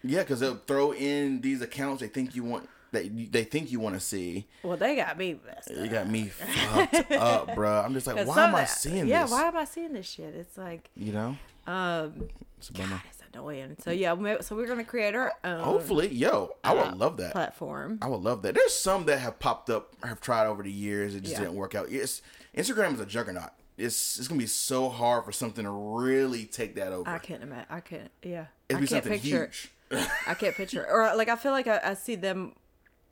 yeah, 0.04 0.20
because 0.20 0.40
they'll 0.40 0.62
throw 0.68 0.94
in 0.94 1.42
these 1.42 1.62
accounts 1.62 2.02
they 2.02 2.08
think 2.08 2.36
you 2.36 2.44
want 2.44 2.70
that 2.92 3.32
they 3.32 3.44
think 3.46 3.72
you 3.72 3.80
want 3.80 3.96
to 3.96 4.02
see. 4.02 4.46
Well, 4.64 4.76
they 4.78 4.96
got 4.98 5.18
me 5.18 5.40
messed 5.46 5.72
You 5.72 5.88
got 5.88 6.10
me 6.10 6.26
fucked 6.28 7.12
up, 7.14 7.56
bro. 7.56 7.80
I'm 7.80 7.94
just 7.94 8.06
like, 8.06 8.28
why 8.28 8.46
am 8.48 8.54
I 8.54 8.66
seeing 8.66 9.08
yeah, 9.08 9.24
this? 9.24 9.32
why 9.32 9.44
am 9.46 9.56
I 9.58 9.64
seeing 9.66 9.94
this 9.94 10.08
shit? 10.10 10.36
It's 10.36 10.58
like, 10.58 10.90
You 10.96 11.14
know, 11.14 11.38
um, 11.68 12.28
it's 12.58 12.70
a 12.70 12.74
bummer. 12.74 12.90
God, 12.90 13.02
it's 13.10 13.21
annoying. 13.34 13.76
So 13.84 13.92
yeah, 13.92 14.16
so 14.42 14.56
we're 14.56 14.68
gonna 14.68 14.84
create 14.84 15.16
our 15.16 15.34
own 15.44 15.62
Hopefully, 15.62 16.08
yo, 16.10 16.52
I 16.64 16.74
would 16.74 16.98
love 16.98 17.18
that. 17.18 17.32
platform. 17.32 18.00
I 18.02 18.08
would 18.08 18.22
love 18.22 18.42
that. 18.44 18.56
There's 18.56 18.74
some 18.76 19.06
that 19.06 19.20
have 19.20 19.40
popped 19.40 19.70
up, 19.70 19.94
have 20.04 20.22
tried 20.22 20.48
over 20.48 20.64
the 20.64 20.72
years. 20.72 21.16
It 21.16 21.22
just 21.22 21.34
Yeah. 21.34 21.40
didn't 21.42 21.56
work 21.56 21.76
out. 21.76 21.92
Yes, 21.92 22.22
Instagram 22.56 22.94
is 22.96 23.00
a 23.00 23.06
juggernaut. 23.06 23.52
It's 23.78 24.20
it's 24.20 24.28
gonna 24.28 24.40
be 24.40 24.46
so 24.48 24.90
hard 24.90 25.26
for 25.26 25.32
something 25.32 25.64
to 25.64 25.72
really 25.72 26.46
take 26.46 26.76
that 26.76 26.92
over. 26.92 27.10
I 27.10 27.18
can't 27.20 27.42
imagine. 27.42 27.66
I 27.70 27.80
can't. 27.80 28.12
Yeah, 28.22 28.46
It'd 28.70 28.78
I 28.78 28.82
be 28.82 28.88
can't 28.88 28.90
something 29.04 29.20
picture. 29.20 29.46
huge. 29.46 29.72
I 30.28 30.34
can't 30.36 30.56
picture. 30.56 30.84
it. 30.84 30.88
Or 30.92 31.16
like 31.16 31.30
I 31.30 31.36
feel 31.36 31.52
like 31.52 31.68
I, 31.68 31.80
I 31.84 31.94
see 31.96 32.16
them 32.16 32.54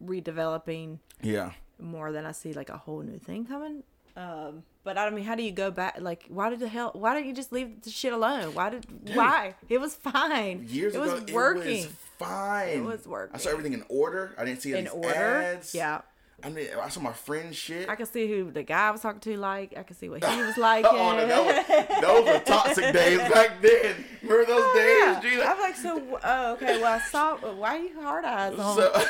redeveloping 0.04 1.00
yeah, 1.22 1.52
more 1.80 2.12
than 2.12 2.26
I 2.26 2.32
see 2.32 2.54
like 2.54 2.70
a 2.70 2.78
whole 2.78 3.02
new 3.02 3.20
thing 3.20 3.46
coming. 3.46 3.84
Um, 4.16 4.64
but 4.90 4.98
I 4.98 5.08
mean, 5.12 5.24
how 5.24 5.36
do 5.36 5.44
you 5.44 5.52
go 5.52 5.70
back? 5.70 5.98
Like, 6.02 6.26
why 6.30 6.50
did 6.50 6.62
the 6.62 6.68
hell? 6.68 6.90
Why 6.96 7.14
didn't 7.14 7.28
you 7.28 7.36
just 7.36 7.52
leave 7.52 7.84
the 7.84 7.92
shit 7.92 8.12
alone? 8.12 8.56
Why 8.56 8.72
did? 8.72 8.88
Why? 9.16 9.54
It 9.70 9.80
was 9.80 9.94
fine. 9.94 10.66
years 10.68 10.96
it 10.96 10.98
ago 11.00 11.14
was 11.14 11.32
working. 11.32 11.78
it 11.78 11.86
was 11.86 11.94
fine. 12.18 12.70
It 12.70 12.84
was 12.84 13.08
working. 13.08 13.36
I 13.36 13.38
saw 13.38 13.52
everything 13.52 13.74
in 13.74 13.84
order. 13.88 14.34
I 14.36 14.46
didn't 14.46 14.64
see 14.64 14.74
order. 14.74 15.14
ads. 15.14 15.76
Yeah, 15.76 16.02
I 16.44 16.50
mean, 16.50 16.68
I 16.82 16.90
saw 16.90 17.02
my 17.02 17.14
friend 17.14 17.56
shit. 17.56 17.88
I 17.88 17.96
could 17.96 18.08
see 18.08 18.28
who 18.28 18.50
the 18.50 18.64
guy 18.64 18.88
I 18.88 18.92
was 18.92 19.02
talking 19.02 19.20
to 19.22 19.38
like. 19.38 19.78
I 19.78 19.84
could 19.84 19.96
see 19.96 20.10
what 20.10 20.24
he 20.24 20.42
was 20.42 20.58
like. 20.70 20.86
oh, 20.88 21.24
no, 21.28 21.44
was, 21.44 22.02
those 22.02 22.26
were 22.26 22.40
toxic 22.40 22.92
days 22.92 23.20
back 23.30 23.62
then. 23.62 24.04
Remember 24.24 24.46
those 24.46 24.64
oh, 24.64 25.06
Yeah. 25.06 25.22
days, 25.22 25.32
Gina? 25.32 25.44
I 25.44 25.54
was 25.54 25.62
like, 25.62 25.76
so 25.76 26.20
oh, 26.24 26.54
okay. 26.54 26.82
Well, 26.82 27.00
I 27.00 27.00
saw. 27.10 27.38
Why 27.38 27.78
are 27.78 27.80
you 27.80 28.02
hard 28.02 28.26
eyes 28.26 28.58
on 28.58 28.76
So, 28.76 28.92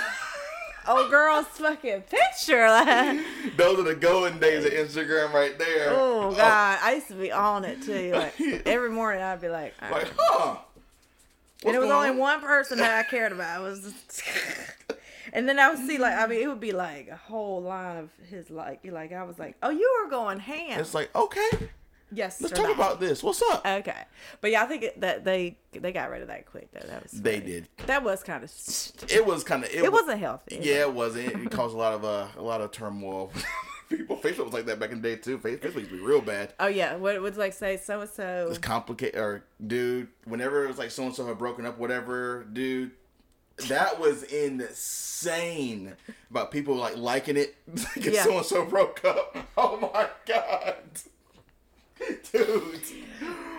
old 0.87 1.09
girl's 1.09 1.47
fucking 1.47 2.03
picture? 2.03 2.67
Like, 2.69 3.25
those 3.57 3.79
are 3.79 3.83
the 3.83 3.95
golden 3.95 4.39
days 4.39 4.65
of 4.65 4.71
Instagram 4.71 5.33
right 5.33 5.57
there. 5.57 5.89
oh, 5.91 6.29
oh. 6.29 6.35
God, 6.35 6.79
I 6.81 6.95
used 6.95 7.07
to 7.07 7.15
be 7.15 7.31
on 7.31 7.65
it 7.65 7.81
too. 7.81 8.11
Like 8.13 8.39
every 8.65 8.89
morning, 8.89 9.21
I'd 9.21 9.41
be 9.41 9.49
like, 9.49 9.73
right. 9.81 9.91
Like, 9.91 10.11
huh? 10.17 10.57
and 11.65 11.75
it 11.75 11.79
was 11.79 11.89
only 11.89 12.09
on? 12.09 12.17
one 12.17 12.41
person 12.41 12.77
that 12.79 13.05
I 13.05 13.09
cared 13.09 13.31
about. 13.31 13.61
It 13.61 13.63
was, 13.63 13.93
and 15.33 15.47
then 15.47 15.59
I 15.59 15.69
would 15.69 15.85
see 15.85 15.97
like 15.97 16.13
I 16.13 16.27
mean 16.27 16.41
it 16.41 16.47
would 16.47 16.59
be 16.59 16.71
like 16.71 17.09
a 17.09 17.17
whole 17.17 17.61
line 17.61 17.97
of 17.97 18.09
his 18.29 18.49
like 18.49 18.81
like 18.85 19.11
I 19.11 19.23
was 19.23 19.37
like 19.37 19.55
oh 19.61 19.69
you 19.69 20.01
were 20.03 20.09
going 20.09 20.39
ham. 20.39 20.79
It's 20.79 20.93
like, 20.93 21.13
okay. 21.15 21.69
Yes. 22.11 22.41
Let's 22.41 22.53
talk 22.53 22.67
not. 22.67 22.75
about 22.75 22.99
this. 22.99 23.21
What's 23.23 23.41
up? 23.41 23.65
Okay, 23.65 24.03
but 24.41 24.51
yeah, 24.51 24.63
I 24.63 24.65
think 24.65 24.85
that 25.01 25.23
they 25.23 25.57
they 25.71 25.91
got 25.91 26.09
rid 26.09 26.21
of 26.21 26.27
that 26.29 26.45
quick 26.45 26.69
though. 26.71 26.87
That 26.87 27.03
was 27.03 27.11
They 27.11 27.39
did. 27.39 27.67
That 27.85 28.03
was 28.03 28.23
kind 28.23 28.43
of. 28.43 28.51
It 29.09 29.25
was 29.25 29.43
kind 29.43 29.63
of. 29.63 29.69
It, 29.69 29.83
It 29.83 29.91
wa- 29.91 29.99
wasn't 29.99 30.19
healthy. 30.19 30.59
Yeah, 30.61 30.81
it 30.81 30.93
wasn't. 30.93 31.27
It 31.27 31.51
caused 31.51 31.75
a 31.75 31.77
lot 31.77 31.93
of 31.93 32.03
uh, 32.05 32.27
a 32.37 32.41
lot 32.41 32.61
of 32.61 32.71
turmoil. 32.71 33.31
People, 33.89 34.17
Facebook 34.17 34.45
was 34.45 34.53
like 34.53 34.67
that 34.67 34.79
back 34.79 34.91
in 34.91 35.01
the 35.01 35.09
day 35.09 35.15
too. 35.15 35.39
Facebook 35.39 35.73
used 35.75 35.89
to 35.89 35.95
be 35.97 35.99
real 36.01 36.21
bad. 36.21 36.53
Oh 36.59 36.67
yeah, 36.67 36.95
what 36.95 37.19
was 37.21 37.37
like 37.37 37.53
say 37.53 37.75
so 37.77 38.01
and 38.01 38.09
so. 38.09 38.45
It's 38.49 38.59
complicated. 38.59 39.19
Or 39.19 39.43
dude, 39.65 40.07
whenever 40.25 40.63
it 40.63 40.67
was 40.67 40.77
like 40.77 40.91
so 40.91 41.03
and 41.03 41.15
so 41.15 41.25
had 41.25 41.39
broken 41.39 41.65
up, 41.65 41.79
whatever, 41.79 42.45
dude, 42.53 42.91
that 43.67 43.99
was 43.99 44.21
insane. 44.23 45.95
About 46.29 46.51
people 46.51 46.75
like 46.75 46.97
liking 46.97 47.35
it 47.37 47.55
because 47.95 48.13
Yeah. 48.13 48.23
so 48.23 48.37
and 48.37 48.45
so 48.45 48.65
broke 48.65 49.03
up. 49.05 49.35
Oh 49.57 49.77
my 49.93 50.07
god, 50.25 50.75
dude. 52.31 52.81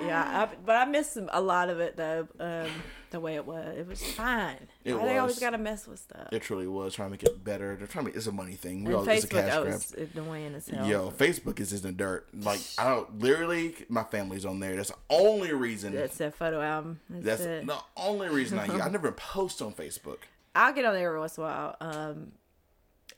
Yeah, 0.03 0.49
I, 0.51 0.55
but 0.65 0.77
I 0.77 0.85
missed 0.87 1.15
some- 1.15 1.31
a 1.33 1.41
lot 1.41 1.69
of 1.69 1.81
it 1.81 1.97
though. 1.97 2.27
Um, 2.39 2.69
the 3.11 3.21
way 3.21 3.35
it 3.35 3.45
was, 3.45 3.77
it 3.77 3.87
was 3.87 4.03
fine. 4.13 4.69
It 4.85 4.95
Why 4.95 5.07
They 5.07 5.19
always 5.19 5.39
got 5.39 5.51
to 5.51 5.59
mess 5.59 5.87
with 5.87 5.99
stuff. 5.99 6.29
It 6.33 6.43
truly 6.43 6.67
was 6.69 6.95
trying 6.95 7.09
to 7.09 7.11
make 7.11 7.23
it 7.25 7.43
better. 7.43 7.77
They're 7.77 7.87
trying 7.87 8.05
to. 8.05 8.11
Make, 8.11 8.17
it's 8.17 8.27
a 8.27 8.33
money 8.33 8.55
thing. 8.55 8.85
We 8.85 8.95
and 8.95 8.97
all, 8.97 9.09
it's 9.09 9.25
a 9.25 9.29
cash 9.29 9.53
oh, 9.53 9.65
grab. 9.65 9.75
it's 9.75 9.93
annoying 10.15 10.55
as 10.55 10.69
hell. 10.69 10.87
Yo, 10.87 11.11
Facebook 11.11 11.59
is 11.61 11.71
just 11.71 11.85
in 11.85 11.91
the 11.91 11.97
dirt. 11.97 12.29
Like 12.33 12.61
I 12.79 12.89
don't 12.89 13.19
literally 13.19 13.75
my 13.89 14.05
family's 14.05 14.45
on 14.45 14.61
there. 14.61 14.77
That's 14.77 14.91
the 14.91 14.97
only 15.11 15.53
reason. 15.53 15.95
That's 15.95 16.19
that 16.19 16.35
photo 16.35 16.61
album. 16.63 17.01
That's, 17.11 17.25
That's 17.25 17.43
it. 17.43 17.67
the 17.67 17.79
only 17.97 18.29
reason 18.29 18.59
I. 18.59 18.67
I 18.67 18.89
never 18.91 19.13
post 19.13 19.61
on 19.61 19.73
Facebook. 19.75 20.19
I'll 20.55 20.73
get 20.73 20.85
on 20.85 20.95
there 20.95 21.09
every 21.09 21.21
once 21.21 21.37
in 21.37 21.45
a 21.45 21.47
while. 21.47 21.77
Um, 21.81 22.33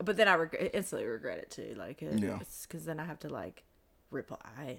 but 0.02 0.16
then 0.16 0.28
I 0.28 0.34
reg- 0.34 0.70
instantly 0.74 1.06
regret 1.06 1.38
it 1.38 1.50
too. 1.50 1.74
Like, 1.78 2.02
it, 2.02 2.18
Yeah. 2.18 2.38
because 2.62 2.84
then 2.84 2.98
I 2.98 3.04
have 3.04 3.20
to 3.20 3.28
like 3.28 3.62
reply 4.12 4.38
and. 4.66 4.78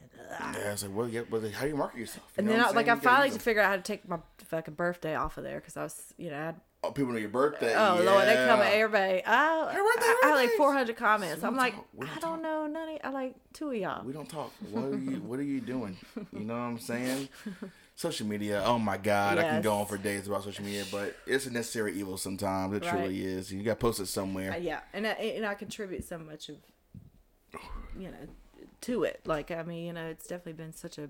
Yeah, 0.56 0.68
I 0.68 0.72
was 0.72 0.84
like, 0.84 0.96
well, 0.96 1.08
yeah, 1.10 1.22
well, 1.30 1.42
how 1.52 1.64
do 1.64 1.68
you 1.68 1.76
market 1.76 2.00
yourself? 2.00 2.26
You 2.38 2.42
And 2.42 2.50
then, 2.50 2.60
I, 2.62 2.70
like, 2.72 2.88
I? 2.88 2.96
Finally 2.96 3.32
them. 3.32 3.40
figured 3.40 3.66
out 3.66 3.70
how 3.70 3.76
to 3.76 3.82
take 3.82 4.08
my 4.08 4.20
fucking 4.46 4.74
birthday 4.76 5.16
off 5.16 5.38
of 5.38 5.44
there 5.44 5.60
because 5.60 5.76
I 5.78 5.84
was, 5.84 6.14
you 6.18 6.30
know, 6.30 6.40
I'd 6.50 6.56
Oh, 6.86 6.92
people 6.92 7.14
know 7.14 7.18
your 7.20 7.30
birthday. 7.30 7.74
Oh 7.78 8.02
Lord, 8.04 8.28
they 8.28 8.36
come 8.36 8.60
at 8.60 8.74
everybody. 8.74 9.22
Oh, 9.26 9.68
Hey, 9.72 9.78
birthday, 9.78 10.06
I, 10.06 10.22
I 10.24 10.28
had 10.28 10.36
like 10.36 10.50
400 10.58 10.96
comments. 10.98 11.42
We 11.42 11.48
I'm 11.48 11.56
like. 11.56 11.76
Don't 11.76 12.10
I 12.18 12.20
don't 12.20 12.42
know 12.42 12.68
none 12.68 12.90
of. 12.90 13.00
I 13.06 13.10
like 13.10 13.36
two 13.54 13.70
of 13.70 13.76
y'all. 13.78 14.04
We 14.06 14.12
don't 14.12 14.28
talk. 14.28 14.52
What 14.70 14.84
are 14.86 14.98
you? 14.98 15.22
What 15.22 15.40
are 15.40 15.44
you 15.44 15.62
doing? 15.62 15.96
You 16.34 16.42
know 16.42 16.56
what 16.56 16.60
I'm 16.60 16.80
saying? 16.80 17.30
Social 17.96 18.28
media. 18.28 18.62
Oh 18.66 18.78
my 18.80 18.98
God, 18.98 19.38
I 19.38 19.44
can 19.44 19.62
go 19.62 19.76
on 19.76 19.86
for 19.86 19.98
days 19.98 20.28
about 20.28 20.44
social 20.44 20.66
media, 20.66 20.84
but 20.92 21.16
it's 21.26 21.46
a 21.46 21.52
necessary 21.54 21.94
evil 21.94 22.18
sometimes. 22.18 22.76
It 22.76 22.84
Right. 22.84 22.90
truly 22.92 23.24
is. 23.24 23.50
You 23.54 23.64
got 23.64 23.74
to 23.74 23.76
post 23.78 24.02
it 24.02 24.08
somewhere. 24.08 24.52
Uh, 24.52 24.58
yeah, 24.58 24.80
and 24.94 25.06
I, 25.08 25.12
and 25.12 25.46
I 25.46 25.54
contribute 25.54 26.04
so 26.04 26.18
much 26.18 26.50
of, 26.50 26.56
you 27.98 28.08
know, 28.10 28.28
to 28.84 29.04
it. 29.04 29.22
Like 29.26 29.52
I 29.52 29.64
mean, 29.64 29.86
you 29.86 29.94
know, 29.94 30.06
it's 30.08 30.28
definitely 30.28 30.54
been 30.54 30.74
such 30.74 30.98
a 30.98 31.10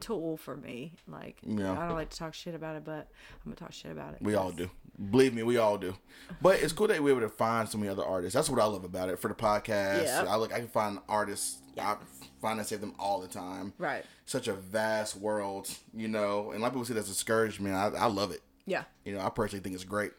tool 0.00 0.36
for 0.36 0.56
me. 0.56 0.92
Like 1.08 1.38
Yeah. 1.42 1.72
I 1.72 1.86
don't 1.86 1.96
like 1.96 2.10
to 2.10 2.16
talk 2.18 2.34
shit 2.34 2.54
about 2.54 2.76
it, 2.76 2.84
but 2.84 3.08
I'm 3.34 3.44
gonna 3.52 3.56
talk 3.56 3.72
shit 3.72 3.92
about 3.92 4.14
it. 4.14 4.18
We 4.20 4.34
all 4.34 4.50
do. 4.52 4.70
Believe 5.10 5.34
me, 5.34 5.42
we 5.42 5.56
all 5.58 5.76
do. 5.78 5.94
But 6.40 6.60
it's 6.62 6.72
cool 6.72 6.88
that 6.88 7.02
we're 7.02 7.10
able 7.10 7.20
to 7.20 7.28
find 7.28 7.68
so 7.68 7.76
many 7.78 7.90
other 7.90 8.04
artists. 8.04 8.34
That's 8.34 8.48
what 8.50 8.60
I 8.60 8.64
love 8.64 8.84
about 8.84 9.08
it. 9.10 9.18
For 9.18 9.28
the 9.28 9.34
podcast, 9.34 10.04
Yeah. 10.04 10.24
I 10.28 10.36
look. 10.36 10.52
I 10.52 10.58
can 10.58 10.68
find 10.68 10.98
artists. 11.08 11.58
I 11.78 11.96
find 12.40 12.58
and 12.58 12.66
save 12.66 12.80
them 12.80 12.94
all 12.98 13.20
the 13.20 13.28
time. 13.28 13.74
Right. 13.78 14.04
Such 14.24 14.48
a 14.48 14.54
vast 14.54 15.16
world, 15.16 15.68
you 15.94 16.08
know. 16.08 16.50
And 16.50 16.58
a 16.58 16.62
lot 16.62 16.68
of 16.68 16.72
people 16.72 16.84
say 16.86 16.94
that's 16.94 17.08
discouragement. 17.08 17.74
I, 17.74 17.88
I 17.88 18.06
love 18.06 18.30
it. 18.32 18.40
Yeah. 18.64 18.84
You 19.04 19.14
know, 19.14 19.20
I 19.20 19.28
personally 19.28 19.62
think 19.62 19.74
it's 19.74 19.84
great. 19.84 20.12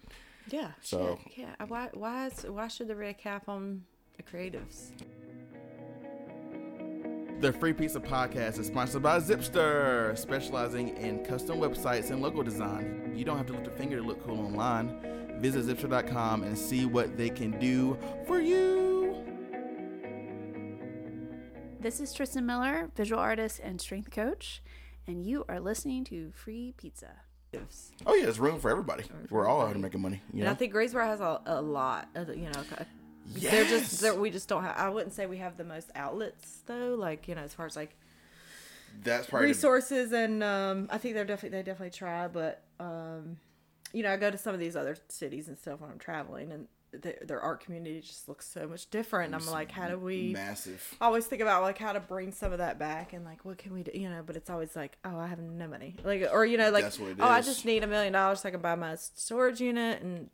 Yeah. 0.49 0.71
So- 0.81 1.19
yeah. 1.35 1.53
Why? 1.67 1.89
Why? 1.93 2.27
Is, 2.27 2.43
why 2.43 2.67
should 2.67 2.87
there 2.87 2.95
be 2.95 3.07
a 3.07 3.13
cap 3.13 3.49
on 3.49 3.83
the 4.17 4.23
creatives? 4.23 4.91
The 7.39 7.53
Free 7.53 7.71
Pizza 7.71 7.99
Podcast 7.99 8.57
is 8.57 8.65
sponsored 8.65 9.03
by 9.03 9.19
Zipster, 9.19 10.17
specializing 10.17 10.97
in 10.97 11.23
custom 11.23 11.59
websites 11.59 12.09
and 12.09 12.19
logo 12.19 12.41
design. 12.41 13.13
You 13.15 13.25
don't 13.25 13.37
have 13.37 13.45
to 13.45 13.53
lift 13.53 13.67
a 13.67 13.71
finger 13.71 13.97
to 13.97 14.01
look 14.01 14.25
cool 14.25 14.39
online. 14.39 15.37
Visit 15.39 15.65
Zipster.com 15.65 16.41
and 16.41 16.57
see 16.57 16.85
what 16.85 17.15
they 17.15 17.29
can 17.29 17.51
do 17.59 17.95
for 18.25 18.41
you. 18.41 19.23
This 21.79 21.99
is 21.99 22.11
Tristan 22.11 22.47
Miller, 22.47 22.89
visual 22.95 23.21
artist 23.21 23.59
and 23.63 23.79
strength 23.79 24.09
coach, 24.09 24.63
and 25.05 25.23
you 25.23 25.45
are 25.47 25.59
listening 25.59 26.05
to 26.05 26.31
Free 26.31 26.73
Pizza. 26.75 27.11
Oh 28.07 28.15
yeah, 28.15 28.23
there's 28.23 28.39
room 28.39 28.59
for 28.59 28.71
everybody. 28.71 29.03
We're 29.29 29.47
all 29.47 29.61
out 29.61 29.69
here 29.69 29.77
making 29.77 30.01
money. 30.01 30.23
You 30.33 30.41
And? 30.41 30.49
I 30.49 30.55
think 30.55 30.71
Greensboro 30.73 31.05
has 31.05 31.21
a, 31.21 31.39
a 31.45 31.61
lot. 31.61 32.09
Of, 32.15 32.35
you 32.35 32.49
know, 32.49 32.63
they're 33.33 33.63
Yes! 33.63 33.69
just 33.69 34.01
they're, 34.01 34.13
we 34.15 34.29
just 34.29 34.47
don't 34.49 34.63
have. 34.63 34.75
I 34.77 34.89
wouldn't 34.89 35.13
say 35.13 35.25
we 35.25 35.37
have 35.37 35.57
the 35.57 35.63
most 35.63 35.89
outlets 35.95 36.61
though. 36.65 36.95
Like 36.97 37.27
you 37.27 37.35
know, 37.35 37.41
as 37.41 37.53
far 37.53 37.65
as 37.65 37.75
like 37.75 37.95
That's 39.03 39.27
probably 39.29 39.47
the- 39.47 39.53
resources 39.53 40.11
and 40.13 40.43
um, 40.43 40.87
I 40.91 40.97
think 40.97 41.15
they're 41.15 41.25
definitely 41.25 41.57
they 41.57 41.63
definitely 41.63 41.97
try. 41.97 42.27
But 42.27 42.61
um, 42.79 43.37
you 43.93 44.03
know, 44.03 44.11
I 44.11 44.17
go 44.17 44.29
to 44.31 44.37
some 44.37 44.53
of 44.53 44.59
these 44.59 44.75
other 44.75 44.97
cities 45.09 45.47
and 45.47 45.57
stuff 45.57 45.79
when 45.81 45.89
I'm 45.91 45.99
traveling, 45.99 46.51
and 46.51 46.67
their, 47.01 47.15
their 47.25 47.41
art 47.41 47.63
community 47.63 48.01
just 48.01 48.27
looks 48.27 48.47
so 48.47 48.67
much 48.67 48.89
different. 48.89 49.33
I'm 49.33 49.45
like, 49.47 49.71
how 49.71 49.87
do 49.87 49.97
we? 49.97 50.33
massive. 50.33 50.95
I 51.01 51.05
always 51.05 51.25
think 51.25 51.41
about 51.41 51.61
like 51.63 51.77
how 51.77 51.93
to 51.93 51.99
bring 51.99 52.31
some 52.31 52.51
of 52.51 52.59
that 52.59 52.79
back 52.79 53.13
and 53.13 53.25
like 53.25 53.45
what 53.45 53.57
can 53.57 53.73
we 53.73 53.83
do, 53.83 53.91
you 53.93 54.09
know? 54.09 54.23
But 54.25 54.35
it's 54.35 54.49
always 54.49 54.75
like, 54.75 54.97
oh, 55.05 55.17
I 55.17 55.27
have 55.27 55.39
no 55.39 55.67
money, 55.67 55.95
like 56.03 56.27
or 56.31 56.45
you 56.45 56.57
know, 56.57 56.69
like 56.71 56.83
That's 56.83 56.99
what 56.99 57.11
it 57.11 57.17
oh, 57.19 57.27
I 57.27 57.41
just 57.41 57.65
need 57.65 57.83
a 57.83 57.87
million 57.87 58.13
dollars 58.13 58.41
so 58.41 58.49
I 58.49 58.51
can 58.51 58.61
buy 58.61 58.75
my 58.75 58.95
storage 58.95 59.61
unit 59.61 60.01
and 60.01 60.29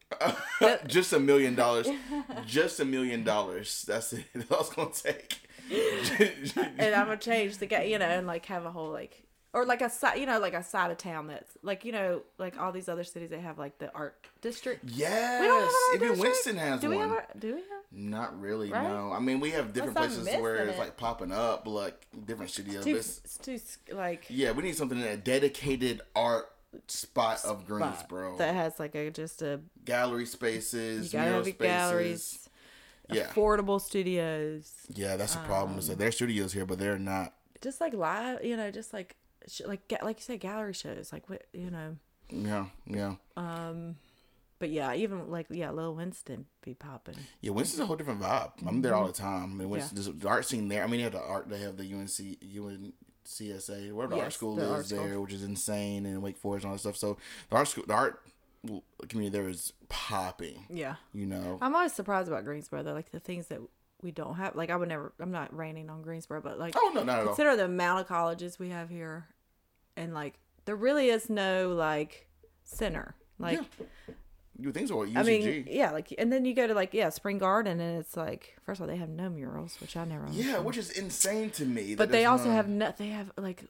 just 0.87 1.13
a 1.13 1.19
million 1.19 1.55
dollars. 1.55 1.87
Just 2.45 2.79
a 2.79 2.85
million 2.85 3.23
dollars. 3.23 3.83
That's 3.87 4.13
it. 4.13 4.25
That's 4.33 4.51
all 4.51 4.59
it's 4.61 4.69
gonna 4.69 4.89
take. 4.91 5.39
and 5.69 6.95
I'm 6.95 7.07
gonna 7.07 7.17
change 7.17 7.57
the 7.57 7.65
guy, 7.65 7.83
you 7.83 7.97
know, 7.97 8.05
and 8.05 8.27
like 8.27 8.45
have 8.47 8.65
a 8.65 8.71
whole 8.71 8.91
like 8.91 9.23
or 9.53 9.65
like 9.65 9.81
a 9.81 9.89
side, 9.89 10.17
you 10.17 10.25
know, 10.25 10.39
like 10.39 10.53
a 10.55 10.63
side 10.63 10.89
of 10.91 10.97
town 10.97 11.27
that's 11.27 11.51
like 11.61 11.85
you 11.85 11.91
know, 11.91 12.21
like 12.37 12.59
all 12.59 12.71
these 12.71 12.89
other 12.89 13.03
cities 13.03 13.29
they 13.29 13.39
have 13.39 13.57
like 13.59 13.77
the 13.79 13.91
art 13.93 14.15
district. 14.41 14.83
yes. 14.87 15.39
We 15.41 15.47
don't 15.47 15.61
have 15.61 15.71
Even 15.95 16.07
district? 16.09 16.21
Winston 16.21 16.57
has 16.57 16.79
Do 16.81 16.89
one. 16.89 16.97
we 16.97 17.01
have? 17.03 17.11
A, 17.35 17.37
do 17.37 17.47
we 17.55 17.61
have? 17.61 17.83
Not 17.91 18.39
really, 18.41 18.71
Right? 18.71 18.83
no. 18.83 19.11
I 19.11 19.19
mean, 19.19 19.39
we 19.39 19.51
have 19.51 19.71
different 19.73 19.95
Unless 19.97 20.15
places 20.23 20.41
where 20.41 20.55
it's 20.67 20.75
it. 20.77 20.79
like 20.79 20.97
popping 20.97 21.31
up, 21.31 21.67
like 21.67 22.05
different 22.25 22.51
studios. 22.51 22.83
Too, 22.83 22.89
it's- 22.91 23.21
it's 23.23 23.37
too 23.37 23.59
like 23.95 24.25
yeah, 24.29 24.51
we 24.51 24.63
need 24.63 24.75
something 24.75 24.97
in 24.99 25.05
a 25.07 25.17
dedicated 25.17 26.01
art 26.15 26.49
spot 26.87 27.45
of 27.45 27.67
Greensboro. 27.67 28.35
that 28.39 28.55
has 28.55 28.79
like 28.79 28.95
a 28.95 29.11
just 29.11 29.43
a 29.43 29.59
Gallery 29.85 30.21
you 30.21 30.25
spaces, 30.25 31.11
gotta 31.11 31.25
mural 31.25 31.37
have 31.45 31.53
spaces. 31.53 31.61
galleries, 31.67 32.49
Yeah, 33.11 33.27
affordable 33.27 33.79
studios, 33.79 34.71
yeah, 34.89 35.15
that's 35.15 35.35
the 35.35 35.41
problem. 35.41 35.73
Um, 35.73 35.79
is 35.79 35.87
that 35.89 35.99
their 35.99 36.11
studios 36.11 36.53
here, 36.53 36.65
but 36.65 36.79
they're 36.79 36.97
not. 36.97 37.33
just 37.61 37.79
like 37.79 37.93
live, 37.93 38.43
you 38.43 38.57
know, 38.57 38.71
just 38.71 38.91
like 38.91 39.15
like 39.65 39.81
like 40.01 40.17
you 40.19 40.23
said, 40.23 40.39
gallery 40.39 40.73
shows, 40.73 41.11
like 41.13 41.29
what 41.29 41.43
you 41.53 41.69
know. 41.69 41.97
Yeah, 42.29 42.65
yeah, 42.87 43.15
Um, 43.37 43.95
but 44.59 44.69
yeah, 44.69 44.93
even 44.95 45.29
like 45.29 45.47
yeah, 45.49 45.71
Lil 45.71 45.93
Winston 45.93 46.45
be 46.63 46.73
popping. 46.73 47.15
yeah. 47.41 47.51
Winston's 47.51 47.81
a 47.81 47.85
whole 47.85 47.95
different 47.97 48.21
vibe. 48.21 48.51
I'm 48.65 48.81
there 48.81 48.95
all 48.95 49.05
the 49.07 49.13
time. 49.13 49.43
I 49.43 49.47
mean, 49.55 49.69
Winston, 49.69 49.97
Yeah. 50.01 50.11
the 50.15 50.27
art 50.27 50.45
scene 50.45 50.67
there. 50.69 50.83
I 50.83 50.87
mean, 50.87 50.97
they 50.99 51.03
have 51.03 51.11
the 51.13 51.21
art. 51.21 51.49
They 51.49 51.59
have 51.59 51.77
the 51.77 51.83
UNC, 51.93 52.39
UNCSA, 53.25 53.91
whatever 53.93 54.15
the 54.15 54.21
art 54.21 54.33
school 54.33 54.55
the 54.55 54.63
is 54.63 54.69
art 54.71 54.85
school. 54.85 55.03
there, 55.03 55.19
which 55.21 55.33
is 55.33 55.43
insane, 55.43 56.05
and 56.05 56.21
Wake 56.21 56.37
Forest 56.37 56.63
and 56.63 56.71
all 56.71 56.75
that 56.75 56.79
stuff. 56.79 56.97
So 56.97 57.17
the 57.49 57.55
art 57.55 57.67
school, 57.67 57.83
the 57.87 57.93
art 57.93 58.21
community 59.09 59.37
there 59.37 59.47
is 59.49 59.73
popping. 59.89 60.65
Yeah. 60.69 60.95
You 61.13 61.25
know, 61.25 61.57
I'm 61.61 61.75
always 61.75 61.93
surprised 61.93 62.27
about 62.27 62.45
Greensboro 62.45 62.83
though, 62.83 62.93
like 62.93 63.11
the 63.11 63.19
things 63.19 63.47
that 63.47 63.59
we 64.01 64.11
don't 64.11 64.35
have. 64.35 64.55
Like 64.55 64.69
I 64.69 64.75
would 64.75 64.89
never. 64.89 65.13
I'm 65.19 65.31
not 65.31 65.55
raining 65.55 65.89
on 65.89 66.01
Greensboro, 66.01 66.41
but 66.41 66.57
like 66.59 66.75
oh 66.77 66.91
no, 66.93 67.03
not 67.03 67.15
at 67.19 67.21
all. 67.21 67.27
consider 67.27 67.55
the 67.55 67.65
amount 67.65 68.01
of 68.01 68.07
colleges 68.07 68.59
we 68.59 68.69
have 68.69 68.89
here, 68.89 69.27
and 69.95 70.13
like 70.13 70.39
there 70.65 70.75
really 70.75 71.09
is 71.09 71.29
no 71.29 71.73
like 71.75 72.27
center. 72.63 73.15
Like 73.39 73.59
You 74.57 74.71
things 74.71 74.91
are 74.91 74.95
UCG. 74.97 75.17
I 75.17 75.23
mean, 75.23 75.67
yeah, 75.69 75.91
like 75.91 76.13
and 76.17 76.31
then 76.31 76.45
you 76.45 76.53
go 76.53 76.67
to 76.67 76.73
like 76.73 76.93
yeah 76.93 77.09
Spring 77.09 77.37
Garden, 77.39 77.79
and 77.79 77.99
it's 77.99 78.15
like 78.15 78.55
first 78.65 78.79
of 78.79 78.83
all 78.83 78.87
they 78.87 78.99
have 78.99 79.09
no 79.09 79.29
murals, 79.29 79.77
which 79.81 79.97
I 79.97 80.05
never. 80.05 80.25
yeah, 80.31 80.41
understood. 80.57 80.65
which 80.65 80.77
is 80.77 80.91
insane 80.91 81.49
to 81.51 81.65
me. 81.65 81.95
but 81.95 82.11
they 82.11 82.25
also 82.25 82.49
have 82.51 82.67
no. 82.67 82.93
They 82.95 83.09
have 83.09 83.31
like, 83.37 83.63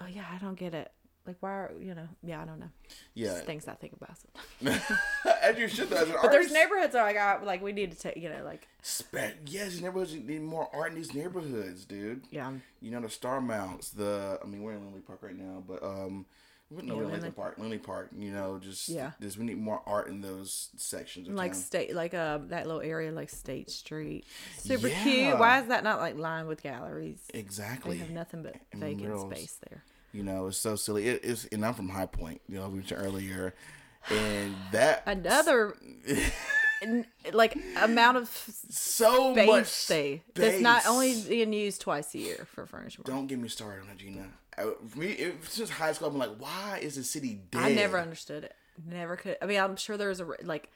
oh 0.00 0.06
yeah, 0.06 0.24
I 0.30 0.38
don't 0.38 0.58
get 0.58 0.74
it. 0.74 0.92
Like 1.26 1.36
why 1.40 1.50
are 1.50 1.72
you 1.80 1.94
know? 1.94 2.08
Yeah, 2.22 2.40
I 2.40 2.44
don't 2.44 2.60
know. 2.60 2.70
yeah. 3.14 3.28
Just 3.34 3.44
things 3.44 3.66
I 3.68 3.74
think 3.74 3.94
about. 3.94 4.16
Sometimes. 4.60 4.82
As 5.42 5.58
you 5.58 5.68
should, 5.68 5.90
though, 5.90 5.96
as 5.96 6.08
an 6.08 6.16
But 6.22 6.30
there's 6.32 6.52
neighborhoods 6.52 6.92
that 6.92 7.02
like 7.02 7.16
I 7.16 7.42
like 7.42 7.62
we 7.62 7.72
need 7.72 7.92
to 7.92 7.98
take 7.98 8.16
you 8.16 8.28
know 8.28 8.42
like 8.44 8.66
Spe- 8.82 9.16
yes, 9.46 9.80
neighborhoods 9.80 10.14
need 10.14 10.42
more 10.42 10.68
art 10.72 10.90
in 10.90 10.96
these 10.96 11.14
neighborhoods, 11.14 11.84
dude. 11.84 12.22
yeah 12.30 12.52
You 12.80 12.90
know 12.92 13.00
the 13.00 13.08
Starmounts. 13.08 13.90
The 13.94 14.38
I 14.42 14.46
mean, 14.46 14.62
we're 14.62 14.72
in 14.72 14.82
Lindley 14.82 15.00
Park 15.00 15.22
right 15.22 15.36
now, 15.36 15.62
but 15.66 15.82
um, 15.82 16.26
we 16.70 16.82
no, 16.82 16.94
Yeah, 16.94 16.98
we're 16.98 17.04
in 17.04 17.10
Lindley. 17.10 17.12
Lindley 17.12 17.30
Park. 17.30 17.58
Lindley 17.58 17.78
Park. 17.78 18.10
You 18.16 18.32
know, 18.32 18.58
just 18.60 18.88
Yeah. 18.88 19.12
just 19.20 19.38
we 19.38 19.44
need 19.44 19.58
more 19.58 19.82
art 19.86 20.08
in 20.08 20.20
those 20.20 20.70
sections 20.76 21.28
of 21.28 21.34
like 21.34 21.52
town. 21.52 21.60
state 21.60 21.94
like 21.94 22.14
uh 22.14 22.38
that 22.48 22.66
little 22.66 22.82
area 22.82 23.12
like 23.12 23.30
State 23.30 23.70
Street 23.70 24.24
super 24.58 24.88
Yeah. 24.88 25.02
cute. 25.02 25.38
Why 25.38 25.60
is 25.60 25.68
that 25.68 25.84
not 25.84 26.00
like 26.00 26.16
lined 26.16 26.48
with 26.48 26.62
galleries? 26.62 27.20
They 27.32 27.38
Exactly. 27.38 27.98
have 27.98 28.10
nothing 28.10 28.42
but 28.42 28.56
And 28.72 28.80
vacant 28.80 29.02
murals. 29.02 29.30
space 29.32 29.58
there. 29.68 29.84
You 30.16 30.22
know, 30.22 30.46
it's 30.46 30.56
so 30.56 30.76
silly. 30.76 31.08
It 31.08 31.24
is, 31.26 31.46
and 31.52 31.64
I'm 31.64 31.74
from 31.74 31.90
High 31.90 32.06
Point. 32.06 32.40
You 32.48 32.58
know, 32.58 32.68
we 32.70 32.78
mentioned 32.78 33.02
earlier, 33.04 33.54
and 34.08 34.54
that 34.72 35.02
Another 35.06 35.76
like 37.34 37.58
amount 37.82 38.16
of 38.16 38.28
So 38.70 39.34
space 39.34 39.46
much 39.46 39.86
they 39.88 40.22
that's 40.32 40.60
not 40.62 40.86
only 40.86 41.22
being 41.28 41.52
used 41.52 41.82
twice 41.82 42.14
a 42.14 42.18
year 42.18 42.46
for 42.50 42.64
furniture. 42.64 43.02
Don't 43.04 43.26
get 43.26 43.38
me 43.38 43.48
started 43.48 43.82
on 43.82 43.88
that, 43.88 43.98
Gina. 43.98 44.28
I, 44.56 44.72
me, 44.98 45.08
it, 45.08 45.44
since 45.50 45.68
high 45.68 45.92
school, 45.92 46.08
I'm 46.08 46.16
like, 46.16 46.36
why 46.38 46.78
is 46.80 46.94
the 46.96 47.04
city 47.04 47.38
dead? 47.50 47.62
I 47.62 47.74
never 47.74 47.98
understood 47.98 48.44
it. 48.44 48.54
Never 48.88 49.16
could. 49.16 49.36
I 49.42 49.44
mean, 49.46 49.60
I'm 49.60 49.76
sure 49.76 49.98
there's 49.98 50.20
a 50.20 50.26
like. 50.44 50.70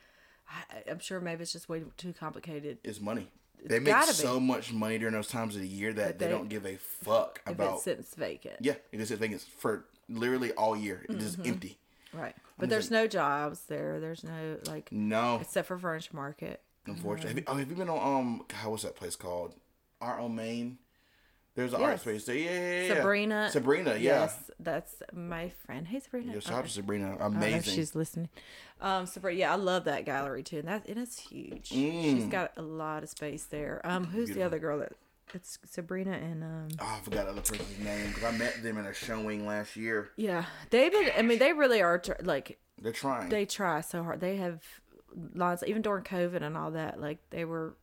I, 0.51 0.91
I'm 0.91 0.99
sure 0.99 1.19
maybe 1.19 1.43
it's 1.43 1.53
just 1.53 1.71
way 1.71 1.85
too 1.97 2.13
complicated. 2.13 2.77
It's 2.85 3.01
money. 3.01 3.29
They 3.65 3.79
make 3.79 3.93
gotta 3.95 4.09
be. 4.09 4.13
so 4.15 4.39
much 4.41 4.73
money 4.73 4.99
during 4.99 5.15
those 5.15 5.29
times 5.29 5.55
of 5.57 5.63
the 5.63 5.69
year 5.69 5.93
that 5.93 6.19
they, 6.19 6.27
they- 6.27 6.31
don't 6.33 6.49
give 6.49 6.65
a 6.67 6.77
fuck 6.77 7.41
about. 7.47 7.77
it 7.79 7.81
sits 7.81 8.15
vacant, 8.15 8.57
Yeah, 8.61 8.75
it 8.93 9.01
is 9.01 9.11
a 9.11 9.17
thing. 9.17 9.33
It's 9.33 9.45
for 9.45 9.85
literally 10.09 10.53
all 10.53 10.77
year. 10.77 11.05
It's 11.09 11.23
just 11.23 11.39
Mm-hmm. 11.39 11.49
empty. 11.49 11.79
right? 12.13 12.35
But 12.59 12.69
there's 12.69 12.91
no 12.91 13.07
jobs 13.07 13.61
there. 13.69 14.01
There's 14.01 14.23
no 14.25 14.59
like 14.67 14.91
No, 14.93 15.39
except 15.41 15.69
for 15.69 15.79
furniture 15.79 16.15
market. 16.15 16.61
unfortunately. 16.87 17.31
Have 17.31 17.39
you, 17.39 17.45
oh, 17.47 17.55
have 17.57 17.71
you 17.71 17.77
been 17.77 17.89
on 17.89 18.19
um? 18.21 18.43
God, 18.49 18.71
what's 18.71 18.83
that 18.83 18.97
place 18.97 19.17
called? 19.17 19.55
Art 20.01 20.21
on 20.21 20.35
Main. 20.35 20.79
There's 21.55 21.75
an 21.75 21.83
art 21.83 22.01
space 22.01 22.25
there. 22.25 22.37
Yeah, 22.37 22.51
yeah, 22.51 22.83
yeah. 22.89 22.95
Sabrina. 22.95 23.51
Sabrina, 23.51 23.91
yeah. 23.93 23.99
Yes, 24.21 24.51
that's 24.61 24.95
my 25.13 25.51
friend. 25.67 25.87
Hey, 25.89 25.99
Sabrina. 26.01 26.33
Yo, 26.35 26.41
shout 26.41 26.55
out 26.59 26.65
to 26.65 26.71
Sabrina. 26.71 27.15
I 27.15 27.19
don't 27.19 27.35
know 27.35 27.41
if 27.41 27.53
Amazing. 27.53 27.75
she's 27.75 27.95
listening. 27.95 28.29
Um, 28.81 29.07
Sabrina, 29.07 29.39
yeah, 29.41 29.53
I 29.53 29.57
love 29.57 29.85
that 29.85 30.05
gallery 30.05 30.43
too, 30.43 30.59
and 30.61 30.69
that 30.69 30.85
it's 30.89 31.19
huge. 31.19 31.67
She's 31.69 32.25
got 32.27 32.53
a 32.57 32.63
lot 32.63 33.03
of 33.03 33.09
space 33.09 33.45
there. 33.45 33.81
Um, 33.85 34.05
who's 34.07 34.29
the 34.31 34.41
Mm. 34.41 34.47
Other 34.47 34.59
girl 34.59 34.79
that? 34.79 34.93
It's 35.35 35.59
Sabrina 35.65 36.13
and 36.13 36.43
um. 36.43 36.69
Oh, 36.81 36.97
I 36.99 37.05
forgot 37.05 37.25
the 37.27 37.31
other 37.33 37.41
person's 37.41 37.79
name 37.79 38.09
because 38.09 38.25
I 38.25 38.37
met 38.37 38.63
them 38.65 38.79
in 38.79 38.87
a 38.87 38.93
showing 38.95 39.47
last 39.47 39.77
year. 39.77 40.11
Yeah, 40.17 40.45
they've 40.71 40.91
been. 40.91 41.11
I 41.17 41.23
mean, 41.23 41.39
they 41.39 41.53
really 41.53 41.81
are 41.83 41.99
tr- 41.99 42.13
like 42.23 42.59
They're 42.83 42.91
trying. 42.93 43.29
they 43.29 43.45
try 43.47 43.81
so 43.81 44.03
hard. 44.03 44.21
They 44.21 44.37
have 44.39 44.63
lots, 45.35 45.63
even 45.67 45.83
during 45.83 46.03
COVID 46.03 46.43
and 46.43 46.57
all 46.57 46.73
that. 46.73 47.01
Like 47.01 47.19
they 47.31 47.45
were 47.45 47.77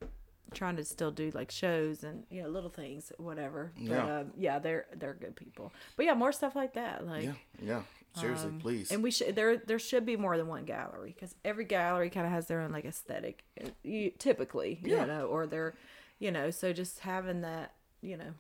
trying 0.58 0.76
to 0.76 0.84
still 0.84 1.12
do 1.12 1.32
like 1.34 1.52
shows 1.52 2.04
and 2.04 2.24
you 2.30 2.44
know 2.44 2.50
little 2.50 2.70
things, 2.70 3.12
whatever. 3.18 3.72
But 3.78 3.84
Yeah. 3.86 4.18
um, 4.20 4.32
yeah, 4.38 4.60
they're 4.60 4.86
they're 4.96 5.14
good 5.14 5.36
people. 5.36 5.72
But 5.96 6.06
yeah, 6.06 6.14
more 6.16 6.32
stuff 6.32 6.56
like 6.56 6.74
that. 6.74 7.06
Like 7.06 7.24
yeah, 7.26 7.34
yeah. 7.62 7.82
Seriously, 8.16 8.52
please. 8.60 8.90
Um, 8.92 8.96
and 8.96 9.04
we 9.04 9.12
should 9.12 9.36
there 9.36 9.58
there 9.58 9.78
should 9.80 10.06
be 10.06 10.18
more 10.18 10.38
than 10.38 10.48
one 10.48 10.66
gallery 10.66 11.14
because 11.14 11.36
every 11.46 11.66
gallery 11.66 12.10
kind 12.10 12.26
of 12.26 12.32
has 12.32 12.48
their 12.48 12.62
own 12.62 12.72
like 12.72 12.86
aesthetic, 12.86 13.44
uh, 13.64 13.68
you, 13.84 14.12
typically, 14.18 14.80
Yeah. 14.84 15.02
you 15.02 15.08
know, 15.08 15.26
or 15.28 15.46
they're, 15.46 15.76
you 16.20 16.32
know, 16.32 16.50
so 16.50 16.74
just 16.74 17.00
having 17.00 17.42
that, 17.42 17.74
you 18.02 18.18
know, 18.18 18.34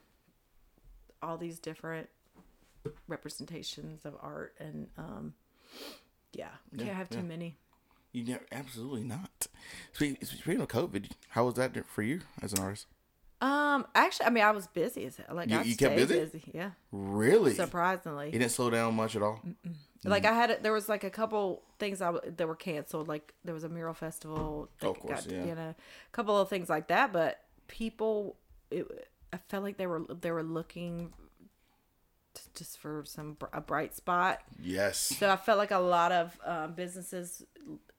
all 1.22 1.38
these 1.38 1.59
different 1.59 2.09
representations 3.07 4.05
of 4.05 4.15
art 4.22 4.55
and 4.59 4.88
um, 4.97 5.34
yeah, 6.34 6.49
can't 6.76 6.88
Yeah, 6.88 6.93
have 6.93 7.09
too 7.09 7.18
yeah. 7.18 7.24
many. 7.24 7.57
You 8.13 8.23
never, 8.23 8.45
absolutely 8.51 9.03
not. 9.03 9.47
Speaking, 9.93 10.17
speaking 10.25 10.61
of 10.61 10.67
COVID, 10.69 11.11
how 11.29 11.45
was 11.45 11.55
that 11.55 11.85
for 11.87 12.01
you 12.01 12.21
as 12.41 12.53
an 12.53 12.59
artist? 12.59 12.87
Um, 13.39 13.85
actually, 13.93 14.25
I 14.25 14.29
mean, 14.31 14.43
I 14.43 14.49
was 14.51 14.65
busy 14.65 15.05
as 15.05 15.17
hell. 15.17 15.35
Like 15.35 15.49
You- 15.49 15.57
I 15.59 15.61
you 15.61 15.75
kept 15.77 15.93
stayed 15.95 16.07
busy? 16.07 16.43
Yeah, 16.53 16.71
Really? 16.91 17.53
surprisingly. 17.53 18.29
It 18.29 18.39
didn't 18.39 18.49
slow 18.51 18.71
down 18.71 18.95
much 18.95 19.15
at 19.15 19.21
all. 19.21 19.41
Like 20.03 20.25
I 20.25 20.33
had, 20.33 20.49
a, 20.51 20.59
there 20.59 20.71
was 20.73 20.89
like 20.89 21.03
a 21.03 21.09
couple 21.11 21.61
things 21.77 22.01
I 22.01 22.07
w- 22.13 22.33
that 22.35 22.47
were 22.47 22.55
canceled. 22.55 23.07
Like 23.07 23.33
there 23.43 23.53
was 23.53 23.63
a 23.63 23.69
mural 23.69 23.93
festival. 23.93 24.69
that 24.79 24.87
Of 24.87 24.99
course, 24.99 25.27
yeah. 25.29 25.45
You 25.45 25.53
know, 25.55 25.69
a 25.69 26.11
couple 26.13 26.39
of 26.39 26.49
things 26.49 26.69
like 26.69 26.87
that. 26.87 27.11
But 27.13 27.39
people, 27.67 28.37
it, 28.71 28.87
I 29.33 29.37
felt 29.49 29.63
like 29.63 29.77
they 29.77 29.85
were 29.87 30.01
they 30.21 30.31
were 30.31 30.43
looking 30.43 31.13
t- 32.33 32.41
just 32.55 32.79
for 32.79 33.03
some 33.05 33.37
a 33.53 33.61
bright 33.61 33.95
spot. 33.95 34.39
Yes. 34.59 34.97
So 35.19 35.29
I 35.29 35.35
felt 35.35 35.57
like 35.57 35.71
a 35.71 35.79
lot 35.79 36.11
of 36.11 36.39
um, 36.45 36.73
businesses, 36.73 37.43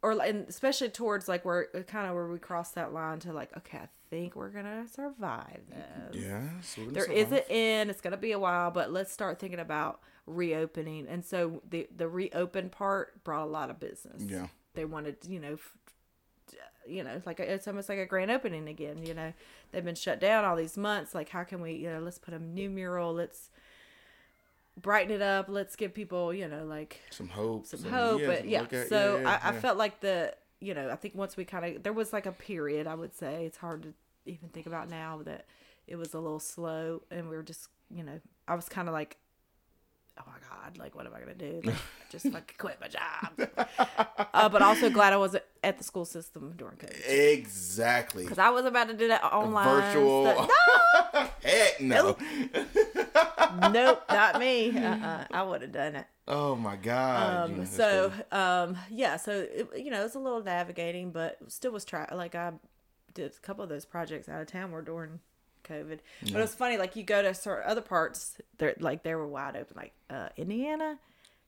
or 0.03 0.13
and 0.23 0.49
especially 0.49 0.89
towards 0.91 1.29
like 1.29 1.45
where 1.45 1.69
uh, 1.75 1.81
kind 1.81 2.07
of 2.09 2.15
where 2.15 2.29
we 2.29 2.39
cross 2.39 2.71
that 2.73 2.93
line 2.93 3.19
to 3.21 3.33
like, 3.33 3.57
okay, 3.57 3.79
I 3.79 3.89
think 4.11 4.37
we're 4.37 4.51
gonna 4.51 4.87
survive 4.89 5.61
this. 5.69 6.23
Yes. 6.23 6.77
we're 6.79 6.91
There 6.93 7.05
survive. 7.05 7.19
is 7.19 7.33
an 7.33 7.43
end. 7.51 7.91
It's 7.91 8.01
gonna 8.01 8.17
be 8.17 8.33
a 8.33 8.39
while, 8.39 8.71
but 8.71 8.93
let's 8.93 9.13
start 9.13 9.39
thinking 9.39 9.61
about 9.61 10.01
reopening. 10.27 11.07
And 11.09 11.25
so 11.25 11.63
the 11.69 11.89
the 11.95 12.09
reopen 12.09 12.71
part 12.71 13.23
brought 13.25 13.45
a 13.45 13.51
lot 13.51 13.71
of 13.71 13.81
business. 13.81 14.23
Yeah. 14.27 14.47
they 14.75 14.85
wanted 14.85 15.17
you 15.27 15.41
know, 15.41 15.55
f- 15.55 15.75
you 16.87 17.05
know, 17.05 17.11
it's 17.11 17.27
like 17.27 17.39
a, 17.41 17.53
it's 17.53 17.69
almost 17.69 17.89
like 17.91 17.99
a 17.99 18.07
grand 18.07 18.31
opening 18.31 18.67
again. 18.69 19.05
You 19.05 19.13
know, 19.15 19.33
they've 19.73 19.85
been 19.85 19.95
shut 19.95 20.21
down 20.21 20.45
all 20.45 20.57
these 20.57 20.77
months. 20.79 21.15
Like, 21.15 21.29
how 21.29 21.45
can 21.45 21.61
we, 21.61 21.73
you 21.73 21.91
know, 21.91 21.99
let's 22.01 22.19
put 22.19 22.33
a 22.33 22.39
new 22.39 22.71
mural. 22.71 23.13
Let's 23.13 23.51
brighten 24.83 25.13
it 25.15 25.23
up. 25.23 25.47
Let's 25.49 25.77
give 25.77 25.95
people, 25.95 26.33
you 26.33 26.49
know, 26.49 26.65
like 26.65 27.01
Some 27.11 27.29
hope. 27.29 27.67
some 27.67 27.83
hope. 27.85 28.23
but 28.25 28.47
yeah, 28.49 28.63
at- 28.71 28.89
so 28.89 29.19
yeah, 29.21 29.41
I, 29.43 29.51
I 29.51 29.53
felt 29.53 29.77
like 29.79 30.01
the 30.01 30.35
you 30.61 30.75
know 30.75 30.91
I 30.91 30.97
think 30.97 31.15
once 31.15 31.37
we 31.37 31.45
kind 31.45 31.77
of 31.77 31.83
there 31.83 31.93
was 31.93 32.13
like 32.13 32.27
a 32.27 32.33
period 32.33 32.87
I 32.87 32.95
would 32.95 33.15
say 33.15 33.45
it's 33.47 33.59
hard 33.59 33.83
to 33.85 33.95
even 34.27 34.49
think 34.49 34.67
about 34.67 34.91
now 34.91 35.21
that 35.25 35.47
it 35.87 35.97
was 35.97 36.15
a 36.15 36.19
little 36.19 36.41
slow 36.41 37.03
and 37.11 37.29
we 37.29 37.37
were 37.37 37.43
just 37.45 37.69
you 37.91 38.03
know 38.03 38.21
I 38.49 38.55
was 38.57 38.69
kind 38.69 38.89
of 38.89 38.93
like 38.95 39.17
oh 40.19 40.25
my 40.27 40.39
god 40.49 40.77
like 40.79 40.95
what 40.95 41.07
am 41.07 41.15
I 41.15 41.21
gonna 41.21 41.35
do 41.35 41.61
like, 41.65 41.75
just 42.11 42.25
fucking 42.27 42.57
quit 42.59 42.79
my 42.81 42.89
job 42.89 43.49
uh, 44.35 44.49
but 44.49 44.63
also 44.63 44.91
glad 44.91 45.13
I 45.13 45.17
wasn't 45.17 45.45
at 45.65 45.79
the 45.79 45.85
school 45.85 46.05
system 46.05 46.55
during 46.57 46.77
COVID 46.77 47.09
Exactly. 47.33 48.25
because 48.25 48.39
I 48.39 48.51
was 48.51 48.65
about 48.65 48.89
to 48.89 48.95
do 48.95 49.09
that 49.09 49.23
online 49.25 49.83
Virtual. 49.83 50.25
stuff. 50.47 51.33
Heck 51.43 51.81
no. 51.81 52.17
nope 53.73 54.03
not 54.11 54.39
me 54.39 54.77
uh-uh, 54.77 55.25
I 55.31 55.43
would 55.43 55.63
have 55.63 55.73
done 55.73 55.97
it 55.97 56.07
Oh 56.31 56.55
my 56.57 56.77
God. 56.77 57.51
Um 57.51 57.65
so 57.67 58.13
um 58.33 58.77
yeah 58.91 59.17
so 59.17 59.33
it, 59.33 59.69
you 59.77 59.91
know 59.91 60.05
it's 60.05 60.15
a 60.15 60.19
little 60.19 60.43
navigating 60.43 61.11
but 61.11 61.39
still 61.49 61.73
was 61.73 61.85
try 61.87 62.07
like 62.15 62.35
i 62.35 62.53
did 63.15 63.33
a 63.33 63.41
couple 63.41 63.63
of 63.65 63.71
those 63.71 63.87
projects 63.87 64.29
out 64.29 64.41
of 64.41 64.47
town 64.47 64.71
were 64.71 64.83
during 64.83 65.21
covid 65.69 65.99
but 66.23 66.33
it 66.33 66.37
was 66.37 66.55
funny 66.55 66.77
like 66.79 66.97
you 66.97 67.03
go 67.03 67.23
to 67.23 67.33
certain 67.35 67.69
other 67.71 67.81
parts 67.81 68.37
they're 68.59 68.75
like 68.81 69.03
they 69.03 69.15
were 69.15 69.27
wide 69.27 69.57
open 69.57 69.75
like 69.77 69.93
uh 70.11 70.29
indiana 70.37 70.99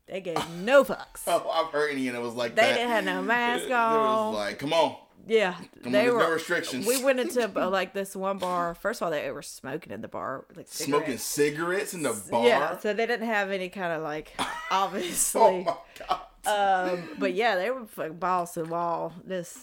they 0.06 0.20
gave 0.20 0.38
no 0.62 0.82
fucks 0.84 1.22
Oh, 1.26 1.48
I've 1.48 1.72
heard 1.72 1.90
Indiana 1.92 2.20
was 2.20 2.34
like 2.34 2.54
they 2.56 2.62
that. 2.62 2.74
didn't 2.74 2.90
have 2.90 3.04
no 3.04 3.22
mask 3.36 3.70
on 3.70 4.32
was 4.32 4.34
like, 4.36 4.58
come 4.58 4.72
on. 4.72 4.96
yeah 5.28 5.54
on, 5.56 5.68
they 5.84 5.90
there's 5.90 6.12
were 6.12 6.18
no 6.20 6.30
restrictions. 6.32 6.86
we 6.86 7.02
went 7.04 7.20
into 7.20 7.44
uh, 7.56 7.70
like 7.78 7.92
this 7.94 8.16
one 8.16 8.38
bar 8.38 8.74
first 8.74 9.00
of 9.00 9.06
all 9.06 9.10
they 9.12 9.30
were 9.30 9.42
smoking 9.42 9.92
in 9.92 10.00
the 10.00 10.08
bar 10.08 10.46
like 10.56 10.66
Smoking 10.68 11.18
cigarettes. 11.18 11.22
cigarettes 11.22 11.94
in 11.94 12.02
the 12.02 12.20
bar. 12.30 12.46
yeah 12.46 12.78
so 12.78 12.92
they 12.92 13.06
didn't 13.06 13.26
have 13.28 13.50
any 13.50 13.68
kind 13.68 13.92
of 13.92 14.02
like 14.02 14.32
obviously 14.70 15.40
Oh 15.40 15.62
my 15.62 15.74
God. 16.08 16.20
Um, 16.46 17.02
but 17.18 17.34
yeah, 17.34 17.54
they 17.56 17.70
were 17.70 17.84
fucking 17.84 18.16
balls 18.16 18.52
to 18.52 18.62
the 18.62 18.68
wall. 18.70 19.12
This, 19.22 19.58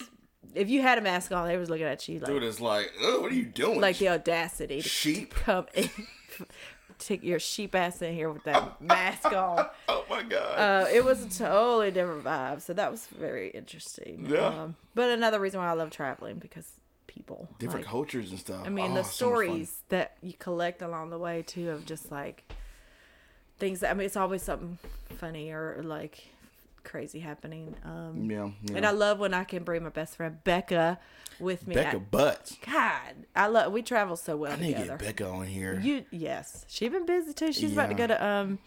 if 0.55 0.69
you 0.69 0.81
had 0.81 0.97
a 0.97 1.01
mask 1.01 1.31
on, 1.31 1.47
they 1.47 1.57
was 1.57 1.69
looking 1.69 1.85
at 1.85 2.07
you 2.07 2.19
like, 2.19 2.27
Dude 2.27 2.43
is 2.43 2.59
like, 2.61 2.91
oh, 3.01 3.21
what 3.21 3.31
are 3.31 3.35
you 3.35 3.45
doing? 3.45 3.79
like 3.81 3.97
the 3.97 4.09
audacity 4.09 4.81
to 4.81 4.87
sheep. 4.89 5.33
come 5.33 5.65
in, 5.73 5.89
take 6.99 7.23
your 7.23 7.39
sheep 7.39 7.75
ass 7.75 8.01
in 8.01 8.13
here 8.13 8.29
with 8.31 8.43
that 8.45 8.81
mask 8.81 9.25
on. 9.25 9.67
Oh 9.87 10.05
my 10.09 10.23
God. 10.23 10.57
Uh, 10.57 10.85
it 10.91 11.03
was 11.05 11.23
a 11.23 11.29
totally 11.29 11.91
different 11.91 12.23
vibe, 12.23 12.61
so 12.61 12.73
that 12.73 12.89
was 12.91 13.07
very 13.07 13.49
interesting. 13.49 14.25
Yeah. 14.29 14.47
Um, 14.47 14.75
but 14.95 15.09
another 15.11 15.39
reason 15.39 15.59
why 15.59 15.67
I 15.69 15.73
love 15.73 15.91
traveling 15.91 16.37
because 16.39 16.71
people 17.07 17.47
Different 17.59 17.85
like, 17.85 17.91
cultures 17.91 18.31
and 18.31 18.39
stuff. 18.39 18.63
I 18.65 18.69
mean, 18.69 18.91
Oh, 18.91 18.95
the 18.95 19.03
stories 19.03 19.81
that 19.89 20.17
you 20.21 20.33
collect 20.37 20.81
along 20.81 21.09
the 21.09 21.17
way 21.17 21.43
too 21.45 21.69
of 21.71 21.85
just 21.85 22.11
like 22.11 22.43
things. 23.59 23.79
That, 23.81 23.91
I 23.91 23.93
mean, 23.93 24.05
it's 24.05 24.17
always 24.17 24.43
something 24.43 24.77
funny 25.17 25.51
or 25.51 25.81
like 25.83 26.27
crazy 26.87 27.19
happening. 27.19 27.75
Um, 27.83 28.29
Yeah. 28.31 28.49
yeah. 28.63 28.77
and 28.77 28.85
I 28.85 28.91
love 28.91 29.19
when 29.19 29.33
I 29.33 29.43
can 29.43 29.63
bring 29.63 29.83
my 29.83 29.89
best 29.89 30.15
friend 30.15 30.37
Becca 30.43 30.99
with 31.39 31.67
me. 31.67 31.75
Becca 31.75 31.97
I- 31.97 31.99
Butts. 31.99 32.57
God, 32.65 33.25
I 33.35 33.47
love. 33.47 33.71
We 33.73 33.81
travel 33.83 34.15
so 34.15 34.35
well 34.37 34.53
I 34.53 34.55
need 34.55 34.75
to 34.77 34.85
get 34.85 34.99
Becca 34.99 35.27
on 35.27 35.45
here. 35.45 35.79
You 35.79 36.05
yes, 36.11 36.65
she's 36.67 36.89
been 36.89 37.05
busy 37.05 37.33
too. 37.33 37.51
She's 37.53 37.73
about 37.73 37.89
to 37.89 37.95
go 37.95 38.07
to 38.07 38.25
um, 38.25 38.59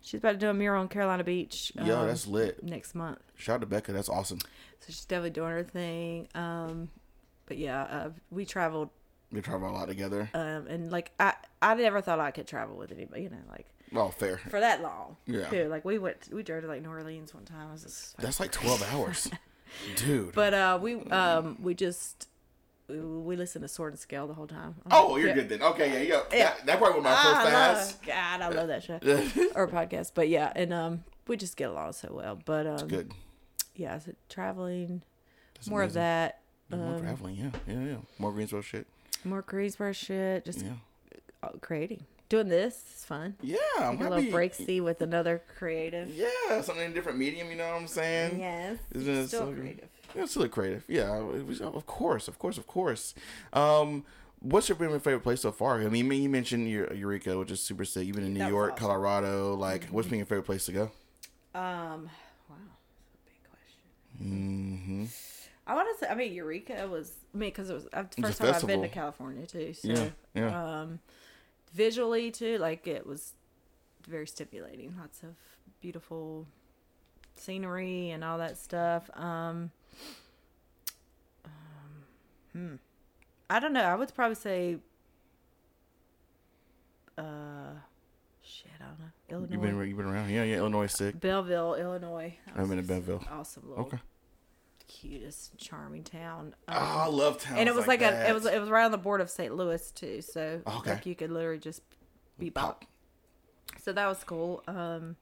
she's 0.00 0.18
about 0.18 0.32
to 0.32 0.38
do 0.38 0.48
a 0.48 0.54
mural 0.54 0.80
on 0.82 0.88
Carolina 0.88 1.24
Beach. 1.24 1.72
Yo, 1.76 2.00
um, 2.00 2.06
that's 2.08 2.26
lit. 2.26 2.62
next 2.62 2.94
month. 2.94 3.20
Shout 3.36 3.54
out 3.56 3.60
to 3.62 3.66
Becca. 3.66 3.92
That's 3.92 4.08
awesome. 4.08 4.40
So 4.40 4.86
she's 4.86 5.04
definitely 5.04 5.30
doing 5.30 5.50
her 5.52 5.62
thing. 5.64 6.28
Um, 6.34 6.90
but 7.46 7.56
yeah, 7.58 7.82
uh, 7.82 8.10
we 8.30 8.44
traveled. 8.44 8.90
We 9.32 9.40
travel 9.40 9.70
a 9.70 9.72
lot 9.72 9.86
together. 9.86 10.28
Um, 10.34 10.66
and 10.66 10.90
like 10.90 11.12
I, 11.20 11.34
I 11.62 11.74
never 11.74 12.00
thought 12.00 12.18
I 12.18 12.32
could 12.32 12.48
travel 12.48 12.76
with 12.76 12.90
anybody. 12.90 13.22
You 13.22 13.30
know, 13.30 13.36
like 13.48 13.66
Oh, 13.94 14.08
fair. 14.08 14.38
for 14.38 14.60
that 14.60 14.82
long. 14.82 15.16
Yeah. 15.26 15.48
Too. 15.48 15.68
Like 15.68 15.84
we 15.84 15.98
went, 15.98 16.28
we 16.32 16.42
drove 16.42 16.62
to 16.62 16.68
like 16.68 16.82
New 16.82 16.88
Orleans 16.90 17.34
one 17.34 17.44
time. 17.44 17.72
Was 17.72 17.82
just 17.82 18.16
That's 18.18 18.38
like 18.40 18.52
12 18.52 18.92
hours. 18.94 19.30
Dude. 19.96 20.32
But 20.34 20.54
uh, 20.54 20.78
we 20.80 20.94
um 21.10 21.56
we 21.60 21.74
just 21.74 22.28
we, 22.88 22.98
we 23.00 23.36
listened 23.36 23.62
to 23.62 23.68
Sword 23.68 23.92
and 23.92 24.00
Scale 24.00 24.26
the 24.26 24.34
whole 24.34 24.46
time. 24.48 24.74
oh, 24.90 25.16
you're 25.16 25.28
Yeah. 25.28 25.34
good 25.34 25.48
then. 25.48 25.62
Okay, 25.62 25.92
yeah, 26.08 26.14
yeah. 26.16 26.22
Yeah. 26.32 26.44
That, 26.56 26.66
that 26.66 26.78
probably 26.78 27.00
was 27.00 27.04
my 27.04 27.22
first 27.22 27.50
pass. 27.50 27.94
God, 28.06 28.40
I 28.42 28.48
love 28.48 28.68
that 28.68 28.82
show 28.82 28.94
or 29.54 29.68
podcast. 29.68 30.12
But 30.14 30.28
yeah, 30.28 30.52
and 30.56 30.72
um 30.72 31.04
we 31.28 31.36
just 31.36 31.56
get 31.56 31.70
along 31.70 31.92
so 31.92 32.08
well. 32.12 32.38
But 32.44 32.66
um 32.66 32.88
Good. 32.88 33.12
yeah, 33.76 33.98
so 33.98 34.12
traveling, 34.28 35.02
That's 35.54 35.68
more 35.68 35.82
of 35.84 35.92
that, 35.94 36.40
Yeah, 36.68 36.76
more 36.78 36.94
um, 36.96 37.00
traveling. 37.00 37.36
Yeah, 37.36 37.50
yeah, 37.68 37.84
yeah. 37.84 37.96
More 38.18 38.32
Greensboro 38.32 38.62
shit. 38.62 38.86
more 39.24 39.42
Greensboro 39.42 39.92
shit, 39.92 40.44
just 40.44 40.64
Yeah. 40.64 41.48
creating. 41.60 42.06
Doing 42.30 42.48
this 42.48 42.74
is 42.96 43.04
fun. 43.04 43.34
Yeah, 43.42 43.56
I'm 43.80 43.96
Like 43.96 43.98
a 43.98 44.02
little 44.04 44.16
happy. 44.18 44.30
break 44.30 44.54
see 44.54 44.80
with 44.80 45.02
another 45.02 45.42
creative. 45.58 46.08
Yeah, 46.14 46.62
something 46.62 46.84
in 46.84 46.92
a 46.92 46.94
different 46.94 47.18
medium. 47.18 47.50
You 47.50 47.56
know 47.56 47.68
what 47.72 47.80
I'm 47.82 47.86
saying? 47.88 48.38
Yes, 48.38 48.78
Isn't 48.92 49.14
it 49.14 49.26
still 49.28 49.46
so 49.48 49.52
creative. 49.52 49.88
It's 50.14 50.30
still 50.30 50.48
creative. 50.48 50.84
Yeah, 50.86 51.18
it 51.18 51.44
was- 51.44 51.60
of 51.60 51.86
course, 51.86 52.28
of 52.28 52.38
course, 52.38 52.56
of 52.56 52.68
course. 52.68 53.14
Um, 53.52 54.04
what's 54.38 54.68
your 54.68 54.76
favorite 54.76 55.22
place 55.24 55.40
so 55.40 55.50
far? 55.50 55.80
I 55.82 55.88
mean, 55.88 56.10
you 56.12 56.28
mentioned 56.28 56.68
Eureka, 56.70 57.36
which 57.36 57.50
is 57.50 57.60
super 57.60 57.84
sick. 57.84 58.06
You've 58.06 58.14
been 58.14 58.24
in 58.26 58.34
New 58.34 58.46
York, 58.46 58.74
awesome. 58.74 58.86
Colorado. 58.86 59.54
Like, 59.56 59.86
what's 59.88 60.06
been 60.08 60.18
your 60.18 60.26
favorite 60.26 60.46
place 60.46 60.66
to 60.66 60.72
go? 60.72 60.82
Um, 61.52 62.08
wow, 62.48 62.56
that's 63.02 63.16
a 63.16 63.24
big 63.26 63.40
question. 63.50 64.22
Mm-hmm. 64.22 65.04
I 65.66 65.74
want 65.74 65.88
to 65.98 66.04
say, 66.04 66.10
I 66.10 66.14
mean, 66.14 66.32
Eureka 66.32 66.86
was, 66.86 67.10
I 67.34 67.38
mean, 67.38 67.50
because 67.50 67.70
it 67.70 67.74
was 67.74 67.88
uh, 67.92 68.04
the 68.16 68.22
first 68.28 68.38
time 68.38 68.54
I've 68.54 68.66
been 68.68 68.82
to. 68.82 68.88
California 68.88 69.46
too. 69.46 69.74
So, 69.74 69.88
Yeah, 69.88 70.08
yeah. 70.34 70.80
um, 70.82 71.00
visually 71.72 72.30
too, 72.30 72.58
like 72.58 72.86
it 72.86 73.06
was 73.06 73.34
very 74.06 74.26
stimulating. 74.26 74.94
Lots 74.98 75.22
of 75.22 75.30
beautiful 75.80 76.46
scenery 77.36 78.10
and 78.10 78.22
all 78.22 78.38
that 78.38 78.58
stuff. 78.58 79.10
Um, 79.14 79.70
um, 81.44 81.50
hmm. 82.52 82.74
I 83.48 83.58
don't 83.60 83.72
know. 83.72 83.82
I 83.82 83.94
would 83.94 84.14
probably 84.14 84.36
say, 84.36 84.76
uh, 87.18 87.72
shit, 88.42 88.70
I 88.80 88.84
don't 88.84 88.98
know. 89.00 89.06
Illinois. 89.28 89.52
You've 89.52 89.62
been 89.62 89.88
you've 89.88 89.96
been 89.96 90.06
around. 90.06 90.30
Yeah, 90.30 90.44
yeah. 90.44 90.56
Illinois 90.56 90.84
is 90.84 90.92
sick. 90.92 91.18
Belleville, 91.20 91.74
Illinois. 91.74 92.36
I've 92.56 92.68
been 92.68 92.78
to 92.78 92.82
Belleville. 92.84 93.24
Awesome 93.30 93.68
little, 93.68 93.84
Okay. 93.84 93.98
Cutest, 94.90 95.56
charming 95.56 96.02
town. 96.04 96.54
Oh, 96.68 96.72
I 96.72 97.06
Um, 97.06 97.14
love 97.14 97.40
towns. 97.40 97.58
and 97.60 97.68
it 97.68 97.74
was 97.74 97.86
like, 97.86 98.00
that. 98.00 98.26
a, 98.26 98.30
it 98.30 98.34
was 98.34 98.44
it 98.46 98.60
was 98.60 98.68
right 98.68 98.84
on 98.84 98.90
the 98.90 98.98
border 98.98 99.22
of 99.22 99.30
St. 99.30 99.54
Louis 99.54 99.90
too. 99.92 100.20
So 100.20 100.60
Okay. 100.66 100.90
like 100.92 101.06
you 101.06 101.14
could 101.14 101.30
literally 101.30 101.58
just 101.60 101.82
be 102.38 102.50
pop. 102.50 102.84
So 103.82 103.92
that 103.92 104.06
was 104.06 104.22
cool. 104.24 104.62
Um, 104.66 105.16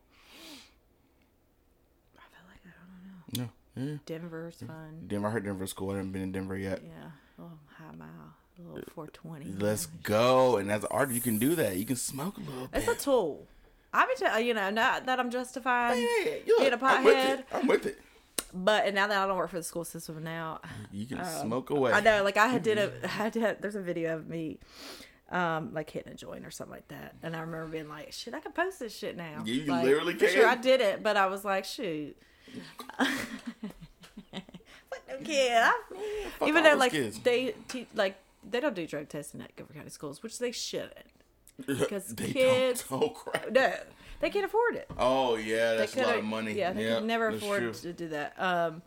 I 2.16 2.21
feel 2.31 2.47
like 2.49 2.62
I 2.64 2.71
don't 3.37 3.39
know. 3.45 3.51
Yeah, 3.77 3.85
yeah. 3.93 3.99
Denver's 4.07 4.57
fun. 4.57 5.05
Denver. 5.07 5.29
I 5.29 5.31
heard 5.31 5.45
Denver's 5.45 5.73
cool. 5.73 5.91
I 5.91 5.97
haven't 5.97 6.12
been 6.12 6.23
in 6.23 6.33
Denver 6.33 6.57
yet. 6.57 6.81
Yeah, 6.83 7.11
little 7.37 7.59
high 7.77 7.95
mile, 7.97 8.09
a 8.59 8.62
little 8.62 8.83
420. 8.95 9.53
Let's 9.62 9.87
go. 9.87 10.57
And 10.57 10.71
as 10.73 10.83
an 10.83 10.89
artist, 10.91 11.14
you 11.14 11.21
can 11.23 11.39
do 11.39 11.55
that. 11.57 11.77
You 11.77 11.85
can 11.85 11.97
smoke 11.97 12.37
a 12.39 12.41
little 12.41 12.66
bit. 12.69 12.83
It's 12.83 12.89
a 12.89 12.95
tool. 13.05 13.47
I've 13.93 14.09
been, 14.19 14.47
you 14.47 14.53
know, 14.55 14.69
not 14.71 15.07
that 15.07 15.19
I'm 15.19 15.31
justifying, 15.31 16.03
yeah, 16.03 16.09
yeah, 16.25 16.31
yeah. 16.47 16.55
Being 16.59 16.73
a 16.75 16.85
I'm 16.85 17.05
with 17.05 17.14
pothead. 17.16 17.39
it. 17.39 17.47
I'm 17.53 17.66
with 17.66 17.87
it. 17.87 17.99
But 18.53 18.86
and 18.86 18.94
now 18.94 19.07
that 19.07 19.16
I 19.22 19.26
don't 19.26 19.36
work 19.36 19.51
for 19.51 19.57
the 19.59 19.62
school 19.62 19.84
system 19.84 20.22
now, 20.22 20.61
You 20.92 21.07
can 21.07 21.18
Um, 21.20 21.24
smoke 21.26 21.70
away. 21.70 21.92
I 21.92 22.01
know, 22.01 22.22
like 22.24 22.36
I 22.36 22.49
had 22.49 22.62
did 22.62 22.78
a, 22.78 22.92
I 23.20 23.30
did. 23.30 23.61
There's 23.62 23.74
a 23.76 23.82
video 23.82 24.16
of 24.16 24.28
me, 24.28 24.59
um, 25.30 25.72
like 25.74 25.90
hitting 25.90 26.12
a 26.12 26.16
joint 26.16 26.44
or 26.46 26.51
something 26.51 26.74
like 26.74 26.88
that, 26.88 27.14
and 27.22 27.36
I 27.36 27.40
remember 27.40 27.66
being 27.66 27.88
like, 27.88 28.12
"Shit, 28.12 28.34
I 28.34 28.40
can 28.40 28.53
post 28.53 28.78
this 28.80 28.96
shit 28.96 29.16
now." 29.16 29.42
You 29.44 29.64
like, 29.64 29.84
literally 29.84 30.14
for 30.14 30.28
Sure, 30.28 30.46
I 30.46 30.55
did 30.57 30.80
it, 30.80 31.03
but 31.03 31.16
I 31.16 31.26
was 31.26 31.44
like, 31.44 31.64
"Shoot." 31.64 32.16
What 34.88 35.01
no 35.09 35.16
kid? 35.24 35.53
I- 35.53 35.74
Even 36.46 36.64
though 36.64 36.74
like 36.76 36.92
kids. 36.92 37.18
they 37.20 37.55
te- 37.68 37.88
like 37.94 38.16
they 38.49 38.61
don't 38.61 38.74
do 38.74 38.86
drug 38.86 39.09
testing 39.09 39.40
at 39.42 39.55
Guilford 39.57 39.76
County 39.76 39.90
schools, 39.90 40.22
which 40.22 40.38
they 40.38 40.53
shouldn't. 40.53 40.92
because 41.66 42.12
kids- 42.16 42.84
don't. 42.88 43.03
Oh 43.03 43.09
crap. 43.11 43.51
No, 43.51 43.72
they 44.21 44.31
can't 44.31 44.45
afford 44.45 44.77
it. 44.77 44.91
Oh 44.99 45.37
yeah, 45.37 45.75
that's 45.75 45.97
a 45.97 46.03
lot 46.03 46.19
of 46.19 46.25
money. 46.25 46.53
Yeah, 46.53 46.73
they 46.73 46.85
Yep, 46.85 46.99
could 46.99 47.07
never 47.07 47.29
afford 47.29 47.61
true. 47.62 47.73
to 47.73 47.93
do 47.93 48.09
that. 48.09 48.35
Um, 48.41 48.83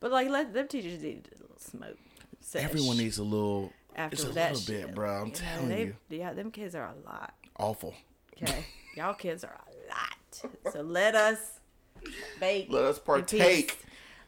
but 0.00 0.10
like 0.10 0.28
let 0.28 0.52
them 0.52 0.68
teachers 0.68 1.02
need 1.02 1.28
a 1.36 1.40
little 1.42 1.58
smoke. 1.58 1.98
sesh 2.40 2.64
Everyone 2.64 2.96
needs 2.98 3.18
a 3.18 3.24
little. 3.24 3.72
after 3.94 4.14
it's 4.14 4.24
a 4.24 4.28
that 4.30 4.54
little 4.54 4.74
bit, 4.86 4.94
bro. 4.94 5.10
I'm 5.22 5.28
know, 5.28 5.34
telling 5.34 5.68
they- 5.68 5.84
you, 5.84 5.96
Yeah, 6.08 6.32
them 6.32 6.50
kids 6.50 6.74
are 6.74 6.88
a 6.90 7.08
lot. 7.08 7.34
awful. 7.58 7.94
Okay, 8.42 8.64
y'all 8.96 9.14
kids 9.14 9.44
are 9.44 9.54
a 9.54 9.88
lot. 9.88 10.72
So 10.72 10.80
let 10.82 11.14
us 11.14 11.38
bake. 12.40 12.66
Let 12.70 12.84
us 12.84 12.98
partake. 12.98 13.78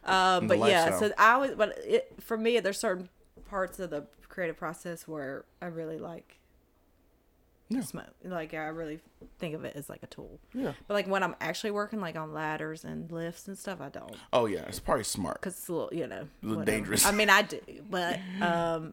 Um, 0.05 0.47
but 0.49 0.59
yeah, 0.59 0.85
lifestyle. 0.85 0.99
so 1.01 1.15
I 1.19 1.37
was, 1.39 1.53
but 1.53 1.79
it, 1.79 2.13
for 2.21 2.37
me, 2.37 2.61
there's 2.61 2.79
certain 2.79 3.09
parts 3.49 3.79
of 3.79 3.89
the 3.91 4.05
creative 4.29 4.57
process 4.57 5.09
where 5.09 5.45
I 5.63 5.67
really 5.67 5.99
like 5.99 6.37
Yeah. 7.69 7.81
smoke. 7.81 8.11
Like 8.23 8.53
I 8.55 8.67
really 8.67 9.01
think 9.39 9.55
of 9.55 9.65
it 9.65 9.75
as 9.75 9.89
like 9.89 10.03
a 10.03 10.07
tool. 10.07 10.39
Yeah. 10.53 10.73
But 10.87 10.95
like 10.95 11.07
when 11.09 11.23
I'm 11.23 11.35
actually 11.41 11.71
working 11.71 12.01
like 12.01 12.15
on 12.17 12.33
ladders 12.33 12.85
and 12.85 13.11
lifts 13.11 13.49
and 13.49 13.57
stuff, 13.59 13.81
I 13.81 13.89
don't 13.89 14.15
Oh 14.33 14.47
yeah, 14.47 14.61
it's 14.69 14.81
probably 14.81 15.05
smart. 15.05 15.41
because 15.41 15.55
it's 15.59 15.69
a 15.69 15.73
little, 15.73 15.95
you 15.99 16.07
know, 16.07 16.29
little 16.43 16.59
whatever. 16.59 16.77
dangerous. 16.79 17.07
I 17.07 17.12
mean, 17.12 17.31
I 17.31 17.43
do, 17.43 17.61
but 17.91 18.19
um, 18.43 18.93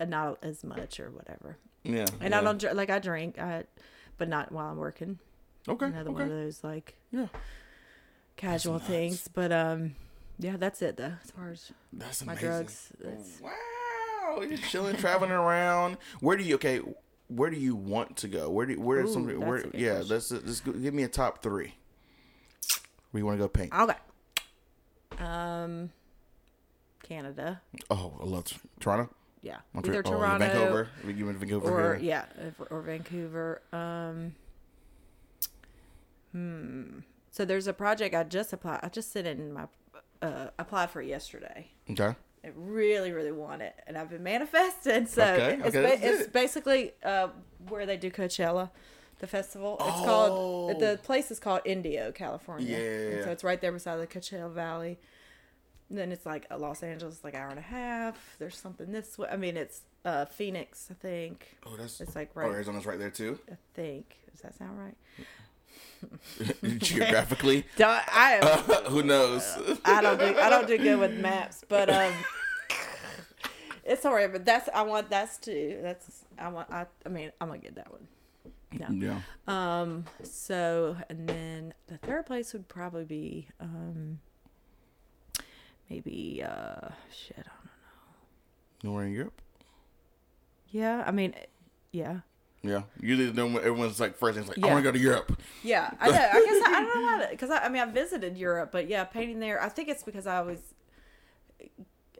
uh, 0.00 0.04
not 0.06 0.38
as 0.42 0.64
much 0.64 0.98
or 0.98 1.10
whatever. 1.10 1.58
Yeah. 1.84 2.06
And 2.20 2.30
yeah. 2.30 2.40
I 2.40 2.42
don't 2.42 2.74
like 2.76 2.90
I 2.90 2.98
drink, 2.98 3.38
I, 3.38 3.64
but 4.18 4.28
not 4.28 4.50
while 4.50 4.70
I'm 4.70 4.78
working. 4.78 5.18
Okay. 5.68 5.86
Another 5.86 6.10
one 6.10 6.22
of 6.22 6.28
those 6.30 6.64
like 6.64 6.94
Yeah. 7.12 7.26
casual 8.36 8.78
things. 8.78 9.28
But 9.32 9.52
um, 9.52 9.94
yeah, 10.38 10.56
that's 10.56 10.80
it 10.82 10.96
though. 10.96 11.12
As 11.22 11.30
far 11.30 11.50
as 11.50 11.70
That's 11.92 12.24
my 12.24 12.32
amazing. 12.32 12.48
drugs, 12.48 12.88
that's 12.98 13.40
Wow, 13.40 14.40
you're 14.42 14.56
chilling, 14.58 14.96
traveling 14.96 15.30
around. 15.30 15.98
Where 16.20 16.36
do 16.36 16.44
you 16.44 16.54
okay? 16.56 16.80
Where 17.28 17.50
do 17.50 17.56
you 17.58 17.74
want 17.74 18.16
to 18.18 18.28
go? 18.28 18.50
Where 18.50 18.66
do 18.66 18.78
where 18.80 19.00
Ooh, 19.00 19.12
some 19.12 19.26
where? 19.40 19.64
Yeah, 19.74 19.96
question. 19.96 20.08
let's 20.08 20.30
let's 20.30 20.60
go, 20.60 20.72
give 20.72 20.94
me 20.94 21.02
a 21.02 21.08
top 21.08 21.42
three. 21.42 21.74
Where 23.10 23.18
you 23.20 23.26
want 23.26 23.38
to 23.38 23.44
go 23.44 23.48
paint? 23.48 23.72
okay. 23.72 23.94
Um, 25.18 25.90
Canada, 27.02 27.62
Oh, 27.90 28.12
I 28.20 28.24
love 28.24 28.46
Toronto. 28.80 29.08
yeah, 29.42 29.58
Montreal- 29.72 29.96
either 29.98 30.08
oh, 30.08 30.10
Toronto 30.18 30.46
Vancouver. 30.46 30.88
You 31.06 31.28
it 31.28 31.36
Vancouver. 31.36 31.68
or 31.92 31.94
here. 31.96 32.04
yeah, 32.04 32.50
or 32.70 32.80
Vancouver. 32.82 33.62
Um, 33.72 34.34
hmm. 36.32 36.98
So 37.30 37.44
there's 37.44 37.66
a 37.66 37.72
project 37.72 38.14
I 38.14 38.24
just 38.24 38.52
applied. 38.52 38.80
I 38.82 38.88
just 38.88 39.12
sent 39.12 39.26
in 39.26 39.52
my 39.52 39.66
uh, 40.22 40.48
applied 40.58 40.90
for 40.90 41.02
yesterday. 41.02 41.68
Okay. 41.90 42.14
I 42.46 42.50
really, 42.54 43.10
really 43.12 43.32
want 43.32 43.62
it, 43.62 43.74
and 43.86 43.98
I've 43.98 44.08
been 44.08 44.22
manifesting. 44.22 45.06
So 45.06 45.22
Okay, 45.22 45.54
it's, 45.58 45.66
okay, 45.76 45.82
ba- 45.82 46.06
it's 46.06 46.20
it. 46.26 46.32
basically 46.32 46.92
uh, 47.04 47.28
where 47.68 47.84
they 47.86 47.96
do 47.96 48.10
Coachella, 48.10 48.70
the 49.18 49.26
festival. 49.26 49.76
It's 49.80 49.88
Oh. 50.00 50.04
called 50.04 50.80
the 50.80 50.98
place 51.02 51.30
is 51.30 51.40
called 51.40 51.62
Indio, 51.64 52.12
California. 52.12 52.78
Yeah. 52.78 53.16
And 53.16 53.24
so 53.24 53.30
it's 53.32 53.42
right 53.44 53.60
there 53.60 53.72
beside 53.72 53.96
the 53.96 54.06
Coachella 54.06 54.52
Valley. 54.52 54.98
And 55.88 55.96
then 55.98 56.10
it's 56.12 56.26
like 56.26 56.46
Los 56.56 56.82
Angeles, 56.82 57.22
like 57.24 57.34
hour 57.34 57.48
and 57.48 57.58
a 57.58 57.62
half. 57.62 58.36
There's 58.38 58.56
something 58.58 58.90
this 58.92 59.16
way. 59.18 59.28
I 59.30 59.36
mean, 59.36 59.56
it's 59.56 59.82
uh, 60.04 60.24
Phoenix, 60.24 60.88
I 60.90 60.94
think. 60.94 61.56
Oh, 61.64 61.76
that's 61.76 62.00
It's 62.00 62.14
like 62.16 62.30
Oh, 62.36 62.40
right. 62.40 62.50
Arizona's 62.50 62.86
right 62.86 62.98
there 62.98 63.10
too. 63.10 63.38
I 63.50 63.56
think. 63.74 64.16
Does 64.32 64.40
that 64.42 64.56
sound 64.58 64.78
right? 64.78 64.96
Geographically, 66.78 67.64
Don't, 67.76 68.00
I 68.14 68.38
am 68.42 68.84
who 68.90 69.02
knows? 69.02 69.42
I 69.84 70.00
don't 70.00 70.18
do 70.18 70.38
I 70.38 70.48
don't 70.50 70.66
do 70.66 70.78
good 70.78 70.98
with 70.98 71.12
maps, 71.18 71.64
but 71.68 71.88
um, 71.90 72.12
it's 73.84 74.04
alright. 74.04 74.30
But 74.30 74.44
that's 74.44 74.68
I 74.74 74.82
want 74.82 75.10
that's 75.10 75.38
too. 75.38 75.78
That's 75.82 76.24
I 76.38 76.48
want 76.48 76.70
I 76.70 76.86
I 77.04 77.08
mean 77.08 77.32
I'm 77.40 77.48
gonna 77.48 77.60
get 77.60 77.74
that 77.76 77.90
one. 77.90 78.06
No. 78.72 78.86
yeah. 78.90 79.20
Um. 79.80 80.04
So 80.22 80.96
and 81.08 81.28
then 81.28 81.74
the 81.86 81.98
third 81.98 82.26
place 82.26 82.52
would 82.52 82.68
probably 82.68 83.04
be 83.04 83.48
um. 83.60 84.20
Maybe 85.88 86.42
uh 86.44 86.88
shit. 87.10 87.38
I 87.38 87.42
don't 87.42 87.64
know. 88.84 88.90
Nowhere 88.90 89.06
in 89.06 89.12
Europe. 89.12 89.40
Yeah. 90.70 91.04
I 91.06 91.10
mean. 91.10 91.34
Yeah. 91.92 92.20
Yeah. 92.68 92.82
Usually, 93.00 93.30
then 93.30 93.52
one- 93.52 93.62
everyone's 93.64 93.98
like 94.00 94.16
first. 94.16 94.38
It's 94.38 94.48
like 94.48 94.58
I 94.62 94.66
want 94.66 94.78
to 94.78 94.82
go 94.82 94.92
to 94.92 94.98
Europe. 94.98 95.40
Yeah, 95.62 95.90
I 96.00 96.08
know. 96.08 96.14
I 96.14 96.18
guess 96.44 96.62
I, 96.66 96.72
I 96.76 96.80
don't 96.82 97.02
know 97.02 97.08
how 97.08 97.18
to 97.22 97.28
because 97.30 97.50
I, 97.50 97.58
I 97.64 97.68
mean 97.68 97.82
I 97.82 97.86
visited 97.86 98.36
Europe, 98.36 98.70
but 98.72 98.88
yeah, 98.88 99.04
painting 99.04 99.40
there. 99.40 99.62
I 99.62 99.68
think 99.68 99.88
it's 99.88 100.02
because 100.02 100.26
I 100.26 100.40
was. 100.40 100.58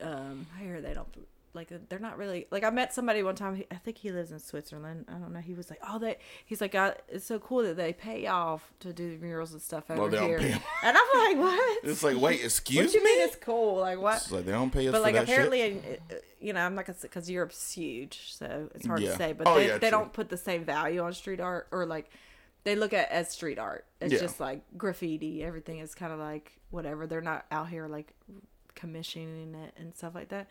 Um, 0.01 0.47
I 0.57 0.63
hear 0.63 0.81
they 0.81 0.93
don't 0.95 1.09
like 1.57 1.73
they're 1.89 1.99
not 1.99 2.17
really 2.19 2.47
like 2.53 2.63
I 2.63 2.71
met 2.71 2.95
somebody 2.95 3.23
one 3.25 3.35
time. 3.35 3.57
he- 3.57 3.67
I 3.73 3.75
think 3.75 3.99
he 3.99 4.13
lives 4.13 4.31
in 4.31 4.39
Switzerland. 4.39 5.07
I 5.09 5.15
don't 5.15 5.33
know. 5.33 5.41
He 5.41 5.55
was 5.55 5.69
like, 5.71 5.81
oh, 5.89 5.99
they. 5.99 6.19
He's 6.45 6.61
like, 6.61 6.77
I, 6.77 6.95
it's 7.09 7.25
so 7.25 7.41
cool 7.41 7.63
that 7.65 7.77
they 7.77 7.93
pay 7.93 8.27
off 8.29 8.73
to 8.81 8.93
do 8.93 9.19
murals 9.21 9.53
and 9.53 9.61
stuff 9.61 9.91
over 9.91 10.03
Well, 10.03 10.11
they 10.11 10.19
don't 10.19 10.29
here. 10.29 10.39
pay 10.39 10.53
'em. 10.53 10.61
And 10.85 10.97
I'm 10.97 11.19
like, 11.19 11.37
what? 11.39 11.79
It's 11.85 12.05
like, 12.05 12.19
wait, 12.19 12.45
excuse 12.45 12.79
me. 12.79 12.85
what 12.85 12.95
you 12.95 13.05
me. 13.05 13.11
mean 13.17 13.27
it's 13.29 13.37
cool? 13.37 13.77
Like 13.81 14.01
what? 14.01 14.19
It's 14.19 14.31
like 14.31 14.45
they 14.47 14.53
don't 14.53 14.71
pay 14.73 14.87
us 14.87 14.93
But 14.93 14.99
for 14.99 15.03
like 15.03 15.15
that 15.15 15.25
apparently, 15.25 15.63
uh, 15.63 16.15
you 16.41 16.53
know, 16.53 16.61
I'm 16.61 16.75
not 16.77 16.87
gonna 16.87 16.99
because 17.03 17.29
Europe's 17.29 17.73
huge, 17.73 18.33
so 18.35 18.69
it's 18.75 18.87
hard 18.87 19.01
Yeah. 19.01 19.11
to 19.11 19.17
say. 19.17 19.33
But 19.33 19.49
Oh, 19.49 19.57
they, 19.57 19.67
yeah, 19.69 19.79
they 19.79 19.91
don't 19.91 20.13
put 20.13 20.29
the 20.29 20.37
same 20.37 20.65
value 20.65 21.01
on 21.03 21.13
street 21.15 21.41
art 21.41 21.67
or 21.73 21.87
like 21.87 22.11
they 22.65 22.77
look 22.77 22.93
at 22.93 23.11
as 23.11 23.31
street 23.31 23.59
art. 23.59 23.87
It's 24.01 24.13
Yeah. 24.13 24.19
just 24.21 24.39
like 24.41 24.61
graffiti. 24.77 25.43
Everything 25.43 25.79
is 25.79 25.95
kind 25.95 26.13
of 26.13 26.19
like 26.19 26.53
whatever. 26.71 27.07
They're 27.07 27.21
not 27.21 27.47
out 27.51 27.69
here 27.69 27.87
like 27.89 28.13
commissioning 28.75 29.55
it 29.55 29.75
and 29.77 29.95
stuff 29.95 30.15
like 30.15 30.29
that. 30.29 30.49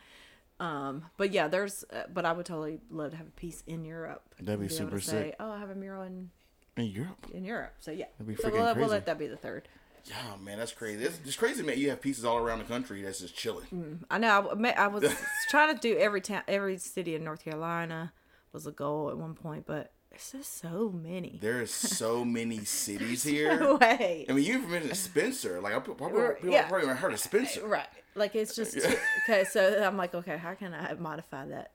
Um, 0.58 1.04
but 1.16 1.32
yeah, 1.32 1.48
there's. 1.48 1.84
Uh, 1.92 2.04
but 2.12 2.24
I 2.24 2.32
would 2.32 2.46
totally 2.46 2.80
love 2.90 3.10
to 3.10 3.16
have 3.16 3.26
a 3.26 3.30
piece 3.30 3.62
in 3.66 3.84
Europe. 3.84 4.34
That'd 4.40 4.60
be 4.60 4.66
able 4.66 4.74
super 4.74 4.98
to 4.98 5.04
say, 5.04 5.22
sick. 5.28 5.36
Oh, 5.40 5.50
I 5.50 5.58
have 5.58 5.70
a 5.70 5.74
mural 5.74 6.02
in 6.02 6.30
In 6.76 6.86
Europe. 6.86 7.26
in 7.32 7.44
Europe. 7.44 7.74
So 7.80 7.90
yeah, 7.90 8.06
That'd 8.18 8.36
be 8.36 8.42
so 8.42 8.50
we'll, 8.50 8.74
we'll 8.74 8.88
let 8.88 9.06
that 9.06 9.18
be 9.18 9.26
the 9.26 9.36
third. 9.36 9.68
Yeah, 10.06 10.36
man, 10.40 10.58
that's 10.58 10.72
crazy. 10.72 11.02
It's, 11.04 11.18
it's 11.24 11.36
crazy, 11.36 11.64
man. 11.64 11.78
You 11.78 11.90
have 11.90 12.00
pieces 12.00 12.24
all 12.24 12.38
around 12.38 12.60
the 12.60 12.64
country 12.64 13.02
that's 13.02 13.18
just 13.18 13.36
chilling. 13.36 14.04
I 14.08 14.18
know. 14.18 14.56
I, 14.64 14.70
I 14.70 14.86
was 14.86 15.04
trying 15.50 15.74
to 15.74 15.80
do 15.80 15.98
every 15.98 16.20
town, 16.20 16.42
every 16.46 16.78
city 16.78 17.16
in 17.16 17.24
North 17.24 17.42
Carolina 17.44 18.12
was 18.52 18.66
a 18.66 18.72
goal 18.72 19.10
at 19.10 19.18
one 19.18 19.34
point, 19.34 19.66
but 19.66 19.90
it's 20.12 20.32
just 20.32 20.58
so 20.60 20.90
many. 20.94 21.38
There 21.42 21.60
is 21.60 21.72
so 21.72 22.24
many 22.38 22.64
cities 22.64 23.24
here. 23.24 23.58
No 23.58 23.74
way. 23.76 24.26
I 24.28 24.32
mean, 24.32 24.44
you've 24.44 24.68
mentioned 24.68 24.96
Spencer. 24.96 25.60
Like, 25.60 25.74
I 25.74 25.78
people 25.80 26.08
yeah. 26.44 26.68
probably 26.68 26.86
haven't 26.86 27.02
heard 27.02 27.12
of 27.12 27.20
Spencer. 27.20 27.66
Right. 27.66 27.86
Like 28.16 28.34
it's 28.34 28.54
just 28.56 28.76
okay. 29.28 29.44
So 29.44 29.82
I'm 29.84 29.96
like, 29.96 30.14
okay, 30.14 30.36
how 30.36 30.54
can 30.54 30.74
I 30.74 30.94
modify 30.94 31.46
that 31.46 31.72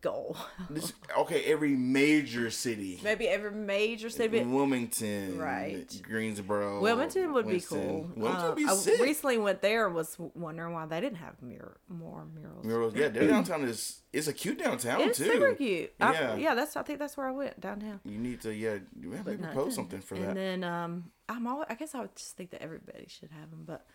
goal? 0.00 0.36
This- 0.68 0.92
okay, 1.16 1.44
every 1.44 1.70
major 1.76 2.50
city. 2.50 3.00
Maybe 3.02 3.26
every 3.26 3.50
major 3.52 4.10
city. 4.10 4.42
Wilmington, 4.42 5.38
Right. 5.38 5.88
Greensboro, 6.02 6.80
Wilmington 6.82 7.32
would 7.32 7.46
Winston. 7.46 7.78
be 7.80 7.84
cool. 7.86 8.10
Wilmington 8.14 8.44
Uh, 8.44 8.48
would 8.48 8.56
be 8.56 8.64
I 8.66 8.74
sick. 8.74 9.00
recently 9.00 9.38
went 9.38 9.62
there. 9.62 9.88
Was 9.88 10.16
wondering 10.34 10.74
why 10.74 10.84
they 10.86 11.00
didn't 11.00 11.16
have 11.18 11.40
mur- 11.40 11.78
more 11.88 12.26
murals. 12.34 12.64
Murals, 12.66 12.94
yeah, 12.94 13.08
their 13.08 13.28
downtown 13.28 13.64
is 13.64 14.00
it's 14.12 14.28
a 14.28 14.32
cute 14.34 14.58
downtown 14.58 15.00
It's 15.00 15.18
too. 15.18 15.24
super 15.24 15.54
cute. 15.54 15.92
I- 16.00 16.12
Yeah. 16.12 16.36
yeah, 16.36 16.54
that's. 16.54 16.76
I 16.76 16.82
think 16.82 16.98
that's 16.98 17.16
where 17.16 17.26
I 17.26 17.32
went 17.32 17.58
downtown. 17.60 18.00
You 18.04 18.18
need 18.18 18.42
to, 18.42 18.54
yeah, 18.54 18.78
you 19.00 19.12
have 19.12 19.24
to 19.24 19.38
propose 19.38 19.74
something 19.74 20.00
for 20.02 20.16
and 20.16 20.24
that. 20.24 20.28
And 20.36 20.36
then 20.36 20.64
um, 20.64 21.04
I'm 21.30 21.46
always, 21.46 21.66
I 21.70 21.74
guess 21.76 21.94
I 21.94 22.00
would 22.02 22.14
just 22.14 22.36
think 22.36 22.50
that 22.50 22.60
everybody 22.62 23.06
should 23.08 23.30
have 23.30 23.50
them, 23.50 23.64
but 23.66 23.86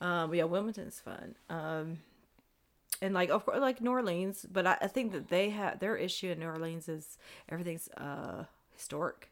um, 0.00 0.34
yeah, 0.34 0.44
Wilmington's 0.44 1.00
fun. 1.00 1.34
Um, 1.48 1.98
and 3.02 3.14
like 3.14 3.30
of 3.30 3.44
course, 3.44 3.60
like 3.60 3.80
New 3.80 3.90
Orleans, 3.90 4.46
but 4.50 4.66
I, 4.66 4.76
I 4.82 4.86
think 4.86 5.12
that 5.12 5.28
they 5.28 5.50
have 5.50 5.78
their 5.78 5.96
issue 5.96 6.30
in 6.30 6.38
New 6.40 6.46
Orleans 6.46 6.88
is 6.88 7.18
everything's 7.48 7.88
uh 7.96 8.44
historic, 8.74 9.30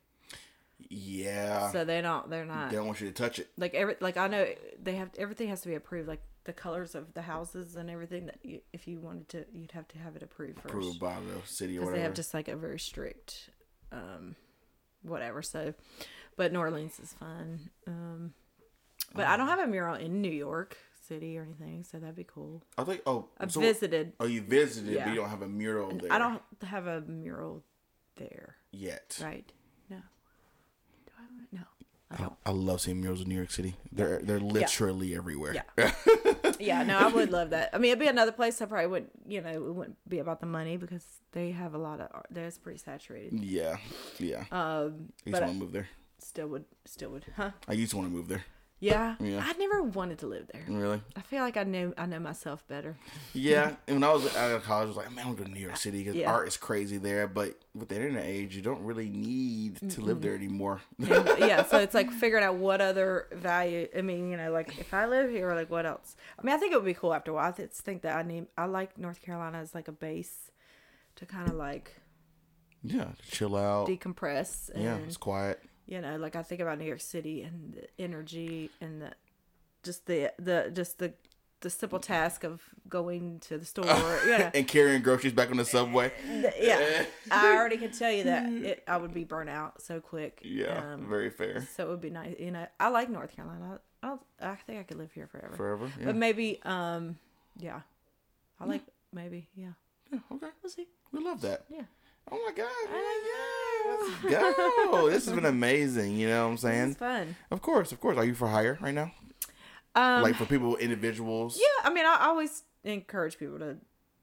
yeah, 0.89 1.71
so 1.73 1.85
they 1.85 2.01
don't 2.01 2.31
they're 2.31 2.45
not 2.45 2.71
they 2.71 2.77
don't 2.77 2.87
want 2.87 3.01
you 3.01 3.09
to 3.09 3.13
touch 3.13 3.39
it. 3.39 3.49
like 3.57 3.75
every 3.75 3.97
like 4.01 4.17
I 4.17 4.29
know 4.29 4.47
they 4.83 4.95
have 4.97 5.11
everything 5.19 5.49
has 5.49 5.61
to 5.63 5.69
be 5.69 5.75
approved, 5.75 6.09
like 6.09 6.23
the 6.45 6.53
colors 6.55 6.95
of 6.95 7.13
the 7.15 7.23
houses 7.23 7.77
and 7.77 7.91
everything 7.91 8.25
that 8.27 8.39
you, 8.43 8.61
if 8.73 8.89
you 8.89 8.99
wanted 9.01 9.29
to, 9.29 9.45
you'd 9.53 9.73
have 9.73 9.87
to 9.89 9.99
have 9.99 10.17
it 10.17 10.23
approved 10.23 10.61
first. 10.61 10.73
Approved 10.73 11.01
by 11.01 11.17
the 11.21 11.47
city 11.47 11.77
or 11.77 11.81
because 11.81 11.95
they 11.95 12.01
have 12.01 12.15
just 12.15 12.33
like 12.33 12.49
a 12.49 12.57
very 12.57 12.79
strict 12.79 13.51
um 13.93 14.35
whatever 15.03 15.41
so 15.43 15.73
but 16.37 16.53
new 16.53 16.59
orleans 16.59 16.99
is 17.01 17.13
fun. 17.13 17.71
Um 17.87 18.33
but 19.15 19.27
i 19.27 19.37
don't 19.37 19.49
have 19.49 19.59
a 19.61 19.67
mural 19.67 19.95
in 19.95 20.21
new 20.21 20.31
york 20.31 20.77
city 21.07 21.39
or 21.39 21.43
anything 21.43 21.83
so 21.85 21.99
that'd 21.99 22.15
be 22.15 22.25
cool 22.25 22.63
I 22.77 22.85
think. 22.85 23.01
Oh, 23.07 23.29
i've 23.41 23.51
so- 23.53 23.61
visited 23.61 24.13
Oh, 24.21 24.27
you 24.27 24.43
visited, 24.43 24.93
Yeah. 24.95 25.05
but 25.05 25.11
you 25.11 25.17
don't 25.17 25.31
have 25.31 25.43
a 25.43 25.49
mural 25.49 25.91
there. 25.97 26.13
i 26.13 26.19
don't 26.19 26.43
have 26.65 26.87
a 26.87 27.01
mural 27.03 27.63
there 28.17 28.57
yet. 28.73 29.19
right 29.23 29.51
no 29.89 29.97
do 31.07 31.13
i 31.19 31.57
no 31.57 31.63
i 32.11 32.17
don't 32.17 32.35
I 32.45 32.51
love 32.51 32.81
seeing 32.81 33.01
murals 33.01 33.21
in 33.21 33.29
New 33.29 33.35
York 33.37 33.51
City. 33.51 33.77
They're 33.93 34.21
they're 34.23 34.41
literally 34.41 35.15
everywhere. 35.15 35.55
Yeah. 35.55 35.93
yeah 36.59 36.83
no 36.83 36.97
i 36.99 37.07
would 37.07 37.31
love 37.31 37.51
that 37.51 37.71
i 37.75 37.79
mean 37.79 37.91
it'd 37.93 38.01
be 38.01 38.07
another 38.09 38.33
place 38.33 38.61
i 38.61 38.65
probably 38.67 38.87
wouldn't 38.89 39.13
you 39.29 39.41
know 39.41 39.51
it 39.51 39.63
wouldn't 39.75 39.97
be 40.09 40.19
about 40.19 40.41
the 40.41 40.47
money 40.47 40.77
because 40.77 41.05
they 41.33 41.51
have 41.53 41.75
a 41.75 41.79
lot 41.79 42.01
of 42.01 42.09
art 42.13 42.27
there's 42.31 42.59
pretty 42.59 42.79
saturated 42.79 43.33
yeah, 43.45 43.77
yeah. 44.19 44.45
um 44.51 45.13
I 45.27 45.31
used 45.31 45.37
to 45.39 45.45
want 45.45 45.53
to 45.53 45.53
move 45.61 45.73
there. 45.73 45.89
still 46.19 46.49
would 46.49 46.65
still 46.87 47.11
would 47.11 47.25
huh 47.37 47.51
I 47.69 47.75
used 47.75 47.91
to 47.93 47.97
want 47.99 48.09
to 48.11 48.15
move 48.17 48.29
there. 48.29 48.45
Yeah. 48.81 49.17
Yeah. 49.19 49.43
I 49.45 49.53
never 49.55 49.83
wanted 49.83 50.19
to 50.21 50.27
live 50.29 50.49
there. 50.53 50.63
Really? 50.69 51.03
I 51.17 51.21
feel 51.23 51.41
like 51.43 51.57
I 51.57 51.65
know 51.65 51.93
I 51.99 52.07
know 52.07 52.21
myself 52.21 52.67
better. 52.69 52.97
Yeah. 53.35 53.75
And 53.89 53.97
when 53.97 54.05
I 54.05 54.13
was 54.13 54.37
out 54.37 54.53
of 54.53 54.63
college, 54.63 54.85
I 54.85 54.89
was 54.89 54.97
like, 54.97 55.13
man, 55.13 55.27
I'm 55.27 55.35
going 55.35 55.49
to 55.49 55.55
New 55.55 55.61
York 55.61 55.77
City 55.77 55.99
because 55.99 56.15
Yeah. 56.15 56.31
art 56.31 56.47
is 56.47 56.57
crazy 56.57 56.99
there. 56.99 57.27
But 57.27 57.59
with 57.75 57.89
the 57.89 57.97
internet 57.97 58.25
age, 58.25 58.55
you 58.55 58.63
don't 58.63 58.83
really 58.83 59.09
need 59.09 59.91
to 59.91 60.01
live 60.01 60.21
there 60.21 60.35
anymore. 60.35 60.81
And, 60.99 61.09
yeah, 61.39 61.65
so 61.65 61.79
it's 61.79 61.95
like 61.95 62.13
figuring 62.13 62.45
out 62.45 62.57
what 62.57 62.81
other 62.81 63.27
value. 63.33 63.89
I 63.97 64.03
mean, 64.03 64.31
you 64.31 64.37
know, 64.37 64.53
like 64.53 64.79
if 64.79 64.95
I 64.95 65.07
live 65.07 65.31
here, 65.31 65.53
like 65.55 65.71
what 65.71 65.87
else? 65.87 66.15
I 66.39 66.43
mean, 66.43 66.55
I 66.55 66.59
think 66.59 66.73
it 66.73 66.77
would 66.77 66.85
be 66.85 66.95
cool 66.95 67.15
after 67.15 67.31
a 67.33 67.35
while. 67.35 67.49
I 67.49 67.53
think 67.53 68.03
that 68.03 68.17
I 68.17 68.23
need. 68.23 68.47
I 68.57 68.67
like 68.67 68.97
North 68.99 69.23
Carolina 69.23 69.59
as 69.59 69.75
like 69.75 69.89
a 69.89 69.93
base 69.93 70.51
to 71.17 71.27
kind 71.27 71.49
of 71.49 71.55
like 71.57 71.93
yeah, 72.83 73.09
chill 73.31 73.57
out. 73.57 73.89
decompress. 73.89 74.71
And, 74.71 74.85
yeah, 74.85 74.97
it's 74.99 75.17
quiet. 75.17 75.61
You 75.89 76.01
know, 76.01 76.17
like 76.17 76.37
I 76.37 76.43
think 76.43 76.61
about 76.61 76.79
New 76.79 76.85
York 76.85 77.01
City 77.01 77.43
and 77.43 77.75
the 77.75 78.03
energy 78.03 78.71
and 78.81 79.03
the 79.03 79.13
just 79.83 80.07
the 80.07 80.33
the 80.39 80.71
just 80.73 80.99
the 80.99 81.15
the 81.61 81.71
simple 81.71 81.99
task 81.99 82.45
of 82.45 82.63
going 82.89 83.41
to 83.41 83.59
the 83.59 83.65
store. 83.65 83.85
yeah. 83.85 84.51
and 84.55 84.69
carrying 84.69 85.03
groceries 85.03 85.33
back 85.33 85.51
on 85.51 85.57
the 85.57 85.65
subway. 85.65 86.13
yeah, 86.61 87.05
I 87.33 87.57
already 87.57 87.79
can 87.79 87.91
tell 87.91 88.13
you 88.13 88.25
that 88.25 88.49
it, 88.53 88.85
I 88.87 88.97
would 88.97 89.13
be 89.13 89.25
burnt 89.25 89.51
out 89.51 89.83
so 89.83 90.01
quick. 90.01 90.41
Yeah, 90.45 90.93
Um, 90.95 91.09
very 91.09 91.31
fair. 91.31 91.67
so 91.75 91.87
it 91.87 91.89
would 91.89 92.01
be 92.01 92.11
nice. 92.11 92.37
You 92.39 92.53
know, 92.53 92.67
I 92.79 92.91
like 92.91 93.11
North 93.11 93.35
Carolina. 93.35 93.81
I, 94.03 94.09
I, 94.41 94.51
I 94.53 94.55
think 94.67 94.79
I 94.79 94.83
could 94.85 94.99
live 94.99 95.11
here 95.13 95.27
forever. 95.27 95.57
Forever. 95.57 95.91
Yeah. 95.99 96.07
But 96.07 96.17
maybe, 96.17 96.61
um, 96.65 97.19
yeah, 97.59 97.81
I 98.61 98.67
like 98.67 98.83
maybe, 99.13 99.49
yeah. 99.57 99.73
yeah. 100.13 100.21
Okay. 100.33 100.49
We'll 100.63 100.71
see. 100.71 100.87
We 101.13 101.25
love 101.25 101.41
that. 101.41 101.65
Yeah. 101.69 101.83
Oh 102.31 102.41
my 102.47 102.53
God. 102.53 102.69
I 102.71 103.23
yeah, 103.25 103.68
let's 103.89 104.23
go. 104.91 105.11
this 105.11 105.27
has 105.27 105.35
been 105.35 105.45
amazing. 105.47 106.17
You 106.17 106.29
know 106.29 106.45
what 106.45 106.51
I'm 106.53 106.57
saying? 106.59 106.89
It's 106.91 106.99
fun. 106.99 107.37
Of 107.51 107.63
course, 107.63 107.93
of 107.93 108.01
course. 108.01 108.17
Are 108.17 108.25
you 108.25 108.35
for 108.35 108.49
hire 108.49 108.79
right 108.81 108.95
now? 108.95 109.13
Um, 109.95 110.23
like 110.23 110.37
for 110.37 110.45
people, 110.47 110.77
individuals? 110.77 111.59
yeah. 111.61 111.89
I 111.89 111.93
mean, 111.93 112.05
I 112.07 112.19
always 112.27 112.63
encourage 112.85 113.39
people 113.39 113.59
to 113.59 113.77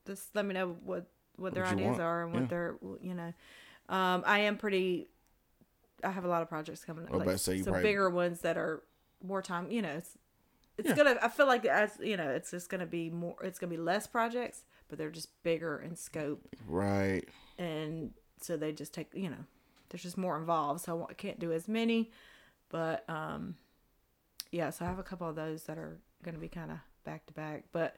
just 0.08 0.34
let 0.36 0.46
me 0.46 0.54
know 0.54 0.76
what 0.84 1.08
what 1.38 1.54
their 1.54 1.64
What 1.64 1.74
ideas 1.74 1.90
want, 1.90 2.02
are 2.02 2.24
and 2.24 2.34
what 2.34 2.42
yeah. 2.44 2.48
their 2.48 2.76
you 3.02 3.14
know. 3.14 3.34
Um, 3.90 4.24
I 4.26 4.40
am 4.40 4.58
pretty. 4.58 5.08
I 6.04 6.12
have 6.12 6.24
a 6.26 6.28
lot 6.28 6.42
of 6.42 6.50
projects 6.50 6.84
coming. 6.86 7.06
up, 7.06 7.12
to 7.26 7.38
some 7.38 7.64
probably- 7.64 7.82
bigger 7.84 8.10
ones 8.10 8.42
that 8.42 8.58
are 8.58 8.84
more 9.24 9.42
time. 9.42 9.70
You 9.72 9.82
know, 9.82 9.90
it's 9.98 10.18
it's 10.78 10.90
Yeah. 10.90 10.96
gonna. 10.96 11.16
I 11.22 11.28
feel 11.30 11.48
like 11.48 11.66
as 11.66 11.98
you 12.02 12.16
know, 12.18 12.30
it's 12.30 12.52
just 12.52 12.70
gonna 12.70 12.86
be 12.86 13.10
more. 13.10 13.36
It's 13.44 13.60
gonna 13.60 13.72
be 13.72 13.78
less 13.78 14.08
projects, 14.08 14.64
but 14.88 14.98
they're 14.98 15.10
just 15.12 15.30
bigger 15.44 15.78
in 15.80 15.96
scope, 15.96 16.48
Right. 16.68 17.28
and 17.58 18.12
so 18.40 18.56
they 18.56 18.72
just 18.72 18.94
take. 18.94 19.10
You 19.14 19.30
know, 19.32 19.46
there's 19.90 20.04
just 20.04 20.18
more 20.18 20.38
involved, 20.38 20.82
so 20.82 21.08
I 21.10 21.14
can't 21.14 21.40
do 21.40 21.52
as 21.52 21.68
many. 21.68 22.12
But 22.70 23.08
um, 23.10 23.56
yeah, 24.52 24.70
so 24.70 24.86
I 24.86 24.88
have 24.88 25.00
a 25.00 25.04
couple 25.04 25.28
of 25.30 25.36
those 25.36 25.64
that 25.64 25.78
are 25.78 25.98
gonna 26.24 26.38
be 26.40 26.48
kind 26.48 26.72
of 26.72 26.78
back 27.04 27.26
to 27.28 27.34
back. 27.34 27.66
But 27.72 27.96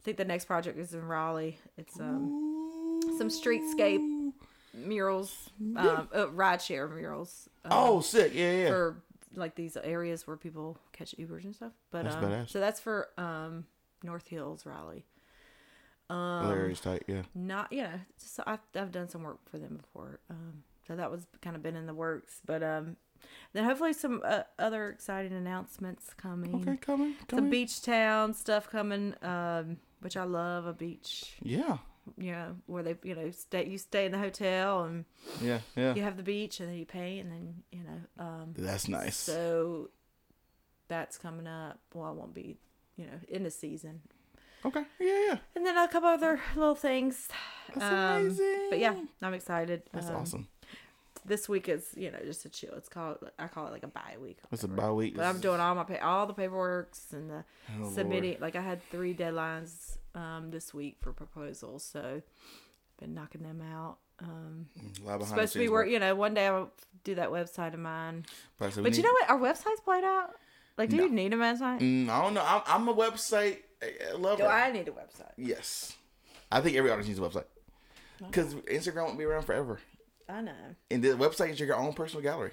I 0.00 0.02
think 0.02 0.16
the 0.16 0.24
next 0.24 0.46
project 0.46 0.78
is 0.78 0.94
in 0.94 1.04
Raleigh. 1.04 1.58
It's 1.76 1.98
um 2.00 3.00
some 3.18 3.28
streetscape 3.28 4.32
murals, 4.74 5.50
um, 5.76 6.08
uh, 6.12 6.26
rideshare 6.26 6.90
murals. 6.90 7.48
Um, 7.64 7.72
Oh, 7.74 8.00
sick. 8.00 8.32
Yeah, 8.34 8.52
yeah. 8.52 8.68
for 8.68 9.02
like 9.34 9.54
these 9.54 9.76
areas 9.76 10.26
where 10.26 10.36
people 10.36 10.78
catch 10.92 11.14
Ubers 11.18 11.44
and 11.44 11.54
stuff. 11.54 11.72
But 11.90 12.04
That's 12.04 12.16
um, 12.16 12.46
so 12.46 12.60
that's 12.60 12.80
for 12.80 13.08
um 13.16 13.66
North 14.02 14.28
Hills 14.28 14.66
Raleigh. 14.66 15.04
Um, 16.10 16.44
Hilarious 16.44 16.80
tight. 16.80 17.04
Yeah. 17.06 17.22
not 17.34 17.70
yeah. 17.72 17.98
just, 18.18 18.40
I've 18.46 18.60
I've 18.74 18.92
done 18.92 19.08
some 19.08 19.22
work 19.22 19.40
for 19.50 19.58
them 19.58 19.76
before. 19.76 20.20
Um, 20.30 20.62
so 20.88 20.96
that 20.96 21.10
was 21.10 21.26
kind 21.42 21.54
of 21.54 21.62
been 21.62 21.76
in 21.76 21.86
the 21.86 21.94
works. 21.94 22.40
But 22.44 22.62
um, 22.64 22.96
then 23.52 23.64
hopefully 23.64 23.92
some 23.92 24.22
uh, 24.24 24.42
other 24.58 24.88
exciting 24.88 25.32
announcements 25.32 26.12
coming. 26.16 26.54
Okay, 26.66 26.76
coming. 26.78 27.14
Some 27.30 27.50
beach 27.50 27.82
town 27.82 28.34
stuff 28.34 28.68
coming. 28.68 29.14
Um, 29.22 29.76
which 30.00 30.16
I 30.16 30.24
love 30.24 30.66
a 30.66 30.72
beach. 30.72 31.36
Yeah. 31.42 31.78
You 32.16 32.32
know 32.32 32.56
where 32.66 32.82
they 32.82 32.96
you 33.02 33.14
know 33.14 33.30
stay 33.32 33.66
you 33.68 33.76
stay 33.76 34.06
in 34.06 34.12
the 34.12 34.18
hotel 34.18 34.84
and 34.84 35.04
Yeah. 35.42 35.58
Yeah. 35.76 35.94
you 35.94 36.02
have 36.02 36.16
the 36.16 36.22
beach 36.22 36.58
and 36.60 36.68
then 36.70 36.78
you 36.78 36.86
pay 36.86 37.18
and 37.18 37.30
then 37.30 37.62
you 37.70 37.82
know 37.84 38.24
um 38.24 38.54
That's 38.56 38.88
nice. 38.88 39.16
so 39.16 39.90
that's 40.88 41.18
coming 41.18 41.46
up. 41.46 41.78
Well, 41.92 42.06
I 42.06 42.10
won't 42.12 42.32
be, 42.32 42.56
you 42.96 43.04
know, 43.06 43.18
in 43.28 43.42
the 43.42 43.50
season. 43.50 44.00
okay. 44.64 44.84
Yeah, 44.98 45.24
yeah. 45.26 45.38
And 45.54 45.66
then 45.66 45.76
a 45.76 45.86
couple 45.88 46.08
other 46.08 46.40
little 46.56 46.74
things. 46.74 47.28
That's 47.74 47.84
Um, 47.84 48.22
amazing. 48.22 48.66
But 48.70 48.78
yeah, 48.78 48.94
I'm 49.20 49.34
excited. 49.34 49.82
That's 49.92 50.08
Um, 50.08 50.16
awesome. 50.16 50.48
This 51.28 51.48
week 51.48 51.68
is, 51.68 51.90
you 51.96 52.10
know, 52.10 52.18
just 52.24 52.44
a 52.44 52.48
chill. 52.48 52.72
It's 52.76 52.88
called, 52.88 53.18
I 53.38 53.46
call 53.48 53.66
it 53.66 53.72
like 53.72 53.82
a 53.82 53.88
bye 53.88 54.16
week. 54.20 54.38
It's 54.50 54.64
a 54.64 54.68
bye 54.68 54.90
week. 54.90 55.16
But 55.16 55.26
I'm 55.26 55.40
doing 55.40 55.60
all 55.60 55.74
my 55.74 55.84
pay, 55.84 55.98
all 55.98 56.26
the 56.26 56.34
paperworks 56.34 57.12
and 57.12 57.28
the 57.30 57.44
Oh, 57.76 57.82
Lord. 57.82 57.94
submitting. 57.94 58.38
Like 58.40 58.56
I 58.56 58.62
had 58.62 58.82
three 58.90 59.14
deadlines 59.14 59.98
um, 60.14 60.50
this 60.50 60.72
week 60.72 60.96
for 61.00 61.12
proposals, 61.12 61.84
so 61.84 62.22
been 62.98 63.14
knocking 63.14 63.42
them 63.42 63.60
out. 63.62 63.98
Um, 64.20 64.66
A 65.04 65.06
lot 65.06 65.22
supposed 65.26 65.52
to 65.52 65.58
be 65.60 65.68
work. 65.68 65.88
You 65.88 65.98
know, 66.00 66.14
one 66.16 66.34
day 66.34 66.46
I'll 66.48 66.72
do 67.04 67.14
that 67.16 67.28
website 67.30 67.74
of 67.74 67.80
mine. 67.80 68.24
But, 68.58 68.74
we 68.74 68.82
But 68.82 68.96
you 68.96 69.02
know 69.04 69.12
what? 69.12 69.30
Our 69.30 69.38
website's 69.38 69.80
played 69.84 70.02
out. 70.04 70.30
Like, 70.76 70.90
do 70.90 70.96
No. 70.96 71.04
you 71.04 71.10
need 71.10 71.32
a 71.34 71.36
website? 71.36 71.80
Mm, 71.80 72.08
I 72.08 72.22
don't 72.22 72.34
know. 72.34 72.44
I'm, 72.44 72.62
I'm 72.66 72.88
a 72.88 72.94
website 72.94 73.58
uh, 73.82 74.16
lover. 74.18 74.42
Do 74.42 74.48
I 74.48 74.72
need 74.72 74.88
a 74.88 74.92
website? 74.92 75.32
Yes. 75.36 75.94
I 76.50 76.60
think 76.60 76.76
every 76.76 76.90
artist 76.90 77.08
needs 77.08 77.20
a 77.20 77.22
website. 77.22 77.44
Because 78.18 78.54
Instagram 78.54 79.04
won't 79.06 79.18
be 79.18 79.24
around 79.24 79.42
forever. 79.44 79.78
I 80.28 80.40
know. 80.42 80.52
And 80.90 81.02
the 81.02 81.08
website 81.10 81.50
is 81.50 81.60
your 81.60 81.74
own 81.76 81.92
personal 81.92 82.22
gallery. 82.22 82.52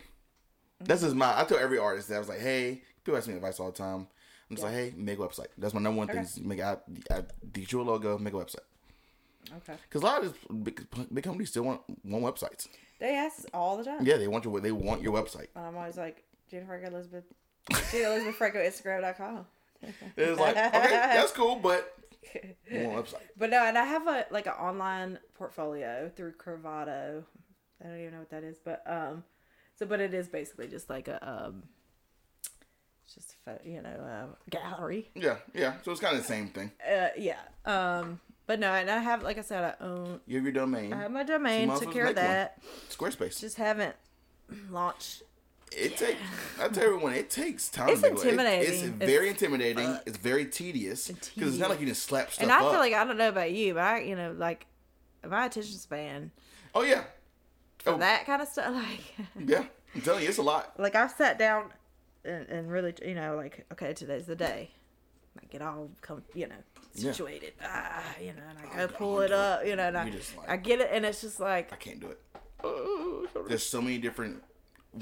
That's 0.79 1.01
just 1.01 1.15
my. 1.15 1.39
I 1.39 1.43
tell 1.45 1.57
every 1.57 1.77
artist 1.77 2.09
that 2.09 2.15
I 2.15 2.19
was 2.19 2.29
like, 2.29 2.39
hey, 2.39 2.81
people 3.03 3.17
ask 3.17 3.27
me 3.27 3.35
advice 3.35 3.59
all 3.59 3.71
the 3.71 3.77
time. 3.77 4.07
I'm 4.49 4.55
just 4.55 4.63
like, 4.63 4.73
hey, 4.73 4.93
make 4.95 5.17
a 5.17 5.21
website. 5.21 5.47
That's 5.57 5.73
my 5.73 5.81
number 5.81 5.97
one 5.97 6.07
thing. 6.07 6.17
Okay. 6.17 6.25
Is 6.25 6.39
make 6.39 6.61
I, 6.61 6.77
I 7.11 7.23
get 7.51 7.71
you 7.71 7.81
a 7.81 7.83
logo, 7.83 8.17
make 8.17 8.33
a 8.33 8.37
website. 8.37 8.59
Okay. 9.57 9.73
Because 9.83 10.01
a 10.01 10.05
lot 10.05 10.23
of 10.23 10.33
these 10.33 10.57
big, 10.63 10.87
big 11.13 11.23
companies 11.23 11.49
still 11.49 11.63
want 11.63 11.81
want 12.03 12.23
websites. 12.23 12.67
They 12.99 13.15
ask 13.15 13.45
all 13.53 13.77
the 13.77 13.83
time. 13.83 14.05
Yeah, 14.05 14.17
they 14.17 14.27
want 14.27 14.45
your 14.45 14.59
they 14.59 14.71
want 14.71 15.01
your 15.01 15.13
website. 15.13 15.47
And 15.55 15.65
I'm 15.65 15.77
always 15.77 15.97
like, 15.97 16.23
Jennifer 16.49 16.81
Elizabeth, 16.83 17.23
Jennifer 17.69 17.97
Elizabeth 17.97 18.35
Franco, 18.35 18.59
Instagram.com. 18.59 19.45
It's 20.17 20.39
like 20.39 20.55
okay, 20.55 20.89
that's 20.89 21.31
cool, 21.31 21.57
but 21.57 21.95
a 22.71 22.75
website. 22.75 23.21
But 23.37 23.51
no, 23.51 23.63
and 23.63 23.77
I 23.77 23.83
have 23.83 24.07
a 24.07 24.25
like 24.31 24.47
an 24.47 24.53
online 24.53 25.19
portfolio 25.35 26.11
through 26.15 26.33
Curvado. 26.33 27.23
I 27.83 27.87
don't 27.87 27.99
even 27.99 28.13
know 28.13 28.19
what 28.19 28.29
that 28.29 28.43
is, 28.43 28.57
but 28.63 28.83
um, 28.87 29.23
so 29.75 29.85
but 29.85 29.99
it 29.99 30.13
is 30.13 30.27
basically 30.27 30.67
just 30.67 30.89
like 30.89 31.07
a 31.07 31.27
um, 31.27 31.63
just 33.13 33.35
you 33.63 33.81
know 33.81 33.89
uh, 33.89 34.35
gallery. 34.49 35.09
Yeah, 35.15 35.37
yeah. 35.53 35.73
So 35.83 35.91
it's 35.91 36.01
kind 36.01 36.15
of 36.15 36.21
the 36.21 36.27
same 36.27 36.47
thing. 36.49 36.71
Uh, 36.85 37.09
yeah. 37.17 37.39
Um, 37.65 38.19
but 38.47 38.59
no, 38.59 38.71
and 38.71 38.89
I 38.89 38.99
have 38.99 39.23
like 39.23 39.37
I 39.37 39.41
said, 39.41 39.75
I 39.79 39.83
own. 39.83 40.21
You 40.25 40.37
have 40.37 40.43
your 40.45 40.53
domain. 40.53 40.93
I 40.93 41.03
have 41.03 41.11
my 41.11 41.23
domain. 41.23 41.69
Took 41.69 41.91
care 41.91 42.07
of 42.07 42.15
make 42.15 42.23
one. 42.23 42.25
that. 42.25 42.63
Squarespace. 42.89 43.39
Just 43.39 43.57
haven't 43.57 43.95
launched. 44.69 45.23
It 45.75 45.97
takes. 45.97 46.19
I 46.61 46.69
tell 46.69 46.85
everyone, 46.85 47.13
it 47.13 47.29
takes 47.29 47.69
time. 47.69 47.89
It's 47.89 48.01
one. 48.01 48.11
It- 48.13 48.17
intimidating. 48.19 48.73
it's 48.73 48.83
It's 48.83 48.97
very 48.97 49.29
intimidating. 49.29 49.99
It's 50.05 50.17
very 50.17 50.45
tedious 50.45 51.09
because 51.09 51.49
it's 51.49 51.57
not 51.57 51.69
like 51.69 51.81
you 51.81 51.87
just 51.87 52.03
slap 52.03 52.31
stuff 52.31 52.43
And 52.43 52.51
I 52.51 52.63
up. 52.63 52.71
feel 52.71 52.79
like 52.79 52.93
I 52.93 53.03
don't 53.03 53.17
know 53.17 53.29
about 53.29 53.51
you, 53.51 53.73
but 53.73 53.83
I, 53.83 53.99
you 54.01 54.15
know, 54.15 54.33
like 54.37 54.67
my 55.27 55.47
attention 55.47 55.77
span 55.77 56.31
oh 56.75 56.83
yeah, 56.83 57.03
Oh. 57.87 57.97
that 57.97 58.25
kind 58.25 58.41
of 58.41 58.47
stuff, 58.47 58.73
like, 58.73 59.27
yeah. 59.47 59.65
I'm 59.93 60.01
telling 60.01 60.23
you, 60.23 60.29
it's 60.29 60.37
a 60.37 60.43
lot. 60.43 60.73
like 60.79 60.95
I've 60.95 61.11
sat 61.11 61.37
down 61.39 61.71
and, 62.23 62.47
and 62.49 62.71
really, 62.71 62.93
you 63.05 63.15
know, 63.15 63.35
like, 63.35 63.65
okay, 63.73 63.93
today's 63.93 64.25
the 64.25 64.35
day. 64.35 64.71
I 65.41 65.45
get 65.47 65.61
all 65.61 65.89
come, 66.01 66.23
you 66.33 66.47
know, 66.47 66.55
Yeah. 66.93 67.11
situated. 67.11 67.53
Ah, 67.63 68.03
you 68.19 68.27
know, 68.33 68.41
and 68.49 68.57
I 68.59 68.63
Oh, 68.63 68.75
go 68.75 68.85
no, 68.85 68.97
pull 68.97 69.19
it 69.21 69.27
do 69.29 69.33
it. 69.33 69.37
up, 69.39 69.65
you 69.65 69.75
know, 69.75 69.87
and 69.87 69.97
I, 69.97 70.09
just 70.09 70.35
like- 70.37 70.49
I 70.49 70.57
get 70.57 70.79
it, 70.81 70.89
and 70.91 71.05
it's 71.05 71.21
just 71.21 71.39
like, 71.39 71.71
I 71.73 71.75
can't 71.75 71.99
do 71.99 72.07
it. 72.07 72.19
There's 73.47 73.63
so 73.65 73.81
many 73.81 73.97
different 73.97 74.41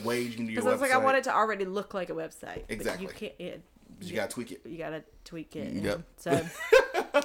ways 0.03 0.29
you 0.31 0.35
can 0.35 0.45
do 0.47 0.51
your 0.53 0.61
because 0.61 0.71
website. 0.73 0.73
it's 0.73 0.81
like 0.81 0.91
I 0.91 0.97
want 0.97 1.17
it 1.17 1.23
to 1.25 1.33
already 1.35 1.65
look 1.65 1.93
like 1.93 2.09
a 2.09 2.13
website. 2.13 2.63
Exactly. 2.67 3.05
You 3.05 3.11
can't. 3.13 3.33
It, 3.39 3.61
But 3.99 4.07
you 4.07 4.15
gotta 4.15 4.31
tweak 4.31 4.51
it. 4.51 4.61
you 4.65 4.77
gotta 4.77 5.03
tweak 5.23 5.55
it. 5.55 5.71
Yep. 5.73 5.95
and 5.95 6.03
So 6.17 6.45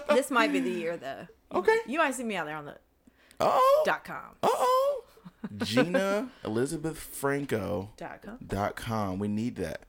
this 0.14 0.30
might 0.30 0.52
be 0.52 0.60
the 0.60 0.70
year, 0.70 0.96
though. 0.96 1.26
Okay. 1.52 1.76
You 1.86 1.98
might 1.98 2.14
see 2.14 2.24
me 2.24 2.36
out 2.36 2.46
there 2.46 2.56
on 2.56 2.66
the 2.66 2.76
Oh. 3.40 3.82
dot 3.86 4.04
com. 4.04 4.36
Uh 4.42 4.48
oh. 4.52 5.04
Gina 5.58 6.30
Elizabeth 6.44 6.98
Franco 6.98 7.90
Dot 7.96 8.22
com. 8.22 8.38
dot 8.46 8.76
com. 8.76 9.18
We 9.18 9.28
need 9.28 9.56
that. 9.56 9.82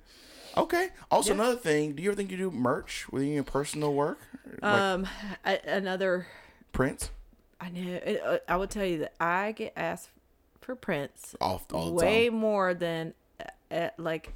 Okay. 0.57 0.89
Also, 1.11 1.29
Yeah. 1.29 1.35
another 1.41 1.55
thing. 1.57 1.93
Do 1.93 2.03
you 2.03 2.09
ever 2.09 2.15
think 2.15 2.31
you 2.31 2.37
do 2.37 2.51
merch 2.51 3.07
within 3.11 3.29
your 3.33 3.43
personal 3.43 3.93
work, 3.93 4.19
like 4.61 4.63
Um, 4.81 5.07
a, 5.45 5.59
another. 5.67 6.27
prints? 6.71 7.11
I 7.61 7.69
know. 7.69 7.97
Uh, 7.97 8.37
I 8.47 8.55
will 8.55 8.67
tell 8.67 8.85
you 8.85 8.99
that 8.99 9.13
I 9.19 9.51
get 9.51 9.73
asked 9.75 10.09
for 10.61 10.75
prints 10.75 11.35
Off 11.41 11.65
all 11.73 11.87
the 11.87 11.91
way 11.93 12.29
time. 12.29 12.37
more 12.39 12.73
than 12.73 13.13
uh, 13.39 13.73
uh, 13.73 13.89
like 13.97 14.33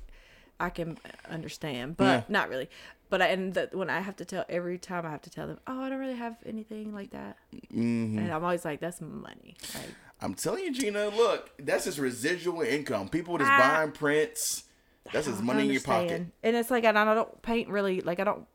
I 0.59 0.69
can 0.69 0.97
understand, 1.29 1.97
but 1.97 2.03
Yeah. 2.05 2.23
not 2.27 2.49
really. 2.49 2.69
But 3.09 3.21
I, 3.21 3.27
and 3.27 3.53
the, 3.53 3.69
when 3.73 3.89
I 3.89 3.99
have 3.99 4.15
to 4.17 4.25
tell 4.25 4.43
every 4.49 4.77
time 4.79 5.05
I 5.05 5.11
have 5.11 5.21
to 5.23 5.29
tell 5.29 5.45
them, 5.47 5.59
oh, 5.67 5.81
I 5.83 5.89
don't 5.89 5.99
really 5.99 6.15
have 6.15 6.35
anything 6.45 6.93
like 6.93 7.11
that, 7.11 7.37
hmm 7.71 8.17
and 8.17 8.31
I'm 8.31 8.43
always 8.43 8.65
like, 8.65 8.79
that's 8.79 9.01
money. 9.01 9.55
Like, 9.75 9.89
I'm 10.23 10.33
telling 10.33 10.63
you, 10.63 10.71
Gina. 10.71 11.09
Look, 11.09 11.51
that's 11.59 11.83
just 11.85 11.99
residual 11.99 12.61
income. 12.61 13.09
People 13.09 13.37
just 13.37 13.49
Ah. 13.51 13.75
buying 13.75 13.91
prints. 13.91 14.63
That's 15.11 15.27
just 15.27 15.39
I 15.41 15.43
money 15.43 15.65
in 15.65 15.71
your 15.71 15.81
pocket. 15.81 16.27
And 16.41 16.55
it's 16.55 16.71
like, 16.71 16.85
and 16.85 16.97
I 16.97 17.13
don't 17.13 17.41
paint 17.41 17.67
really, 17.69 17.99
like, 18.01 18.21
I 18.21 18.23
don't, 18.23 18.47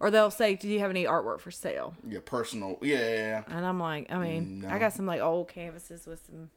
or 0.00 0.10
they'll 0.10 0.30
say, 0.30 0.54
do 0.56 0.66
you 0.66 0.80
have 0.80 0.88
any 0.88 1.04
artwork 1.04 1.40
for 1.40 1.50
sale? 1.50 1.94
Your 2.08 2.22
personal. 2.22 2.78
Yeah, 2.80 2.96
yeah, 2.98 3.14
yeah. 3.14 3.42
And 3.54 3.66
I'm 3.66 3.78
like, 3.78 4.10
I 4.10 4.16
mean, 4.18 4.60
No. 4.60 4.68
I 4.70 4.78
got 4.78 4.94
some 4.94 5.04
like 5.04 5.20
old 5.20 5.48
canvases 5.48 6.06
with 6.06 6.24
some, 6.24 6.48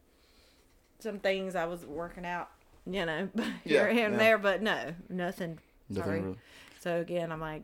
some 1.00 1.20
things 1.20 1.56
I 1.56 1.66
was 1.66 1.86
working 1.86 2.26
out, 2.26 2.50
you 2.86 3.06
know, 3.06 3.28
here 3.66 3.90
Yeah, 3.90 4.06
and 4.06 4.14
yeah. 4.14 4.18
there, 4.18 4.38
but 4.38 4.62
no, 4.62 4.94
nothing. 5.10 5.60
Nothing 5.90 6.04
Sorry. 6.06 6.22
really. 6.22 6.38
So 6.80 7.02
again, 7.02 7.32
I'm 7.34 7.42
like, 7.42 7.64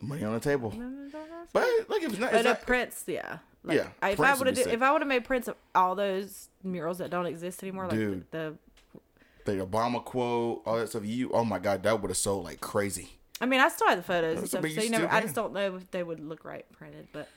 Money 0.00 0.24
on 0.24 0.34
the 0.34 0.40
table. 0.40 0.70
but 0.70 1.52
But 1.52 1.68
like, 1.88 2.02
if 2.02 2.10
it's 2.10 2.18
not, 2.18 2.34
it's 2.34 2.44
a 2.44 2.48
not 2.48 2.62
prints, 2.62 3.04
yeah. 3.06 3.38
Like, 3.64 3.78
Yeah, 3.78 3.88
I- 4.02 4.10
if 4.10 4.16
prints 4.18 4.34
I 4.40 4.44
would 4.44 4.56
have, 4.56 4.66
if 4.66 4.82
I 4.82 4.92
would 4.92 5.00
have 5.02 5.08
made 5.08 5.24
prints 5.24 5.48
of 5.48 5.56
all 5.74 5.94
those 5.94 6.48
murals 6.62 6.98
that 6.98 7.10
don't 7.10 7.26
exist 7.26 7.62
anymore, 7.62 7.84
like 7.86 7.96
Dude. 7.96 8.30
the, 8.30 8.54
the 9.44 9.52
Obama 9.66 10.04
quote, 10.04 10.62
all 10.66 10.76
that 10.78 10.88
stuff. 10.88 11.04
You, 11.04 11.30
oh 11.32 11.44
my 11.44 11.58
God, 11.58 11.82
that 11.84 12.00
would 12.00 12.10
have 12.10 12.16
sold 12.16 12.44
like 12.44 12.60
crazy. 12.60 13.18
I 13.40 13.46
mean, 13.46 13.60
I 13.60 13.68
still 13.68 13.88
have 13.88 13.98
the 13.98 14.02
photos 14.04 14.38
and 14.38 14.48
stuff, 14.48 14.62
so 14.62 14.68
you 14.68 14.90
know, 14.90 14.98
still 14.98 15.08
I 15.10 15.20
just 15.20 15.34
don't 15.34 15.52
know 15.52 15.76
if 15.76 15.90
they 15.90 16.02
would 16.02 16.20
look 16.20 16.44
right 16.44 16.64
printed, 16.72 17.08
but 17.12 17.28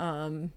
um, 0.00 0.52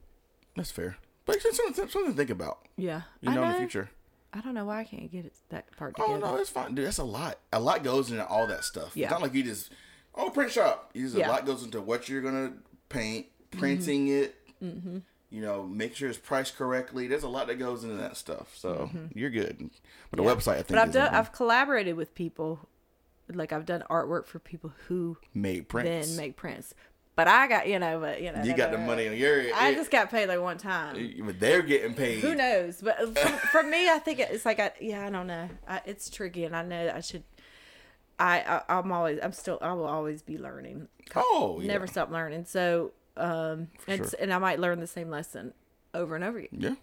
That's 0.56 0.72
fair. 0.72 0.98
But 1.26 1.38
it's 1.38 1.58
something, 1.58 1.88
something 1.90 2.12
to 2.12 2.18
think 2.18 2.30
about. 2.30 2.60
yeah, 2.78 3.02
You 3.22 3.30
know, 3.30 3.36
know. 3.36 3.44
in 3.44 3.52
the 3.54 3.58
future. 3.58 3.90
I 4.34 4.40
don't 4.40 4.54
know 4.54 4.66
why 4.66 4.80
I 4.80 4.84
can't 4.86 5.12
get 5.12 5.26
it 5.26 5.34
that 5.50 5.76
part 5.76 5.96
Oh 6.00 6.16
no, 6.16 6.38
it's 6.38 6.50
fine, 6.50 6.74
dude. 6.74 6.86
That's 6.88 7.00
a 7.00 7.04
lot. 7.04 7.38
A 7.52 7.60
lot 7.60 7.84
goes 7.84 8.12
into 8.12 8.26
all 8.26 8.48
that 8.48 8.64
stuff. 8.64 8.96
Yeah. 8.96 9.06
It's 9.08 9.12
not 9.12 9.22
like 9.22 9.34
you 9.34 9.44
just 9.44 9.72
oh 10.16 10.30
print 10.30 10.52
shop. 10.52 10.92
Just, 10.94 11.16
Yeah. 11.16 11.28
A 11.28 11.30
lot 11.30 11.46
goes 11.46 11.64
into 11.64 11.82
what 11.82 12.10
you're 12.10 12.22
gonna 12.22 12.54
paint, 12.90 13.28
mm-hmm. 13.28 13.60
printing 13.60 14.08
it. 14.08 14.36
Mm-hmm. 14.64 15.00
You 15.30 15.42
know, 15.42 15.64
make 15.64 15.96
sure 15.96 16.10
it's 16.10 16.18
priced 16.18 16.58
correctly. 16.58 17.08
There's 17.08 17.24
a 17.24 17.30
lot 17.30 17.48
that 17.48 17.56
goes 17.56 17.84
into 17.86 17.96
that 17.96 18.18
stuff. 18.18 18.52
So 18.56 18.90
mm-hmm. 18.94 19.18
you're 19.18 19.30
good. 19.30 19.70
But 20.10 20.18
the 20.18 20.24
website, 20.24 20.54
I 20.54 20.56
think, 20.56 20.70
But 20.70 20.80
I've 20.80 20.92
done. 20.92 21.14
I've 21.14 21.32
collaborated 21.32 21.96
with 21.96 22.14
people, 22.14 22.68
like 23.32 23.54
I've 23.54 23.66
done 23.66 23.84
artwork 23.90 24.28
for 24.28 24.40
people 24.40 24.74
who 24.88 25.18
made 25.34 25.70
prints. 25.70 26.10
then 26.10 26.18
make 26.18 26.36
prints. 26.36 26.74
But 27.16 27.28
I 27.28 27.48
got 27.48 27.68
you 27.68 27.78
know, 27.78 28.00
but 28.00 28.22
you 28.22 28.32
know, 28.32 28.42
you 28.42 28.56
got 28.56 28.72
the 28.72 28.78
money 28.78 29.08
on 29.08 29.16
your. 29.16 29.44
I 29.54 29.74
just 29.74 29.92
got 29.92 30.10
paid 30.10 30.28
like 30.28 30.40
one 30.40 30.58
time. 30.58 31.14
But 31.26 31.40
they're 31.40 31.62
getting 31.62 31.94
paid. 31.94 32.20
Who 32.20 32.36
knows? 32.36 32.82
But 32.82 33.02
uh, 33.02 33.08
for, 33.08 33.48
for 33.48 33.64
me, 33.64 33.90
I 33.90 34.00
think 34.00 34.20
it's 34.20 34.46
like 34.46 34.60
I 34.60 34.72
yeah, 34.80 35.06
I 35.06 35.10
don't 35.10 35.28
know. 35.28 35.50
I, 35.68 35.82
it's 35.86 36.10
tricky, 36.10 36.46
and 36.46 36.56
I 36.56 36.64
know 36.64 36.92
I 36.96 37.02
should. 37.02 37.24
I, 38.22 38.62
I 38.68 38.78
I'm 38.78 38.92
always 38.92 39.20
I'm 39.22 39.32
still 39.34 39.58
I 39.62 39.74
will 39.74 39.86
always 39.88 40.22
be 40.22 40.38
learning. 40.38 40.88
Oh, 41.16 41.60
yeah. 41.62 41.68
Never 41.68 41.88
stop 41.88 42.12
learning. 42.12 42.46
So 42.46 42.92
um, 43.18 43.68
and 43.88 44.06
sure. 44.06 44.10
and 44.20 44.34
I 44.34 44.38
might 44.38 44.60
learn 44.60 44.80
the 44.80 44.88
same 44.88 45.10
lesson 45.10 45.54
over 45.94 46.16
and 46.16 46.24
over 46.24 46.38
again. 46.38 46.78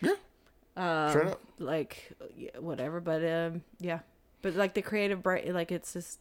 Yeah. 0.00 0.12
Yeah. 0.76 1.04
Um, 1.04 1.10
Straight 1.10 1.26
up. 1.28 1.40
like 1.58 2.12
yeah, 2.36 2.50
whatever 2.58 3.00
but 3.00 3.24
um 3.24 3.62
yeah 3.78 4.00
but 4.42 4.56
like 4.56 4.74
the 4.74 4.82
creative 4.82 5.22
brain 5.22 5.54
like 5.54 5.70
it's 5.70 5.92
just 5.92 6.18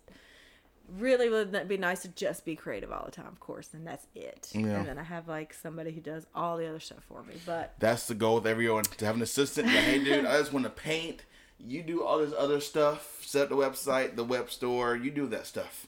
really 0.88 1.28
would 1.30 1.68
be 1.68 1.78
nice 1.78 2.04
to 2.04 2.08
just 2.10 2.46
be 2.46 2.56
creative 2.56 2.92
all 2.92 3.04
the 3.06 3.12
time 3.12 3.26
of 3.28 3.40
course 3.40 3.70
and 3.74 3.88
that's 3.88 4.06
it 4.14 4.50
Yeah. 4.54 4.78
and 4.78 4.88
then 4.88 5.00
i 5.00 5.04
have 5.04 5.28
like 5.28 5.54
somebody 5.54 5.92
who 5.92 6.02
does 6.02 6.28
all 6.36 6.58
the 6.58 6.68
other 6.68 6.80
stuff 6.80 7.04
for 7.08 7.24
me 7.24 7.34
but 7.48 7.74
That's 7.80 8.06
the 8.08 8.14
goal 8.14 8.36
with 8.36 8.46
everyone 8.46 8.84
to 8.84 9.06
have 9.06 9.16
an 9.16 9.22
assistant. 9.24 9.68
Like, 9.68 9.76
hey, 9.78 10.04
dude, 10.04 10.26
I 10.26 10.38
just 10.38 10.54
want 10.54 10.66
to 10.66 10.70
paint. 10.70 11.26
You 11.60 11.82
do 11.84 12.04
all 12.04 12.20
this 12.20 12.34
other 12.38 12.60
stuff. 12.60 13.20
Set 13.26 13.44
up 13.44 13.50
the 13.50 13.56
website, 13.56 14.16
the 14.16 14.24
web 14.24 14.50
store. 14.52 14.96
You 14.96 15.12
do 15.12 15.28
that 15.28 15.46
stuff. 15.48 15.88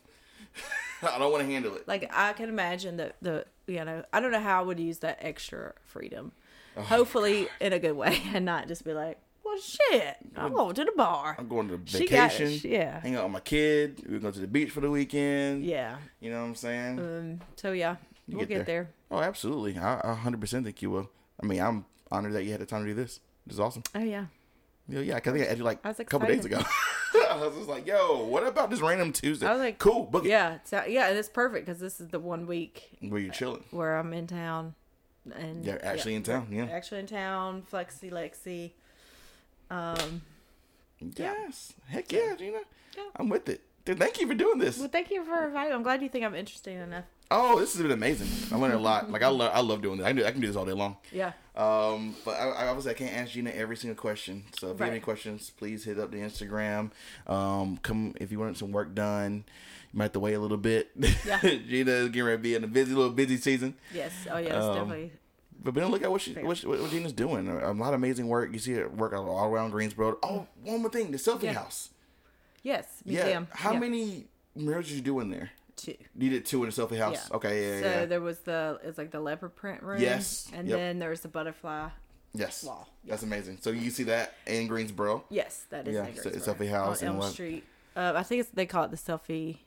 I 1.03 1.17
don't 1.19 1.31
want 1.31 1.43
to 1.45 1.49
handle 1.51 1.75
it. 1.75 1.87
like 1.87 2.09
i 2.15 2.31
can 2.33 2.47
imagine 2.49 2.95
that 2.97 3.17
the 3.21 3.45
you 3.67 3.83
know 3.83 4.03
i 4.13 4.19
don't 4.21 4.31
know 4.31 4.39
how 4.39 4.59
i 4.61 4.63
would 4.63 4.79
use 4.79 4.99
that 4.99 5.17
extra 5.21 5.73
freedom 5.83 6.31
Oh, 6.77 6.81
hopefully 6.81 7.47
in 7.59 7.73
a 7.73 7.79
good 7.79 7.93
way 7.97 8.21
and 8.33 8.45
not 8.45 8.67
just 8.69 8.85
be 8.85 8.93
like 8.93 9.17
well 9.43 9.57
shit 9.59 10.15
i'm 10.37 10.53
going 10.53 10.73
to 10.75 10.85
the 10.85 10.93
bar 10.95 11.35
I'm 11.37 11.47
going 11.49 11.67
to 11.67 11.79
She 11.85 12.07
got 12.07 12.31
vacation. 12.31 12.71
yeah. 12.71 13.01
Hang 13.01 13.15
out 13.17 13.23
with 13.25 13.33
my 13.33 13.39
kid. 13.41 14.03
We're 14.09 14.19
going 14.19 14.33
to 14.33 14.39
the 14.39 14.47
beach 14.47 14.71
for 14.71 14.79
the 14.79 14.89
weekend. 14.89 15.65
yeah 15.65 15.97
You 16.21 16.31
know 16.31 16.39
what 16.41 16.47
I'm 16.47 16.55
saying? 16.55 16.99
um 16.99 17.41
so 17.57 17.73
yeah 17.73 17.97
we'll 18.29 18.39
get 18.45 18.49
get, 18.59 18.65
there. 18.65 18.89
Oh, 19.11 19.19
absolutely. 19.19 19.77
I, 19.77 19.95
I 19.99 20.15
100% 20.23 20.63
think 20.63 20.81
you 20.81 20.89
will. 20.89 21.09
I 21.41 21.45
mean, 21.45 21.61
I'm 21.61 21.85
honored 22.11 22.33
that 22.33 22.43
you 22.43 22.51
had 22.51 22.61
the 22.61 22.65
time 22.65 22.81
to 22.83 22.87
do 22.87 22.93
this. 22.95 23.19
This 23.45 23.55
is 23.55 23.59
awesome. 23.59 23.83
oh 23.93 23.99
yeah 23.99 24.25
Yeah, 24.87 24.99
yeah. 24.99 25.15
I 25.15 25.19
think 25.19 25.37
I 25.37 25.41
edited 25.41 25.63
like 25.65 25.79
a 25.83 25.93
couple 26.05 26.27
days 26.27 26.45
ago. 26.45 26.61
I 27.29 27.37
was 27.37 27.55
just 27.55 27.69
like, 27.69 27.87
yo, 27.87 28.23
what 28.25 28.45
about 28.45 28.69
this 28.69 28.81
random 28.81 29.11
Tuesday? 29.13 29.47
I 29.47 29.51
was 29.51 29.59
like, 29.59 29.79
cool, 29.79 30.03
book 30.03 30.25
it. 30.25 30.29
yeah 30.29 30.57
yeah 30.87 31.07
and 31.07 31.17
it's 31.17 31.29
perfect 31.29 31.65
because 31.65 31.79
this 31.79 31.99
is 32.01 32.09
the 32.09 32.19
one 32.19 32.45
week 32.45 32.89
Where 33.01 33.19
you're 33.21 33.33
chilling. 33.33 33.63
where 33.71 33.97
I'm 33.97 34.13
in 34.13 34.27
town, 34.27 34.75
and 35.33 35.65
Yeah, 35.65 35.77
actually 35.81 36.15
in 36.15 36.23
town, 36.23 36.47
yeah. 36.51 36.65
actually 36.65 36.99
in 36.99 37.07
town, 37.07 37.63
Flexi 37.71 38.11
Lexi. 38.11 38.71
Um, 39.69 40.21
Yes. 41.15 41.73
Heck 41.87 42.11
yeah, 42.11 42.35
Gina. 42.37 42.59
Yeah. 42.97 43.03
I'm 43.17 43.29
with 43.29 43.49
it. 43.49 43.61
Dude, 43.83 43.99
thank 43.99 44.19
you 44.19 44.27
for 44.27 44.33
doing 44.33 44.57
this. 44.57 44.79
well, 44.79 44.87
thank 44.87 45.11
you 45.11 45.23
for 45.25 45.45
inviting. 45.45 45.73
I'm 45.73 45.83
glad 45.83 46.01
you 46.01 46.09
think 46.09 46.25
I'm 46.25 46.33
interesting 46.35 46.77
enough. 46.79 47.03
Oh, 47.31 47.59
this 47.59 47.73
has 47.73 47.81
been 47.81 47.91
amazing. 47.91 48.27
I 48.55 48.59
learned 48.59 48.75
a 48.75 48.79
lot. 48.79 49.09
Like 49.11 49.23
I 49.23 49.27
love, 49.29 49.51
I 49.53 49.59
love 49.61 49.81
doing 49.81 49.97
this. 49.97 50.05
I 50.05 50.09
can 50.09 50.17
do, 50.17 50.25
I 50.25 50.31
can 50.31 50.41
do 50.41 50.47
this 50.47 50.55
all 50.55 50.65
day 50.65 50.73
long. 50.73 50.95
Yeah, 51.11 51.31
Um, 51.55 52.15
but 52.23 52.31
I, 52.39 52.49
I 52.49 52.67
obviously 52.67 52.91
I 52.91 52.93
can't 52.93 53.13
ask 53.15 53.31
Gina 53.31 53.49
every 53.49 53.75
single 53.77 53.95
question. 53.99 54.43
So 54.59 54.69
if 54.71 54.77
you 54.79 54.83
have 54.85 54.91
any 54.93 55.01
questions, 55.01 55.49
please 55.57 55.83
hit 55.83 55.97
up 55.99 56.11
the 56.11 56.17
Instagram. 56.17 56.91
Um, 57.25 57.77
come 57.81 58.13
if 58.21 58.31
you 58.31 58.39
want 58.39 58.57
some 58.57 58.71
work 58.71 58.93
done. 58.93 59.43
You 59.91 59.97
might 59.97 60.05
have 60.05 60.11
to 60.13 60.19
wait 60.19 60.33
a 60.35 60.39
little 60.39 60.57
bit. 60.57 60.91
Yeah. 61.25 61.39
Gina 61.41 61.91
is 61.91 62.09
getting 62.09 62.23
ready 62.23 62.37
to 62.37 62.43
be 62.43 62.55
in 62.55 62.63
a 62.63 62.67
busy 62.67 62.93
little 62.93 63.11
busy 63.11 63.37
season. 63.37 63.75
yes, 63.93 64.11
oh 64.31 64.37
yes, 64.37 64.53
Um, 64.63 64.73
definitely. 64.75 65.11
But 65.63 65.73
then 65.73 65.87
look 65.89 66.03
at 66.03 66.11
what 66.11 66.21
she 66.21 66.33
what, 66.35 66.57
she- 66.57 66.67
what 66.67 66.89
Gina's 66.91 67.13
doing. 67.13 67.47
A 67.47 67.71
lot 67.71 67.89
of 67.89 67.95
amazing 67.95 68.27
work. 68.27 68.53
You 68.53 68.59
see 68.59 68.73
her 68.73 68.87
work 68.87 69.13
all 69.13 69.27
all 69.29 69.49
around 69.51 69.71
Greensboro. 69.71 70.19
Oh, 70.21 70.45
one 70.63 70.81
more 70.81 70.91
thing, 70.91 71.09
the 71.11 71.17
selfie 71.17 71.43
Yeah. 71.43 71.53
house. 71.53 71.89
Yes, 72.61 72.85
museum. 73.03 73.47
Yeah. 73.49 73.57
How 73.57 73.73
yeah. 73.73 73.79
many 73.79 74.25
murals 74.55 74.87
did 74.87 74.95
you 74.95 75.01
do 75.01 75.19
in 75.21 75.31
there? 75.31 75.51
Two. 75.75 75.95
You 76.17 76.29
did 76.29 76.45
two 76.45 76.63
in 76.63 76.69
the 76.69 76.75
selfie 76.75 76.97
house. 76.97 77.27
Yeah. 77.29 77.35
Okay, 77.35 77.61
yeah, 77.61 77.75
yeah, 77.75 77.81
so 78.01 78.05
there 78.05 78.21
was 78.21 78.39
the 78.39 78.79
it's 78.83 78.97
like 78.97 79.11
the 79.11 79.19
leopard 79.19 79.55
print 79.55 79.83
room. 79.83 80.01
Yes, 80.01 80.49
and 80.53 80.67
yep. 80.67 80.77
then 80.77 80.99
there's 80.99 81.21
the 81.21 81.27
butterfly. 81.27 81.89
Yes, 82.33 82.63
wall. 82.63 82.87
that's 83.05 83.23
amazing. 83.23 83.59
So 83.61 83.71
you 83.71 83.89
see 83.89 84.03
that 84.03 84.35
in 84.45 84.67
Greensboro. 84.67 85.23
Yes, 85.29 85.65
that 85.69 85.87
is 85.87 85.95
Yeah, 85.95 86.07
so 86.21 86.29
selfie 86.31 86.69
house 86.69 87.01
on 87.01 87.09
Elm 87.09 87.17
what? 87.17 87.31
Street. 87.33 87.63
Uh, 87.95 88.13
I 88.15 88.23
think 88.23 88.41
it's 88.41 88.49
they 88.49 88.65
call 88.65 88.83
it 88.83 88.91
the 88.91 88.97
selfie 88.97 89.57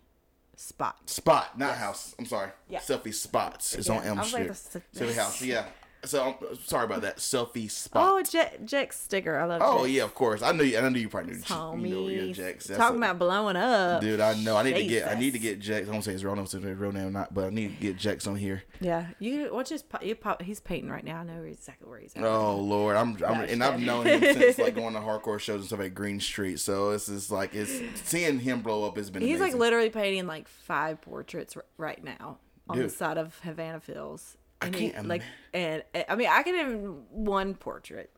spot. 0.56 1.08
Spot, 1.08 1.58
not 1.58 1.76
house. 1.76 2.14
I'm 2.18 2.26
sorry. 2.26 2.50
Yeah. 2.68 2.80
Selfie 2.80 3.14
spots. 3.14 3.74
It's 3.74 3.88
Yeah, 3.88 3.96
on 3.96 4.04
Elm 4.04 4.18
I 4.18 4.22
was 4.22 4.32
like, 4.32 4.54
Street. 4.54 4.84
the 4.92 5.00
selfie 5.00 5.14
house. 5.14 5.42
Yeah. 5.42 5.66
So 6.04 6.36
I'm 6.40 6.56
sorry 6.64 6.84
about 6.84 7.02
that 7.02 7.16
selfie 7.16 7.68
spot. 7.70 8.06
Oh, 8.08 8.22
Jack, 8.22 8.64
Jack 8.64 8.92
Sticker. 8.92 9.36
I 9.36 9.44
love. 9.46 9.60
Oh 9.64 9.84
Jack. 9.84 9.94
yeah, 9.94 10.04
of 10.04 10.14
course. 10.14 10.42
I 10.42 10.52
knew. 10.52 10.62
You, 10.62 10.78
I 10.78 10.88
knew 10.88 11.00
you 11.00 11.08
probably 11.08 11.32
knew. 11.34 11.40
Homie. 11.40 11.88
You 11.88 11.94
know, 11.96 12.08
yeah, 12.08 12.32
Jex. 12.32 12.66
That's 12.68 12.78
Talking 12.78 12.96
a- 13.02 13.06
about 13.06 13.18
blowing 13.18 13.56
up. 13.56 14.00
Dude, 14.00 14.20
I 14.20 14.34
know. 14.40 14.56
I 14.56 14.62
need 14.62 14.74
to 14.76 14.86
get. 14.86 15.08
I 15.08 15.14
need 15.18 15.32
to 15.32 15.38
get 15.40 15.58
Jex. 15.58 15.88
I 15.88 15.92
don't 15.92 16.02
say 16.02 16.12
his 16.12 16.24
real 16.24 16.36
name, 16.36 16.46
say 16.46 16.60
his 16.60 16.76
real 16.78 16.92
name 16.92 17.08
or 17.08 17.10
not, 17.10 17.34
but 17.34 17.46
I 17.46 17.50
need 17.50 17.76
to 17.76 17.82
get 17.82 17.96
Jex 17.96 18.26
on 18.28 18.36
here. 18.36 18.62
Yeah, 18.80 19.06
you 19.18 19.52
watch 19.52 19.70
his. 19.70 19.82
You 20.00 20.14
pop, 20.14 20.40
he's 20.42 20.60
painting 20.60 20.90
right 20.90 21.04
now. 21.04 21.18
I 21.18 21.24
know 21.24 21.42
exactly 21.42 21.88
where 21.88 21.98
he's 21.98 22.14
at. 22.14 22.22
Oh 22.24 22.56
Lord, 22.56 22.96
I'm. 22.96 23.10
I'm 23.10 23.16
Gosh, 23.16 23.48
and 23.50 23.64
I've 23.64 23.80
known 23.80 24.06
him 24.06 24.20
since 24.20 24.58
like 24.58 24.74
going 24.76 24.94
to 24.94 25.00
hardcore 25.00 25.40
shows 25.40 25.60
and 25.60 25.66
stuff 25.66 25.80
at 25.80 25.94
Green 25.94 26.20
Street. 26.20 26.60
So 26.60 26.90
it's 26.90 27.06
just 27.06 27.30
like 27.32 27.54
it's 27.54 27.72
seeing 28.08 28.38
him 28.38 28.62
blow 28.62 28.86
up 28.86 28.96
has 28.96 29.10
been. 29.10 29.22
He's 29.22 29.40
like 29.40 29.54
literally 29.54 29.90
painting 29.90 30.28
like 30.28 30.46
five 30.46 31.00
portraits 31.00 31.56
r- 31.56 31.64
right 31.76 32.02
now 32.04 32.38
on 32.68 32.78
the 32.78 32.88
side 32.88 33.18
of 33.18 33.38
Havana 33.40 33.80
Fields. 33.80 34.36
I 34.60 34.66
And 34.66 34.74
he, 34.74 34.90
can't 34.90 35.08
like, 35.08 35.22
and 35.54 35.82
uh, 35.94 36.02
I 36.08 36.16
mean, 36.16 36.28
I 36.30 36.42
can 36.42 36.54
even 36.56 37.02
one 37.10 37.54
portrait, 37.54 38.10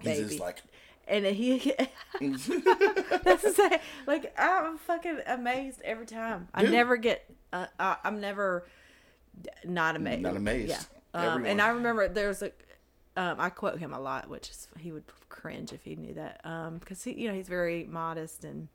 He's 0.00 0.18
baby. 0.20 0.38
like. 0.38 0.62
and 1.08 1.24
he. 1.26 1.72
that's 2.20 3.42
the 3.42 3.52
same. 3.54 3.78
Like 4.06 4.32
I'm 4.38 4.78
fucking 4.78 5.20
amazed 5.26 5.80
every 5.82 6.06
time. 6.06 6.48
I 6.54 6.62
never 6.62 6.96
get. 6.96 7.24
Uh, 7.52 7.66
I, 7.78 7.96
I'm 8.04 8.20
never 8.20 8.66
not 9.64 9.96
amazed. 9.96 10.22
Not 10.22 10.36
amazed. 10.36 10.68
Yeah. 10.70 10.82
Um, 11.14 11.46
and 11.46 11.60
I 11.62 11.68
remember 11.68 12.08
there's 12.08 12.42
a. 12.42 12.52
Um, 13.16 13.36
I 13.40 13.48
quote 13.48 13.78
him 13.78 13.94
a 13.94 14.00
lot, 14.00 14.28
which 14.28 14.50
is 14.50 14.68
he 14.78 14.92
would 14.92 15.04
cringe 15.30 15.72
if 15.72 15.84
he 15.84 15.96
knew 15.96 16.12
that. 16.14 16.40
Um, 16.44 16.76
because 16.78 17.02
he, 17.02 17.12
you 17.12 17.28
know, 17.28 17.34
he's 17.34 17.48
very 17.48 17.84
modest 17.84 18.44
and 18.44 18.68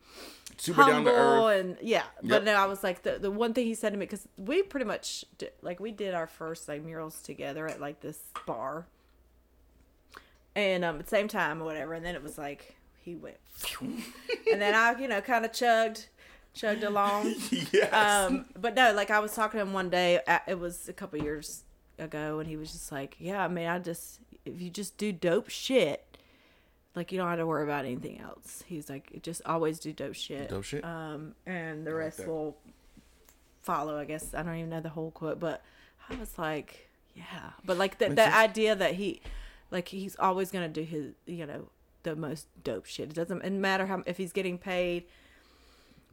Super 0.57 0.81
down 0.81 0.88
to 0.89 0.93
humble 0.95 1.11
earth. 1.47 1.59
and 1.59 1.77
yeah. 1.81 2.03
Yep. 2.23 2.30
But 2.30 2.43
no, 2.45 2.53
I 2.55 2.65
was 2.65 2.84
like 2.84 3.03
the 3.03 3.19
the 3.19 3.30
one 3.30 3.53
thing 3.53 3.65
he 3.68 3.76
said 3.76 3.91
to 3.91 3.97
me 3.99 4.05
because 4.05 4.27
we 4.38 4.63
pretty 4.63 4.85
much 4.85 5.26
did, 5.38 5.51
like 5.61 5.80
we 5.80 5.91
did 5.91 6.13
our 6.15 6.26
first 6.27 6.68
like 6.68 6.84
murals 6.84 7.22
together 7.22 7.68
at 7.68 7.80
like 7.80 8.01
this 8.01 8.19
bar, 8.47 8.88
and 10.55 10.84
um 10.84 10.97
at 10.97 11.03
the 11.05 11.09
same 11.09 11.27
time 11.27 11.61
or 11.61 11.65
whatever, 11.65 11.93
and 11.93 12.05
then 12.05 12.15
it 12.15 12.23
was 12.23 12.38
like 12.38 12.76
he 13.03 13.15
went, 13.15 13.38
and 13.81 14.61
then 14.61 14.73
I 14.76 14.99
you 14.99 15.07
know 15.07 15.22
kind 15.22 15.45
of 15.45 15.53
chugged, 15.53 16.07
chugged 16.53 16.84
along. 16.84 17.35
yes. 17.72 17.93
Um, 17.93 18.45
but 18.59 18.76
no, 18.76 18.93
like 18.93 19.11
I 19.11 19.19
was 19.19 19.34
talking 19.34 19.59
to 19.59 19.65
him 19.65 19.73
one 19.73 19.89
day. 19.89 20.19
It 20.47 20.59
was 20.59 20.89
a 20.89 20.93
couple 20.93 21.22
years 21.22 21.63
ago, 21.99 22.39
and 22.39 22.47
he 22.47 22.57
was 22.57 22.72
just 22.72 22.91
like, 22.91 23.15
"Yeah, 23.19 23.43
I 23.43 23.47
mean, 23.47 23.68
I 23.68 23.80
just 23.80 24.19
if 24.45 24.61
you 24.61 24.69
just 24.69 24.97
do 24.97 25.11
dope 25.11 25.49
shit, 25.49 26.18
like 26.95 27.11
you 27.11 27.18
don't 27.18 27.27
have 27.30 27.39
to 27.39 27.45
worry 27.47 27.63
about 27.63 27.85
anything 27.85 28.19
else." 28.19 28.63
He's 28.68 28.89
like, 28.89 29.22
"Just 29.22 29.41
always 29.45 29.80
do 29.80 29.93
dope 29.93 30.15
shit." 30.15 30.49
Dope 30.49 30.63
shit. 30.63 30.84
Um, 30.84 31.35
and 31.45 31.85
the 31.85 31.93
rest 31.93 32.18
that. 32.18 32.27
will 32.27 32.57
follow. 33.61 33.97
I 33.97 34.05
guess 34.05 34.34
I 34.34 34.43
don't 34.43 34.55
even 34.55 34.69
know 34.69 34.81
the 34.81 34.89
whole 34.89 35.11
quote, 35.11 35.39
but 35.39 35.63
I 36.09 36.15
was 36.15 36.38
like, 36.38 36.89
"Yeah," 37.15 37.51
but 37.65 37.77
like 37.77 37.97
the 37.99 38.09
Makes 38.09 38.15
the 38.18 38.23
sense. 38.23 38.35
idea 38.35 38.76
that 38.76 38.95
he, 38.95 39.22
like, 39.69 39.89
he's 39.89 40.15
always 40.18 40.51
gonna 40.51 40.69
do 40.69 40.84
his, 40.84 41.13
you 41.26 41.45
know, 41.45 41.69
the 42.03 42.15
most 42.15 42.47
dope 42.63 42.85
shit. 42.85 43.09
It 43.09 43.15
doesn't 43.15 43.43
matter 43.61 43.85
how 43.85 44.03
if 44.05 44.18
he's 44.18 44.34
getting 44.34 44.57
paid 44.57 45.05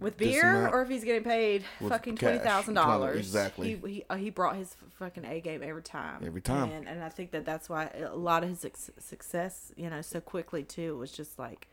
with 0.00 0.16
beer 0.16 0.68
or 0.68 0.82
if 0.82 0.88
he's 0.88 1.04
getting 1.04 1.24
paid 1.24 1.64
fucking 1.86 2.16
twenty 2.16 2.38
thousand 2.38 2.74
dollars. 2.74 3.18
Exactly. 3.18 3.80
He 3.82 3.92
he, 3.92 4.04
uh, 4.08 4.16
he 4.16 4.30
brought 4.30 4.56
his 4.56 4.76
fucking 4.98 5.24
A 5.24 5.40
game 5.40 5.62
every 5.62 5.82
time. 5.82 6.22
Every 6.24 6.40
time. 6.40 6.70
And 6.70 6.88
and 6.88 7.02
I 7.02 7.08
think 7.08 7.32
that 7.32 7.44
that's 7.44 7.68
why 7.68 7.90
a 7.94 8.16
lot 8.16 8.44
of 8.44 8.50
his 8.50 8.66
success, 8.98 9.72
you 9.76 9.90
know, 9.90 10.02
so 10.02 10.20
quickly 10.20 10.62
too 10.62 10.96
was 10.96 11.10
just 11.12 11.38
like, 11.38 11.68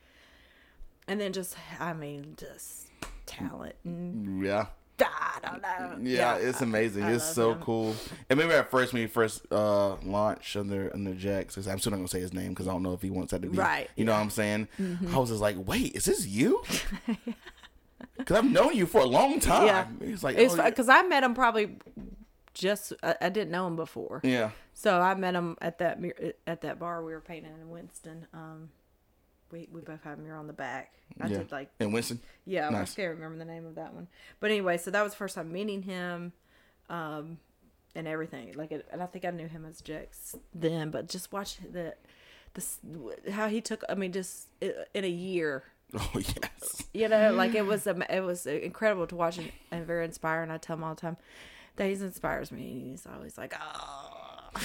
and 1.08 1.20
then 1.20 1.34
just 1.34 1.56
I 1.80 1.94
mean 1.94 2.36
just 2.38 2.88
talent 3.26 3.76
yeah. 3.84 4.68
I 4.98 5.40
don't 5.42 5.62
know. 6.02 6.10
Yeah, 6.10 6.38
it's 6.38 6.62
amazing. 6.62 7.04
I 7.04 7.12
it's 7.14 7.26
love 7.26 7.36
so 7.36 7.52
him. 7.52 7.60
cool. 7.60 7.96
And 8.30 8.40
maybe 8.40 8.54
at 8.54 8.72
first 8.72 8.94
when 8.94 9.02
he 9.02 9.08
first 9.08 9.46
uh 9.52 9.96
launched 9.96 10.56
under 10.56 10.90
under 10.94 11.14
Jax, 11.14 11.58
I'm 11.58 11.80
still 11.80 11.92
not 11.92 11.98
gonna 11.98 12.08
say 12.08 12.22
his 12.22 12.34
name 12.34 12.50
because 12.50 12.68
I 12.68 12.72
don't 12.72 12.84
know 12.84 12.94
if 12.94 13.02
he 13.02 13.10
wants 13.10 13.32
that 13.32 13.42
to 13.42 13.50
be 13.50 13.58
Right, 13.58 13.90
You 13.96 14.06
know 14.06 14.14
what 14.14 14.20
I'm 14.20 14.30
saying? 14.30 14.68
I 15.12 15.18
was 15.18 15.30
just 15.30 15.42
like, 15.42 15.58
wait, 15.60 15.96
is 15.96 16.06
this 16.06 16.26
you? 16.26 16.64
Because 18.26 18.44
I've 18.44 18.52
known 18.52 18.76
you 18.76 18.88
for 18.88 19.02
a 19.02 19.06
long 19.06 19.40
time. 19.40 19.68
Yeah. 19.68 19.88
It's 20.02 20.24
like, 20.24 20.38
It's 20.38 20.56
oh, 20.56 20.64
because 20.64 20.90
I 20.90 21.04
met 21.04 21.24
him 21.24 21.36
probably 21.36 21.78
just 22.56 22.94
I, 23.04 23.16
I 23.22 23.30
didn't 23.30 23.52
know 23.52 23.68
him 23.68 23.76
before. 23.76 24.22
yeah. 24.24 24.50
So 24.74 25.00
I 25.00 25.14
met 25.14 25.36
him 25.36 25.58
at 25.62 25.78
that 25.78 26.00
at 26.48 26.62
that 26.62 26.80
bar 26.80 27.04
we 27.04 27.14
were 27.14 27.22
painting 27.22 27.54
in 27.62 27.70
Winston. 27.70 28.26
Um, 28.34 28.70
we 29.52 29.70
we 29.72 29.82
both 29.82 30.04
had 30.04 30.18
a 30.18 30.22
mirror 30.22 30.38
on 30.38 30.48
the 30.48 30.54
back. 30.54 30.94
I 31.22 31.28
yeah. 31.28 31.38
did 31.38 31.52
like 31.52 31.70
and 31.80 31.94
Winston. 31.94 32.20
yeah, 32.46 32.68
I 32.68 32.86
can't 32.86 33.16
remember 33.16 33.38
the 33.38 33.46
name 33.46 33.66
of 33.66 33.76
that 33.76 33.94
one. 33.94 34.08
But 34.40 34.52
anyway, 34.52 34.78
so 34.78 34.92
that 34.92 35.04
was 35.04 35.14
the 35.14 35.18
first 35.18 35.36
time 35.36 35.52
meeting 35.52 35.84
him, 35.84 36.34
um, 36.90 37.38
and 37.94 38.08
everything. 38.08 38.54
Like, 38.56 38.72
it, 38.72 38.86
and 38.92 39.02
I 39.02 39.06
think 39.06 39.24
I 39.24 39.30
knew 39.30 39.48
him 39.48 39.66
as 39.66 39.82
Jex 39.82 40.36
then, 40.54 40.90
but 40.90 41.08
just 41.08 41.32
watch 41.32 41.58
the 41.58 41.94
this 42.54 42.80
how 43.32 43.48
he 43.48 43.62
took. 43.62 43.84
I 43.88 43.96
mean, 43.96 44.12
just 44.12 44.48
in 44.62 45.04
a 45.06 45.10
year. 45.10 45.64
Oh 45.98 46.12
yes. 46.16 46.84
You 46.94 47.08
know, 47.08 47.32
like 47.34 47.56
it 47.56 47.66
was 47.66 47.88
a, 47.88 47.96
it 48.16 48.22
was 48.22 48.46
incredible 48.46 49.08
to 49.08 49.16
watch 49.16 49.38
and, 49.38 49.52
and 49.72 49.86
very 49.86 50.06
inspiring. 50.06 50.52
I 50.52 50.58
tell 50.58 50.76
him 50.76 50.84
all 50.84 50.96
the 50.96 51.02
time 51.02 51.18
that 51.78 51.86
he 51.86 51.94
inspires 51.94 52.52
me. 52.52 52.88
He's 52.92 53.06
always 53.06 53.38
like, 53.38 53.54
oh, 53.60 54.22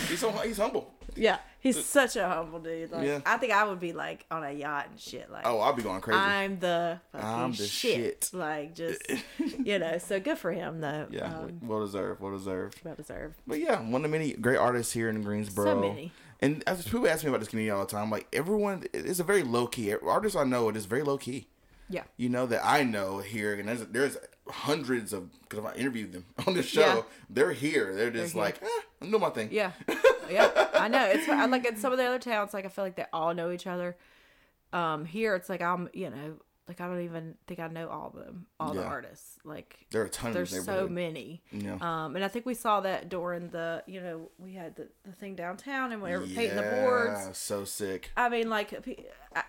He's 0.08 0.20
so 0.20 0.30
he's 0.30 0.58
humble. 0.58 0.94
yeah, 1.16 1.38
he's 1.58 1.84
such 1.84 2.14
a 2.16 2.26
humble 2.28 2.60
dude. 2.60 2.92
Like, 2.92 3.04
Yeah. 3.06 3.20
I 3.26 3.36
think 3.38 3.52
I 3.52 3.64
would 3.64 3.80
be 3.80 3.92
like 3.92 4.24
on 4.30 4.44
a 4.44 4.52
yacht 4.52 4.86
and 4.90 4.98
shit. 5.00 5.28
Like, 5.30 5.44
Oh, 5.46 5.58
I'll 5.58 5.72
be 5.72 5.82
going 5.82 6.00
crazy. 6.00 6.18
I'm 6.20 6.58
the 6.60 7.00
I'm 7.12 7.50
the 7.50 7.56
shit. 7.66 8.28
shit. 8.28 8.30
Like, 8.32 8.74
just 8.76 9.02
you 9.64 9.78
know, 9.80 9.98
so 9.98 10.20
good 10.20 10.38
for 10.38 10.52
him 10.52 10.80
though. 10.80 11.06
yeah, 11.10 11.38
um, 11.38 11.58
well 11.62 11.80
deserved. 11.80 12.20
Well 12.20 12.32
deserved. 12.32 12.80
well 12.84 12.94
deserved. 12.94 13.34
But 13.46 13.58
yeah, 13.60 13.80
one 13.80 14.04
of 14.04 14.10
the 14.10 14.16
many 14.16 14.32
great 14.32 14.58
artists 14.58 14.92
here 14.92 15.08
in 15.10 15.22
Greensboro. 15.22 15.64
So 15.66 15.80
many. 15.80 16.12
And 16.40 16.64
as 16.66 16.84
people 16.84 17.06
ask 17.08 17.22
me 17.22 17.28
about 17.28 17.40
this 17.40 17.48
community 17.48 17.70
all 17.70 17.84
the 17.84 17.90
time, 17.90 18.10
like 18.10 18.26
everyone, 18.32 18.84
it's 18.92 19.20
a 19.20 19.24
very 19.24 19.42
low 19.42 19.66
key. 19.66 19.94
Artists 19.94 20.36
I 20.36 20.44
know, 20.44 20.68
it 20.68 20.76
is 20.76 20.86
very 20.86 21.02
low 21.02 21.18
key. 21.18 21.48
Yeah, 21.92 22.04
You 22.16 22.28
know 22.28 22.46
that 22.46 22.64
I 22.64 22.84
know 22.84 23.18
here, 23.18 23.52
and 23.54 23.68
there's 23.68 23.84
there's 23.86 24.16
hundreds 24.48 25.12
of 25.12 25.28
because 25.48 25.64
I 25.64 25.74
interviewed 25.74 26.12
them 26.12 26.24
on 26.46 26.54
the 26.54 26.62
show. 26.62 26.80
Yeah. 26.80 27.02
They're 27.28 27.52
here. 27.52 27.96
They're 27.96 28.12
just 28.12 28.34
here. 28.34 28.42
like, 28.42 28.62
eh, 28.62 28.68
I'm 29.02 29.10
doing 29.10 29.20
my 29.20 29.30
thing. 29.30 29.48
yeah, 29.50 29.72
yeah. 30.30 30.68
I 30.74 30.86
know. 30.86 31.04
It's 31.06 31.28
I 31.28 31.44
like 31.46 31.66
in 31.66 31.76
some 31.76 31.90
of 31.90 31.98
the 31.98 32.04
other 32.04 32.20
towns. 32.20 32.54
Like 32.54 32.64
I 32.64 32.68
feel 32.68 32.84
like 32.84 32.94
they 32.94 33.06
all 33.12 33.34
know 33.34 33.50
each 33.50 33.66
other. 33.66 33.96
Um, 34.72 35.04
here 35.04 35.34
it's 35.34 35.48
like 35.48 35.62
I'm, 35.62 35.88
you 35.92 36.10
know, 36.10 36.34
like 36.70 36.80
I 36.80 36.86
don't 36.86 37.00
even 37.02 37.34
think 37.48 37.58
I 37.58 37.66
know 37.68 37.88
all 37.88 38.12
of 38.16 38.24
them, 38.24 38.46
all 38.60 38.72
the 38.74 38.84
artists. 38.84 39.38
Like 39.44 39.76
There 39.90 40.02
are 40.02 40.08
tons. 40.08 40.34
there's 40.34 40.64
so 40.64 40.88
many. 40.88 41.42
Yeah. 41.50 41.78
Um, 41.80 42.14
and 42.14 42.24
I 42.24 42.28
think 42.28 42.46
we 42.46 42.54
saw 42.54 42.80
that 42.82 43.08
during 43.08 43.48
the, 43.48 43.82
you 43.86 44.00
know, 44.00 44.30
we 44.38 44.52
had 44.54 44.76
the, 44.76 44.88
the 45.04 45.12
thing 45.12 45.34
downtown 45.34 45.90
and 45.92 46.00
we 46.00 46.10
were 46.12 46.20
painting 46.20 46.54
the 46.56 46.62
boards. 46.62 47.20
Yeah, 47.26 47.32
so 47.32 47.64
sick. 47.64 48.10
I 48.16 48.28
mean, 48.28 48.48
like 48.48 48.72
I- 49.34 49.42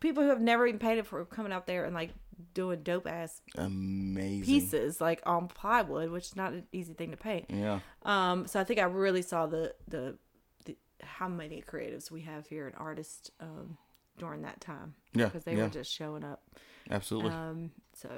people 0.00 0.22
who 0.22 0.28
have 0.28 0.40
never 0.40 0.66
even 0.66 0.78
painted 0.78 1.06
for 1.06 1.24
coming 1.24 1.52
out 1.52 1.66
there 1.66 1.84
and 1.84 1.94
like 1.94 2.10
doing 2.54 2.82
dope 2.82 3.06
ass 3.06 3.40
Amazing. 3.56 4.44
pieces 4.44 5.00
like 5.00 5.22
on 5.26 5.48
plywood, 5.48 6.10
which 6.10 6.26
is 6.26 6.36
not 6.36 6.52
an 6.52 6.64
easy 6.72 6.94
thing 6.94 7.10
to 7.10 7.16
paint. 7.16 7.46
Yeah. 7.48 7.80
Um, 8.04 8.46
so 8.46 8.60
I 8.60 8.64
think 8.64 8.78
I 8.80 8.84
really 8.84 9.22
saw 9.22 9.46
the 9.46 9.74
the, 9.88 10.16
the 10.64 10.76
how 11.02 11.28
many 11.28 11.62
creatives 11.62 12.10
we 12.10 12.22
have 12.22 12.46
here 12.46 12.66
and 12.66 12.76
artists 12.76 13.30
um, 13.40 13.78
during 14.18 14.42
that 14.42 14.60
time. 14.60 14.94
Yeah, 15.14 15.26
because 15.26 15.44
they 15.44 15.56
yeah. 15.56 15.64
were 15.64 15.68
just 15.70 15.92
showing 15.92 16.24
up. 16.24 16.42
Absolutely. 16.90 17.30
Um, 17.30 17.70
so 17.94 18.08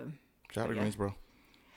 Shout 0.53 0.65
out 0.65 0.69
to 0.69 0.75
yeah. 0.75 0.81
Greensboro. 0.81 1.15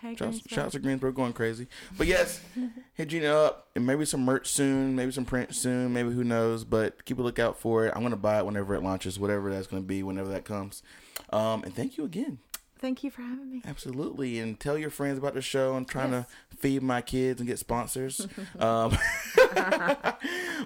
hey, 0.02 0.10
Shout, 0.10 0.18
Greensboro. 0.30 0.56
shout 0.56 0.66
out 0.66 0.72
to 0.74 0.80
Greensboro 0.80 1.12
going 1.12 1.34
crazy. 1.34 1.68
But 1.98 2.08
yes, 2.08 2.42
hit 2.96 3.10
Gina 3.10 3.28
up 3.34 3.68
and 3.76 3.86
maybe 3.86 4.06
some 4.06 4.24
merch 4.26 4.48
soon, 4.50 4.96
maybe 4.96 5.12
some 5.12 5.26
print 5.26 5.54
soon, 5.56 5.94
maybe 5.94 6.12
who 6.12 6.24
knows. 6.24 6.64
But 6.64 7.06
keep 7.06 7.20
a 7.20 7.22
lookout 7.22 7.58
for 7.60 7.86
it. 7.86 7.94
I'm 7.96 8.02
gonna 8.04 8.16
buy 8.18 8.40
it 8.40 8.46
whenever 8.46 8.76
it 8.76 8.84
launches, 8.84 9.20
whatever 9.20 9.50
that's 9.52 9.68
gonna 9.68 9.82
be, 9.84 10.04
whenever 10.04 10.30
that 10.30 10.46
comes. 10.46 10.84
Um, 11.32 11.64
and 11.64 11.74
thank 11.76 11.98
you 11.98 12.04
again. 12.06 12.40
Thank 12.80 13.04
you 13.04 13.12
for 13.12 13.22
having 13.22 13.52
me. 13.52 13.62
Absolutely, 13.68 14.40
and 14.40 14.60
tell 14.60 14.76
your 14.76 14.90
friends 14.90 15.20
about 15.20 15.36
the 15.36 15.42
show. 15.42 15.76
I'm 15.76 15.86
trying 15.86 16.14
Yes. 16.14 16.26
to 16.50 16.58
feed 16.58 16.82
my 16.82 17.02
kids 17.02 17.40
and 17.40 17.48
get 17.48 17.60
sponsors. 17.60 18.28
um, 18.60 18.98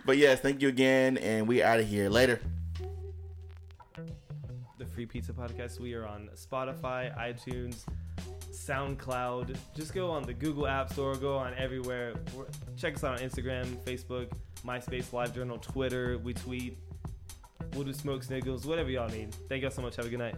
but 0.05 0.17
yes, 0.17 0.39
thank 0.39 0.61
you 0.61 0.69
again, 0.69 1.17
and 1.17 1.45
we 1.47 1.61
out 1.61 1.79
of 1.81 1.87
here 1.87 2.09
later. 2.09 2.39
The 4.77 4.85
Free 4.85 5.05
Pizza 5.05 5.31
Podcast. 5.31 5.79
We 5.79 5.93
are 5.93 6.05
on 6.05 6.29
Spotify, 6.35 7.15
iTunes, 7.17 7.85
SoundCloud. 8.51 9.55
Just 9.75 9.93
go 9.93 10.11
on 10.11 10.23
the 10.23 10.33
Google 10.33 10.67
App 10.67 10.91
Store, 10.91 11.15
go 11.15 11.37
on 11.37 11.53
everywhere. 11.55 12.15
Check 12.75 12.95
us 12.95 13.03
out 13.03 13.21
on 13.21 13.27
Instagram, 13.27 13.77
Facebook, 13.83 14.31
MySpace, 14.65 15.05
LiveJournal, 15.11 15.61
Twitter. 15.61 16.17
We 16.17 16.33
tweet. 16.33 16.77
We'll 17.73 17.83
do 17.83 17.93
smoke 17.93 18.23
signals, 18.23 18.65
whatever 18.65 18.89
y'all 18.89 19.09
need. 19.09 19.33
Thank 19.49 19.61
y'all 19.61 19.71
so 19.71 19.81
much. 19.81 19.95
Have 19.95 20.05
a 20.05 20.09
good 20.09 20.19
night. 20.19 20.35